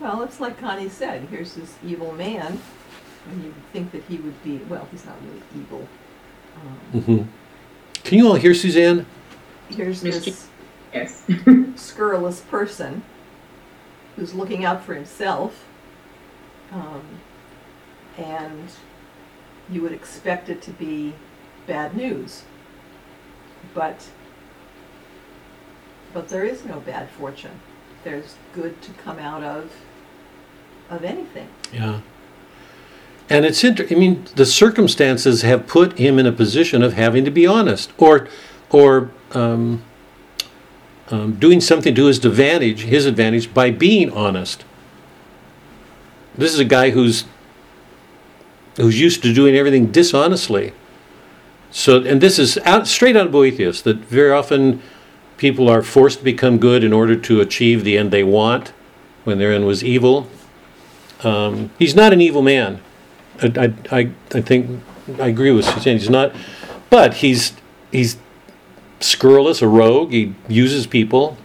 Well, 0.00 0.22
it's 0.22 0.40
like 0.40 0.58
Connie 0.58 0.88
said. 0.88 1.28
Here's 1.30 1.54
this 1.54 1.76
evil 1.84 2.12
man, 2.12 2.60
and 3.28 3.42
you 3.42 3.48
would 3.50 3.72
think 3.74 3.92
that 3.92 4.04
he 4.04 4.16
would 4.16 4.42
be. 4.42 4.56
Well, 4.70 4.88
he's 4.90 5.04
not 5.04 5.16
really 5.22 5.42
evil. 5.54 5.86
Um, 6.94 7.00
hmm 7.02 7.22
Can 8.04 8.18
you 8.18 8.28
all 8.28 8.34
hear 8.34 8.54
Suzanne? 8.54 9.06
here's 9.70 10.00
this 10.00 10.48
Yes. 10.94 11.24
scurrilous 11.76 12.40
person 12.40 13.02
who's 14.16 14.32
looking 14.34 14.64
out 14.64 14.82
for 14.82 14.94
himself, 14.94 15.66
um, 16.72 17.02
and 18.16 18.70
you 19.70 19.82
would 19.82 19.92
expect 19.92 20.48
it 20.48 20.62
to 20.62 20.70
be 20.70 21.12
bad 21.66 21.94
news. 21.94 22.42
But 23.74 24.08
but 26.14 26.28
there 26.28 26.42
is 26.44 26.64
no 26.64 26.80
bad 26.80 27.10
fortune. 27.10 27.60
There's 28.02 28.36
good 28.54 28.80
to 28.82 28.92
come 29.04 29.18
out 29.18 29.42
of 29.42 29.70
of 30.88 31.04
anything. 31.04 31.48
Yeah. 31.70 32.00
And 33.30 33.44
it's 33.44 33.62
inter- 33.62 33.86
I 33.90 33.94
mean, 33.94 34.24
the 34.36 34.46
circumstances 34.46 35.42
have 35.42 35.66
put 35.66 35.98
him 35.98 36.18
in 36.18 36.26
a 36.26 36.32
position 36.32 36.82
of 36.82 36.94
having 36.94 37.24
to 37.24 37.30
be 37.30 37.46
honest, 37.46 37.92
or, 37.98 38.28
or 38.70 39.10
um, 39.32 39.82
um, 41.10 41.34
doing 41.34 41.60
something 41.60 41.94
to 41.94 42.06
his 42.06 42.24
advantage, 42.24 42.84
his 42.84 43.06
advantage, 43.06 43.52
by 43.52 43.70
being 43.70 44.10
honest. 44.10 44.64
This 46.36 46.54
is 46.54 46.60
a 46.60 46.64
guy 46.64 46.90
who's 46.90 47.24
who's 48.76 49.00
used 49.00 49.22
to 49.24 49.34
doing 49.34 49.56
everything 49.56 49.90
dishonestly. 49.90 50.72
So, 51.70 52.00
and 52.02 52.20
this 52.20 52.38
is 52.38 52.58
out 52.58 52.86
straight 52.86 53.16
out 53.16 53.26
of 53.26 53.32
Boethius 53.32 53.82
that 53.82 53.96
very 53.96 54.30
often 54.30 54.80
people 55.36 55.68
are 55.68 55.82
forced 55.82 56.20
to 56.20 56.24
become 56.24 56.58
good 56.58 56.84
in 56.84 56.92
order 56.92 57.16
to 57.16 57.40
achieve 57.40 57.82
the 57.82 57.98
end 57.98 58.10
they 58.10 58.22
want, 58.22 58.72
when 59.24 59.38
their 59.38 59.52
end 59.52 59.66
was 59.66 59.82
evil. 59.82 60.28
Um, 61.24 61.70
he's 61.78 61.96
not 61.96 62.12
an 62.12 62.20
evil 62.20 62.40
man. 62.40 62.80
I, 63.40 63.72
I, 63.90 64.10
I, 64.32 64.40
think 64.40 64.82
I 65.18 65.28
agree 65.28 65.52
with 65.52 65.64
Suzanne. 65.64 65.98
He's 65.98 66.10
not, 66.10 66.34
but 66.90 67.14
he's 67.14 67.52
he's 67.92 68.16
scurrilous, 69.00 69.62
a 69.62 69.68
rogue. 69.68 70.12
He 70.12 70.34
uses 70.48 70.86
people. 70.86 71.36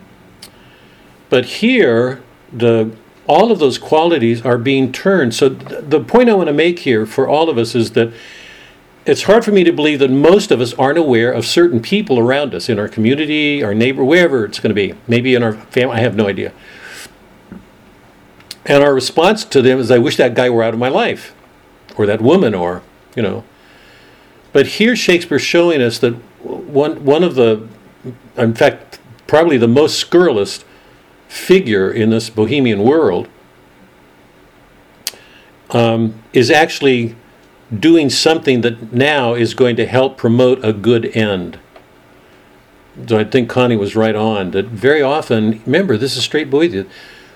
But 1.30 1.46
here, 1.46 2.22
the 2.52 2.96
all 3.28 3.52
of 3.52 3.60
those 3.60 3.78
qualities 3.78 4.46
are 4.46 4.58
being 4.58 4.92
turned. 4.92 5.34
So 5.34 5.50
th- 5.50 5.84
the 5.88 6.00
point 6.00 6.30
I 6.30 6.34
want 6.34 6.48
to 6.48 6.54
make 6.54 6.80
here 6.80 7.06
for 7.06 7.28
all 7.28 7.50
of 7.50 7.58
us 7.58 7.74
is 7.76 7.92
that 7.92 8.14
it's 9.06 9.24
hard 9.24 9.44
for 9.44 9.52
me 9.52 9.64
to 9.64 9.72
believe 9.72 10.00
that 10.00 10.12
most 10.12 10.52
of 10.52 10.62
us 10.62 10.74
aren't 10.76 10.98
aware 10.98 11.32
of 11.32 11.46
certain 11.46 11.82
people 11.82 12.20
around 12.20 12.56
us 12.56 12.70
in 12.70 12.80
our 12.80 12.88
community, 12.88 13.64
our 13.64 13.74
neighbor, 13.74 14.04
wherever 14.04 14.46
it's 14.46 14.60
going 14.60 14.70
to 14.70 14.76
be. 14.76 14.94
Maybe 15.08 15.36
in 15.36 15.44
our 15.44 15.54
family. 15.54 15.98
I 15.98 16.00
have 16.00 16.16
no 16.16 16.28
idea. 16.28 16.54
And 18.66 18.82
our 18.82 18.94
response 18.94 19.44
to 19.46 19.62
them 19.62 19.80
is, 19.80 19.92
I 19.92 19.98
wish 19.98 20.16
that 20.18 20.36
guy 20.36 20.50
were 20.50 20.64
out 20.64 20.74
of 20.74 20.80
my 20.80 20.88
life, 20.88 21.33
or 21.96 22.06
that 22.06 22.22
woman, 22.22 22.54
or, 22.54 22.82
you 23.16 23.24
know. 23.24 23.44
But 24.52 24.68
here 24.68 24.96
Shakespeare's 24.96 25.42
showing 25.42 25.82
us 25.82 26.00
that 26.00 26.14
one, 26.44 27.04
one 27.04 27.24
of 27.24 27.36
the, 27.36 27.68
in 28.38 28.54
fact, 28.54 29.00
probably 29.28 29.58
the 29.58 29.68
most 29.68 29.98
scurrilous 29.98 30.64
figure 31.28 31.92
in 31.92 32.12
this 32.12 32.30
bohemian 32.30 32.84
world 32.84 33.28
um, 35.72 36.22
is 36.34 36.52
actually 36.52 37.16
doing 37.80 38.10
something 38.10 38.62
that 38.62 38.94
now 38.94 39.34
is 39.34 39.54
going 39.56 39.76
to 39.76 39.86
help 39.86 40.18
promote 40.18 40.64
a 40.64 40.72
good 40.72 41.06
end. 41.18 41.58
So 43.08 43.18
I 43.18 43.24
think 43.24 43.50
Connie 43.50 43.76
was 43.76 43.96
right 43.96 44.16
on 44.16 44.52
that 44.52 44.66
very 44.66 45.02
often, 45.02 45.64
remember, 45.66 45.98
this 45.98 46.16
is 46.16 46.24
straight 46.24 46.52
Boethius. 46.52 46.86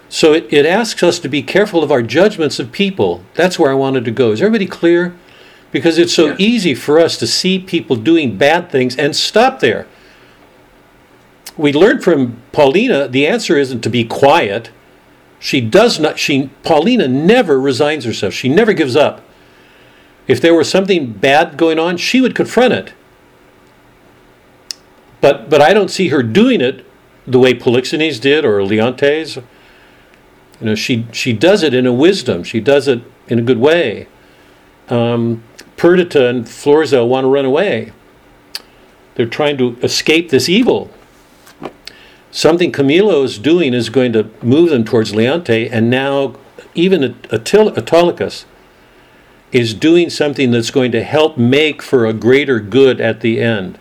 So 0.10 0.34
it, 0.34 0.52
it 0.52 0.66
asks 0.66 1.04
us 1.04 1.20
to 1.20 1.28
be 1.30 1.42
careful 1.42 1.84
of 1.84 1.92
our 1.92 2.02
judgments 2.02 2.60
of 2.60 2.72
people. 2.72 3.24
That's 3.34 3.60
where 3.60 3.72
I 3.72 3.76
wanted 3.76 4.06
to 4.06 4.12
go. 4.12 4.32
Is 4.32 4.42
everybody 4.42 4.66
clear? 4.66 5.16
Because 5.72 5.98
it's 5.98 6.14
so 6.14 6.28
Yeah. 6.28 6.36
easy 6.38 6.74
for 6.74 6.98
us 7.00 7.18
to 7.18 7.28
see 7.28 7.60
people 7.60 7.96
doing 7.98 8.38
bad 8.38 8.72
things 8.72 8.96
and 8.96 9.16
stop 9.16 9.60
there. 9.60 9.86
We 11.58 11.74
learned 11.74 12.04
from 12.04 12.38
Paulina 12.52 13.08
the 13.08 13.28
answer 13.28 13.58
isn't 13.58 13.82
to 13.82 13.90
be 13.90 14.06
quiet. 14.06 14.70
She 15.40 15.60
does 15.60 16.00
not, 16.00 16.18
she, 16.18 16.50
Paulina 16.64 17.08
never 17.08 17.60
resigns 17.60 18.06
herself. 18.06 18.34
She 18.34 18.50
never 18.50 18.74
gives 18.74 18.96
up. 18.96 19.22
If 20.28 20.42
there 20.42 20.56
was 20.56 20.70
something 20.70 21.12
bad 21.14 21.58
going 21.58 21.80
on, 21.80 21.98
she 21.98 22.22
would 22.22 22.36
confront 22.36 22.74
it. 22.74 22.94
But, 25.22 25.50
but 25.50 25.62
I 25.62 25.74
don't 25.74 25.90
see 25.92 26.10
her 26.10 26.24
doing 26.24 26.62
it 26.62 26.86
the 27.26 27.40
way 27.40 27.54
Polixenes 27.54 28.20
did 28.22 28.46
or 28.46 28.62
Leontes. 28.64 29.40
You 30.60 30.68
know, 30.68 30.76
she, 30.76 31.06
she 31.12 31.34
does 31.34 31.64
it 31.64 31.74
in 31.74 31.86
a 31.86 31.94
wisdom. 31.94 32.44
She 32.44 32.60
does 32.60 32.88
it 32.88 33.02
in 33.28 33.40
a 33.40 33.42
good 33.42 33.60
way. 33.60 34.08
Um, 34.90 35.44
Perdita 35.76 36.28
and 36.28 36.48
Florizel 36.48 37.08
want 37.08 37.26
to 37.26 37.30
run 37.30 37.46
away. 37.46 37.92
They're 39.16 39.26
trying 39.26 39.58
to 39.58 39.78
escape 39.82 40.30
this 40.30 40.48
evil. 40.50 40.92
Something 42.32 42.72
Camillo 42.72 43.24
is 43.24 43.38
doing 43.38 43.74
is 43.74 43.90
going 43.90 44.14
to 44.14 44.30
move 44.42 44.70
them 44.70 44.84
towards 44.84 45.12
Leonte, 45.12 45.70
and 45.72 45.90
now 45.90 46.36
even 46.76 47.16
Attil- 47.32 47.76
Autolycus 47.76 48.46
is 49.52 49.74
doing 49.74 50.10
something 50.10 50.52
that's 50.52 50.72
going 50.72 50.92
to 50.92 51.04
help 51.04 51.38
make 51.38 51.82
for 51.82 52.06
a 52.06 52.14
greater 52.14 52.60
good 52.60 53.00
at 53.00 53.22
the 53.22 53.42
end. 53.42 53.80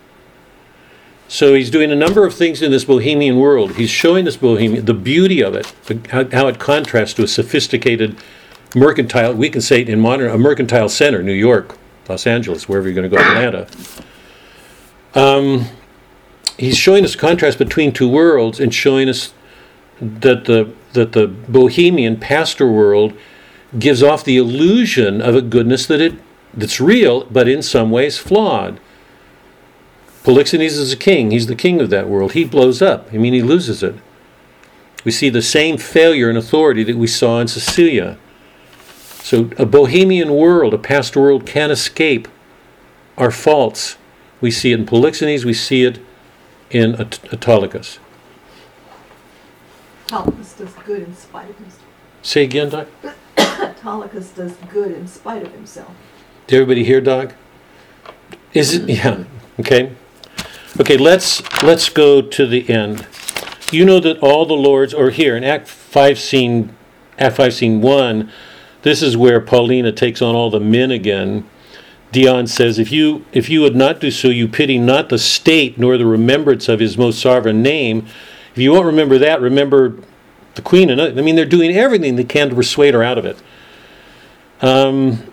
So 1.28 1.54
he's 1.54 1.70
doing 1.70 1.90
a 1.90 1.96
number 1.96 2.24
of 2.24 2.34
things 2.34 2.62
in 2.62 2.70
this 2.70 2.84
bohemian 2.84 3.36
world. 3.38 3.76
He's 3.76 3.90
showing 3.90 4.24
this 4.24 4.36
bohemian 4.36 4.84
the 4.84 4.94
beauty 4.94 5.42
of 5.42 5.54
it, 5.54 5.72
how, 6.10 6.46
it 6.46 6.58
contrasts 6.58 7.14
to 7.14 7.24
a 7.24 7.28
sophisticated 7.28 8.16
mercantile. 8.74 9.34
We 9.34 9.50
can 9.50 9.60
say 9.60 9.82
in 9.82 10.00
modern 10.00 10.30
a 10.30 10.38
mercantile 10.38 10.88
center, 10.88 11.22
New 11.22 11.32
York, 11.32 11.76
Los 12.08 12.26
Angeles, 12.26 12.68
wherever 12.68 12.88
you're 12.88 12.94
going 12.94 13.10
to 13.10 13.16
go, 13.16 13.22
Atlanta. 13.22 13.66
Um, 15.14 15.66
he's 16.58 16.76
showing 16.76 17.04
us 17.04 17.16
contrast 17.16 17.58
between 17.58 17.92
two 17.92 18.08
worlds 18.08 18.60
and 18.60 18.72
showing 18.72 19.08
us 19.08 19.32
that 20.00 20.44
the 20.44 20.72
that 20.92 21.12
the 21.12 21.26
bohemian 21.26 22.18
pastor 22.18 22.70
world 22.70 23.14
gives 23.78 24.02
off 24.02 24.24
the 24.24 24.36
illusion 24.36 25.20
of 25.20 25.34
a 25.34 25.42
goodness 25.42 25.86
that 25.86 26.00
it 26.00 26.14
that's 26.54 26.80
real, 26.80 27.24
but 27.24 27.48
in 27.48 27.62
some 27.62 27.90
ways 27.90 28.18
flawed. 28.18 28.80
Polixenes 30.26 30.76
is 30.76 30.92
a 30.92 30.96
king. 30.96 31.30
He's 31.30 31.46
the 31.46 31.54
king 31.54 31.80
of 31.80 31.88
that 31.90 32.08
world. 32.08 32.32
He 32.32 32.42
blows 32.42 32.82
up. 32.82 33.08
I 33.12 33.16
mean, 33.16 33.32
he 33.32 33.42
loses 33.42 33.80
it. 33.80 33.94
We 35.04 35.12
see 35.12 35.28
the 35.28 35.40
same 35.40 35.78
failure 35.78 36.28
in 36.28 36.36
authority 36.36 36.82
that 36.82 36.96
we 36.96 37.06
saw 37.06 37.38
in 37.38 37.46
Sicilia. 37.46 38.18
So, 39.20 39.50
a 39.56 39.64
bohemian 39.64 40.34
world, 40.34 40.74
a 40.74 40.78
past 40.78 41.14
world, 41.14 41.46
can 41.46 41.70
escape 41.70 42.26
our 43.16 43.30
faults. 43.30 43.98
We 44.40 44.50
see 44.50 44.72
it 44.72 44.80
in 44.80 44.86
Polixenes, 44.86 45.44
we 45.44 45.54
see 45.54 45.84
it 45.84 46.00
in 46.70 47.00
Aut- 47.00 47.20
Autolycus. 47.32 48.00
Autolycus 50.10 50.54
does 50.54 50.74
good 50.84 51.02
in 51.02 51.14
spite 51.14 51.50
of 51.50 51.56
himself. 51.56 51.84
Say 52.22 52.42
again, 52.42 52.70
Doc. 52.70 52.88
Autolycus 53.36 54.34
does 54.34 54.56
good 54.68 54.90
in 54.90 55.06
spite 55.06 55.44
of 55.44 55.52
himself. 55.52 55.94
Did 56.48 56.56
everybody 56.56 56.82
hear, 56.82 57.00
Doc? 57.00 57.32
Is 58.52 58.74
it? 58.74 58.86
Mm-hmm. 58.88 59.22
Yeah. 59.22 59.24
Okay. 59.60 59.92
Okay. 60.78 60.98
Let's 60.98 61.42
let's 61.62 61.88
go 61.88 62.20
to 62.20 62.46
the 62.46 62.68
end. 62.68 63.06
You 63.72 63.84
know 63.84 63.98
that 64.00 64.18
all 64.18 64.44
the 64.44 64.54
lords, 64.54 64.92
or 64.92 65.10
here 65.10 65.36
in 65.36 65.42
Act 65.42 65.68
five, 65.68 66.18
scene 66.18 66.76
Act 67.18 67.36
five, 67.36 67.54
scene 67.54 67.80
one, 67.80 68.30
this 68.82 69.00
is 69.02 69.16
where 69.16 69.40
Paulina 69.40 69.90
takes 69.90 70.20
on 70.20 70.34
all 70.34 70.50
the 70.50 70.60
men 70.60 70.90
again. 70.90 71.48
Dion 72.12 72.46
says, 72.46 72.78
"If 72.78 72.92
you 72.92 73.24
if 73.32 73.48
you 73.48 73.62
would 73.62 73.74
not 73.74 74.00
do 74.00 74.10
so, 74.10 74.28
you 74.28 74.48
pity 74.48 74.76
not 74.76 75.08
the 75.08 75.18
state 75.18 75.78
nor 75.78 75.96
the 75.96 76.04
remembrance 76.04 76.68
of 76.68 76.78
his 76.78 76.98
most 76.98 77.20
sovereign 77.20 77.62
name. 77.62 78.06
If 78.52 78.58
you 78.58 78.72
won't 78.72 78.86
remember 78.86 79.16
that, 79.18 79.40
remember 79.40 79.94
the 80.56 80.62
queen." 80.62 80.90
And 80.90 81.00
I 81.00 81.10
mean, 81.22 81.36
they're 81.36 81.46
doing 81.46 81.74
everything 81.74 82.16
they 82.16 82.24
can 82.24 82.50
to 82.50 82.54
persuade 82.54 82.92
her 82.92 83.02
out 83.02 83.16
of 83.16 83.24
it. 83.24 83.38
Um, 84.60 85.32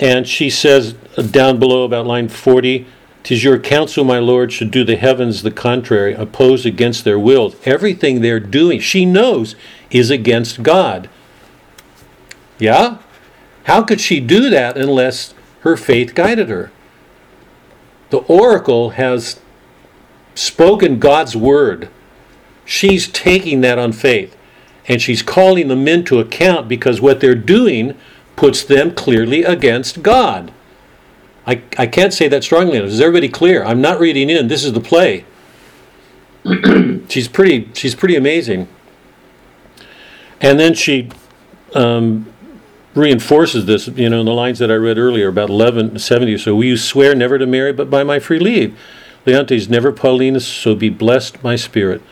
and 0.00 0.26
she 0.26 0.50
says 0.50 0.96
uh, 1.16 1.22
down 1.22 1.60
below 1.60 1.84
about 1.84 2.06
line 2.06 2.28
40 2.28 2.86
tis 3.22 3.44
your 3.44 3.58
counsel 3.58 4.04
my 4.04 4.18
lord 4.18 4.52
should 4.52 4.70
do 4.70 4.84
the 4.84 4.96
heavens 4.96 5.42
the 5.42 5.50
contrary 5.50 6.14
oppose 6.14 6.64
against 6.64 7.04
their 7.04 7.18
wills 7.18 7.54
everything 7.64 8.20
they're 8.20 8.40
doing 8.40 8.80
she 8.80 9.04
knows 9.04 9.54
is 9.90 10.10
against 10.10 10.62
god. 10.62 11.08
Yeah? 12.58 12.98
How 13.64 13.82
could 13.82 14.00
she 14.00 14.20
do 14.20 14.50
that 14.50 14.76
unless 14.76 15.34
her 15.60 15.76
faith 15.76 16.14
guided 16.14 16.48
her? 16.48 16.70
The 18.10 18.18
oracle 18.18 18.90
has 18.90 19.40
spoken 20.34 20.98
god's 20.98 21.36
word. 21.36 21.88
She's 22.64 23.08
taking 23.08 23.60
that 23.62 23.78
on 23.78 23.92
faith 23.92 24.36
and 24.86 25.00
she's 25.00 25.22
calling 25.22 25.68
the 25.68 25.76
men 25.76 26.04
to 26.04 26.20
account 26.20 26.68
because 26.68 27.00
what 27.00 27.20
they're 27.20 27.34
doing 27.34 27.96
puts 28.36 28.64
them 28.64 28.94
clearly 28.94 29.42
against 29.42 30.02
God. 30.02 30.52
I, 31.46 31.62
I 31.78 31.86
can't 31.86 32.12
say 32.12 32.28
that 32.28 32.44
strongly 32.44 32.76
enough. 32.76 32.90
Is 32.90 33.00
everybody 33.00 33.28
clear? 33.28 33.64
I'm 33.64 33.80
not 33.80 33.98
reading 33.98 34.30
in. 34.30 34.48
This 34.48 34.64
is 34.64 34.72
the 34.72 34.80
play. 34.80 35.24
she's 37.08 37.28
pretty. 37.28 37.70
She's 37.74 37.94
pretty 37.94 38.16
amazing. 38.16 38.68
And 40.40 40.58
then 40.58 40.74
she 40.74 41.10
um, 41.74 42.32
reinforces 42.94 43.66
this. 43.66 43.88
You 43.88 44.10
know, 44.10 44.20
in 44.20 44.26
the 44.26 44.32
lines 44.32 44.58
that 44.58 44.70
I 44.70 44.74
read 44.74 44.98
earlier 44.98 45.28
about 45.28 45.48
1170. 45.48 46.38
So 46.38 46.54
will 46.54 46.64
you 46.64 46.76
swear 46.76 47.14
never 47.14 47.38
to 47.38 47.46
marry, 47.46 47.72
but 47.72 47.90
by 47.90 48.04
my 48.04 48.18
free 48.18 48.38
leave? 48.38 48.78
Leontes 49.26 49.68
never 49.68 49.92
Paulinus. 49.92 50.42
So 50.42 50.74
be 50.74 50.88
blessed 50.88 51.42
my 51.42 51.56
spirit. 51.56 52.02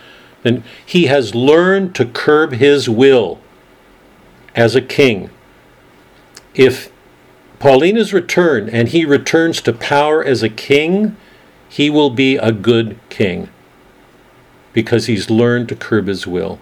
And 0.44 0.62
he 0.84 1.06
has 1.06 1.34
learned 1.34 1.94
to 1.96 2.06
curb 2.06 2.52
his 2.52 2.88
will 2.88 3.40
as 4.54 4.74
a 4.74 4.82
king 4.82 5.30
if 6.54 6.90
Paulina's 7.58 8.12
return 8.12 8.68
and 8.68 8.88
he 8.88 9.04
returns 9.04 9.60
to 9.62 9.72
power 9.72 10.22
as 10.22 10.42
a 10.42 10.48
king, 10.48 11.16
he 11.68 11.90
will 11.90 12.10
be 12.10 12.36
a 12.36 12.52
good 12.52 12.98
king 13.08 13.48
because 14.72 15.06
he's 15.06 15.28
learned 15.28 15.68
to 15.68 15.76
curb 15.76 16.06
his 16.06 16.26
will. 16.26 16.58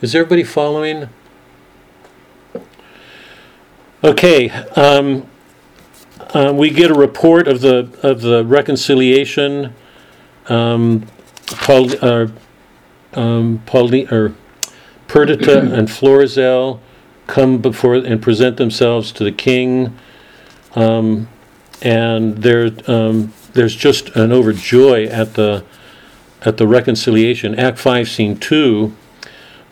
Is 0.00 0.14
everybody 0.14 0.42
following? 0.42 1.08
Okay, 4.02 4.50
um, 4.50 5.28
uh, 6.34 6.52
we 6.54 6.70
get 6.70 6.90
a 6.90 6.94
report 6.94 7.46
of 7.46 7.60
the 7.60 7.88
of 8.02 8.20
the 8.22 8.44
reconciliation. 8.44 9.74
Um, 10.48 11.06
Paul, 11.46 11.90
uh, 12.04 12.28
um, 13.12 13.62
or 14.10 14.34
Perdita 15.06 15.72
and 15.72 15.90
Florizel 15.90 16.80
come 17.26 17.58
before 17.58 17.94
and 17.94 18.20
present 18.20 18.56
themselves 18.56 19.12
to 19.12 19.24
the 19.24 19.32
king. 19.32 19.96
Um, 20.74 21.28
and 21.80 22.38
there, 22.38 22.70
um, 22.86 23.32
there's 23.52 23.74
just 23.74 24.08
an 24.10 24.30
overjoy 24.30 25.10
at 25.10 25.34
the 25.34 25.64
at 26.44 26.56
the 26.56 26.66
reconciliation. 26.66 27.58
Act 27.58 27.78
five, 27.78 28.08
scene 28.08 28.36
two. 28.36 28.94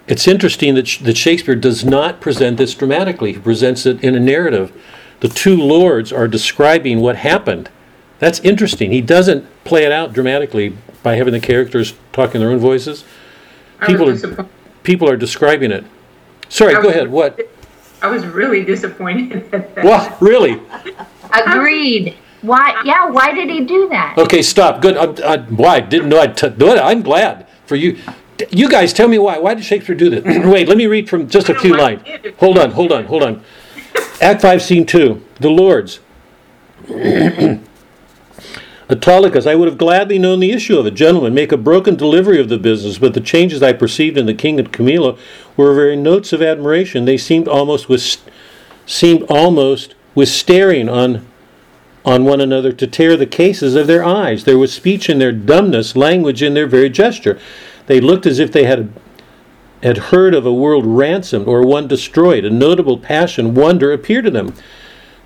It's 0.07 0.27
interesting 0.27 0.75
that, 0.75 0.99
that 1.03 1.17
Shakespeare 1.17 1.55
does 1.55 1.85
not 1.85 2.21
present 2.21 2.59
this 2.59 2.75
dramatically. 2.75 3.33
He 3.35 3.39
presents 3.39 3.87
it 3.87 4.03
in 4.03 4.15
a 4.15 4.21
narrative. 4.21 4.73
The 5.21 5.29
two 5.29 5.57
lords 5.57 6.13
are 6.13 6.27
describing 6.27 7.01
what 7.01 7.17
happened. 7.17 7.71
That's 8.19 8.41
interesting. 8.41 8.91
He 8.93 9.01
doesn't 9.01 9.47
play 9.65 9.85
it 9.85 9.93
out 9.93 10.13
dramatically 10.13 10.77
by 11.03 11.17
having 11.17 11.33
the 11.33 11.41
characters 11.41 11.95
talk 12.13 12.35
in 12.35 12.41
their 12.41 12.51
own 12.51 12.59
voices. 12.59 13.05
People 13.87 14.11
are 14.11 14.47
people 14.83 15.09
are 15.09 15.17
describing 15.17 15.71
it. 15.71 15.85
Sorry, 16.51 16.75
I 16.77 16.81
go 16.83 16.89
was- 16.89 16.97
ahead. 16.97 17.11
What? 17.11 17.41
I 18.03 18.07
was 18.09 18.25
really 18.27 18.65
disappointed 18.65 19.33
at 19.55 19.75
that. 19.75 19.85
What? 19.85 20.21
Really? 20.21 20.61
Agreed. 21.33 22.17
Why? 22.43 22.81
Yeah. 22.85 23.09
Why 23.11 23.33
did 23.33 23.49
he 23.51 23.65
do 23.65 23.89
that? 23.91 24.17
Okay, 24.19 24.43
stop. 24.43 24.81
Good. 24.83 24.97
I, 24.97 25.35
I, 25.35 25.39
why? 25.39 25.81
Didn't 25.81 26.09
know 26.09 26.19
I'd 26.21 26.37
t- 26.37 26.49
do 26.49 26.69
it. 26.73 26.79
I'm 26.79 27.03
glad 27.03 27.47
for 27.67 27.77
you. 27.77 27.99
You 28.51 28.71
guys, 28.71 28.95
tell 28.95 29.07
me 29.09 29.19
why. 29.19 29.39
Why 29.39 29.53
did 29.55 29.65
Shakespeare 29.65 29.95
do 29.95 30.09
this? 30.09 30.25
Wait, 30.47 30.67
let 30.67 30.79
me 30.79 30.87
read 30.87 31.11
from 31.11 31.29
just 31.29 31.51
a 31.51 31.55
few 31.55 31.77
lines. 31.77 32.01
Hold 32.39 32.59
on, 32.59 32.71
hold 32.71 32.91
on, 32.91 33.05
hold 33.05 33.23
on. 33.23 33.43
Act 34.23 34.41
5, 34.41 34.63
Scene 34.63 34.87
2. 34.87 35.23
The 35.41 35.51
Lords. 35.51 36.01
Autolycus, 38.91 39.47
I 39.47 39.55
would 39.55 39.69
have 39.69 39.79
gladly 39.79 40.19
known 40.19 40.41
the 40.41 40.51
issue 40.51 40.77
of 40.77 40.87
it. 40.87 40.95
Gentlemen, 40.95 41.33
make 41.33 41.53
a 41.53 41.57
broken 41.57 41.95
delivery 41.95 42.41
of 42.41 42.49
the 42.49 42.59
business, 42.59 42.99
but 42.99 43.15
the 43.15 43.21
changes 43.21 43.63
I 43.63 43.73
perceived 43.73 44.19
in 44.19 44.27
the 44.27 44.35
king 44.35 44.59
and 44.59 44.73
Camillo 44.73 45.17
were 45.57 45.75
very 45.75 45.97
notes 45.97 46.33
of 46.33 46.43
admiration. 46.43 47.05
They 47.05 47.17
seemed 47.17 47.47
almost 47.47 47.89
with 47.89 48.17
seemed 48.87 49.23
almost 49.31 49.95
with 50.17 50.29
staring 50.29 50.89
on 50.89 51.25
on 52.05 52.25
one 52.25 52.41
another 52.41 52.73
to 52.73 52.87
tear 52.87 53.17
the 53.17 53.27
cases 53.27 53.77
of 53.77 53.87
their 53.87 54.03
eyes. 54.03 54.45
There 54.45 54.59
was 54.59 54.73
speech 54.73 55.09
in 55.09 55.19
their 55.19 55.33
dumbness, 55.33 55.95
language 55.95 56.43
in 56.43 56.55
their 56.55 56.67
very 56.67 56.91
gesture. 56.91 57.39
They 57.87 58.01
looked 58.01 58.27
as 58.27 58.39
if 58.39 58.51
they 58.51 58.65
had 58.65 58.93
had 59.83 59.99
heard 59.99 60.35
of 60.35 60.45
a 60.45 60.53
world 60.53 60.85
ransomed 60.85 61.47
or 61.47 61.63
one 61.63 61.87
destroyed. 61.87 62.45
A 62.45 62.51
notable 62.51 62.99
passion, 62.99 63.55
wonder 63.55 63.93
appeared 63.93 64.25
to 64.25 64.31
them. 64.31 64.55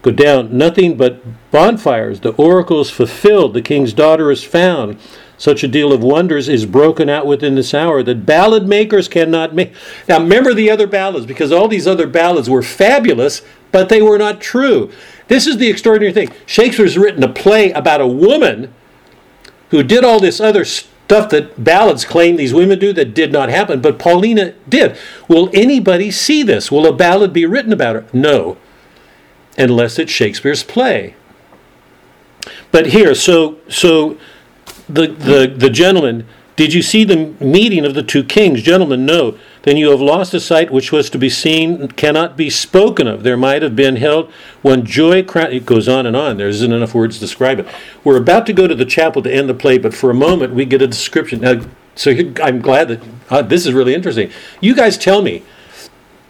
Go 0.05 0.11
down, 0.11 0.57
nothing 0.57 0.99
but 0.99 1.23
bonfires. 1.51 2.21
The 2.21 2.35
oracle 2.35 2.83
is 2.83 2.91
fulfilled. 2.91 3.55
The 3.55 3.63
king's 3.63 3.95
daughter 3.95 4.31
is 4.31 4.45
found. 4.45 4.99
Such 5.39 5.65
a 5.65 5.69
deal 5.69 5.95
of 5.95 6.03
wonders 6.03 6.47
is 6.47 6.67
broken 6.67 7.09
out 7.09 7.25
within 7.25 7.55
this 7.55 7.73
hour 7.73 8.03
that 8.03 8.27
ballad 8.27 8.69
makers 8.69 9.09
cannot 9.09 9.55
make. 9.55 9.73
Now, 10.07 10.19
remember 10.19 10.53
the 10.53 10.71
other 10.71 10.87
ballads, 10.87 11.25
because 11.25 11.51
all 11.51 11.69
these 11.69 11.87
other 11.87 12.07
ballads 12.07 12.51
were 12.51 12.63
fabulous, 12.63 13.41
but 13.73 13.89
they 13.89 14.03
were 14.03 14.19
not 14.19 14.43
true. 14.43 14.93
This 15.29 15.47
is 15.47 15.57
the 15.57 15.71
extraordinary 15.71 16.13
thing. 16.13 16.31
Shakespeare's 16.45 16.99
written 16.99 17.25
a 17.25 17.33
play 17.33 17.73
about 17.73 18.03
a 18.03 18.07
woman 18.07 18.75
who 19.71 19.83
did 19.83 20.05
all 20.05 20.21
this 20.21 20.39
other 20.39 20.67
stuff 20.67 21.31
that 21.31 21.65
ballads 21.65 22.05
claim 22.05 22.37
these 22.37 22.53
women 22.53 22.79
do 22.79 22.93
that 22.93 23.15
did 23.15 23.33
not 23.33 23.49
happen, 23.49 23.81
but 23.81 23.99
Paulina 23.99 24.53
did. 24.69 24.99
Will 25.29 25.49
anybody 25.55 26.11
see 26.11 26.43
this? 26.43 26.71
Will 26.71 26.87
a 26.87 26.93
ballad 26.93 27.33
be 27.33 27.47
written 27.47 27.73
about 27.73 27.97
her? 27.97 28.07
No, 28.13 28.59
unless 29.57 29.99
it's 29.99 30.13
Shakespeare's 30.13 30.63
play. 30.63 31.15
But 32.71 32.87
here, 32.87 33.15
so 33.15 33.59
so 33.69 34.19
the 34.89 35.07
the 35.09 35.53
the 35.57 35.71
gentleman. 35.71 36.27
Did 36.57 36.73
you 36.73 36.83
see 36.83 37.03
the 37.03 37.35
meeting 37.45 37.85
of 37.85 37.95
the 37.95 38.03
two 38.05 38.23
kings? 38.23 38.63
Gentlemen, 38.63 39.05
no. 39.05 39.37
Then 39.63 39.77
you 39.77 39.91
have 39.91 40.01
lost 40.01 40.35
a 40.35 40.39
sight 40.39 40.71
which 40.71 40.93
was 40.93 41.11
to 41.11 41.19
be 41.19 41.29
seen, 41.29 41.89
cannot 41.89 42.37
be 42.37 42.49
spoken 42.49 43.09
of. 43.09 43.25
There 43.25 43.37
might 43.37 43.63
have 43.63 43.75
been 43.75 43.97
held 43.97 44.31
when 44.63 44.87
joy 44.87 45.25
crown. 45.25 45.51
It 45.51 45.67
goes 45.67 45.89
on 45.89 46.07
and 46.07 46.15
on. 46.15 46.37
There 46.37 46.47
isn't 46.47 46.73
enough 46.73 46.95
words 46.95 47.17
to 47.17 47.21
describe 47.21 47.59
it. 47.59 47.67
We're 48.05 48.19
about 48.19 48.47
to 48.47 48.53
go 48.53 48.69
to 48.69 48.75
the 48.77 48.85
chapel 48.85 49.21
to 49.23 49.35
end 49.35 49.49
the 49.49 49.55
play, 49.55 49.79
but 49.79 49.95
for 49.95 50.11
a 50.11 50.15
moment 50.15 50.55
we 50.55 50.65
get 50.65 50.81
a 50.81 50.87
description. 50.87 51.41
Now, 51.41 51.61
so 51.97 52.13
I'm 52.41 52.61
glad 52.61 52.87
that 52.87 53.01
uh, 53.31 53.43
this 53.43 53.67
is 53.67 53.73
really 53.73 53.95
interesting. 53.95 54.31
You 54.61 54.77
guys 54.77 54.97
tell 54.97 55.23
me, 55.23 55.43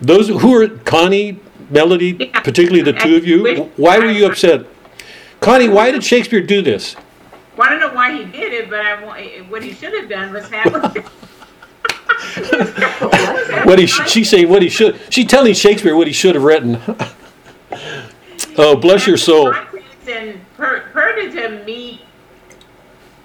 those 0.01 0.28
who 0.28 0.55
are 0.55 0.68
Connie, 0.68 1.38
Melody, 1.78 2.16
Yeah. 2.18 2.40
particularly 2.40 2.82
the 2.82 2.92
two 2.98 3.16
of 3.16 3.26
you, 3.26 3.64
why 3.76 3.98
were 3.98 4.10
you 4.10 4.26
upset? 4.26 4.64
Connie, 5.40 5.68
why 5.68 5.90
did 5.90 6.05
Shakespeare 6.05 6.40
do 6.40 6.62
this? 6.62 6.94
Well, 7.56 7.66
I 7.66 7.70
don't 7.70 7.80
know 7.80 7.92
why 7.94 8.16
he 8.16 8.24
did 8.24 8.52
it, 8.52 8.70
but 8.70 8.80
I, 8.80 9.44
what 9.48 9.62
he 9.62 9.72
should 9.74 9.92
have 9.92 10.09
done 10.09 10.32
was 10.32 10.48
have. 10.51 10.96
What 13.64 13.78
he 13.78 13.86
sh- 13.86 14.09
she's 14.09 14.28
saying 14.30 14.48
what 14.48 14.62
he 14.62 14.68
should. 14.68 14.98
She's 15.10 15.26
telling 15.26 15.55
Shakespeare 15.55 15.94
what 15.96 16.06
he 16.06 16.12
should 16.12 16.34
have 16.34 16.44
written. 16.44 16.78
oh, 18.59 18.76
bless 18.76 19.06
your 19.06 19.16
soul. 19.16 19.55
And 20.09 20.40
Per- 20.56 20.84
Perdita 20.92 21.64
meet 21.64 22.01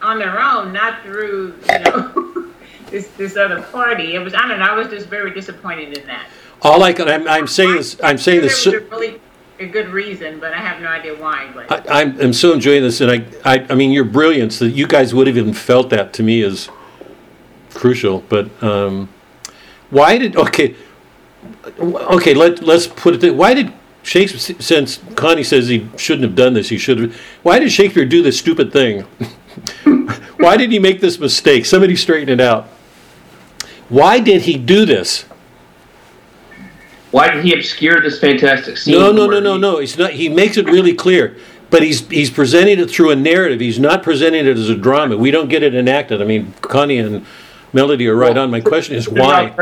on 0.02 0.18
their 0.18 0.40
own, 0.40 0.72
not 0.74 1.02
through 1.04 1.56
you 1.72 1.80
know 1.80 2.52
this 2.90 3.08
this 3.10 3.36
other 3.38 3.62
party. 3.64 4.16
It 4.16 4.20
was 4.20 4.34
I 4.34 4.48
don't 4.48 4.60
know. 4.60 4.66
I 4.66 4.74
was 4.74 4.88
just 4.88 5.08
very 5.08 5.34
disappointed 5.34 5.98
in 5.98 6.06
that. 6.08 6.28
All 6.62 6.84
I 6.84 6.94
can, 6.94 7.08
I'm, 7.08 7.28
I'm 7.28 7.48
saying 7.48 7.76
this. 7.76 7.98
I'm 8.04 8.18
saying 8.18 8.42
this. 8.42 8.64
There 8.64 8.82
was 8.82 8.84
a 8.84 8.96
really 8.96 9.22
a 9.60 9.66
good 9.66 9.90
reason, 9.90 10.40
but 10.40 10.54
I 10.54 10.58
have 10.58 10.82
no 10.82 10.88
idea 10.88 11.16
why. 11.16 11.50
But 11.54 11.90
I, 11.90 12.02
I'm, 12.02 12.20
I'm 12.20 12.34
so 12.34 12.54
enjoying 12.54 12.82
this, 12.82 13.02
and 13.02 13.12
I, 13.12 13.26
I, 13.46 13.66
I 13.70 13.76
mean, 13.76 13.92
your 13.92 14.06
brilliance 14.06 14.60
that 14.60 14.70
you 14.70 14.88
guys 14.88 15.14
would 15.14 15.28
have 15.28 15.38
even 15.38 15.54
felt 15.54 15.90
that 15.92 16.14
to 16.14 16.24
me 16.24 16.42
is 16.42 16.70
crucial. 17.74 18.24
But 18.28 18.62
um, 18.64 19.10
why 19.90 20.18
did 20.18 20.36
okay, 20.36 20.76
okay? 21.80 22.34
Let 22.34 22.62
let's 22.62 22.88
put 22.88 23.16
it. 23.16 23.22
That, 23.22 23.36
why 23.36 23.54
did 23.54 23.74
Shakespeare? 24.04 24.56
Since 24.60 25.00
Connie 25.16 25.44
says 25.44 25.68
he 25.68 25.90
shouldn't 25.98 26.24
have 26.24 26.36
done 26.36 26.54
this, 26.54 26.70
he 26.70 26.78
should 26.78 27.00
have. 27.00 27.16
Why 27.44 27.60
did 27.60 27.72
Shakespeare 27.72 28.06
do 28.06 28.22
this 28.22 28.38
stupid 28.38 28.72
thing? 28.72 29.02
why 30.38 30.58
did 30.58 30.72
he 30.72 30.80
make 30.80 31.00
this 31.00 31.20
mistake? 31.20 31.66
Somebody 31.66 31.96
straighten 31.96 32.30
it 32.30 32.42
out. 32.42 32.68
Why 33.88 34.20
did 34.20 34.44
he 34.44 34.58
do 34.58 34.86
this? 34.86 35.26
Why 37.12 37.32
did 37.32 37.44
he 37.44 37.54
obscure 37.54 38.02
this 38.02 38.20
fantastic 38.20 38.78
scene? 38.78 38.94
No, 38.94 39.12
no, 39.12 39.26
no, 39.28 39.40
no, 39.40 39.54
he- 39.56 39.60
no. 39.60 39.80
He's 39.80 39.98
not. 39.98 40.12
He 40.12 40.30
makes 40.30 40.58
it 40.58 40.66
really 40.66 40.94
clear, 40.94 41.38
but 41.70 41.82
he's 41.82 42.08
he's 42.10 42.30
presenting 42.30 42.80
it 42.80 42.90
through 42.92 43.10
a 43.12 43.16
narrative. 43.16 43.60
He's 43.60 43.80
not 43.80 44.04
presenting 44.04 44.46
it 44.46 44.58
as 44.58 44.70
a 44.70 44.76
drama. 44.76 45.18
We 45.18 45.32
don't 45.32 45.50
get 45.50 45.64
it 45.64 45.74
enacted. 45.74 46.22
I 46.22 46.26
mean, 46.26 46.54
Connie 46.62 46.98
and 47.00 47.26
Melody 47.74 48.08
are 48.08 48.16
right 48.16 48.38
on. 48.38 48.52
My 48.52 48.62
question 48.62 48.96
is 48.96 49.10
why? 49.10 49.54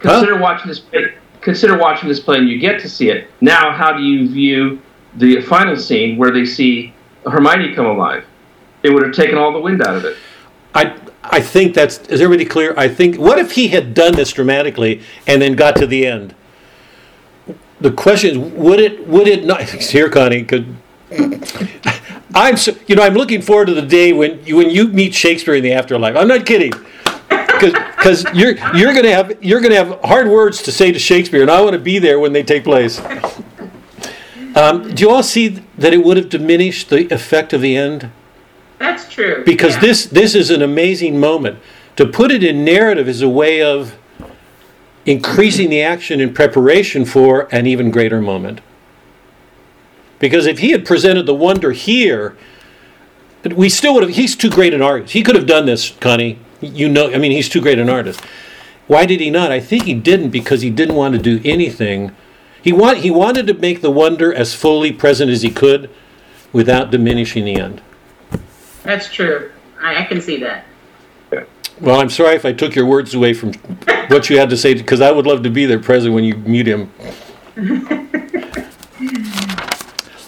Consider 0.00 0.38
watching 0.38 0.68
this 0.68 0.80
play. 0.80 1.14
Consider 1.40 1.76
watching 1.78 2.08
this 2.08 2.20
play, 2.20 2.38
and 2.38 2.48
you 2.48 2.58
get 2.58 2.80
to 2.80 2.88
see 2.88 3.08
it. 3.10 3.28
Now, 3.40 3.72
how 3.72 3.96
do 3.96 4.02
you 4.02 4.28
view 4.28 4.80
the 5.16 5.40
final 5.42 5.74
scene 5.76 6.18
where 6.18 6.30
they 6.30 6.44
see 6.44 6.92
Hermione 7.24 7.74
come 7.74 7.86
alive? 7.86 8.24
It 8.82 8.90
would 8.92 9.02
have 9.04 9.14
taken 9.14 9.36
all 9.38 9.52
the 9.52 9.58
wind 9.60 9.82
out 9.82 9.96
of 9.96 10.04
it. 10.04 10.16
I 10.74 10.94
I 11.24 11.40
think 11.40 11.74
that's 11.74 11.98
is 12.08 12.20
everybody 12.20 12.44
clear? 12.48 12.74
I 12.76 12.88
think 12.88 13.16
what 13.16 13.38
if 13.38 13.52
he 13.52 13.68
had 13.68 13.94
done 13.94 14.14
this 14.14 14.32
dramatically 14.32 15.02
and 15.26 15.40
then 15.42 15.54
got 15.54 15.76
to 15.76 15.86
the 15.86 16.06
end? 16.06 16.34
The 17.80 17.90
question 17.90 18.30
is, 18.30 18.38
would 18.38 18.80
it 18.80 19.06
would 19.06 19.28
it 19.28 19.44
not? 19.44 19.62
Here, 19.68 20.08
Connie, 20.08 20.44
could. 20.44 20.76
I'm 22.32 22.56
so, 22.56 22.72
you 22.86 22.94
know 22.94 23.02
I'm 23.02 23.14
looking 23.14 23.42
forward 23.42 23.66
to 23.66 23.74
the 23.74 23.82
day 23.82 24.12
when 24.12 24.44
you 24.44 24.56
when 24.56 24.70
you 24.70 24.88
meet 24.88 25.14
Shakespeare 25.14 25.54
in 25.54 25.62
the 25.62 25.72
afterlife. 25.72 26.16
I'm 26.16 26.28
not 26.28 26.46
kidding. 26.46 26.72
Because 27.28 28.24
you're 28.32 28.56
you're 28.74 28.94
gonna 28.94 29.12
have 29.12 29.42
you're 29.42 29.60
gonna 29.60 29.76
have 29.76 30.00
hard 30.04 30.28
words 30.28 30.62
to 30.62 30.72
say 30.72 30.92
to 30.92 30.98
Shakespeare, 30.98 31.42
and 31.42 31.50
I 31.50 31.60
want 31.60 31.74
to 31.74 31.78
be 31.78 31.98
there 31.98 32.18
when 32.18 32.32
they 32.32 32.42
take 32.42 32.64
place. 32.64 33.00
Um, 34.56 34.94
do 34.94 35.04
you 35.04 35.10
all 35.10 35.22
see 35.22 35.48
that 35.78 35.92
it 35.92 36.04
would 36.04 36.16
have 36.16 36.28
diminished 36.28 36.90
the 36.90 37.12
effect 37.12 37.52
of 37.52 37.60
the 37.60 37.76
end? 37.76 38.10
that's 38.80 39.12
true. 39.12 39.42
because 39.44 39.74
yeah. 39.74 39.80
this 39.80 40.06
this 40.06 40.34
is 40.34 40.50
an 40.50 40.62
amazing 40.62 41.20
moment 41.20 41.58
to 41.96 42.06
put 42.06 42.30
it 42.30 42.42
in 42.42 42.64
narrative 42.64 43.08
is 43.08 43.20
a 43.22 43.28
way 43.28 43.62
of 43.62 43.96
increasing 45.06 45.70
the 45.70 45.82
action 45.82 46.20
in 46.20 46.34
preparation 46.34 47.04
for 47.04 47.48
an 47.52 47.66
even 47.66 47.90
greater 47.90 48.20
moment. 48.20 48.60
Because 50.18 50.46
if 50.46 50.58
he 50.58 50.70
had 50.70 50.84
presented 50.84 51.26
the 51.26 51.34
wonder 51.34 51.72
here 51.72 52.36
we 53.56 53.68
still 53.68 53.94
would 53.94 54.02
have 54.02 54.12
he's 54.12 54.36
too 54.36 54.50
great 54.50 54.74
an 54.74 54.82
artist. 54.82 55.12
He 55.14 55.22
could 55.22 55.34
have 55.34 55.46
done 55.46 55.66
this 55.66 55.90
connie. 56.00 56.38
You 56.60 56.90
know 56.90 57.10
i 57.12 57.18
mean 57.18 57.32
he's 57.32 57.48
too 57.48 57.60
great 57.60 57.78
an 57.78 57.88
artist. 57.88 58.20
Why 58.86 59.06
did 59.06 59.20
he 59.20 59.30
not? 59.30 59.52
I 59.52 59.60
think 59.60 59.84
he 59.84 59.94
didn't 59.94 60.30
because 60.30 60.62
he 60.62 60.70
didn't 60.70 60.96
want 60.96 61.14
to 61.14 61.20
do 61.20 61.40
anything. 61.44 62.14
He 62.62 62.72
want 62.72 62.98
he 62.98 63.10
wanted 63.10 63.46
to 63.46 63.54
make 63.54 63.80
the 63.80 63.90
wonder 63.90 64.34
as 64.34 64.54
fully 64.54 64.92
present 64.92 65.30
as 65.30 65.42
he 65.42 65.50
could 65.50 65.88
without 66.52 66.90
diminishing 66.90 67.44
the 67.44 67.56
end. 67.56 67.80
That's 68.82 69.10
true. 69.10 69.50
I, 69.80 70.02
I 70.02 70.04
can 70.04 70.20
see 70.20 70.38
that. 70.38 70.64
Well, 71.80 71.98
I'm 71.98 72.10
sorry 72.10 72.36
if 72.36 72.44
I 72.44 72.52
took 72.52 72.74
your 72.74 72.84
words 72.84 73.14
away 73.14 73.32
from 73.32 73.54
what 74.08 74.28
you 74.28 74.38
had 74.38 74.50
to 74.50 74.56
say, 74.56 74.74
because 74.74 75.00
I 75.00 75.10
would 75.10 75.26
love 75.26 75.42
to 75.44 75.50
be 75.50 75.64
there 75.64 75.78
present 75.78 76.14
when 76.14 76.24
you 76.24 76.34
meet 76.36 76.66
him. 76.66 76.92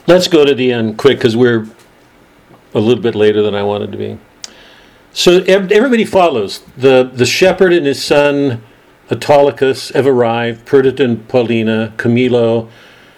Let's 0.07 0.29
go 0.29 0.47
to 0.47 0.55
the 0.55 0.73
end 0.73 0.97
quick, 0.97 1.19
because 1.19 1.37
we're 1.37 1.67
a 2.75 2.81
little 2.81 3.03
bit 3.03 3.15
later 3.15 3.43
than 3.43 3.55
I 3.55 3.63
wanted 3.63 3.93
to 3.93 3.99
be. 3.99 4.19
So 5.13 5.43
everybody 5.43 6.07
follows. 6.07 6.61
The, 6.77 7.11
the 7.13 7.27
shepherd 7.27 7.75
and 7.75 7.85
his 7.85 8.03
son 8.03 8.63
Autolycus 9.11 9.91
have 9.91 10.07
arrived, 10.07 10.65
Perdita 10.65 11.05
and 11.05 11.29
Paulina, 11.29 11.93
Camillo. 11.99 12.71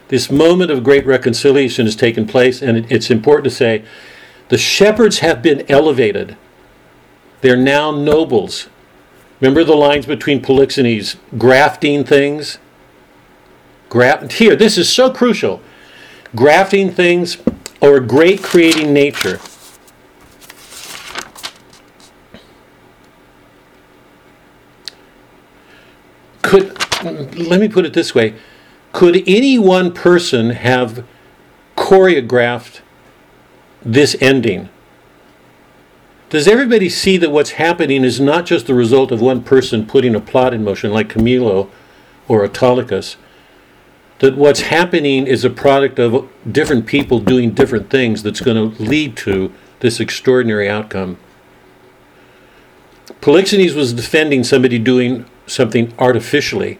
This 0.08 0.28
moment 0.28 0.72
of 0.72 0.82
great 0.82 1.06
reconciliation 1.06 1.86
has 1.86 1.94
taken 1.94 2.26
place, 2.26 2.60
and 2.62 2.76
it, 2.78 2.90
it's 2.90 3.10
important 3.12 3.44
to 3.44 3.50
say 3.50 3.84
the 4.48 4.58
shepherds 4.58 5.20
have 5.20 5.40
been 5.40 5.64
elevated. 5.70 6.36
They're 7.44 7.58
now 7.58 7.90
nobles. 7.90 8.70
Remember 9.38 9.64
the 9.64 9.76
lines 9.76 10.06
between 10.06 10.40
Polixenes 10.40 11.16
grafting 11.36 12.02
things? 12.02 12.56
Gra- 13.90 14.32
here, 14.32 14.56
this 14.56 14.78
is 14.78 14.88
so 14.88 15.10
crucial. 15.10 15.60
Grafting 16.34 16.90
things 16.90 17.36
or 17.82 18.00
great 18.00 18.42
creating 18.42 18.94
nature. 18.94 19.40
Could 26.40 26.78
let 27.36 27.60
me 27.60 27.68
put 27.68 27.84
it 27.84 27.92
this 27.92 28.14
way. 28.14 28.36
Could 28.92 29.22
any 29.26 29.58
one 29.58 29.92
person 29.92 30.48
have 30.48 31.04
choreographed 31.76 32.80
this 33.82 34.16
ending? 34.22 34.70
Does 36.30 36.48
everybody 36.48 36.88
see 36.88 37.16
that 37.18 37.30
what's 37.30 37.52
happening 37.52 38.02
is 38.02 38.20
not 38.20 38.46
just 38.46 38.66
the 38.66 38.74
result 38.74 39.12
of 39.12 39.20
one 39.20 39.42
person 39.42 39.86
putting 39.86 40.14
a 40.14 40.20
plot 40.20 40.54
in 40.54 40.64
motion, 40.64 40.92
like 40.92 41.08
Camillo 41.08 41.70
or 42.26 42.46
Autolycus? 42.46 43.16
That 44.20 44.36
what's 44.36 44.62
happening 44.62 45.26
is 45.26 45.44
a 45.44 45.50
product 45.50 45.98
of 45.98 46.28
different 46.50 46.86
people 46.86 47.18
doing 47.20 47.52
different 47.52 47.90
things 47.90 48.22
that's 48.22 48.40
going 48.40 48.56
to 48.56 48.82
lead 48.82 49.16
to 49.18 49.52
this 49.80 50.00
extraordinary 50.00 50.68
outcome. 50.68 51.18
Polixenes 53.20 53.74
was 53.74 53.92
defending 53.92 54.44
somebody 54.44 54.78
doing 54.78 55.26
something 55.46 55.92
artificially. 55.98 56.78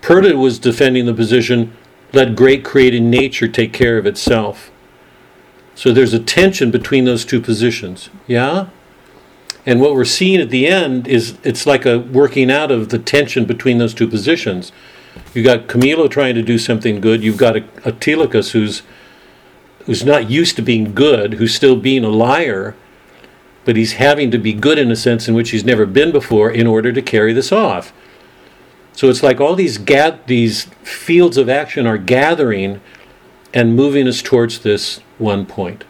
Perdita 0.00 0.36
was 0.36 0.58
defending 0.58 1.06
the 1.06 1.14
position 1.14 1.72
let 2.14 2.36
great 2.36 2.64
created 2.64 3.02
nature 3.02 3.48
take 3.48 3.72
care 3.72 3.98
of 3.98 4.06
itself. 4.06 4.70
So 5.74 5.92
there's 5.92 6.14
a 6.14 6.20
tension 6.20 6.70
between 6.70 7.04
those 7.04 7.24
two 7.24 7.40
positions. 7.40 8.10
Yeah? 8.26 8.68
And 9.66 9.80
what 9.80 9.94
we're 9.94 10.04
seeing 10.04 10.40
at 10.40 10.50
the 10.50 10.66
end 10.66 11.08
is 11.08 11.38
it's 11.42 11.66
like 11.66 11.86
a 11.86 11.98
working 11.98 12.50
out 12.50 12.70
of 12.70 12.90
the 12.90 12.98
tension 12.98 13.44
between 13.44 13.78
those 13.78 13.94
two 13.94 14.06
positions. 14.06 14.72
You've 15.32 15.46
got 15.46 15.68
Camillo 15.68 16.08
trying 16.08 16.34
to 16.34 16.42
do 16.42 16.58
something 16.58 17.00
good. 17.00 17.22
You've 17.22 17.38
got 17.38 17.56
a, 17.56 17.64
a 17.84 17.92
who's 18.50 18.82
who's 19.86 20.04
not 20.04 20.30
used 20.30 20.56
to 20.56 20.62
being 20.62 20.94
good, 20.94 21.34
who's 21.34 21.54
still 21.54 21.76
being 21.76 22.04
a 22.04 22.08
liar, 22.08 22.74
but 23.64 23.76
he's 23.76 23.94
having 23.94 24.30
to 24.30 24.38
be 24.38 24.52
good 24.52 24.78
in 24.78 24.90
a 24.90 24.96
sense 24.96 25.28
in 25.28 25.34
which 25.34 25.50
he's 25.50 25.64
never 25.64 25.84
been 25.84 26.10
before 26.10 26.50
in 26.50 26.66
order 26.66 26.92
to 26.92 27.02
carry 27.02 27.32
this 27.32 27.52
off. 27.52 27.92
So 28.92 29.10
it's 29.10 29.22
like 29.22 29.40
all 29.40 29.54
these 29.54 29.78
ga- 29.78 30.18
these 30.26 30.64
fields 30.82 31.36
of 31.36 31.48
action 31.48 31.86
are 31.86 31.98
gathering 31.98 32.80
and 33.54 33.76
moving 33.76 34.08
us 34.08 34.20
towards 34.20 34.58
this 34.58 34.98
one 35.16 35.46
point. 35.46 35.84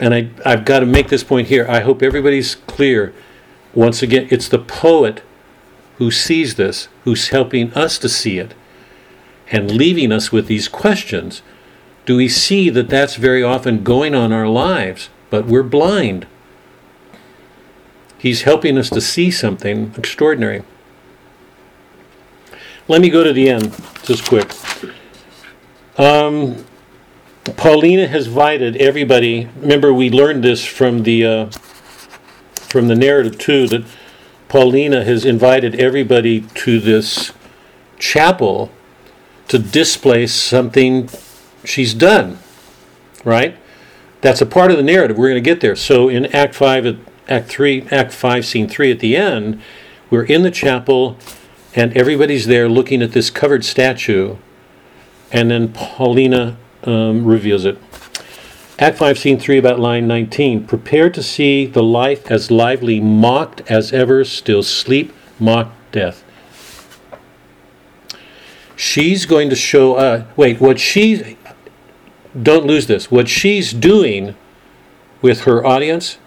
And 0.00 0.12
I, 0.12 0.30
I've 0.44 0.64
got 0.64 0.80
to 0.80 0.86
make 0.86 1.08
this 1.08 1.22
point 1.22 1.46
here. 1.46 1.64
I 1.68 1.80
hope 1.80 2.02
everybody's 2.02 2.56
clear. 2.56 3.14
Once 3.72 4.02
again, 4.02 4.26
it's 4.30 4.48
the 4.48 4.58
poet 4.58 5.22
who 5.98 6.10
sees 6.10 6.56
this, 6.56 6.88
who's 7.04 7.28
helping 7.28 7.72
us 7.74 7.96
to 7.98 8.08
see 8.08 8.38
it, 8.38 8.54
and 9.52 9.70
leaving 9.70 10.10
us 10.10 10.32
with 10.32 10.48
these 10.48 10.66
questions. 10.66 11.42
Do 12.04 12.16
we 12.16 12.28
see 12.28 12.68
that 12.70 12.88
that's 12.88 13.14
very 13.14 13.44
often 13.44 13.84
going 13.84 14.12
on 14.16 14.32
our 14.32 14.48
lives, 14.48 15.08
but 15.30 15.46
we're 15.46 15.62
blind? 15.62 16.26
He's 18.18 18.42
helping 18.42 18.76
us 18.76 18.90
to 18.90 19.00
see 19.00 19.30
something 19.30 19.94
extraordinary. 19.96 20.64
Let 22.88 23.00
me 23.00 23.10
go 23.10 23.22
to 23.22 23.32
the 23.32 23.48
end, 23.48 23.74
just 24.02 24.26
quick. 24.26 24.50
Um, 25.96 26.64
Paulina 27.56 28.08
has 28.08 28.26
invited 28.26 28.76
everybody. 28.76 29.48
Remember, 29.56 29.92
we 29.94 30.10
learned 30.10 30.42
this 30.42 30.64
from 30.64 31.04
the 31.04 31.24
uh, 31.24 31.50
from 32.54 32.88
the 32.88 32.96
narrative 32.96 33.38
too. 33.38 33.68
That 33.68 33.84
Paulina 34.48 35.04
has 35.04 35.24
invited 35.24 35.76
everybody 35.76 36.40
to 36.54 36.80
this 36.80 37.32
chapel 37.98 38.70
to 39.46 39.58
display 39.58 40.26
something 40.26 41.08
she's 41.64 41.94
done. 41.94 42.38
Right? 43.24 43.56
That's 44.22 44.40
a 44.40 44.46
part 44.46 44.72
of 44.72 44.76
the 44.76 44.82
narrative. 44.82 45.16
We're 45.16 45.28
going 45.28 45.42
to 45.42 45.50
get 45.50 45.60
there. 45.60 45.76
So 45.76 46.08
in 46.08 46.26
Act 46.34 46.54
Five, 46.54 46.98
Act 47.28 47.48
Three, 47.48 47.86
Act 47.92 48.12
Five, 48.12 48.44
Scene 48.44 48.68
Three, 48.68 48.90
at 48.90 48.98
the 48.98 49.16
end, 49.16 49.60
we're 50.10 50.24
in 50.24 50.42
the 50.42 50.50
chapel, 50.50 51.16
and 51.74 51.96
everybody's 51.96 52.46
there 52.46 52.68
looking 52.68 53.02
at 53.02 53.12
this 53.12 53.30
covered 53.30 53.64
statue, 53.64 54.36
and 55.30 55.50
then 55.50 55.72
Paulina 55.72 56.56
um, 56.84 57.24
reveals 57.24 57.64
it. 57.64 57.78
Act 58.78 58.98
5, 58.98 59.18
Scene 59.18 59.38
3, 59.38 59.58
about 59.58 59.78
line 59.78 60.06
19. 60.06 60.66
Prepare 60.66 61.08
to 61.10 61.22
see 61.22 61.66
the 61.66 61.82
life 61.82 62.30
as 62.30 62.50
lively, 62.50 63.00
mocked 63.00 63.60
as 63.70 63.92
ever, 63.92 64.24
still 64.24 64.62
sleep, 64.62 65.12
mock 65.38 65.72
death. 65.92 66.24
She's 68.74 69.26
going 69.26 69.48
to 69.50 69.56
show 69.56 69.94
us, 69.94 70.26
wait, 70.36 70.60
what 70.60 70.80
she, 70.80 71.36
don't 72.40 72.66
lose 72.66 72.86
this, 72.86 73.10
what 73.10 73.28
she's 73.28 73.72
doing 73.72 74.34
with 75.20 75.42
her 75.42 75.64
audience 75.64 76.18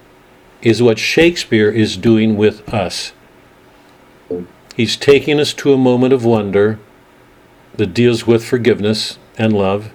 is 0.62 0.82
what 0.82 0.98
Shakespeare 0.98 1.70
is 1.70 1.98
doing 1.98 2.38
with 2.38 2.74
us. 2.74 3.12
He's 4.76 4.98
taking 4.98 5.40
us 5.40 5.54
to 5.54 5.74
a 5.74 5.78
moment 5.78 6.14
of 6.14 6.26
wonder 6.26 6.80
that 7.76 7.94
deals 7.94 8.28
with 8.28 8.44
forgiveness 8.44 9.18
and 9.38 9.54
love 9.54 9.92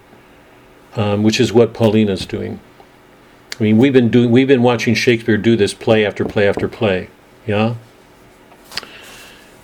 um, 0.96 1.22
which 1.22 1.40
is 1.40 1.52
what 1.52 1.72
Paulina's 1.72 2.26
doing. 2.26 2.60
I 3.58 3.62
mean, 3.62 3.78
we've 3.78 3.92
been 3.92 4.10
doing, 4.10 4.30
we've 4.30 4.48
been 4.48 4.62
watching 4.62 4.94
Shakespeare 4.94 5.36
do 5.36 5.56
this 5.56 5.74
play 5.74 6.04
after 6.04 6.24
play 6.24 6.48
after 6.48 6.68
play. 6.68 7.08
Yeah. 7.46 7.74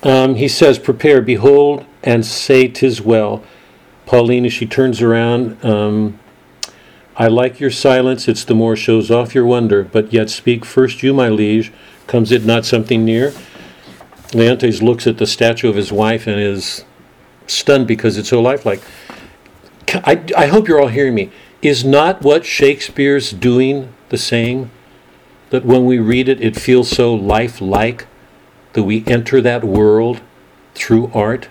Um, 0.03 0.37
he 0.37 0.49
says, 0.49 0.79
"Prepare, 0.79 1.23
behold, 1.23 1.85
and 2.03 2.25
say 2.25 2.69
'tis 2.69 3.01
well." 3.01 3.43
Paulina, 4.05 4.51
she 4.51 4.67
turns 4.67 5.03
around. 5.03 5.65
Um, 5.65 6.19
I 7.17 7.29
like 7.29 7.59
your 7.59 7.71
silence; 7.71 8.29
it's 8.29 8.45
the 8.45 8.55
more 8.55 8.77
shows 8.77 9.11
off 9.11 9.35
your 9.35 9.47
wonder. 9.47 9.83
But 9.83 10.13
yet 10.13 10.31
speak 10.31 10.65
first, 10.65 11.03
you, 11.03 11.15
my 11.15 11.29
liege. 11.29 11.73
Comes 12.07 12.31
it 12.31 12.45
not 12.45 12.65
something 12.65 13.05
near? 13.05 13.33
Leontes 14.35 14.83
looks 14.83 15.07
at 15.07 15.19
the 15.19 15.27
statue 15.27 15.69
of 15.69 15.77
his 15.77 15.93
wife 15.93 16.27
and 16.27 16.41
is 16.41 16.85
stunned 17.47 17.87
because 17.87 18.19
it's 18.19 18.29
so 18.29 18.41
lifelike. 18.41 18.83
I, 19.89 20.25
I 20.37 20.47
hope 20.47 20.69
you're 20.69 20.81
all 20.81 20.89
hearing 20.89 21.15
me. 21.15 21.31
Is 21.63 21.85
not 21.85 22.23
what 22.23 22.45
Shakespeare's 22.45 23.31
doing 23.31 23.93
the 24.09 24.19
same? 24.19 24.71
That 25.51 25.65
when 25.65 25.85
we 25.85 25.99
read 25.99 26.29
it, 26.29 26.41
it 26.41 26.57
feels 26.57 26.89
so 26.89 27.15
lifelike 27.15 28.07
that 28.73 28.83
we 28.83 29.05
enter 29.07 29.41
that 29.41 29.65
world 29.65 30.21
through 30.75 31.11
art? 31.15 31.49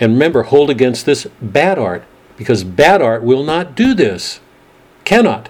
And 0.00 0.12
remember, 0.12 0.44
hold 0.44 0.70
against 0.70 1.06
this 1.06 1.26
bad 1.40 1.78
art, 1.78 2.04
because 2.36 2.64
bad 2.64 3.02
art 3.02 3.22
will 3.22 3.44
not 3.44 3.74
do 3.74 3.94
this. 3.94 4.40
Cannot. 5.04 5.48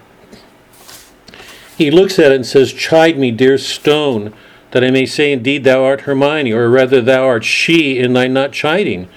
He 1.76 1.90
looks 1.90 2.18
at 2.18 2.32
it 2.32 2.36
and 2.36 2.46
says, 2.46 2.72
Chide 2.72 3.18
me, 3.18 3.30
dear 3.30 3.56
stone, 3.56 4.34
that 4.70 4.84
I 4.84 4.90
may 4.90 5.06
say, 5.06 5.32
Indeed, 5.32 5.64
thou 5.64 5.84
art 5.84 6.02
Hermione, 6.02 6.52
or 6.52 6.68
rather, 6.68 7.00
thou 7.00 7.24
art 7.24 7.44
she 7.44 7.98
in 7.98 8.12
thy 8.12 8.28
not 8.28 8.52
chiding 8.52 9.08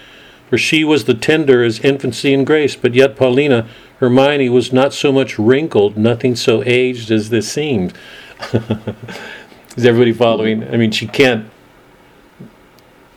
for 0.52 0.57
she 0.57 0.84
was 0.84 1.06
the 1.06 1.14
tender 1.14 1.64
as 1.64 1.80
infancy 1.80 2.34
and 2.34 2.45
grace, 2.45 2.76
but 2.76 2.94
yet 2.94 3.15
Paulina, 3.15 3.69
Hermione, 4.02 4.49
was 4.49 4.73
not 4.73 4.94
so 4.94 5.10
much 5.10 5.40
wrinkled, 5.40 5.95
nothing 5.95 6.36
so 6.36 6.61
aged 6.65 7.10
as 7.10 7.30
this 7.30 7.49
seemed. 7.49 7.94
Is 9.78 9.86
everybody 9.86 10.11
following? 10.11 10.68
I 10.68 10.76
mean, 10.76 10.91
she 10.91 11.07
can't. 11.07 11.49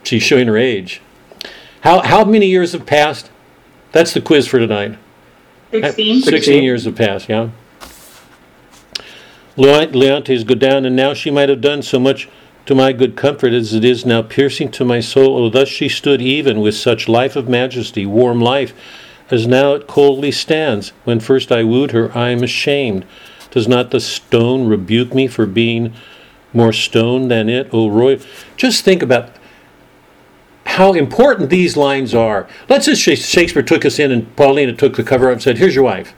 She's 0.05 0.23
showing 0.23 0.47
her 0.47 0.57
age. 0.57 1.03
How 1.81 2.03
how 2.03 2.25
many 2.25 2.47
years 2.47 2.71
have 2.71 2.87
passed? 2.87 3.33
That's 3.91 4.15
the 4.15 4.21
quiz 4.21 4.47
for 4.47 4.61
tonight. 4.61 4.97
16? 5.73 6.23
16 6.23 6.63
years 6.63 6.85
have 6.85 6.95
passed, 6.95 7.29
yeah. 7.29 7.49
Leontes 9.57 10.45
go 10.45 10.55
down, 10.55 10.85
and 10.85 10.97
now 10.97 11.15
she 11.15 11.31
might 11.31 11.49
have 11.49 11.61
done 11.61 11.83
so 11.83 11.99
much 11.99 12.29
to 12.67 12.75
my 12.75 12.93
good 12.93 13.17
comfort 13.17 13.53
as 13.53 13.75
it 13.75 13.85
is 13.85 14.07
now 14.07 14.23
piercing 14.23 14.71
to 14.73 14.85
my 14.85 15.01
soul. 15.01 15.37
Oh, 15.37 15.51
thus 15.51 15.69
she 15.69 15.89
stood 15.89 16.21
even 16.21 16.61
with 16.61 16.75
such 16.75 17.09
life 17.09 17.37
of 17.37 17.49
majesty, 17.49 18.07
warm 18.07 18.41
life, 18.41 18.73
as 19.31 19.47
now 19.47 19.75
it 19.75 19.87
coldly 19.87 20.33
stands. 20.33 20.91
When 21.05 21.21
first 21.21 21.53
I 21.53 21.63
wooed 21.63 21.93
her, 21.93 22.17
I 22.17 22.31
am 22.31 22.43
ashamed. 22.43 23.05
Does 23.51 23.69
not 23.69 23.91
the 23.91 24.01
stone 24.01 24.67
rebuke 24.67 25.15
me 25.15 25.29
for 25.29 25.47
being 25.47 25.95
more 26.53 26.73
stone 26.73 27.29
than 27.29 27.49
it? 27.49 27.69
Oh, 27.73 27.89
Roy, 27.89 28.19
just 28.57 28.85
think 28.85 29.03
about 29.03 29.31
how 30.67 30.93
important 30.93 31.51
these 31.51 31.77
lines 31.77 32.15
are. 32.15 32.49
Let's 32.69 32.87
just 32.87 33.03
Shakespeare 33.03 33.63
took 33.63 33.85
us 33.85 33.99
in 33.99 34.11
and 34.11 34.35
Paulina 34.35 34.73
took 34.73 34.97
the 34.97 35.05
cover 35.05 35.29
up 35.29 35.35
and 35.35 35.43
said, 35.43 35.59
Here's 35.59 35.75
your 35.75 35.85
wife. 35.85 36.15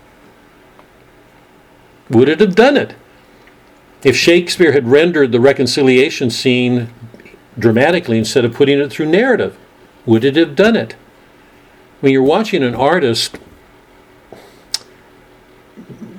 Would 2.09 2.29
it 2.29 2.41
have 2.41 2.55
done 2.55 2.77
it? 2.77 2.95
If 4.03 4.17
Shakespeare 4.17 4.73
had 4.73 4.89
rendered 4.89 5.33
the 5.33 5.41
reconciliation 5.41 6.31
scene 6.31 6.91
dramatically 7.59 8.19
instead 8.19 8.45
of 8.45 8.55
putting 8.55 8.79
it 8.79 8.91
through 8.91 9.07
narrative, 9.07 9.57
would 10.05 10.25
it 10.25 10.37
have 10.37 10.55
done 10.55 10.77
it? 10.77 10.95
When 12.01 12.13
you're 12.13 12.23
watching 12.23 12.63
an 12.63 12.75
artist 12.75 13.39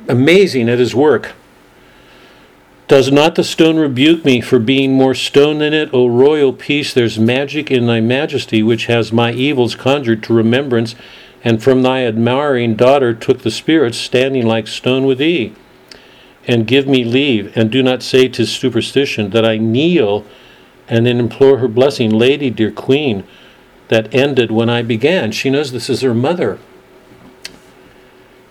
amazing 0.08 0.70
at 0.70 0.80
his 0.80 0.95
work, 0.95 1.34
does 2.88 3.12
not 3.12 3.36
the 3.36 3.44
stone 3.44 3.78
rebuke 3.78 4.24
me 4.26 4.41
for 4.41 4.60
being 4.60 4.94
more 4.94 5.14
stone 5.14 5.60
than 5.60 5.74
it? 5.74 5.90
O 5.94 6.08
royal 6.08 6.54
peace, 6.54 6.94
there's 6.94 7.20
magic 7.20 7.70
in 7.70 7.86
thy 7.86 7.99
majesty, 7.99 8.64
which 8.64 8.86
has 8.86 9.12
my 9.12 9.34
evils 9.34 9.76
conjured 9.76 10.24
to 10.24 10.34
remembrance, 10.34 10.95
and 11.44 11.62
from 11.62 11.84
thy 11.84 12.06
admiring 12.06 12.76
daughter 12.76 13.14
took 13.14 13.44
the 13.44 13.52
spirits, 13.52 13.98
standing 13.98 14.48
like 14.48 14.68
stone 14.68 15.06
with 15.06 15.20
thee 15.20 15.54
and 16.48 16.65
give 16.65 16.88
me 16.88 17.03
leave, 17.03 17.56
and 17.56 17.69
do 17.69 17.84
not 17.84 18.02
say 18.02 18.28
'tis 18.28 18.49
superstition, 18.49 19.32
that 19.32 19.45
I 19.45 19.57
kneel 19.57 20.26
and 20.88 21.06
then 21.06 21.19
implore 21.19 21.57
her 21.57 21.68
blessing. 21.68 22.10
Lady, 22.10 22.49
dear 22.49 22.72
queen, 22.72 23.26
that 23.90 24.14
ended 24.14 24.52
when 24.52 24.69
I 24.69 24.82
began. 24.82 25.32
She 25.32 25.49
knows 25.49 25.72
this 25.72 25.90
is 25.90 26.02
her 26.02 26.14
mother. 26.14 26.60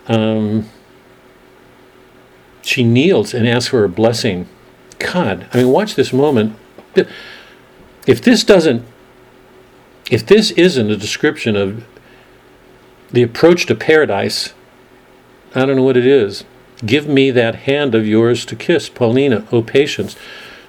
Um, 0.07 0.69
she 2.63 2.85
kneels 2.85 3.33
and 3.33 3.49
asks 3.49 3.69
for 3.71 3.81
her 3.81 3.89
blessing. 3.89 4.49
God, 4.99 5.47
I 5.53 5.59
mean, 5.59 5.69
watch 5.69 5.95
this 5.95 6.13
moment. 6.13 6.57
If 8.07 8.21
this 8.23 8.45
doesn't, 8.45 8.85
if 10.11 10.25
this 10.27 10.51
isn't 10.53 10.91
a 10.91 10.97
description 10.97 11.57
of 11.57 11.85
the 13.11 13.23
approach 13.23 13.67
to 13.67 13.75
paradise, 13.75 14.53
I 15.55 15.65
don't 15.65 15.77
know 15.77 15.83
what 15.83 15.97
it 15.97 16.07
is. 16.07 16.45
Give 16.85 17.09
me 17.09 17.31
that 17.31 17.55
hand 17.55 17.95
of 17.95 18.07
yours 18.07 18.45
to 18.47 18.57
kiss, 18.57 18.89
Paulina, 18.89 19.47
O 19.51 19.63
patience. 19.63 20.17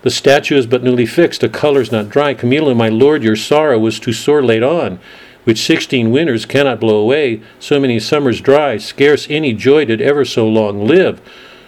The 0.04 0.10
statue 0.10 0.56
is 0.56 0.68
but 0.68 0.84
newly 0.84 1.06
fixed, 1.06 1.42
the 1.42 1.50
color's 1.50 1.92
not 1.92 2.10
dry. 2.10 2.34
Camillo, 2.34 2.74
my 2.74 2.88
lord, 2.88 3.24
your 3.24 3.36
sorrow 3.36 3.78
was 3.78 4.00
too 4.00 4.14
sore 4.14 4.44
laid 4.44 4.64
on. 4.64 5.00
which 5.48 5.66
sixteen 5.66 6.12
winters 6.12 6.46
cannot 6.46 6.78
blow 6.78 6.98
away, 6.98 7.42
so 7.58 7.80
many 7.80 8.02
summers 8.02 8.42
dry, 8.42 8.76
scarce 8.76 9.26
any 9.30 9.54
joy 9.54 9.86
did 9.86 10.02
ever 10.02 10.26
so 10.26 10.46
long 10.46 10.86
live, 10.86 11.22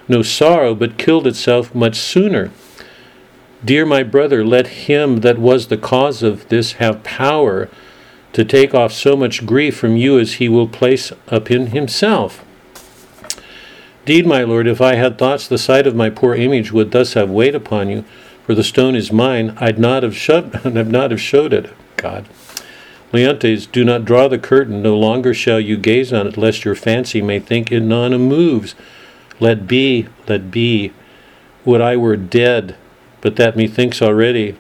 no 0.06 0.22
sorrow 0.22 0.76
but 0.76 0.98
killed 0.98 1.26
itself 1.26 1.74
much 1.74 1.96
sooner. 1.96 2.52
Dear 3.64 3.86
my 3.86 4.04
brother, 4.04 4.44
let 4.44 4.68
him 4.68 5.22
that 5.22 5.38
was 5.38 5.68
the 5.68 5.78
cause 5.78 6.22
of 6.22 6.50
this 6.50 6.74
have 6.74 7.06
power 7.06 7.70
to 8.34 8.44
take 8.44 8.76
off 8.76 8.92
so 8.92 9.16
much 9.16 9.46
grief 9.46 9.78
from 9.78 9.96
you 9.96 10.20
as 10.20 10.34
he 10.34 10.50
will 10.50 10.68
place 10.68 11.14
up 11.30 11.50
in 11.50 11.68
himself. 11.68 12.44
Indeed, 14.10 14.26
my 14.26 14.42
lord, 14.42 14.66
if 14.66 14.82
I 14.82 14.96
had 14.96 15.20
thoughts 15.20 15.48
the 15.48 15.60
sight 15.60 15.86
of 15.86 15.96
my 15.96 16.10
poor 16.10 16.34
image 16.34 16.72
would 16.72 16.90
thus 16.90 17.14
have 17.14 17.30
weight 17.30 17.54
upon 17.54 17.90
you, 17.90 18.04
for 18.44 18.56
the 18.56 18.64
stone 18.64 18.96
is 18.96 19.12
mine, 19.12 19.56
I'd 19.58 19.78
not 19.78 20.02
have 20.02 20.18
showed, 20.18 20.52
have 20.56 20.88
not 20.92 21.12
have 21.12 21.22
showed 21.22 21.54
it. 21.54 21.72
God. 21.96 22.28
Leontes, 23.14 23.68
do 23.68 23.86
not 23.86 24.06
draw 24.06 24.28
the 24.28 24.40
curtain, 24.40 24.82
no 24.82 24.98
longer 24.98 25.36
shall 25.36 25.60
you 25.60 25.78
gaze 25.78 26.12
on 26.12 26.26
it, 26.26 26.38
lest 26.38 26.66
your 26.66 26.74
fancy 26.74 27.22
may 27.22 27.40
think 27.40 27.72
it 27.72 27.82
none 27.82 28.20
moves. 28.20 28.74
Let 29.40 29.68
be, 29.68 30.08
let 30.28 30.50
be. 30.50 30.92
Would 31.64 31.82
I 31.82 31.96
were 31.96 32.18
dead, 32.18 32.76
but 33.22 33.36
that 33.36 33.56
methinks 33.56 34.02
already. 34.02 34.58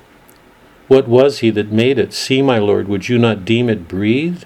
What 0.87 1.07
was 1.07 1.39
he 1.39 1.49
that 1.49 1.71
made 1.71 1.97
it? 1.97 2.13
See, 2.13 2.43
my 2.43 2.59
lord, 2.59 2.87
would 2.87 3.09
you 3.09 3.17
not 3.17 3.45
deem 3.45 3.67
it 3.67 3.87
breathed? 3.87 4.45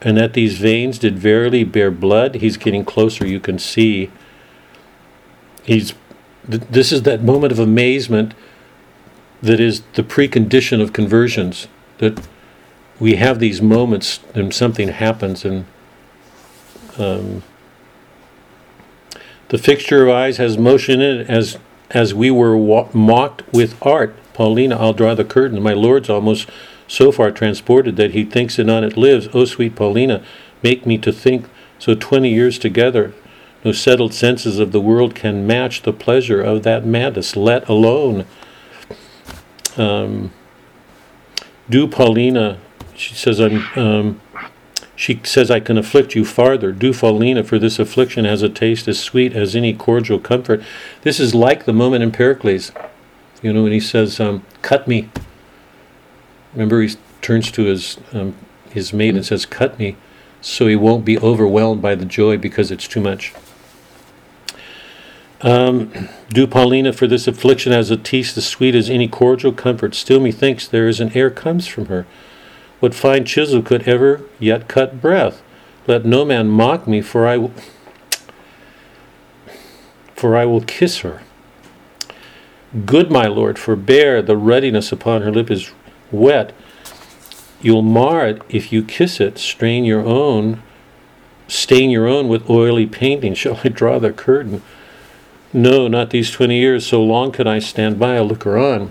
And 0.00 0.16
that 0.16 0.32
these 0.34 0.58
veins 0.58 0.98
did 0.98 1.18
verily 1.18 1.64
bear 1.64 1.90
blood. 1.90 2.36
He's 2.36 2.56
getting 2.56 2.84
closer, 2.84 3.26
you 3.26 3.40
can 3.40 3.58
see. 3.58 4.10
He's 5.64 5.94
th- 6.48 6.62
this 6.70 6.92
is 6.92 7.02
that 7.02 7.22
moment 7.22 7.52
of 7.52 7.58
amazement 7.58 8.34
that 9.42 9.60
is 9.60 9.82
the 9.94 10.02
precondition 10.02 10.80
of 10.80 10.92
conversions. 10.92 11.68
That 11.98 12.26
we 13.00 13.16
have 13.16 13.38
these 13.38 13.60
moments 13.60 14.20
and 14.34 14.54
something 14.54 14.88
happens, 14.88 15.44
and 15.44 15.66
um, 16.96 17.42
the 19.48 19.58
fixture 19.58 20.04
of 20.04 20.10
eyes 20.10 20.36
has 20.36 20.56
motion 20.56 21.00
in 21.00 21.20
it 21.20 21.30
as 21.30 21.58
as 21.90 22.14
we 22.14 22.30
were 22.30 22.56
wa- 22.56 22.88
mocked 22.92 23.42
with 23.52 23.74
art. 23.82 24.14
Paulina, 24.32 24.76
I'll 24.76 24.92
draw 24.92 25.14
the 25.14 25.24
curtain. 25.24 25.60
My 25.60 25.72
lord's 25.72 26.08
almost 26.08 26.48
so 26.88 27.12
far 27.12 27.30
transported 27.30 27.94
that 27.96 28.10
he 28.10 28.24
thinks 28.24 28.58
it 28.58 28.68
on 28.68 28.82
it 28.82 28.96
lives. 28.96 29.28
O 29.32 29.44
sweet 29.44 29.76
Paulina, 29.76 30.24
make 30.62 30.84
me 30.84 30.98
to 30.98 31.12
think 31.12 31.46
so 31.78 31.94
twenty 31.94 32.30
years 32.30 32.58
together. 32.58 33.12
No 33.64 33.72
settled 33.72 34.14
senses 34.14 34.58
of 34.58 34.72
the 34.72 34.80
world 34.80 35.14
can 35.14 35.46
match 35.46 35.82
the 35.82 35.92
pleasure 35.92 36.40
of 36.40 36.62
that 36.62 36.86
madness, 36.86 37.36
let 37.36 37.68
alone. 37.68 38.24
Um, 39.76 40.32
do 41.68 41.86
Paulina, 41.86 42.58
she 42.94 43.14
says, 43.14 43.40
I'm, 43.40 43.64
um, 43.76 44.20
she 44.96 45.20
says, 45.24 45.50
I 45.50 45.60
can 45.60 45.76
afflict 45.76 46.14
you 46.14 46.24
farther. 46.24 46.72
Do 46.72 46.92
Paulina, 46.92 47.44
for 47.44 47.58
this 47.58 47.78
affliction 47.78 48.24
has 48.24 48.42
a 48.42 48.48
taste 48.48 48.88
as 48.88 48.98
sweet 48.98 49.34
as 49.34 49.54
any 49.54 49.74
cordial 49.74 50.18
comfort. 50.18 50.62
This 51.02 51.20
is 51.20 51.34
like 51.34 51.64
the 51.64 51.72
moment 51.72 52.02
in 52.02 52.10
Pericles, 52.10 52.72
you 53.42 53.52
know, 53.52 53.64
when 53.64 53.72
he 53.72 53.80
says, 53.80 54.18
um, 54.18 54.44
cut 54.62 54.88
me. 54.88 55.10
Remember, 56.52 56.80
he 56.82 56.94
turns 57.20 57.50
to 57.52 57.64
his 57.64 57.98
um, 58.12 58.34
his 58.70 58.92
mate 58.92 59.14
and 59.14 59.24
says, 59.24 59.46
"Cut 59.46 59.78
me," 59.78 59.96
so 60.40 60.66
he 60.66 60.76
won't 60.76 61.04
be 61.04 61.18
overwhelmed 61.18 61.82
by 61.82 61.94
the 61.94 62.04
joy 62.04 62.36
because 62.36 62.70
it's 62.70 62.88
too 62.88 63.00
much. 63.00 63.34
Um, 65.40 66.08
do 66.30 66.46
Paulina 66.46 66.92
for 66.92 67.06
this 67.06 67.28
affliction 67.28 67.72
as 67.72 67.90
a 67.90 67.96
taste 67.96 68.36
as 68.36 68.46
sweet 68.46 68.74
as 68.74 68.90
any 68.90 69.06
cordial 69.06 69.52
comfort. 69.52 69.94
Still, 69.94 70.20
methinks 70.20 70.66
there 70.66 70.88
is 70.88 71.00
an 71.00 71.16
air 71.16 71.30
comes 71.30 71.66
from 71.66 71.86
her. 71.86 72.06
What 72.80 72.94
fine 72.94 73.24
chisel 73.24 73.62
could 73.62 73.86
ever 73.86 74.22
yet 74.38 74.68
cut 74.68 75.00
breath? 75.00 75.42
Let 75.86 76.04
no 76.04 76.24
man 76.24 76.48
mock 76.48 76.86
me, 76.86 77.00
for 77.00 77.26
I 77.26 77.36
will, 77.38 77.52
for 80.14 80.36
I 80.36 80.44
will 80.44 80.60
kiss 80.60 80.98
her. 80.98 81.22
Good 82.84 83.10
my 83.10 83.26
lord, 83.26 83.58
forbear, 83.58 84.20
the 84.20 84.36
ruddiness 84.36 84.92
upon 84.92 85.22
her 85.22 85.32
lip 85.32 85.50
is 85.50 85.72
wet. 86.10 86.52
You'll 87.60 87.82
mar 87.82 88.26
it 88.26 88.42
if 88.48 88.72
you 88.72 88.84
kiss 88.84 89.20
it, 89.20 89.38
strain 89.38 89.84
your 89.84 90.04
own, 90.04 90.62
stain 91.48 91.90
your 91.90 92.06
own 92.06 92.28
with 92.28 92.48
oily 92.48 92.86
painting. 92.86 93.34
Shall 93.34 93.60
I 93.64 93.68
draw 93.68 93.98
the 93.98 94.12
curtain? 94.12 94.62
No, 95.52 95.88
not 95.88 96.10
these 96.10 96.30
20 96.30 96.58
years. 96.58 96.86
So 96.86 97.02
long 97.02 97.32
could 97.32 97.46
I 97.46 97.58
stand 97.58 97.98
by, 97.98 98.16
I'll 98.16 98.26
look 98.26 98.44
her 98.44 98.58
on. 98.58 98.90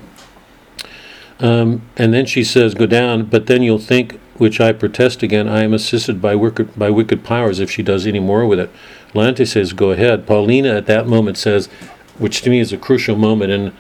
Um, 1.40 1.84
and 1.96 2.14
then 2.14 2.26
she 2.26 2.44
says, 2.44 2.74
Go 2.74 2.88
down, 2.88 3.26
but 3.26 3.46
then 3.46 3.62
you'll 3.62 3.78
think, 3.78 4.20
which 4.38 4.60
I 4.60 4.74
protest 4.74 5.22
again, 5.22 5.48
I 5.48 5.64
am 5.64 5.74
assisted 5.74 6.22
by 6.22 6.36
wicked, 6.36 6.78
by 6.78 6.90
wicked 6.90 7.24
powers 7.24 7.60
if 7.60 7.70
she 7.70 7.84
does 7.84 8.08
any 8.08 8.20
more 8.20 8.46
with 8.46 8.60
it. 8.60 8.72
Lante 9.14 9.46
says, 9.46 9.74
Go 9.74 9.92
ahead. 9.92 10.26
Paulina 10.26 10.76
at 10.76 10.88
that 10.88 11.08
moment 11.08 11.38
says, 11.38 11.70
which 12.18 12.42
to 12.42 12.50
me 12.50 12.60
is 12.60 12.74
a 12.74 12.78
crucial 12.78 13.16
moment 13.16 13.52
in 13.52 13.74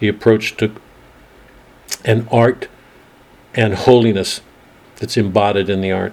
the 0.00 0.08
approach 0.08 0.56
to 0.56 0.72
an 2.04 2.26
art 2.30 2.68
and 3.56 3.74
holiness 3.74 4.40
that's 4.96 5.16
embodied 5.16 5.68
in 5.68 5.80
the 5.80 5.92
art. 5.92 6.12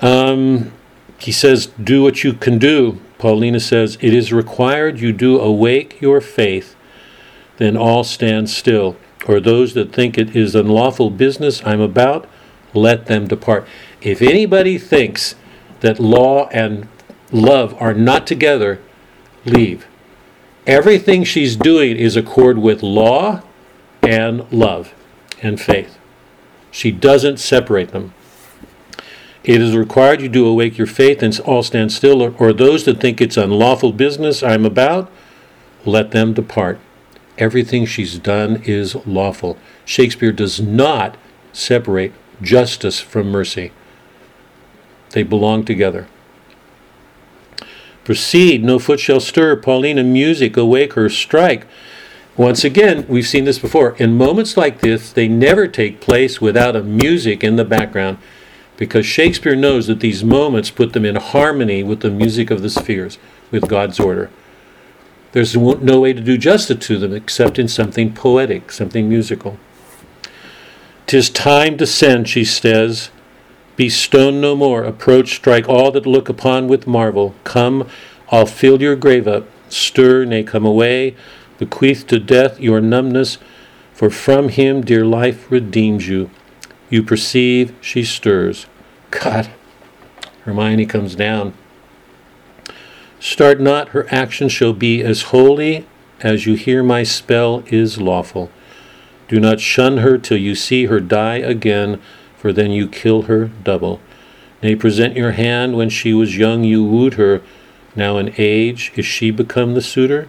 Um, 0.00 0.72
he 1.18 1.32
says, 1.32 1.66
Do 1.82 2.02
what 2.02 2.24
you 2.24 2.32
can 2.32 2.58
do. 2.58 3.00
Paulina 3.18 3.60
says, 3.60 3.98
It 4.00 4.14
is 4.14 4.32
required 4.32 5.00
you 5.00 5.12
do 5.12 5.40
awake 5.40 6.00
your 6.00 6.20
faith, 6.20 6.76
then 7.56 7.76
all 7.76 8.04
stand 8.04 8.48
still. 8.48 8.96
Or 9.26 9.40
those 9.40 9.74
that 9.74 9.92
think 9.92 10.16
it 10.18 10.36
is 10.36 10.54
unlawful 10.54 11.10
business 11.10 11.60
I'm 11.64 11.80
about, 11.80 12.28
let 12.74 13.06
them 13.06 13.26
depart. 13.26 13.66
If 14.00 14.22
anybody 14.22 14.78
thinks 14.78 15.34
that 15.80 15.98
law 15.98 16.48
and 16.48 16.88
love 17.32 17.74
are 17.80 17.94
not 17.94 18.26
together, 18.26 18.80
leave. 19.44 19.86
Everything 20.66 21.24
she's 21.24 21.56
doing 21.56 21.96
is 21.96 22.16
accord 22.16 22.58
with 22.58 22.82
law 22.82 23.42
and 24.02 24.50
love 24.52 24.94
and 25.42 25.60
faith. 25.60 25.95
She 26.76 26.92
doesn't 26.92 27.38
separate 27.38 27.92
them. 27.92 28.12
It 29.42 29.62
is 29.62 29.74
required 29.74 30.20
you 30.20 30.28
do 30.28 30.46
awake 30.46 30.76
your 30.76 30.86
faith 30.86 31.22
and 31.22 31.40
all 31.40 31.62
stand 31.62 31.90
still, 31.90 32.34
or 32.38 32.52
those 32.52 32.84
that 32.84 33.00
think 33.00 33.18
it's 33.18 33.38
unlawful 33.38 33.92
business 33.92 34.42
I'm 34.42 34.66
about, 34.66 35.10
let 35.86 36.10
them 36.10 36.34
depart. 36.34 36.78
Everything 37.38 37.86
she's 37.86 38.18
done 38.18 38.60
is 38.66 38.94
lawful. 39.06 39.56
Shakespeare 39.86 40.32
does 40.32 40.60
not 40.60 41.16
separate 41.50 42.12
justice 42.42 43.00
from 43.00 43.30
mercy, 43.30 43.72
they 45.12 45.22
belong 45.22 45.64
together. 45.64 46.06
Proceed, 48.04 48.62
no 48.62 48.78
foot 48.78 49.00
shall 49.00 49.20
stir. 49.20 49.56
Paulina, 49.56 50.04
music, 50.04 50.58
awake 50.58 50.92
her, 50.92 51.08
strike. 51.08 51.66
Once 52.36 52.64
again, 52.64 53.06
we've 53.08 53.26
seen 53.26 53.44
this 53.44 53.58
before. 53.58 53.96
In 53.96 54.16
moments 54.16 54.56
like 54.56 54.80
this, 54.80 55.10
they 55.10 55.26
never 55.26 55.66
take 55.66 56.00
place 56.00 56.40
without 56.40 56.76
a 56.76 56.82
music 56.82 57.42
in 57.42 57.56
the 57.56 57.64
background 57.64 58.18
because 58.76 59.06
Shakespeare 59.06 59.56
knows 59.56 59.86
that 59.86 60.00
these 60.00 60.22
moments 60.22 60.70
put 60.70 60.92
them 60.92 61.06
in 61.06 61.16
harmony 61.16 61.82
with 61.82 62.00
the 62.00 62.10
music 62.10 62.50
of 62.50 62.60
the 62.60 62.68
spheres, 62.68 63.18
with 63.50 63.68
God's 63.68 63.98
order. 63.98 64.30
There's 65.32 65.56
no 65.56 66.00
way 66.00 66.12
to 66.12 66.20
do 66.20 66.36
justice 66.36 66.86
to 66.86 66.98
them 66.98 67.14
except 67.14 67.58
in 67.58 67.68
something 67.68 68.12
poetic, 68.12 68.70
something 68.70 69.08
musical. 69.08 69.58
Tis 71.06 71.30
time 71.30 71.78
to 71.78 71.86
send, 71.86 72.28
she 72.28 72.44
says. 72.44 73.10
Be 73.76 73.88
stone 73.88 74.40
no 74.40 74.56
more. 74.56 74.82
Approach, 74.82 75.36
strike 75.36 75.68
all 75.68 75.90
that 75.92 76.06
look 76.06 76.28
upon 76.28 76.68
with 76.68 76.86
marvel. 76.86 77.34
Come, 77.44 77.88
I'll 78.30 78.46
fill 78.46 78.82
your 78.82 78.96
grave 78.96 79.26
up. 79.26 79.46
Stir, 79.68 80.24
nay, 80.24 80.42
come 80.42 80.66
away. 80.66 81.14
Bequeath 81.58 82.06
to 82.08 82.18
death 82.18 82.60
your 82.60 82.80
numbness, 82.80 83.38
for 83.92 84.10
from 84.10 84.50
him 84.50 84.82
dear 84.82 85.04
life 85.04 85.50
redeems 85.50 86.08
you. 86.08 86.30
You 86.90 87.02
perceive 87.02 87.74
she 87.80 88.04
stirs. 88.04 88.66
God. 89.10 89.50
Hermione 90.44 90.86
comes 90.86 91.14
down. 91.14 91.54
Start 93.18 93.60
not, 93.60 93.88
her 93.88 94.06
action 94.10 94.48
shall 94.48 94.72
be 94.72 95.02
as 95.02 95.22
holy 95.22 95.86
as 96.20 96.46
you 96.46 96.54
hear 96.54 96.82
my 96.82 97.02
spell 97.02 97.64
is 97.66 98.00
lawful. 98.00 98.50
Do 99.28 99.40
not 99.40 99.60
shun 99.60 99.98
her 99.98 100.18
till 100.18 100.36
you 100.36 100.54
see 100.54 100.86
her 100.86 101.00
die 101.00 101.36
again, 101.36 102.00
for 102.36 102.52
then 102.52 102.70
you 102.70 102.86
kill 102.86 103.22
her 103.22 103.46
double. 103.64 104.00
Nay, 104.62 104.76
present 104.76 105.16
your 105.16 105.32
hand 105.32 105.76
when 105.76 105.90
she 105.90 106.14
was 106.14 106.36
young, 106.36 106.62
you 106.64 106.84
wooed 106.84 107.14
her. 107.14 107.42
Now 107.94 108.18
in 108.18 108.34
age, 108.38 108.92
is 108.94 109.06
she 109.06 109.30
become 109.30 109.74
the 109.74 109.82
suitor? 109.82 110.28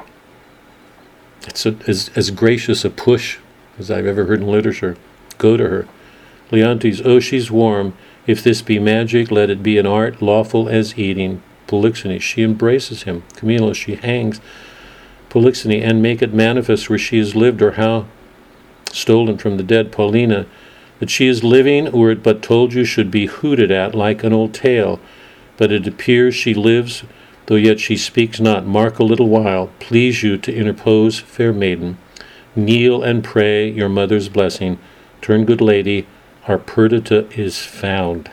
It's 1.48 1.66
a, 1.66 1.76
as, 1.88 2.12
as 2.16 2.30
gracious 2.30 2.86
a 2.86 2.90
push 2.90 3.38
as 3.80 3.90
I've 3.90 4.06
ever 4.06 4.26
heard 4.26 4.42
in 4.42 4.48
literature. 4.48 4.98
Go 5.38 5.58
to 5.58 5.68
her. 5.68 5.88
Leontes, 6.52 7.02
oh, 7.04 7.20
she's 7.20 7.52
warm. 7.52 7.94
If 8.26 8.44
this 8.44 8.62
be 8.62 8.80
magic, 8.80 9.32
let 9.32 9.50
it 9.50 9.64
be 9.64 9.78
an 9.78 9.86
art 9.86 10.22
lawful 10.22 10.68
as 10.68 10.98
eating. 10.98 11.42
Polixenes, 11.68 12.22
she 12.22 12.44
embraces 12.44 13.04
him. 13.04 13.24
Camillo, 13.36 13.74
she 13.74 13.96
hangs. 13.96 14.40
Polixenes, 15.30 15.84
and 15.84 16.02
make 16.02 16.22
it 16.22 16.34
manifest 16.34 16.90
where 16.90 17.00
she 17.00 17.18
has 17.18 17.36
lived 17.36 17.62
or 17.62 17.72
how 17.72 18.06
stolen 18.92 19.38
from 19.38 19.58
the 19.58 19.64
dead. 19.64 19.92
Paulina, 19.92 20.46
That 21.00 21.10
she 21.10 21.28
is 21.28 21.44
living, 21.44 21.92
were 21.92 22.12
it 22.12 22.24
but 22.24 22.42
told 22.42 22.74
you, 22.74 22.84
should 22.84 23.12
be 23.12 23.28
hooted 23.28 23.72
at 23.72 23.94
like 23.94 24.24
an 24.24 24.34
old 24.34 24.54
tale. 24.54 25.00
But 25.58 25.72
it 25.72 25.88
appears 25.88 26.36
she 26.36 26.54
lives, 26.54 27.04
though 27.48 27.56
yet 27.56 27.80
she 27.80 27.98
speaks 27.98 28.40
not. 28.40 28.66
Mark 28.66 29.00
a 29.00 29.04
little 29.04 29.28
while, 29.28 29.72
please 29.80 30.24
you 30.24 30.38
to 30.38 30.54
interpose, 30.54 31.20
fair 31.20 31.52
maiden. 31.52 31.98
Kneel 32.56 33.04
and 33.04 33.24
pray 33.24 33.70
your 33.70 33.90
mother's 33.90 34.30
blessing. 34.30 34.78
Turn, 35.22 35.46
good 35.46 35.62
lady, 35.62 36.08
our 36.48 36.58
Perdita 36.58 37.28
is 37.38 37.66
found. 37.66 38.32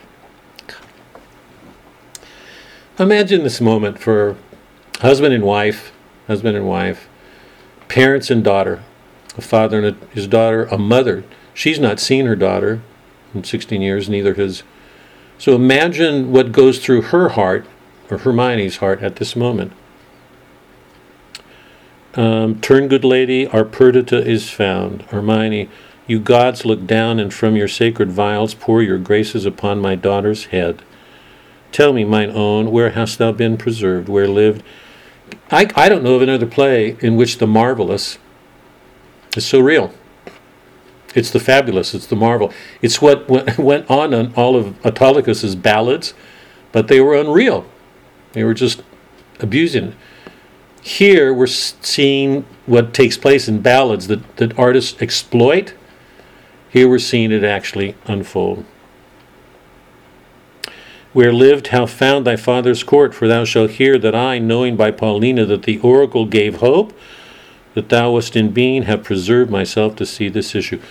Imagine 2.97 3.43
this 3.43 3.59
moment 3.59 3.99
for 3.99 4.37
husband 5.01 5.33
and 5.33 5.43
wife, 5.43 5.91
husband 6.27 6.55
and 6.55 6.67
wife, 6.67 7.09
parents 7.89 8.29
and 8.29 8.43
daughter, 8.43 8.83
a 9.37 9.41
father 9.41 9.79
and 9.79 9.87
a, 9.87 10.05
his 10.13 10.27
daughter, 10.27 10.65
a 10.65 10.77
mother. 10.77 11.25
She's 11.53 11.79
not 11.79 11.99
seen 11.99 12.25
her 12.25 12.35
daughter 12.35 12.81
in 13.33 13.43
16 13.43 13.81
years, 13.81 14.09
neither 14.09 14.33
has. 14.35 14.63
So 15.37 15.55
imagine 15.55 16.31
what 16.31 16.53
goes 16.53 16.79
through 16.79 17.03
her 17.03 17.29
heart, 17.29 17.65
or 18.09 18.19
Hermione's 18.19 18.77
heart, 18.77 19.01
at 19.01 19.17
this 19.17 19.35
moment. 19.35 19.71
Um, 22.15 22.61
Turn, 22.61 22.87
good 22.87 23.03
lady, 23.03 23.45
our 23.47 23.65
Perdita 23.65 24.25
is 24.25 24.49
found. 24.49 25.01
Hermione, 25.03 25.69
you 26.07 26.19
gods 26.19 26.65
look 26.65 26.85
down 26.85 27.19
and 27.19 27.33
from 27.33 27.55
your 27.55 27.67
sacred 27.67 28.11
vials 28.11 28.53
pour 28.53 28.81
your 28.81 28.97
graces 28.97 29.45
upon 29.45 29.79
my 29.79 29.95
daughter's 29.95 30.45
head. 30.45 30.81
Tell 31.71 31.91
me, 31.91 32.05
mine 32.05 32.31
own, 32.31 32.71
where 32.71 32.91
hast 32.91 33.17
thou 33.17 33.31
been 33.31 33.57
preserved, 33.57 34.07
where 34.07 34.27
lived? 34.27 34.63
I, 35.51 35.69
I 35.75 35.89
don't 35.89 36.03
know 36.03 36.15
of 36.15 36.21
another 36.21 36.45
play 36.45 36.95
in 37.01 37.17
which 37.17 37.39
the 37.39 37.47
marvelous 37.47 38.17
is 39.35 39.45
so 39.45 39.59
real. 39.59 39.93
It's 41.15 41.31
the 41.31 41.39
fabulous, 41.39 41.93
it's 41.93 42.07
the 42.07 42.15
marvel. 42.15 42.53
It's 42.81 43.01
what 43.01 43.27
went, 43.29 43.89
on 43.89 44.13
in 44.13 44.33
all 44.35 44.55
of 44.55 44.79
Autolycus's 44.83 45.55
ballads, 45.55 46.13
but 46.71 46.87
they 46.87 47.01
were 47.01 47.15
unreal. 47.15 47.65
They 48.35 48.43
were 48.43 48.53
just 48.53 48.83
abusing. 49.39 49.85
it. 49.85 49.93
Here 50.81 51.33
we're 51.33 51.47
seeing 51.47 52.45
what 52.65 52.93
takes 52.93 53.17
place 53.17 53.47
in 53.47 53.61
ballads 53.61 54.07
that, 54.07 54.35
that 54.37 54.59
artists 54.59 55.01
exploit. 55.01 55.73
Here 56.69 56.89
we're 56.89 56.99
seeing 56.99 57.31
it 57.31 57.45
actually 57.45 57.95
unfold. 58.05 58.65
Where 61.13 61.31
lived, 61.31 61.67
how 61.67 61.85
found 61.85 62.27
thy 62.27 62.35
father's 62.35 62.83
court? 62.83 63.15
For 63.15 63.25
thou 63.25 63.45
shalt 63.45 63.71
hear 63.71 63.97
that 63.99 64.13
I, 64.13 64.37
knowing 64.37 64.75
by 64.75 64.91
Paulina 64.91 65.45
that 65.45 65.63
the 65.63 65.79
oracle 65.79 66.25
gave 66.25 66.57
hope, 66.57 66.93
that 67.73 67.87
thou 67.87 68.11
wast 68.11 68.35
in 68.35 68.51
being, 68.51 68.83
have 68.83 69.05
preserved 69.05 69.49
myself 69.49 69.95
to 69.95 70.05
see 70.05 70.27
this 70.27 70.53
issue. 70.53 70.81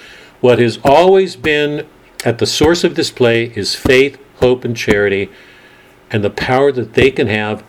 What 0.41 0.59
has 0.59 0.79
always 0.83 1.37
been 1.37 1.87
at 2.25 2.39
the 2.39 2.47
source 2.47 2.85
of 2.85 2.95
this 2.95 3.11
play 3.11 3.53
is 3.55 3.75
faith, 3.75 4.19
hope, 4.37 4.65
and 4.65 4.75
charity, 4.75 5.31
and 6.15 6.23
the 6.23 6.31
power 6.31 6.71
that 6.71 6.95
they 6.95 7.11
can 7.11 7.27
have 7.27 7.65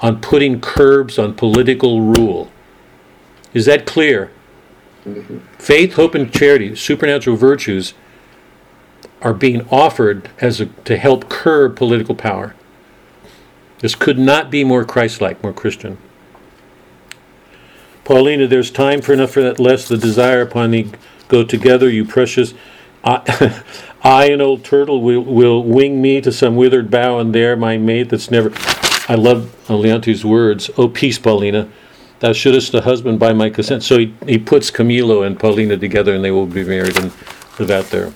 on 0.00 0.18
putting 0.18 0.62
curbs 0.62 1.18
on 1.18 1.34
political 1.34 2.00
rule. 2.00 2.50
Is 3.52 3.66
that 3.66 3.84
clear? 3.84 4.32
Mm-hmm. 5.04 5.40
Faith, 5.58 5.92
hope, 5.92 6.14
and 6.14 6.32
charity, 6.32 6.74
supernatural 6.74 7.36
virtues, 7.36 7.92
are 9.20 9.34
being 9.34 9.68
offered 9.68 10.30
as 10.40 10.58
a, 10.58 10.66
to 10.86 10.96
help 10.96 11.28
curb 11.28 11.76
political 11.76 12.14
power. 12.14 12.54
This 13.80 13.94
could 13.94 14.18
not 14.18 14.50
be 14.50 14.64
more 14.64 14.86
Christ-like, 14.86 15.42
more 15.42 15.52
Christian. 15.52 15.98
Paulina, 18.04 18.46
there's 18.46 18.70
time 18.70 19.02
for 19.02 19.12
enough 19.12 19.32
for 19.32 19.42
that, 19.42 19.60
lest 19.60 19.90
the 19.90 19.98
desire 19.98 20.40
upon 20.40 20.70
thee 20.70 20.90
go 21.28 21.44
together, 21.44 21.90
you 21.90 22.06
precious. 22.06 22.54
I, 23.04 23.62
I 24.02 24.26
an 24.30 24.40
old 24.40 24.64
turtle, 24.64 25.00
will, 25.00 25.22
will 25.22 25.62
wing 25.62 26.02
me 26.02 26.20
to 26.20 26.32
some 26.32 26.56
withered 26.56 26.90
bough, 26.90 27.18
and 27.18 27.34
there 27.34 27.56
my 27.56 27.76
mate 27.76 28.10
that's 28.10 28.30
never. 28.30 28.52
I 29.08 29.14
love 29.14 29.68
Leontes' 29.68 30.24
words. 30.24 30.70
Oh, 30.76 30.88
peace, 30.88 31.18
Paulina. 31.18 31.68
Thou 32.20 32.32
shouldest 32.32 32.72
a 32.74 32.82
husband 32.82 33.18
by 33.18 33.32
my 33.32 33.50
consent. 33.50 33.82
So 33.82 33.98
he, 33.98 34.14
he 34.26 34.38
puts 34.38 34.70
Camillo 34.70 35.22
and 35.22 35.38
Paulina 35.38 35.76
together, 35.76 36.14
and 36.14 36.24
they 36.24 36.30
will 36.30 36.46
be 36.46 36.64
married 36.64 36.96
and 36.96 37.12
live 37.58 37.70
out 37.70 37.86
there. 37.86 38.12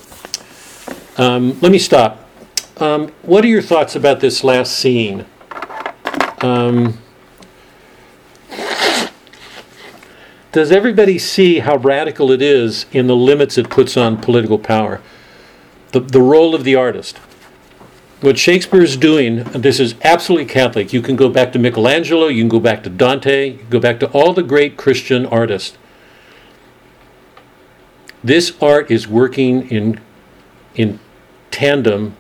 Um, 1.19 1.59
let 1.61 1.73
me 1.73 1.79
stop. 1.79 2.29
Um, 2.77 3.09
what 3.23 3.45
are 3.45 3.49
your 3.49 3.63
thoughts 3.63 3.97
about 3.97 4.21
this 4.21 4.45
last 4.45 4.79
scene? 4.79 5.25
Um, 6.43 6.99
does 10.52 10.73
everybody 10.73 11.18
see 11.18 11.59
how 11.59 11.77
radical 11.77 12.31
it 12.31 12.40
is 12.40 12.86
in 12.93 13.06
the 13.06 13.16
limits 13.16 13.59
it 13.59 13.68
puts 13.68 13.97
on 13.97 14.20
political 14.20 14.59
power? 14.59 15.02
The, 15.93 16.01
the 16.01 16.20
role 16.20 16.55
of 16.55 16.64
the 16.64 16.74
artist. 16.74 17.18
What 18.23 18.39
Shakespeare 18.39 18.82
is 18.82 18.97
doing, 18.97 19.44
this 19.44 19.78
is 19.78 19.94
absolutely 20.02 20.47
Catholic. 20.47 20.93
You 20.93 21.02
can 21.02 21.16
go 21.16 21.28
back 21.28 21.52
to 21.52 21.59
Michelangelo, 21.59 22.28
you 22.28 22.43
can 22.43 22.48
go 22.48 22.60
back 22.60 22.82
to 22.85 22.90
Dante, 22.90 23.51
you 23.51 23.59
can 23.59 23.68
go 23.68 23.81
back 23.81 24.01
to 24.01 24.10
all 24.12 24.32
the 24.32 24.43
great 24.43 24.78
Christian 24.78 25.27
artists. 25.27 25.77
This 28.24 28.56
art 28.60 28.90
is 28.90 29.06
working 29.06 29.68
in, 29.68 30.01
in 30.74 30.98
tandem 31.51 32.16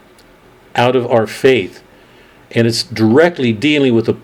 out 0.74 0.94
of 0.94 1.06
our 1.06 1.26
faith, 1.26 1.82
and 2.50 2.66
it's 2.66 2.82
directly 2.82 3.52
dealing 3.52 3.94
with 3.94 4.06
the 4.06 4.16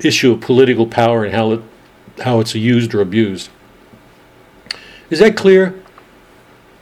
issue 0.00 0.32
of 0.32 0.40
political 0.40 0.86
power 0.86 1.24
and 1.24 1.34
how 1.34 1.52
it, 1.52 1.62
how 2.22 2.40
it's 2.40 2.54
used 2.54 2.94
or 2.94 3.00
abused. 3.00 3.50
Is 5.10 5.20
that 5.20 5.36
clear? 5.36 5.80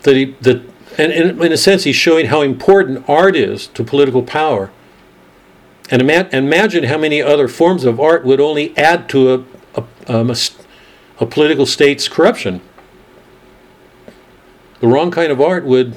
That 0.03 0.17
he 0.17 0.37
that 0.41 0.63
and, 0.99 1.13
and 1.13 1.43
in 1.43 1.53
a 1.53 1.57
sense 1.57 1.85
he's 1.85 1.97
showing 1.97 2.27
how 2.27 2.43
important 2.43 3.09
art 3.09 3.37
is 3.37 3.67
to 3.69 3.85
political 3.85 4.23
power. 4.23 4.71
And 5.91 6.03
ima- 6.03 6.29
imagine 6.33 6.85
how 6.85 6.99
many 6.99 7.23
other 7.23 7.49
forms 7.49 7.85
of 7.85 8.01
art 8.01 8.25
would 8.25 8.41
only 8.41 8.77
add 8.77 9.09
to 9.11 9.35
a 9.35 9.45
a, 9.77 9.85
um, 10.09 10.31
a 10.31 10.37
a 11.19 11.27
political 11.27 11.67
state's 11.67 12.09
corruption. 12.09 12.61
The 14.81 14.89
wrong 14.89 15.11
kind 15.11 15.33
of 15.33 15.41
art 15.41 15.65
would 15.65 15.97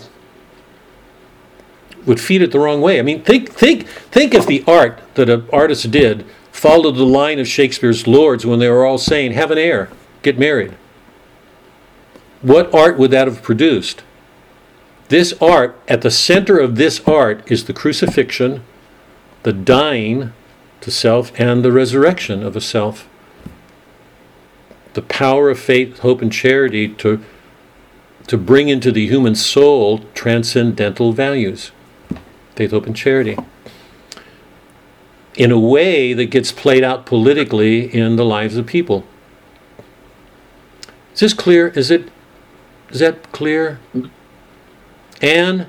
would 2.05 2.19
feed 2.19 2.41
it 2.41 2.51
the 2.51 2.59
wrong 2.59 2.81
way. 2.81 2.99
I 2.99 3.01
mean, 3.01 3.23
think 3.23 3.51
think 3.51 3.87
think 3.87 4.33
if 4.33 4.45
the 4.45 4.63
art 4.67 5.01
that 5.15 5.29
an 5.29 5.47
artist 5.51 5.89
did 5.91 6.25
followed 6.59 6.97
the 6.97 7.05
line 7.05 7.39
of 7.39 7.47
Shakespeare's 7.47 8.05
lords 8.05 8.45
when 8.45 8.59
they 8.59 8.69
were 8.69 8.85
all 8.85 8.97
saying, 8.97 9.31
"Have 9.31 9.51
an 9.51 9.57
heir, 9.57 9.89
get 10.21 10.37
married." 10.37 10.73
What 12.41 12.73
art 12.73 12.97
would 12.97 13.11
that 13.11 13.27
have 13.27 13.41
produced? 13.41 14.03
This 15.07 15.33
art, 15.41 15.79
at 15.87 16.01
the 16.01 16.11
center 16.11 16.59
of 16.59 16.75
this 16.75 17.01
art, 17.07 17.41
is 17.51 17.65
the 17.65 17.73
crucifixion, 17.73 18.61
the 19.43 19.53
dying 19.53 20.33
to 20.81 20.91
self, 20.91 21.31
and 21.39 21.63
the 21.63 21.71
resurrection 21.71 22.43
of 22.43 22.55
a 22.55 22.61
self. 22.61 23.07
The 24.93 25.01
power 25.01 25.49
of 25.49 25.59
faith, 25.59 25.99
hope, 25.99 26.21
and 26.21 26.31
charity 26.31 26.87
to, 26.87 27.23
to 28.27 28.37
bring 28.37 28.69
into 28.69 28.91
the 28.91 29.07
human 29.07 29.35
soul 29.35 30.01
transcendental 30.13 31.13
values 31.13 31.71
faith, 32.55 32.71
hope, 32.71 32.85
and 32.85 32.95
charity. 32.95 33.37
In 35.39 35.51
a 35.51 35.59
way 35.59 36.13
that 36.13 36.25
gets 36.25 36.51
played 36.51 36.83
out 36.83 37.07
politically 37.07 37.91
in 37.91 38.17
the 38.17 38.25
lives 38.25 38.57
of 38.57 38.67
people. 38.67 39.05
Is 41.13 41.21
this 41.21 41.33
clear? 41.33 41.69
Is 41.69 41.89
it 41.89 42.11
is 42.91 42.99
that 42.99 43.31
clear? 43.31 43.79
Anne, 45.21 45.67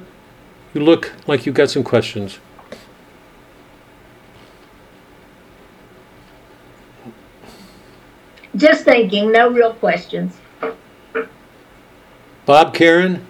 you 0.74 0.80
look 0.80 1.12
like 1.26 1.46
you've 1.46 1.54
got 1.54 1.70
some 1.70 1.84
questions. 1.84 2.38
Just 8.56 8.84
thinking, 8.84 9.30
no 9.30 9.50
real 9.50 9.74
questions. 9.74 10.36
Bob, 12.44 12.74
Karen? 12.74 13.26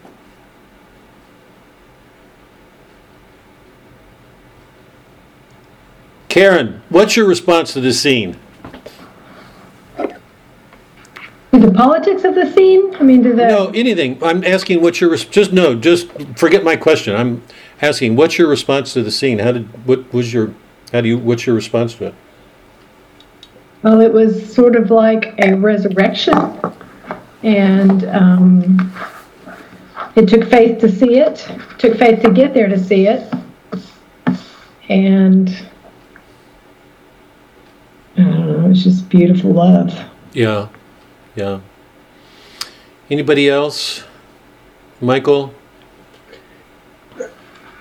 Karen, 6.30 6.80
what's 6.90 7.16
your 7.16 7.26
response 7.26 7.72
to 7.72 7.80
this 7.80 8.00
scene? 8.00 8.36
To 9.98 11.58
the 11.58 11.72
politics 11.72 12.22
of 12.22 12.36
the 12.36 12.50
scene? 12.52 12.94
I 12.94 13.02
mean, 13.02 13.24
to 13.24 13.30
the. 13.30 13.48
No, 13.48 13.72
anything. 13.74 14.22
I'm 14.22 14.44
asking 14.44 14.80
what's 14.80 15.00
your 15.00 15.10
res- 15.10 15.24
just 15.24 15.52
no, 15.52 15.74
just 15.74 16.08
forget 16.36 16.62
my 16.62 16.76
question. 16.76 17.16
I'm 17.16 17.42
asking 17.82 18.14
what's 18.14 18.38
your 18.38 18.46
response 18.46 18.92
to 18.92 19.02
the 19.02 19.10
scene? 19.10 19.40
How 19.40 19.50
did 19.50 19.84
what 19.84 20.12
was 20.12 20.32
your 20.32 20.54
how 20.92 21.00
do 21.00 21.08
you 21.08 21.18
what's 21.18 21.46
your 21.46 21.56
response 21.56 21.94
to 21.96 22.06
it? 22.06 22.14
Well, 23.82 24.00
it 24.00 24.12
was 24.12 24.54
sort 24.54 24.76
of 24.76 24.92
like 24.92 25.34
a 25.38 25.54
resurrection, 25.56 26.60
and 27.42 28.04
um, 28.04 28.92
it 30.14 30.28
took 30.28 30.48
faith 30.48 30.78
to 30.78 30.88
see 30.88 31.18
it. 31.18 31.44
Took 31.78 31.98
faith 31.98 32.22
to 32.22 32.30
get 32.30 32.54
there 32.54 32.68
to 32.68 32.78
see 32.78 33.08
it, 33.08 33.34
and 34.88 35.66
I 38.20 38.24
don't 38.24 38.46
know. 38.46 38.66
It 38.66 38.68
was 38.68 38.84
just 38.84 39.08
beautiful 39.08 39.52
love. 39.52 39.98
Yeah. 40.32 40.68
Yeah. 41.34 41.60
Anybody 43.10 43.48
else? 43.48 44.04
Michael? 45.00 45.54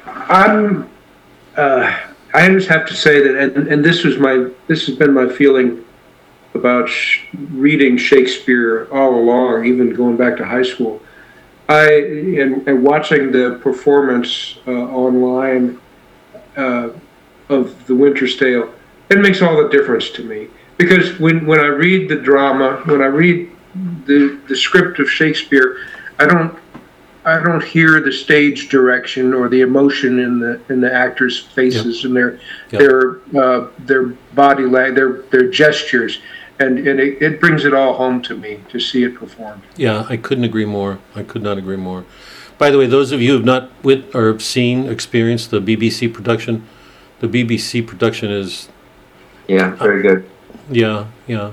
I'm, 0.06 0.90
uh, 1.58 1.98
I 2.34 2.50
just 2.50 2.68
have 2.70 2.86
to 2.88 2.96
say 2.96 3.22
that, 3.22 3.56
and, 3.56 3.68
and 3.68 3.84
this 3.84 4.04
was 4.04 4.18
my, 4.18 4.50
this 4.68 4.86
has 4.88 4.96
been 4.96 5.14
my 5.14 5.28
feeling 5.28 5.84
about 6.54 6.88
sh- 6.88 7.26
reading 7.52 7.98
Shakespeare 7.98 8.88
all 8.92 9.16
along, 9.16 9.66
even 9.66 9.94
going 9.94 10.18
back 10.18 10.38
to 10.38 10.46
high 10.46 10.64
school. 10.64 11.02
I, 11.68 11.92
and, 11.92 12.68
and 12.68 12.84
watching 12.84 13.32
the 13.32 13.60
performance 13.62 14.58
uh, 14.66 14.72
online 14.72 15.80
uh, 16.58 16.90
of 17.50 17.86
The 17.86 17.96
Winter's 17.96 18.38
Tale, 18.38 18.74
it 19.10 19.20
makes 19.20 19.42
all 19.42 19.62
the 19.62 19.70
difference 19.70 20.10
to 20.12 20.24
me. 20.24 20.48
Because 20.78 21.20
when, 21.20 21.46
when 21.46 21.60
I 21.60 21.66
read 21.68 22.10
the 22.10 22.16
drama, 22.16 22.82
when 22.86 23.02
I 23.02 23.08
read 23.08 23.50
the, 24.06 24.40
the 24.48 24.56
script 24.56 25.00
of 25.00 25.10
Shakespeare, 25.10 25.78
I 26.18 26.26
don't 26.26 26.58
I 27.26 27.44
don't 27.44 27.64
hear 27.64 28.00
the 28.00 28.14
stage 28.14 28.70
direction 28.70 29.34
or 29.34 29.50
the 29.50 29.62
emotion 29.62 30.20
in 30.20 30.40
the 30.40 30.60
in 30.70 30.80
the 30.80 30.92
actors' 30.92 31.38
faces 31.38 32.06
and 32.06 32.16
their 32.16 32.40
Yeah. 32.72 32.80
their 32.80 33.20
uh, 33.38 33.68
their 33.80 34.04
body 34.34 34.64
language, 34.64 34.96
their 34.96 35.12
their 35.30 35.50
gestures, 35.50 36.20
and 36.60 36.80
and 36.88 37.00
it, 37.00 37.22
it 37.22 37.42
brings 37.42 37.66
it 37.66 37.74
all 37.74 37.94
home 37.94 38.22
to 38.24 38.38
me 38.38 38.62
to 38.70 38.80
see 38.80 39.04
it 39.04 39.16
performed. 39.16 39.62
Yeah, 39.76 40.06
I 40.10 40.16
couldn't 40.16 40.46
agree 40.46 40.66
more. 40.66 41.00
I 41.14 41.24
could 41.24 41.44
not 41.44 41.58
agree 41.58 41.78
more. 41.78 42.06
By 42.58 42.70
the 42.72 42.78
way, 42.78 42.88
those 42.88 43.12
of 43.12 43.22
you 43.22 43.32
who 43.32 43.36
have 43.36 43.46
not 43.46 43.70
wit 43.84 44.14
or 44.16 44.40
seen, 44.40 44.88
experienced 44.88 45.52
the 45.52 45.62
BBC 45.62 46.14
production, 46.14 46.68
the 47.20 47.28
BBC 47.28 47.86
production 47.86 48.32
is, 48.32 48.70
Yeah, 49.50 49.76
very 49.76 50.02
good. 50.04 50.30
yeah, 50.70 51.06
yeah, 51.28 51.52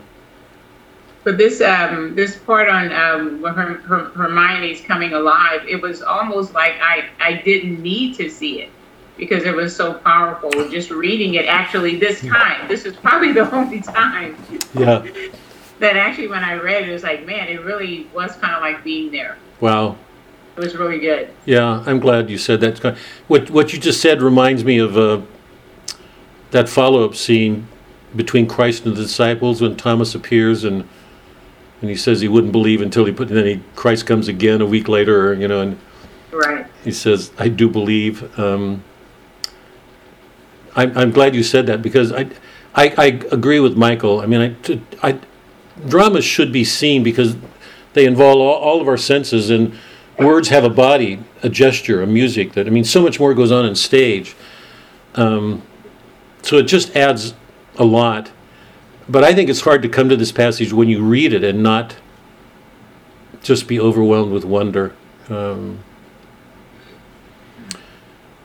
But 1.24 1.38
this 1.38 1.60
um 1.60 2.14
this 2.14 2.36
part 2.36 2.68
on 2.68 2.92
um 2.92 3.40
when 3.40 3.54
Herm- 3.54 3.82
Herm- 3.82 4.12
Hermione's 4.12 4.80
coming 4.82 5.14
alive, 5.14 5.62
it 5.66 5.80
was 5.80 6.02
almost 6.02 6.52
like 6.52 6.74
I 6.82 7.06
I 7.20 7.40
didn't 7.42 7.80
need 7.82 8.14
to 8.16 8.28
see 8.28 8.60
it 8.60 8.70
because 9.16 9.44
it 9.44 9.56
was 9.56 9.74
so 9.74 9.94
powerful. 9.94 10.50
Just 10.68 10.90
reading 10.90 11.34
it 11.34 11.46
actually 11.46 11.96
this 11.96 12.20
time, 12.20 12.68
this 12.68 12.84
is 12.84 12.94
probably 12.96 13.32
the 13.32 13.50
only 13.58 13.80
time 13.80 14.36
yeah. 14.74 15.02
that 15.78 15.96
actually 15.96 16.28
when 16.28 16.44
I 16.44 16.54
read 16.54 16.82
it, 16.82 16.90
it 16.90 16.92
was 16.92 17.02
like 17.02 17.24
man, 17.24 17.48
it 17.48 17.62
really 17.64 18.06
was 18.14 18.36
kind 18.36 18.54
of 18.54 18.60
like 18.60 18.84
being 18.84 19.10
there. 19.10 19.38
Wow. 19.60 19.96
It 20.56 20.60
was 20.60 20.74
really 20.76 21.00
good. 21.00 21.28
Yeah, 21.44 21.82
I'm 21.86 22.00
glad 22.00 22.30
you 22.30 22.38
said 22.38 22.60
that. 22.60 22.96
What 23.26 23.50
what 23.50 23.72
you 23.72 23.78
just 23.78 24.00
said 24.00 24.20
reminds 24.22 24.64
me 24.64 24.78
of 24.78 24.96
uh, 24.96 25.20
that 26.50 26.68
follow-up 26.68 27.14
scene 27.14 27.68
between 28.16 28.46
Christ 28.46 28.86
and 28.86 28.96
the 28.96 29.02
disciples 29.02 29.60
when 29.60 29.76
Thomas 29.76 30.14
appears 30.14 30.64
and 30.64 30.88
and 31.82 31.90
he 31.90 31.96
says 31.96 32.22
he 32.22 32.28
wouldn't 32.28 32.52
believe 32.52 32.80
until 32.80 33.04
he 33.04 33.12
put. 33.12 33.28
And 33.28 33.36
then 33.36 33.46
he, 33.46 33.60
Christ 33.74 34.06
comes 34.06 34.28
again 34.28 34.62
a 34.62 34.66
week 34.66 34.88
later, 34.88 35.34
you 35.34 35.46
know, 35.46 35.60
and 35.60 35.78
Right. 36.32 36.66
he 36.84 36.90
says, 36.90 37.30
"I 37.38 37.48
do 37.48 37.68
believe." 37.68 38.38
Um, 38.38 38.82
I'm 40.74 40.96
I'm 40.96 41.10
glad 41.10 41.34
you 41.34 41.42
said 41.42 41.66
that 41.66 41.82
because 41.82 42.12
I 42.12 42.28
I, 42.74 42.94
I 42.98 43.06
agree 43.32 43.60
with 43.60 43.76
Michael. 43.76 44.20
I 44.20 44.26
mean, 44.26 44.56
I, 44.68 44.80
I 45.08 45.18
dramas 45.88 46.24
should 46.24 46.52
be 46.52 46.64
seen 46.64 47.02
because 47.02 47.36
they 47.94 48.04
involve 48.04 48.38
all, 48.38 48.54
all 48.54 48.80
of 48.80 48.88
our 48.88 48.98
senses 48.98 49.50
and 49.50 49.74
words 50.18 50.48
have 50.48 50.64
a 50.64 50.70
body, 50.70 51.20
a 51.42 51.48
gesture, 51.48 52.02
a 52.02 52.06
music. 52.06 52.52
That 52.54 52.66
I 52.66 52.70
mean, 52.70 52.84
so 52.84 53.00
much 53.02 53.18
more 53.18 53.32
goes 53.34 53.52
on 53.52 53.64
in 53.64 53.74
stage. 53.74 54.34
Um, 55.14 55.62
so 56.42 56.58
it 56.58 56.64
just 56.64 56.94
adds 56.94 57.34
a 57.78 57.84
lot. 57.84 58.30
But 59.08 59.24
I 59.24 59.34
think 59.34 59.48
it's 59.48 59.60
hard 59.60 59.82
to 59.82 59.88
come 59.88 60.08
to 60.08 60.16
this 60.16 60.32
passage 60.32 60.72
when 60.72 60.88
you 60.88 61.02
read 61.02 61.32
it 61.32 61.44
and 61.44 61.62
not 61.62 61.96
just 63.42 63.68
be 63.68 63.78
overwhelmed 63.78 64.32
with 64.32 64.44
wonder. 64.44 64.94
Um, 65.28 65.78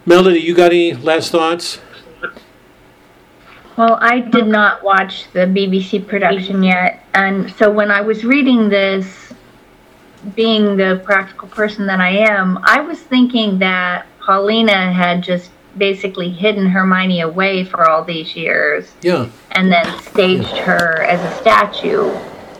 Melody, 0.05 0.39
you 0.39 0.55
got 0.55 0.71
any 0.71 0.93
last 0.93 1.31
thoughts? 1.31 1.79
Well, 3.77 3.97
I 4.01 4.19
did 4.19 4.47
not 4.47 4.83
watch 4.83 5.31
the 5.31 5.39
BBC 5.39 6.07
production 6.07 6.61
yet, 6.61 7.05
and 7.13 7.51
so 7.53 7.71
when 7.71 7.89
I 7.89 8.01
was 8.01 8.23
reading 8.23 8.69
this, 8.69 9.33
being 10.35 10.75
the 10.77 11.01
practical 11.03 11.47
person 11.47 11.87
that 11.87 11.99
I 11.99 12.09
am, 12.09 12.59
I 12.63 12.81
was 12.81 12.99
thinking 12.99 13.57
that 13.59 14.05
Paulina 14.19 14.91
had 14.91 15.23
just 15.23 15.49
basically 15.77 16.29
hidden 16.29 16.67
Hermione 16.67 17.21
away 17.21 17.63
for 17.63 17.89
all 17.89 18.03
these 18.03 18.35
years 18.35 18.91
Yeah, 19.01 19.29
and 19.51 19.71
then 19.71 19.85
staged 20.01 20.57
her 20.57 21.03
as 21.03 21.19
a 21.21 21.41
statue. 21.41 22.11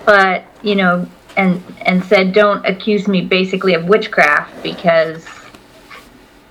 But, 0.06 0.46
you 0.62 0.76
know, 0.76 1.08
and 1.38 1.64
and 1.82 2.04
said 2.04 2.34
don't 2.34 2.66
accuse 2.66 3.08
me 3.08 3.22
basically 3.22 3.74
of 3.74 3.86
witchcraft 3.86 4.62
because 4.64 5.26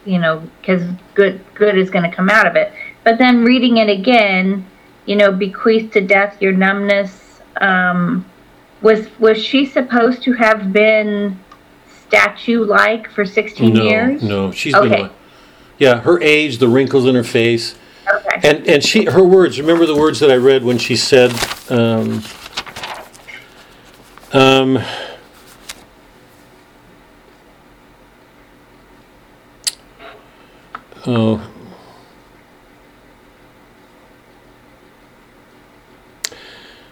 you 0.05 0.19
know, 0.19 0.43
cuz 0.62 0.82
good 1.15 1.41
good 1.55 1.77
is 1.77 1.91
going 1.91 2.09
to 2.09 2.15
come 2.15 2.31
out 2.31 2.47
of 2.47 2.57
it. 2.57 2.73
But 3.05 3.19
then 3.19 3.45
reading 3.45 3.77
it 3.78 3.91
again, 3.91 4.66
you 5.07 5.16
know, 5.16 5.32
bequeathed 5.32 5.93
to 5.95 6.01
death 6.01 6.41
your 6.41 6.53
numbness 6.53 7.41
um 7.61 8.24
was 8.82 9.09
was 9.19 9.43
she 9.43 9.66
supposed 9.66 10.23
to 10.23 10.32
have 10.32 10.73
been 10.73 11.39
statue 12.07 12.65
like 12.65 13.11
for 13.11 13.24
16 13.24 13.74
no, 13.74 13.82
years? 13.85 14.23
no, 14.23 14.51
she's 14.51 14.74
been. 14.74 14.93
Okay. 14.93 15.03
like- 15.03 15.12
Yeah, 15.81 16.01
her 16.02 16.20
age, 16.20 16.59
the 16.59 16.69
wrinkles 16.69 17.07
in 17.07 17.15
her 17.15 17.24
face, 17.24 17.74
Okay. 18.07 18.48
and 18.48 18.69
and 18.69 18.85
she 18.85 19.07
her 19.07 19.24
words. 19.24 19.59
Remember 19.59 19.86
the 19.86 19.97
words 19.97 20.20
that 20.20 20.31
I 20.31 20.36
read 20.36 20.62
when 20.62 20.77
she 20.77 20.94
said, 20.94 21.32
um, 21.70 22.23
um, 24.35 24.85
oh. 31.07 31.51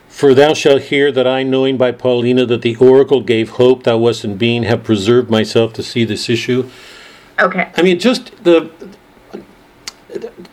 For 0.09 0.35
thou 0.35 0.55
shalt 0.55 0.82
hear 0.82 1.12
that 1.12 1.27
I, 1.28 1.43
knowing 1.43 1.77
by 1.77 1.93
Paulina 1.93 2.47
that 2.47 2.62
the 2.62 2.74
oracle 2.77 3.20
gave 3.20 3.51
hope 3.51 3.85
thou 3.85 3.98
wast 3.98 4.24
in 4.24 4.36
being, 4.36 4.62
have 4.65 4.82
preserved 4.82 5.31
myself 5.31 5.74
to 5.74 5.82
see 5.82 6.05
this 6.05 6.28
issue. 6.28 6.69
Okay. 7.40 7.70
I 7.77 7.82
mean, 7.82 7.98
just 7.98 8.44
the 8.44 8.70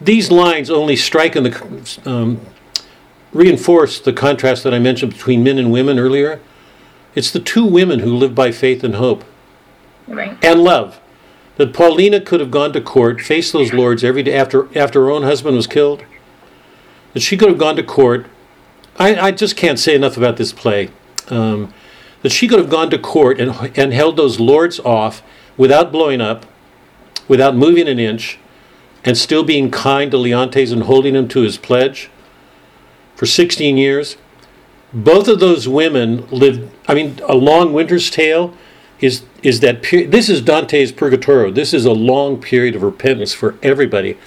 these 0.01 0.29
lines 0.31 0.69
only 0.69 0.95
strike 0.95 1.35
in 1.35 1.43
the 1.43 2.01
um, 2.05 2.41
reinforce 3.31 3.99
the 3.99 4.13
contrast 4.13 4.63
that 4.63 4.73
I 4.73 4.79
mentioned 4.79 5.13
between 5.13 5.43
men 5.43 5.57
and 5.57 5.71
women 5.71 5.97
earlier. 5.97 6.39
It's 7.15 7.31
the 7.31 7.39
two 7.39 7.65
women 7.65 7.99
who 7.99 8.13
live 8.15 8.35
by 8.35 8.51
faith 8.51 8.83
and 8.83 8.95
hope 8.95 9.23
Right. 10.07 10.37
and 10.43 10.61
love. 10.63 10.99
That 11.57 11.73
Paulina 11.73 12.19
could 12.19 12.41
have 12.41 12.51
gone 12.51 12.73
to 12.73 12.81
court, 12.81 13.21
faced 13.21 13.53
those 13.53 13.71
lords 13.71 14.03
every 14.03 14.23
day 14.23 14.35
after 14.35 14.67
after 14.77 14.99
her 15.05 15.09
own 15.11 15.23
husband 15.23 15.55
was 15.55 15.67
killed. 15.67 16.03
That 17.13 17.21
she 17.21 17.37
could 17.37 17.47
have 17.47 17.57
gone 17.57 17.77
to 17.77 17.83
court. 17.83 18.25
I, 18.99 19.15
I 19.15 19.31
just 19.31 19.55
can't 19.55 19.79
say 19.79 19.95
enough 19.95 20.17
about 20.17 20.35
this 20.35 20.51
play. 20.51 20.89
Um, 21.29 21.73
that 22.23 22.31
she 22.31 22.47
could 22.49 22.59
have 22.59 22.69
gone 22.69 22.89
to 22.89 22.97
court 22.99 23.39
and 23.39 23.71
and 23.77 23.93
held 23.93 24.17
those 24.17 24.37
lords 24.39 24.79
off 24.81 25.23
without 25.55 25.93
blowing 25.93 26.19
up, 26.19 26.45
without 27.27 27.55
moving 27.55 27.87
an 27.87 27.99
inch, 27.99 28.37
and 29.03 29.17
still 29.17 29.43
being 29.43 29.69
kind 29.69 30.11
to 30.11 30.17
Leontes 30.17 30.71
and 30.71 30.83
holding 30.83 31.15
him 31.15 31.27
to 31.29 31.41
his 31.41 31.57
pledge 31.57 32.09
for 33.15 33.25
16 33.25 33.77
years. 33.77 34.17
Both 34.93 35.27
of 35.27 35.39
those 35.39 35.67
women 35.67 36.27
lived, 36.29 36.69
I 36.87 36.93
mean, 36.93 37.19
a 37.27 37.35
long 37.35 37.73
winter's 37.73 38.09
tale 38.09 38.53
is 38.99 39.23
is 39.43 39.59
that. 39.59 39.83
This 39.83 40.29
is 40.29 40.41
Dante's 40.41 40.91
Purgatorio. 40.91 41.51
This 41.51 41.73
is 41.73 41.85
a 41.85 41.91
long 41.91 42.41
period 42.41 42.75
of 42.75 42.81
repentance 42.81 43.33
for 43.33 43.55
everybody. 43.61 44.17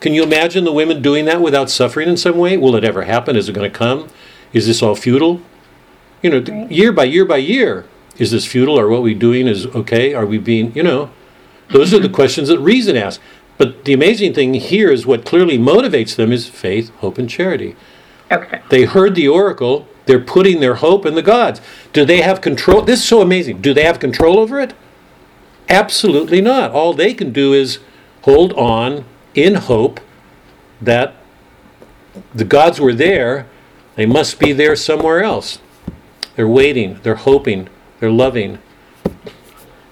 Can 0.00 0.12
you 0.12 0.22
imagine 0.22 0.64
the 0.64 0.72
women 0.72 1.00
doing 1.00 1.24
that 1.24 1.40
without 1.40 1.70
suffering 1.70 2.08
in 2.08 2.16
some 2.16 2.36
way? 2.36 2.56
Will 2.56 2.76
it 2.76 2.84
ever 2.84 3.04
happen? 3.04 3.36
Is 3.36 3.48
it 3.48 3.54
going 3.54 3.70
to 3.70 3.78
come? 3.78 4.08
Is 4.52 4.66
this 4.66 4.82
all 4.82 4.94
futile? 4.94 5.40
You 6.22 6.30
know, 6.30 6.38
Right. 6.40 6.70
year 6.70 6.92
by 6.92 7.04
year 7.04 7.24
by 7.24 7.38
year, 7.38 7.84
is 8.18 8.30
this 8.32 8.44
futile? 8.44 8.78
Are 8.78 8.88
what 8.88 9.02
we 9.02 9.14
doing 9.14 9.46
is 9.46 9.66
okay? 9.66 10.12
Are 10.12 10.26
we 10.26 10.38
being, 10.38 10.72
you 10.74 10.82
know, 10.82 11.10
those 11.70 11.92
are 11.92 11.98
the 11.98 12.08
questions 12.08 12.48
that 12.48 12.58
reason 12.58 12.96
asks. 12.96 13.22
But 13.58 13.84
the 13.84 13.92
amazing 13.92 14.34
thing 14.34 14.54
here 14.54 14.90
is 14.90 15.06
what 15.06 15.24
clearly 15.24 15.58
motivates 15.58 16.14
them 16.14 16.32
is 16.32 16.48
faith, 16.48 16.90
hope, 16.96 17.18
and 17.18 17.28
charity. 17.28 17.74
Okay. 18.30 18.60
They 18.68 18.84
heard 18.84 19.14
the 19.14 19.28
oracle. 19.28 19.88
They're 20.04 20.20
putting 20.20 20.60
their 20.60 20.76
hope 20.76 21.06
in 21.06 21.14
the 21.14 21.22
gods. 21.22 21.60
Do 21.92 22.04
they 22.04 22.20
have 22.20 22.40
control? 22.40 22.82
This 22.82 23.00
is 23.00 23.08
so 23.08 23.20
amazing. 23.20 23.60
Do 23.60 23.72
they 23.72 23.84
have 23.84 23.98
control 23.98 24.38
over 24.38 24.60
it? 24.60 24.74
Absolutely 25.68 26.40
not. 26.40 26.70
All 26.70 26.92
they 26.92 27.14
can 27.14 27.32
do 27.32 27.52
is 27.52 27.78
hold 28.22 28.52
on 28.52 29.04
in 29.34 29.54
hope 29.54 30.00
that 30.80 31.14
the 32.34 32.44
gods 32.44 32.80
were 32.80 32.94
there. 32.94 33.46
They 33.96 34.06
must 34.06 34.38
be 34.38 34.52
there 34.52 34.76
somewhere 34.76 35.22
else. 35.22 35.60
They're 36.36 36.48
waiting. 36.48 37.00
They're 37.02 37.16
hoping. 37.16 37.68
They're 37.98 38.10
loving. 38.10 38.58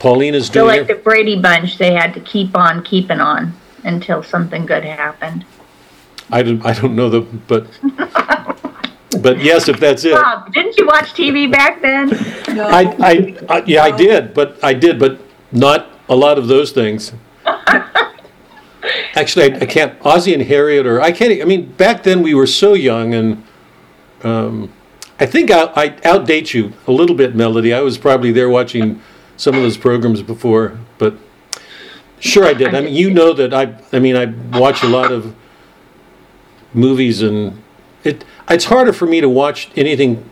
Paulina's 0.05 0.49
So 0.49 0.53
doing 0.53 0.67
like 0.67 0.81
it. 0.83 0.89
the 0.89 1.03
Brady 1.03 1.41
Bunch, 1.41 1.79
they 1.79 1.95
had 1.95 2.13
to 2.13 2.21
keep 2.21 2.55
on 2.55 2.83
keeping 2.85 3.21
on 3.21 3.55
until 3.85 4.23
something 4.23 4.67
good 4.67 4.85
happened. 4.85 5.47
I 6.31 6.43
don't, 6.43 6.65
I 6.65 6.75
don't 6.75 6.95
know 6.95 7.09
the, 7.09 7.23
but, 7.23 7.67
but 9.23 9.41
yes, 9.43 9.69
if 9.69 9.81
that's 9.81 10.05
it. 10.05 10.13
Bob, 10.13 10.53
didn't 10.53 10.77
you 10.77 10.87
watch 10.87 11.15
TV 11.15 11.51
back 11.51 11.81
then? 11.81 12.11
No. 12.55 12.69
I, 12.69 12.83
I, 13.01 13.37
I, 13.49 13.65
yeah, 13.67 13.83
I 13.83 13.91
did, 13.91 14.35
but 14.35 14.63
I 14.63 14.75
did, 14.75 14.99
but 14.99 15.21
not 15.53 15.91
a 16.11 16.15
lot 16.15 16.37
of 16.37 16.49
those 16.49 16.71
things. 16.71 17.13
actually, 19.15 19.55
I, 19.55 19.59
I 19.61 19.67
can't. 19.67 19.99
Ozzie 20.05 20.35
and 20.35 20.43
Harriet, 20.43 20.87
or 20.87 21.01
I 21.01 21.13
can't. 21.13 21.41
I 21.41 21.47
mean, 21.47 21.73
back 21.73 22.03
then 22.03 22.23
we 22.23 22.35
were 22.35 22.47
so 22.47 22.75
young, 22.75 23.15
and 23.15 23.43
um, 24.23 24.71
I 25.19 25.25
think 25.25 25.51
I, 25.51 25.65
I 25.75 25.89
outdate 26.05 26.53
you 26.53 26.75
a 26.87 26.93
little 26.93 27.17
bit, 27.17 27.35
Melody. 27.35 27.73
I 27.73 27.81
was 27.81 27.97
probably 27.97 28.33
there 28.33 28.51
watching 28.51 29.01
some 29.36 29.55
of 29.55 29.62
those 29.62 29.77
programs 29.77 30.23
before, 30.23 30.78
but 30.98 31.15
sure 32.20 32.44
I 32.44 32.55
did. 32.55 32.74
I 32.74 32.81
mean, 32.81 32.94
you 32.94 33.11
know 33.11 33.32
that 33.32 33.52
I. 33.52 33.77
I 33.93 33.98
mean, 33.98 34.16
I 34.16 34.27
watch 34.59 34.82
a 34.82 34.89
lot 34.89 35.12
of 35.12 35.35
movies, 36.73 37.23
and 37.23 37.62
it. 38.02 38.24
It's 38.48 38.66
harder 38.66 38.93
for 38.93 39.06
me 39.06 39.20
to 39.20 39.28
watch 39.28 39.70
anything 39.77 40.28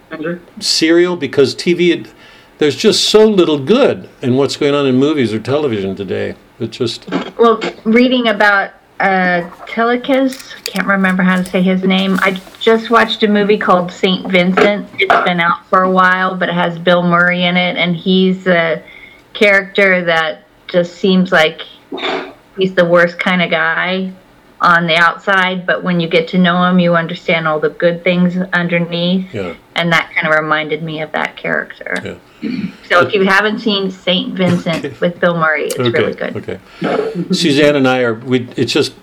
serial 0.61 1.17
because 1.17 1.55
TV. 1.55 1.91
It, 1.91 2.15
there's 2.59 2.77
just 2.77 3.09
so 3.09 3.27
little 3.27 3.59
good 3.59 4.09
in 4.21 4.37
what's 4.37 4.57
going 4.57 4.75
on 4.75 4.87
in 4.87 4.97
movies 4.97 5.33
or 5.33 5.41
television 5.41 5.97
today. 5.97 6.37
It 6.61 6.71
just 6.71 7.11
Well, 7.37 7.61
reading 7.85 8.29
about 8.29 8.73
uh, 9.01 9.51
Telecus, 9.67 10.55
can't 10.65 10.87
remember 10.87 11.25
how 11.25 11.37
to 11.37 11.45
say 11.45 11.61
his 11.61 11.83
name. 11.83 12.19
I 12.21 12.41
just 12.61 12.89
watched 12.89 13.25
a 13.25 13.29
movie 13.29 13.59
called 13.59 13.91
Saint 13.91 14.31
Vincent. 14.31 14.89
It's 14.95 15.25
been 15.25 15.41
out 15.41 15.67
for 15.67 15.83
a 15.83 15.91
while, 15.91 16.37
but 16.37 16.49
it 16.49 16.55
has 16.55 16.79
Bill 16.79 17.03
Murray 17.03 17.43
in 17.43 17.57
it, 17.57 17.77
and 17.77 17.97
he's 17.97 18.47
a 18.47 18.83
character 19.35 20.05
that 20.05 20.45
just 20.69 20.97
seems 20.97 21.33
like 21.33 21.63
he's 22.57 22.75
the 22.75 22.85
worst 22.85 23.19
kind 23.19 23.43
of 23.43 23.51
guy 23.51 24.13
on 24.63 24.87
the 24.87 24.95
outside, 24.95 25.67
but 25.67 25.83
when 25.83 25.99
you 25.99 26.09
get 26.09 26.29
to 26.29 26.39
know 26.39 26.65
him, 26.65 26.79
you 26.79 26.95
understand 26.95 27.49
all 27.49 27.59
the 27.59 27.71
good 27.71 28.05
things 28.05 28.37
underneath, 28.53 29.35
yeah. 29.35 29.57
and 29.75 29.93
that 29.93 30.13
kind 30.15 30.33
of 30.33 30.39
reminded 30.41 30.85
me 30.85 31.03
of 31.03 31.11
that 31.13 31.37
character. 31.37 32.19
Yeah. 32.43 32.71
So 32.89 33.01
if 33.01 33.13
you 33.13 33.25
haven't 33.25 33.59
seen 33.59 33.91
Saint 33.91 34.35
Vincent 34.35 35.01
with 35.01 35.19
Bill 35.19 35.37
Murray, 35.37 35.65
it's 35.65 35.79
really 35.79 36.15
good. 36.15 36.37
Okay. 36.37 36.61
Suzanne 37.33 37.77
and 37.77 37.89
I 37.89 38.03
are. 38.03 38.15
We. 38.15 38.49
It's 38.57 38.73
just 38.73 38.95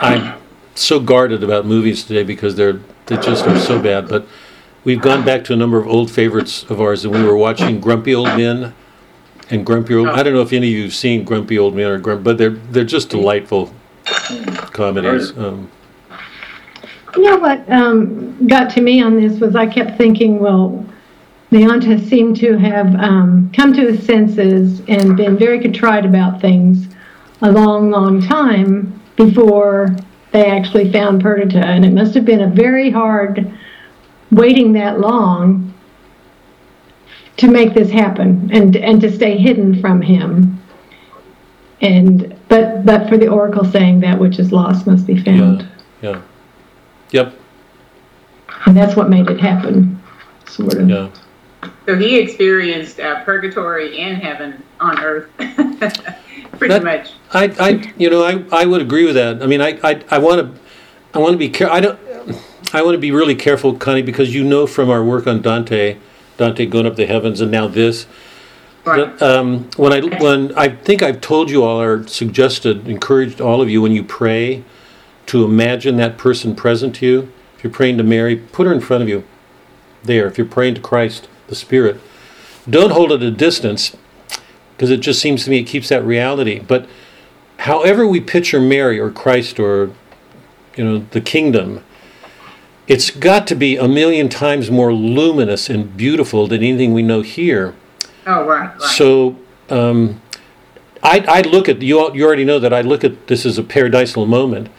I'm 0.00 0.40
so 0.74 1.00
guarded 1.00 1.42
about 1.42 1.66
movies 1.66 2.04
today 2.04 2.22
because 2.22 2.54
they're 2.54 2.80
they 3.06 3.16
just 3.16 3.46
are 3.46 3.58
so 3.58 3.80
bad. 3.82 4.08
But 4.08 4.26
we've 4.84 5.00
gone 5.00 5.24
back 5.24 5.44
to 5.44 5.52
a 5.52 5.56
number 5.56 5.78
of 5.78 5.88
old 5.88 6.10
favorites 6.10 6.64
of 6.64 6.80
ours, 6.80 7.04
and 7.04 7.12
we 7.12 7.22
were 7.24 7.36
watching 7.36 7.80
Grumpy 7.80 8.14
Old 8.14 8.28
Men 8.28 8.74
and 9.50 9.64
Grumpy 9.64 9.94
Old. 9.94 10.08
I 10.08 10.22
don't 10.22 10.34
know 10.34 10.42
if 10.42 10.52
any 10.52 10.68
of 10.68 10.72
you've 10.72 10.94
seen 10.94 11.24
Grumpy 11.24 11.58
Old 11.58 11.74
Men 11.74 11.86
or 11.86 11.98
Grump, 11.98 12.24
but 12.24 12.38
they're 12.38 12.50
they're 12.50 12.84
just 12.84 13.10
delightful 13.10 13.72
comedies. 14.72 15.36
Um, 15.36 15.70
You 17.16 17.22
know 17.24 17.38
what 17.38 17.70
um, 17.70 18.46
got 18.46 18.70
to 18.74 18.80
me 18.80 19.02
on 19.02 19.20
this 19.20 19.40
was 19.40 19.56
I 19.56 19.66
kept 19.66 19.96
thinking, 19.96 20.38
well, 20.38 20.84
Leontes 21.50 22.06
seemed 22.08 22.36
to 22.36 22.56
have 22.58 22.94
um, 22.96 23.50
come 23.54 23.72
to 23.72 23.92
his 23.92 24.04
senses 24.04 24.82
and 24.88 25.16
been 25.16 25.38
very 25.38 25.60
contrite 25.60 26.04
about 26.04 26.40
things 26.40 26.86
a 27.40 27.50
long, 27.50 27.90
long 27.90 28.20
time 28.20 29.00
before 29.16 29.96
they 30.32 30.50
actually 30.50 30.92
found 30.92 31.22
Perdita. 31.22 31.64
And 31.64 31.84
it 31.84 31.92
must 31.92 32.14
have 32.14 32.26
been 32.26 32.42
a 32.42 32.50
very 32.50 32.90
hard 32.90 33.50
waiting 34.30 34.72
that 34.74 35.00
long 35.00 35.72
to 37.38 37.48
make 37.48 37.74
this 37.74 37.90
happen 37.90 38.50
and, 38.52 38.76
and 38.76 39.00
to 39.00 39.10
stay 39.10 39.36
hidden 39.38 39.80
from 39.80 40.02
him. 40.02 40.60
And 41.80 42.36
but 42.48 42.84
but 42.84 43.08
for 43.08 43.16
the 43.16 43.28
oracle 43.28 43.64
saying 43.64 44.00
that 44.00 44.18
which 44.18 44.38
is 44.38 44.50
lost 44.52 44.86
must 44.86 45.06
be 45.06 45.22
found. 45.22 45.66
yeah. 46.02 46.10
yeah. 46.10 46.20
Yep. 47.10 47.34
And 48.66 48.76
that's 48.76 48.96
what 48.96 49.08
made 49.08 49.30
it 49.30 49.40
happen, 49.40 50.02
sort 50.46 50.74
of. 50.74 50.88
Yeah. 50.88 51.10
So 51.86 51.96
he 51.96 52.18
experienced 52.18 53.00
uh, 53.00 53.24
purgatory 53.24 53.98
and 53.98 54.18
heaven 54.18 54.62
on 54.80 54.98
earth, 55.02 55.30
pretty 55.38 56.68
That- 56.68 56.84
much. 56.84 57.12
I, 57.32 57.44
I, 57.58 57.94
you 57.96 58.10
know, 58.10 58.24
I, 58.24 58.44
I 58.52 58.66
would 58.66 58.80
agree 58.82 59.04
with 59.04 59.14
that. 59.14 59.42
I 59.42 59.46
mean, 59.46 59.60
I, 59.60 59.78
I, 59.84 60.02
I 60.10 60.18
want 60.18 60.40
to, 60.54 60.60
I 61.14 61.18
want 61.18 61.32
to 61.32 61.38
be 61.38 61.48
care. 61.48 61.70
I 61.70 61.80
don't. 61.80 61.98
I 62.72 62.82
want 62.82 62.94
to 62.94 62.98
be 62.98 63.10
really 63.12 63.34
careful, 63.34 63.74
Connie, 63.74 64.02
because 64.02 64.34
you 64.34 64.44
know 64.44 64.66
from 64.66 64.90
our 64.90 65.02
work 65.02 65.26
on 65.26 65.40
Dante, 65.40 65.96
Dante 66.38 66.64
going 66.64 66.86
up 66.86 66.96
the 66.96 67.04
heavens, 67.04 67.42
and 67.42 67.50
now 67.50 67.68
this. 67.68 68.06
Right. 68.84 69.20
um, 69.20 69.68
when 69.76 69.92
I 69.92 70.00
when 70.18 70.56
I 70.56 70.68
think 70.68 71.02
I've 71.02 71.20
told 71.20 71.50
you 71.50 71.62
all 71.62 71.78
or 71.78 72.06
suggested, 72.06 72.88
encouraged 72.88 73.38
all 73.38 73.60
of 73.60 73.68
you 73.68 73.82
when 73.82 73.92
you 73.92 74.02
pray, 74.02 74.64
to 75.26 75.44
imagine 75.44 75.96
that 75.98 76.16
person 76.16 76.56
present 76.56 76.94
to 76.96 77.06
you. 77.06 77.32
If 77.56 77.64
you're 77.64 77.72
praying 77.72 77.98
to 77.98 78.04
Mary, 78.04 78.36
put 78.36 78.66
her 78.66 78.72
in 78.72 78.80
front 78.80 79.02
of 79.02 79.08
you. 79.10 79.24
There. 80.04 80.26
If 80.26 80.38
you're 80.38 80.46
praying 80.46 80.76
to 80.76 80.80
Christ, 80.80 81.28
the 81.48 81.56
Spirit, 81.56 82.00
don't 82.70 82.92
hold 82.92 83.10
it 83.12 83.16
at 83.16 83.22
a 83.22 83.30
distance, 83.32 83.96
because 84.76 84.90
it 84.90 85.00
just 85.00 85.20
seems 85.20 85.44
to 85.44 85.50
me 85.50 85.58
it 85.58 85.64
keeps 85.64 85.88
that 85.88 86.04
reality. 86.04 86.60
But 86.60 86.88
however 87.58 88.06
we 88.06 88.20
picture 88.20 88.60
Mary 88.60 88.98
or 88.98 89.10
Christ 89.10 89.58
or 89.58 89.90
you 90.76 90.84
know 90.84 90.98
the 91.10 91.20
kingdom, 91.20 91.84
it's 92.88 93.10
got 93.10 93.46
to 93.48 93.54
be 93.54 93.76
a 93.76 93.86
million 93.86 94.28
times 94.28 94.70
more 94.70 94.92
luminous 94.92 95.68
and 95.68 95.96
beautiful 95.96 96.46
than 96.46 96.62
anything 96.62 96.94
we 96.94 97.02
know 97.02 97.20
here. 97.20 97.74
Oh, 98.26 98.44
right, 98.46 98.68
right. 98.68 98.80
So 98.80 99.36
um, 99.68 100.20
I, 101.02 101.24
I 101.28 101.40
look 101.42 101.68
at 101.68 101.82
you. 101.82 102.12
You 102.14 102.26
already 102.26 102.44
know 102.44 102.58
that 102.58 102.72
I 102.72 102.80
look 102.80 103.04
at 103.04 103.26
this 103.26 103.44
as 103.44 103.58
a 103.58 103.62
paradisal 103.62 104.26
moment. 104.26 104.70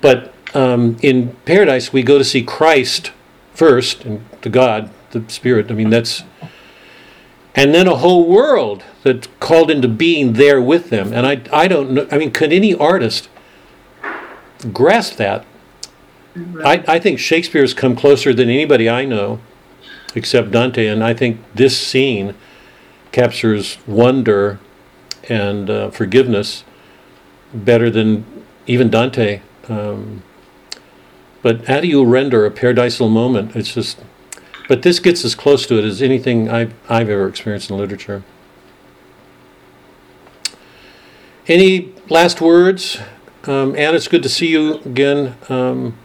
But 0.00 0.32
um, 0.54 0.96
in 1.02 1.36
paradise, 1.44 1.92
we 1.92 2.02
go 2.02 2.18
to 2.18 2.24
see 2.24 2.42
Christ 2.42 3.12
first, 3.52 4.04
and 4.04 4.24
the 4.42 4.48
God, 4.48 4.90
the 5.10 5.28
Spirit. 5.28 5.70
I 5.70 5.74
mean, 5.74 5.90
that's 5.90 6.22
and 7.54 7.74
then 7.74 7.86
a 7.86 7.96
whole 7.96 8.26
world 8.26 8.82
that's 9.02 9.28
called 9.40 9.70
into 9.70 9.88
being 9.88 10.34
there 10.34 10.60
with 10.60 10.90
them. 10.90 11.12
And 11.12 11.26
I, 11.26 11.42
I 11.52 11.68
don't 11.68 11.90
know. 11.90 12.08
I 12.10 12.18
mean, 12.18 12.30
could 12.30 12.52
any 12.52 12.74
artist 12.74 13.28
grasp 14.72 15.16
that? 15.16 15.44
I, 16.64 16.82
I 16.88 16.98
think 16.98 17.18
Shakespeare's 17.18 17.74
come 17.74 17.94
closer 17.94 18.32
than 18.32 18.48
anybody 18.48 18.88
I 18.88 19.04
know, 19.04 19.40
except 20.14 20.50
Dante. 20.50 20.86
And 20.86 21.04
I 21.04 21.14
think 21.14 21.40
this 21.54 21.78
scene 21.78 22.34
captures 23.10 23.78
wonder 23.86 24.58
and 25.28 25.68
uh, 25.68 25.90
forgiveness 25.90 26.64
better 27.52 27.90
than 27.90 28.24
even 28.66 28.90
Dante. 28.90 29.42
Um, 29.68 30.22
but 31.42 31.66
how 31.66 31.80
do 31.80 31.88
you 31.88 32.04
render 32.04 32.46
a 32.46 32.50
paradisal 32.50 33.10
moment? 33.10 33.54
It's 33.54 33.74
just, 33.74 34.00
but 34.68 34.82
this 34.82 35.00
gets 35.00 35.24
as 35.24 35.34
close 35.34 35.66
to 35.66 35.78
it 35.78 35.84
as 35.84 36.00
anything 36.00 36.48
I've, 36.48 36.72
I've 36.88 37.10
ever 37.10 37.28
experienced 37.28 37.70
in 37.70 37.76
literature. 37.76 38.22
Any 41.48 41.92
last 42.08 42.40
words? 42.40 42.98
Um, 43.44 43.74
Anne, 43.76 43.96
it's 43.96 44.06
good 44.06 44.22
to 44.22 44.28
see 44.28 44.46
you 44.46 44.74
again. 44.84 45.36
Um, 45.48 45.98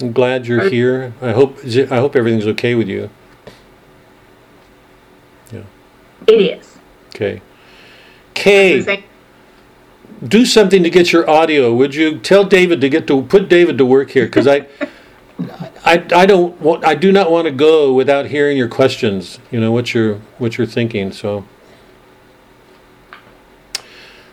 I'm 0.00 0.12
glad 0.12 0.46
you're 0.46 0.68
here. 0.68 1.14
I 1.22 1.32
hope 1.32 1.58
I 1.64 1.96
hope 1.96 2.16
everything's 2.16 2.46
okay 2.48 2.74
with 2.74 2.88
you. 2.88 3.08
Yeah. 5.50 5.62
It 6.26 6.58
is. 6.58 6.78
Okay. 7.08 7.40
Kay, 8.34 9.04
do 10.28 10.44
something 10.44 10.82
to 10.82 10.90
get 10.90 11.12
your 11.12 11.28
audio, 11.28 11.74
would 11.74 11.94
you? 11.94 12.18
Tell 12.18 12.44
David 12.44 12.80
to 12.82 12.88
get 12.88 13.06
to 13.06 13.22
put 13.22 13.48
David 13.48 13.78
to 13.78 13.86
work 13.86 14.10
here 14.10 14.26
because 14.26 14.46
I, 14.46 14.66
I, 15.84 16.04
I 16.14 16.26
don't 16.26 16.60
want 16.60 16.84
I 16.84 16.94
do 16.94 17.10
not 17.12 17.30
want 17.30 17.46
to 17.46 17.50
go 17.50 17.94
without 17.94 18.26
hearing 18.26 18.58
your 18.58 18.68
questions. 18.68 19.38
You 19.50 19.60
know 19.60 19.72
what 19.72 19.94
you're 19.94 20.16
what 20.38 20.58
you're 20.58 20.66
thinking. 20.66 21.12
So. 21.12 21.46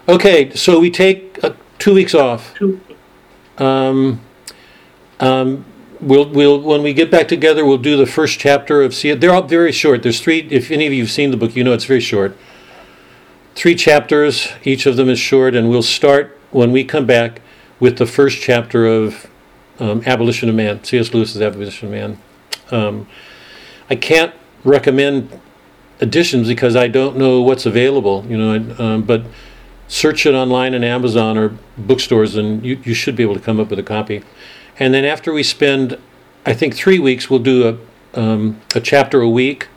Okay, 0.09 0.53
so 0.53 0.81
we 0.81 0.91
take 0.91 1.41
uh, 1.41 1.53
two 1.79 1.93
weeks 1.93 2.13
off. 2.13 2.53
Two. 2.55 2.81
Um, 3.57 4.19
um, 5.19 5.65
we'll 5.99 6.29
we'll 6.29 6.59
when 6.59 6.83
we 6.83 6.93
get 6.93 7.11
back 7.11 7.27
together, 7.27 7.65
we'll 7.65 7.77
do 7.77 7.97
the 7.97 8.05
first 8.05 8.39
chapter 8.39 8.81
of 8.81 8.93
see. 8.93 9.13
They're 9.13 9.33
all 9.33 9.43
very 9.43 9.71
short. 9.71 10.03
There's 10.03 10.19
three. 10.19 10.47
If 10.49 10.71
any 10.71 10.87
of 10.87 10.93
you've 10.93 11.11
seen 11.11 11.31
the 11.31 11.37
book, 11.37 11.55
you 11.55 11.63
know 11.63 11.73
it's 11.73 11.85
very 11.85 12.01
short 12.01 12.37
three 13.55 13.75
chapters. 13.75 14.49
Each 14.63 14.85
of 14.85 14.95
them 14.95 15.09
is 15.09 15.19
short, 15.19 15.55
and 15.55 15.69
we'll 15.69 15.83
start 15.83 16.37
when 16.51 16.71
we 16.71 16.83
come 16.83 17.05
back 17.05 17.41
with 17.79 17.97
the 17.97 18.05
first 18.05 18.41
chapter 18.41 18.85
of 18.85 19.27
um, 19.79 20.03
Abolition 20.05 20.49
of 20.49 20.55
Man, 20.55 20.83
C.S. 20.83 21.13
Lewis's 21.13 21.41
Abolition 21.41 21.87
of 21.87 21.93
Man. 21.93 22.17
Um, 22.71 23.07
I 23.89 23.95
can't 23.95 24.33
recommend 24.63 25.29
editions 25.99 26.47
because 26.47 26.75
I 26.75 26.87
don't 26.87 27.17
know 27.17 27.41
what's 27.41 27.65
available, 27.65 28.25
you 28.27 28.37
know, 28.37 28.75
um, 28.79 29.03
but 29.03 29.25
search 29.87 30.25
it 30.25 30.33
online 30.33 30.73
in 30.73 30.83
Amazon 30.83 31.37
or 31.37 31.57
bookstores, 31.77 32.35
and 32.35 32.65
you, 32.65 32.79
you 32.83 32.93
should 32.93 33.15
be 33.15 33.23
able 33.23 33.35
to 33.35 33.39
come 33.39 33.59
up 33.59 33.69
with 33.69 33.79
a 33.79 33.83
copy. 33.83 34.23
And 34.79 34.93
then 34.93 35.05
after 35.05 35.31
we 35.31 35.43
spend, 35.43 35.97
I 36.45 36.53
think, 36.53 36.75
three 36.75 36.99
weeks, 36.99 37.29
we'll 37.29 37.39
do 37.39 37.79
a, 38.13 38.19
um, 38.19 38.61
a 38.75 38.79
chapter 38.79 39.21
a 39.21 39.29
week 39.29 39.67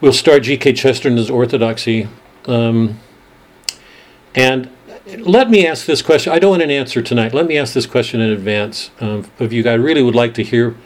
we'll 0.00 0.12
start 0.12 0.44
G.K. 0.44 0.74
Chesterton's 0.74 1.30
Orthodoxy. 1.30 2.08
Um, 2.46 3.00
and 4.34 4.70
let 5.18 5.50
me 5.50 5.66
ask 5.66 5.86
this 5.86 6.02
question. 6.02 6.32
I 6.32 6.38
don't 6.38 6.50
want 6.50 6.62
an 6.62 6.70
answer 6.70 7.02
tonight. 7.02 7.34
Let 7.34 7.46
me 7.46 7.56
ask 7.56 7.74
this 7.74 7.86
question 7.86 8.20
in 8.20 8.30
advance 8.30 8.90
um, 9.00 9.30
of 9.38 9.52
you. 9.52 9.68
I 9.68 9.74
really 9.74 10.02
would 10.02 10.14
like 10.14 10.34
to 10.34 10.42
hear 10.42 10.76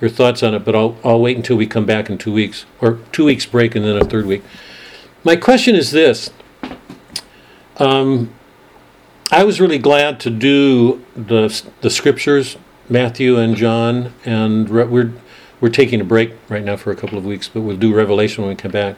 your 0.00 0.10
thoughts 0.10 0.42
on 0.42 0.54
it, 0.54 0.64
but 0.64 0.74
I'll, 0.74 0.96
I'll 1.04 1.20
wait 1.20 1.36
until 1.36 1.56
we 1.56 1.66
come 1.66 1.86
back 1.86 2.08
in 2.08 2.18
two 2.18 2.32
weeks, 2.32 2.64
or 2.80 2.98
two 3.12 3.24
weeks 3.24 3.46
break 3.46 3.74
and 3.74 3.84
then 3.84 3.96
a 3.96 4.04
third 4.04 4.26
week. 4.26 4.42
My 5.24 5.36
question 5.36 5.74
is 5.74 5.90
this. 5.90 6.30
Um, 7.76 8.32
I 9.32 9.44
was 9.44 9.60
really 9.60 9.78
glad 9.78 10.18
to 10.20 10.30
do 10.30 11.04
the 11.14 11.62
the 11.82 11.90
scriptures, 11.90 12.56
Matthew 12.88 13.38
and 13.38 13.54
John, 13.54 14.12
and 14.24 14.68
re- 14.68 14.84
we're 14.84 15.12
we're 15.60 15.68
taking 15.68 16.00
a 16.00 16.04
break 16.04 16.32
right 16.48 16.64
now 16.64 16.76
for 16.76 16.90
a 16.90 16.96
couple 16.96 17.16
of 17.16 17.24
weeks, 17.24 17.46
but 17.46 17.60
we'll 17.60 17.76
do 17.76 17.94
Revelation 17.94 18.42
when 18.42 18.48
we 18.48 18.56
come 18.56 18.72
back. 18.72 18.96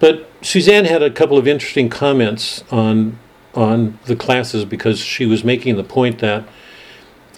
But 0.00 0.28
Suzanne 0.42 0.86
had 0.86 1.04
a 1.04 1.10
couple 1.10 1.38
of 1.38 1.46
interesting 1.46 1.88
comments 1.88 2.64
on 2.72 3.16
on 3.54 4.00
the 4.06 4.16
classes 4.16 4.64
because 4.64 4.98
she 4.98 5.24
was 5.24 5.44
making 5.44 5.76
the 5.76 5.84
point 5.84 6.18
that 6.18 6.48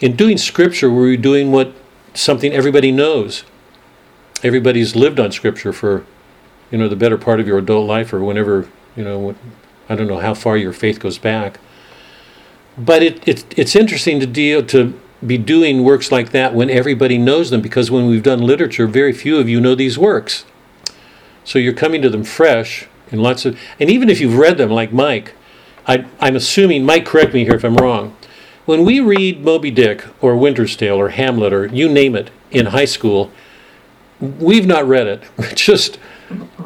in 0.01 0.16
doing 0.16 0.38
scripture, 0.38 0.90
we're 0.90 1.18
doing 1.18 1.52
what 1.52 1.74
something 2.14 2.51
everybody 2.51 2.93
knows. 2.93 3.44
Everybody's 4.43 4.97
lived 4.97 5.20
on 5.20 5.32
scripture 5.32 5.72
for, 5.72 6.06
you 6.70 6.78
know, 6.78 6.88
the 6.88 6.97
better 6.97 7.18
part 7.18 7.40
of 7.40 7.47
your 7.47 7.59
adult 7.59 7.86
life 7.86 8.12
or 8.14 8.24
whenever, 8.24 8.68
you 8.94 9.05
know, 9.05 9.34
I 9.88 9.94
don't 9.94 10.09
know 10.09 10.18
how 10.18 10.32
far 10.32 10.56
your 10.56 10.72
faith 10.72 10.98
goes 10.98 11.18
back. 11.18 11.59
But 12.78 13.03
it, 13.03 13.27
it 13.27 13.44
it's 13.57 13.74
interesting 13.74 14.20
to 14.20 14.27
deal 14.27 14.65
to 14.66 14.98
be 15.24 15.39
doing 15.39 15.82
works 15.82 16.12
like 16.12 16.31
that 16.31 16.55
when 16.55 16.69
everybody 16.69 17.16
knows 17.19 17.51
them 17.51 17.62
because 17.62 17.90
when 17.90 18.07
we've 18.07 18.23
done 18.23 18.40
literature, 18.40 18.86
very 18.86 19.12
few 19.12 19.39
of 19.39 19.48
you 19.48 19.61
know 19.61 19.74
these 19.74 19.98
works. 19.98 20.44
So 21.44 21.59
you're 21.59 21.73
coming 21.73 22.03
to 22.03 22.11
them 22.11 22.24
fresh 22.24 22.86
in 23.11 23.20
lots 23.20 23.44
of, 23.44 23.59
and 23.78 23.89
even 23.89 24.11
if 24.11 24.20
you've 24.20 24.36
read 24.36 24.59
them, 24.59 24.70
like 24.70 24.93
Mike, 24.93 25.35
I, 25.86 26.05
I'm 26.20 26.36
assuming, 26.36 26.85
Mike, 26.85 27.07
correct 27.07 27.32
me 27.32 27.44
here 27.44 27.55
if 27.55 27.65
I'm 27.65 27.77
wrong. 27.77 28.16
When 28.65 28.85
we 28.85 28.98
read 28.98 29.44
Moby 29.44 29.70
Dick 29.70 30.05
or 30.20 30.36
Winter's 30.36 30.74
Tale 30.77 30.97
or 30.97 31.11
Hamlet 31.11 31.53
or 31.53 31.66
you 31.66 31.89
name 31.89 32.16
it 32.16 32.31
in 32.51 32.66
high 32.66 32.85
school, 32.85 33.31
we've 34.20 34.66
not 34.66 34.86
read 34.86 35.07
it. 35.07 35.23
Just, 35.55 36.01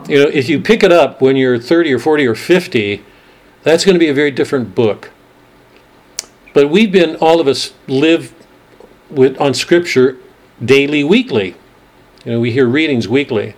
you 0.08 0.24
know, 0.24 0.30
if 0.30 0.48
you 0.48 0.60
pick 0.60 0.82
it 0.82 0.92
up 0.92 1.20
when 1.20 1.36
you're 1.36 1.58
30 1.58 1.92
or 1.92 1.98
40 1.98 2.26
or 2.26 2.34
50, 2.34 3.04
that's 3.62 3.84
going 3.84 3.94
to 3.94 3.98
be 3.98 4.08
a 4.08 4.14
very 4.14 4.30
different 4.30 4.74
book. 4.74 5.10
But 6.52 6.70
we've 6.70 6.90
been, 6.90 7.16
all 7.16 7.40
of 7.40 7.46
us 7.46 7.72
live 7.86 8.34
with, 9.08 9.40
on 9.40 9.54
Scripture 9.54 10.18
daily, 10.64 11.04
weekly. 11.04 11.56
You 12.24 12.32
know, 12.32 12.40
we 12.40 12.52
hear 12.52 12.66
readings 12.66 13.08
weekly. 13.08 13.54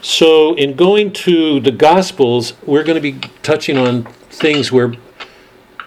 So, 0.00 0.54
in 0.54 0.76
going 0.76 1.12
to 1.12 1.60
the 1.60 1.70
Gospels, 1.70 2.52
we're 2.64 2.84
going 2.84 3.00
to 3.00 3.12
be 3.12 3.18
touching 3.42 3.78
on 3.78 4.04
things 4.30 4.70
where 4.70 4.94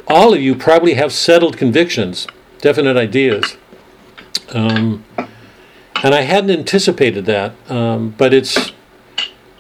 all 0.08 0.34
of 0.34 0.42
you 0.42 0.56
probably 0.56 0.96
have 0.96 1.14
settled 1.14 1.58
convictions, 1.58 2.28
definite 2.60 2.98
ideas. 2.98 3.58
Um, 4.50 5.06
and 6.04 6.16
I 6.16 6.22
hadn't 6.22 6.52
anticipated 6.52 7.26
that, 7.26 7.54
um, 7.70 8.14
but 8.18 8.34
it's 8.34 8.72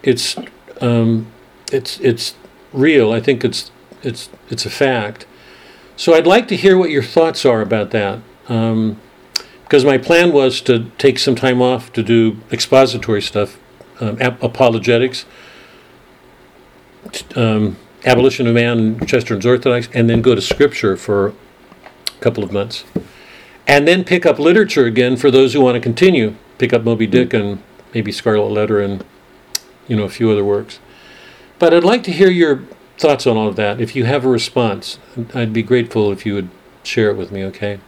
it's 0.03 0.37
um, 0.79 1.27
it's 1.71 1.99
it's 1.99 2.35
real. 2.71 3.11
I 3.11 3.19
think 3.19 3.43
it's 3.43 3.71
it's 4.03 4.29
it's 4.49 4.65
a 4.65 4.69
fact. 4.69 5.25
So 5.97 6.13
I'd 6.13 6.27
like 6.27 6.47
to 6.49 6.55
hear 6.55 6.77
what 6.77 6.91
your 6.91 7.01
thoughts 7.01 7.43
are 7.43 7.59
about 7.59 7.89
that. 7.89 8.19
Um, 8.47 9.01
because 9.63 9.83
my 9.83 9.97
plan 9.97 10.31
was 10.31 10.61
to 10.61 10.89
take 10.97 11.19
some 11.19 11.35
time 11.35 11.61
off 11.61 11.91
to 11.93 12.01
do 12.01 12.37
expository 12.53 13.21
stuff, 13.21 13.59
um, 13.99 14.15
ap- 14.21 14.41
apologetics, 14.41 15.25
um, 17.35 17.75
abolition 18.05 18.47
of 18.47 18.53
man, 18.53 19.05
Chesterton's 19.05 19.45
Orthodox, 19.45 19.89
and 19.93 20.09
then 20.09 20.21
go 20.21 20.35
to 20.35 20.41
Scripture 20.41 20.95
for 20.95 21.33
a 22.07 22.21
couple 22.21 22.45
of 22.45 22.53
months, 22.53 22.85
and 23.67 23.85
then 23.85 24.05
pick 24.05 24.25
up 24.25 24.39
literature 24.39 24.85
again 24.85 25.17
for 25.17 25.29
those 25.29 25.51
who 25.51 25.59
want 25.59 25.75
to 25.75 25.81
continue. 25.81 26.35
Pick 26.59 26.71
up 26.71 26.83
Moby 26.83 27.07
Dick 27.07 27.33
and 27.33 27.61
maybe 27.93 28.13
Scarlet 28.13 28.47
Letter 28.47 28.79
and 28.79 29.03
you 29.89 29.97
know 29.97 30.03
a 30.03 30.09
few 30.09 30.31
other 30.31 30.45
works. 30.45 30.79
But 31.59 31.73
I'd 31.73 31.83
like 31.83 32.03
to 32.03 32.11
hear 32.11 32.29
your 32.29 32.63
thoughts 32.97 33.27
on 33.27 33.37
all 33.37 33.47
of 33.47 33.55
that. 33.55 33.79
If 33.79 33.95
you 33.95 34.05
have 34.05 34.25
a 34.25 34.29
response, 34.29 34.99
I'd 35.33 35.53
be 35.53 35.63
grateful 35.63 36.11
if 36.11 36.25
you 36.25 36.33
would 36.33 36.49
share 36.83 37.09
it 37.09 37.17
with 37.17 37.31
me. 37.31 37.43
Okay. 37.45 37.79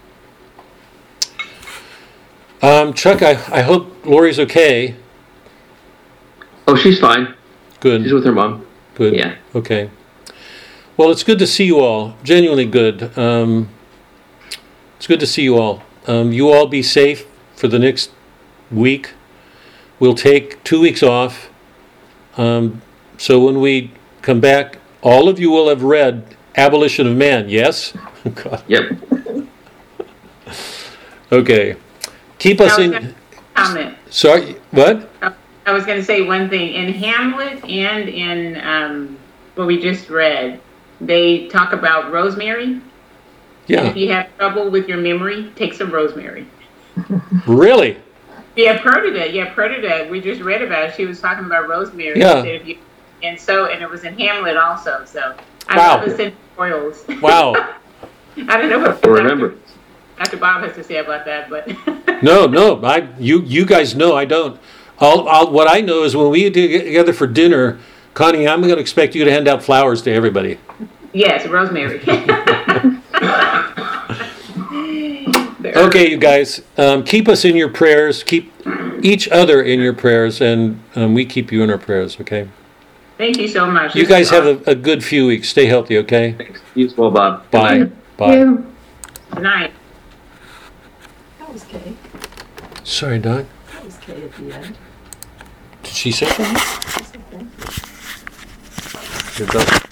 Um, 2.61 2.93
Chuck, 2.93 3.21
I, 3.21 3.31
I 3.51 3.61
hope 3.61 4.05
Lori's 4.05 4.39
okay. 4.39 4.95
Oh, 6.67 6.75
she's 6.75 6.99
fine. 6.99 7.33
Good. 7.79 8.03
She's 8.03 8.13
with 8.13 8.25
her 8.25 8.31
mom. 8.31 8.65
Good. 8.95 9.15
Yeah. 9.15 9.35
Okay. 9.55 9.89
Well, 10.97 11.09
it's 11.09 11.23
good 11.23 11.39
to 11.39 11.47
see 11.47 11.63
you 11.63 11.79
all. 11.79 12.15
Genuinely 12.23 12.65
good. 12.65 13.17
Um, 13.17 13.69
it's 14.97 15.07
good 15.07 15.21
to 15.21 15.27
see 15.27 15.43
you 15.43 15.57
all. 15.57 15.83
Um, 16.07 16.33
you 16.33 16.51
all 16.51 16.67
be 16.67 16.83
safe 16.83 17.25
for 17.55 17.69
the 17.69 17.79
next 17.79 18.11
week. 18.69 19.11
We'll 19.97 20.15
take 20.15 20.61
two 20.65 20.81
weeks 20.81 21.01
off. 21.01 21.49
Um, 22.35 22.81
so 23.17 23.43
when 23.43 23.61
we 23.61 23.91
come 24.21 24.41
back, 24.41 24.78
all 25.01 25.29
of 25.29 25.39
you 25.39 25.49
will 25.51 25.69
have 25.69 25.83
read 25.83 26.35
Abolition 26.55 27.07
of 27.07 27.15
Man. 27.15 27.49
Yes. 27.49 27.93
God. 28.35 28.63
Yep. 28.67 28.91
Okay. 31.31 31.75
Keep 32.39 32.61
us 32.61 32.79
in. 32.79 33.15
Comment. 33.53 33.95
Sorry. 34.09 34.53
What? 34.71 35.09
I 35.65 35.71
was 35.71 35.85
going 35.85 35.97
to 35.99 36.03
say 36.03 36.23
one 36.23 36.49
thing. 36.49 36.73
In 36.73 36.93
Hamlet 36.93 37.63
and 37.65 38.09
in 38.09 38.59
um, 38.61 39.17
what 39.55 39.67
we 39.67 39.79
just 39.79 40.09
read, 40.09 40.59
they 40.99 41.47
talk 41.47 41.73
about 41.73 42.11
rosemary. 42.11 42.81
Yeah. 43.67 43.83
If 43.83 43.95
you 43.95 44.11
have 44.11 44.35
trouble 44.37 44.71
with 44.71 44.87
your 44.87 44.97
memory, 44.97 45.51
take 45.55 45.73
some 45.73 45.91
rosemary. 45.91 46.47
Really? 47.45 47.97
Yeah, 48.55 48.81
Perdita. 48.81 49.31
Yeah, 49.31 49.53
Perdita. 49.53 50.07
We 50.09 50.21
just 50.21 50.41
read 50.41 50.63
about 50.63 50.89
it. 50.89 50.95
She 50.95 51.05
was 51.05 51.21
talking 51.21 51.45
about 51.45 51.69
rosemary. 51.69 52.19
Yeah. 52.19 52.37
instead 52.37 52.61
of 52.61 52.67
you- 52.67 52.79
And 53.23 53.39
so, 53.39 53.65
and 53.65 53.81
it 53.81 53.89
was 53.89 54.03
in 54.03 54.17
Hamlet 54.17 54.57
also. 54.57 55.03
So 55.05 55.35
I 55.67 55.77
Wow. 55.77 55.97
love 55.97 56.07
essential 56.07 56.37
oils. 56.59 57.03
Wow. 57.21 57.53
I 58.47 58.57
don't 58.57 58.69
know 58.69 58.79
what 58.79 59.05
Or 59.05 59.13
remember. 59.13 59.55
Dr. 60.17 60.37
Bob 60.37 60.63
has 60.63 60.75
to 60.75 60.83
say 60.83 60.97
about 60.97 61.25
that, 61.25 61.49
but 61.49 61.67
No, 62.23 62.45
no, 62.45 62.81
I 62.83 63.07
you 63.17 63.41
you 63.41 63.65
guys 63.65 63.95
know 63.95 64.15
I 64.15 64.25
don't. 64.25 64.59
All, 64.99 65.27
all 65.27 65.51
what 65.51 65.69
I 65.69 65.79
know 65.81 66.03
is 66.03 66.15
when 66.15 66.29
we 66.29 66.49
get 66.49 66.83
together 66.83 67.13
for 67.13 67.25
dinner, 67.27 67.79
Connie, 68.13 68.47
I'm 68.47 68.61
going 68.61 68.73
to 68.75 68.79
expect 68.81 69.15
you 69.15 69.23
to 69.23 69.31
hand 69.31 69.47
out 69.47 69.63
flowers 69.63 70.01
to 70.03 70.11
everybody. 70.11 70.57
yes, 71.13 71.45
rosemary. 71.47 72.01
Okay, 75.61 76.09
you 76.09 76.17
guys, 76.17 76.61
um, 76.77 77.03
keep 77.03 77.27
us 77.27 77.43
in 77.45 77.55
your 77.55 77.69
prayers. 77.69 78.23
Keep 78.23 78.51
each 79.03 79.27
other 79.29 79.61
in 79.61 79.79
your 79.79 79.93
prayers, 79.93 80.41
and 80.41 80.81
um, 80.95 81.13
we 81.13 81.25
keep 81.25 81.51
you 81.51 81.61
in 81.63 81.69
our 81.69 81.77
prayers. 81.77 82.19
Okay. 82.19 82.47
Thank 83.19 83.37
you 83.37 83.49
so 83.49 83.69
much. 83.69 83.97
You 83.97 84.05
guys 84.05 84.29
have 84.29 84.45
a, 84.45 84.71
a 84.71 84.73
good 84.73 85.03
few 85.03 85.27
weeks. 85.27 85.49
Stay 85.49 85.65
healthy. 85.65 85.97
Okay. 85.97 86.31
Thanks. 86.37 86.61
You 86.73 86.85
as 86.85 86.95
well, 86.95 87.11
Bob. 87.11 87.51
Bye. 87.51 87.79
night. 87.79 87.91
Bye. 88.15 88.37
You. 88.37 88.65
Good 89.31 89.43
night. 89.43 89.73
That 91.39 91.51
was 91.51 91.65
Kay. 91.65 91.95
Sorry, 92.85 93.19
Doc. 93.19 93.45
That 93.73 93.83
was 93.83 93.97
Kay 93.97 94.23
at 94.23 94.31
the 94.37 94.53
end. 94.53 94.77
Did 95.83 95.93
she 95.93 96.13
say 96.13 96.27
something? 96.27 96.53
That's 96.53 97.11
okay. 97.13 97.45
Good, 99.37 99.49
Doc. 99.49 99.88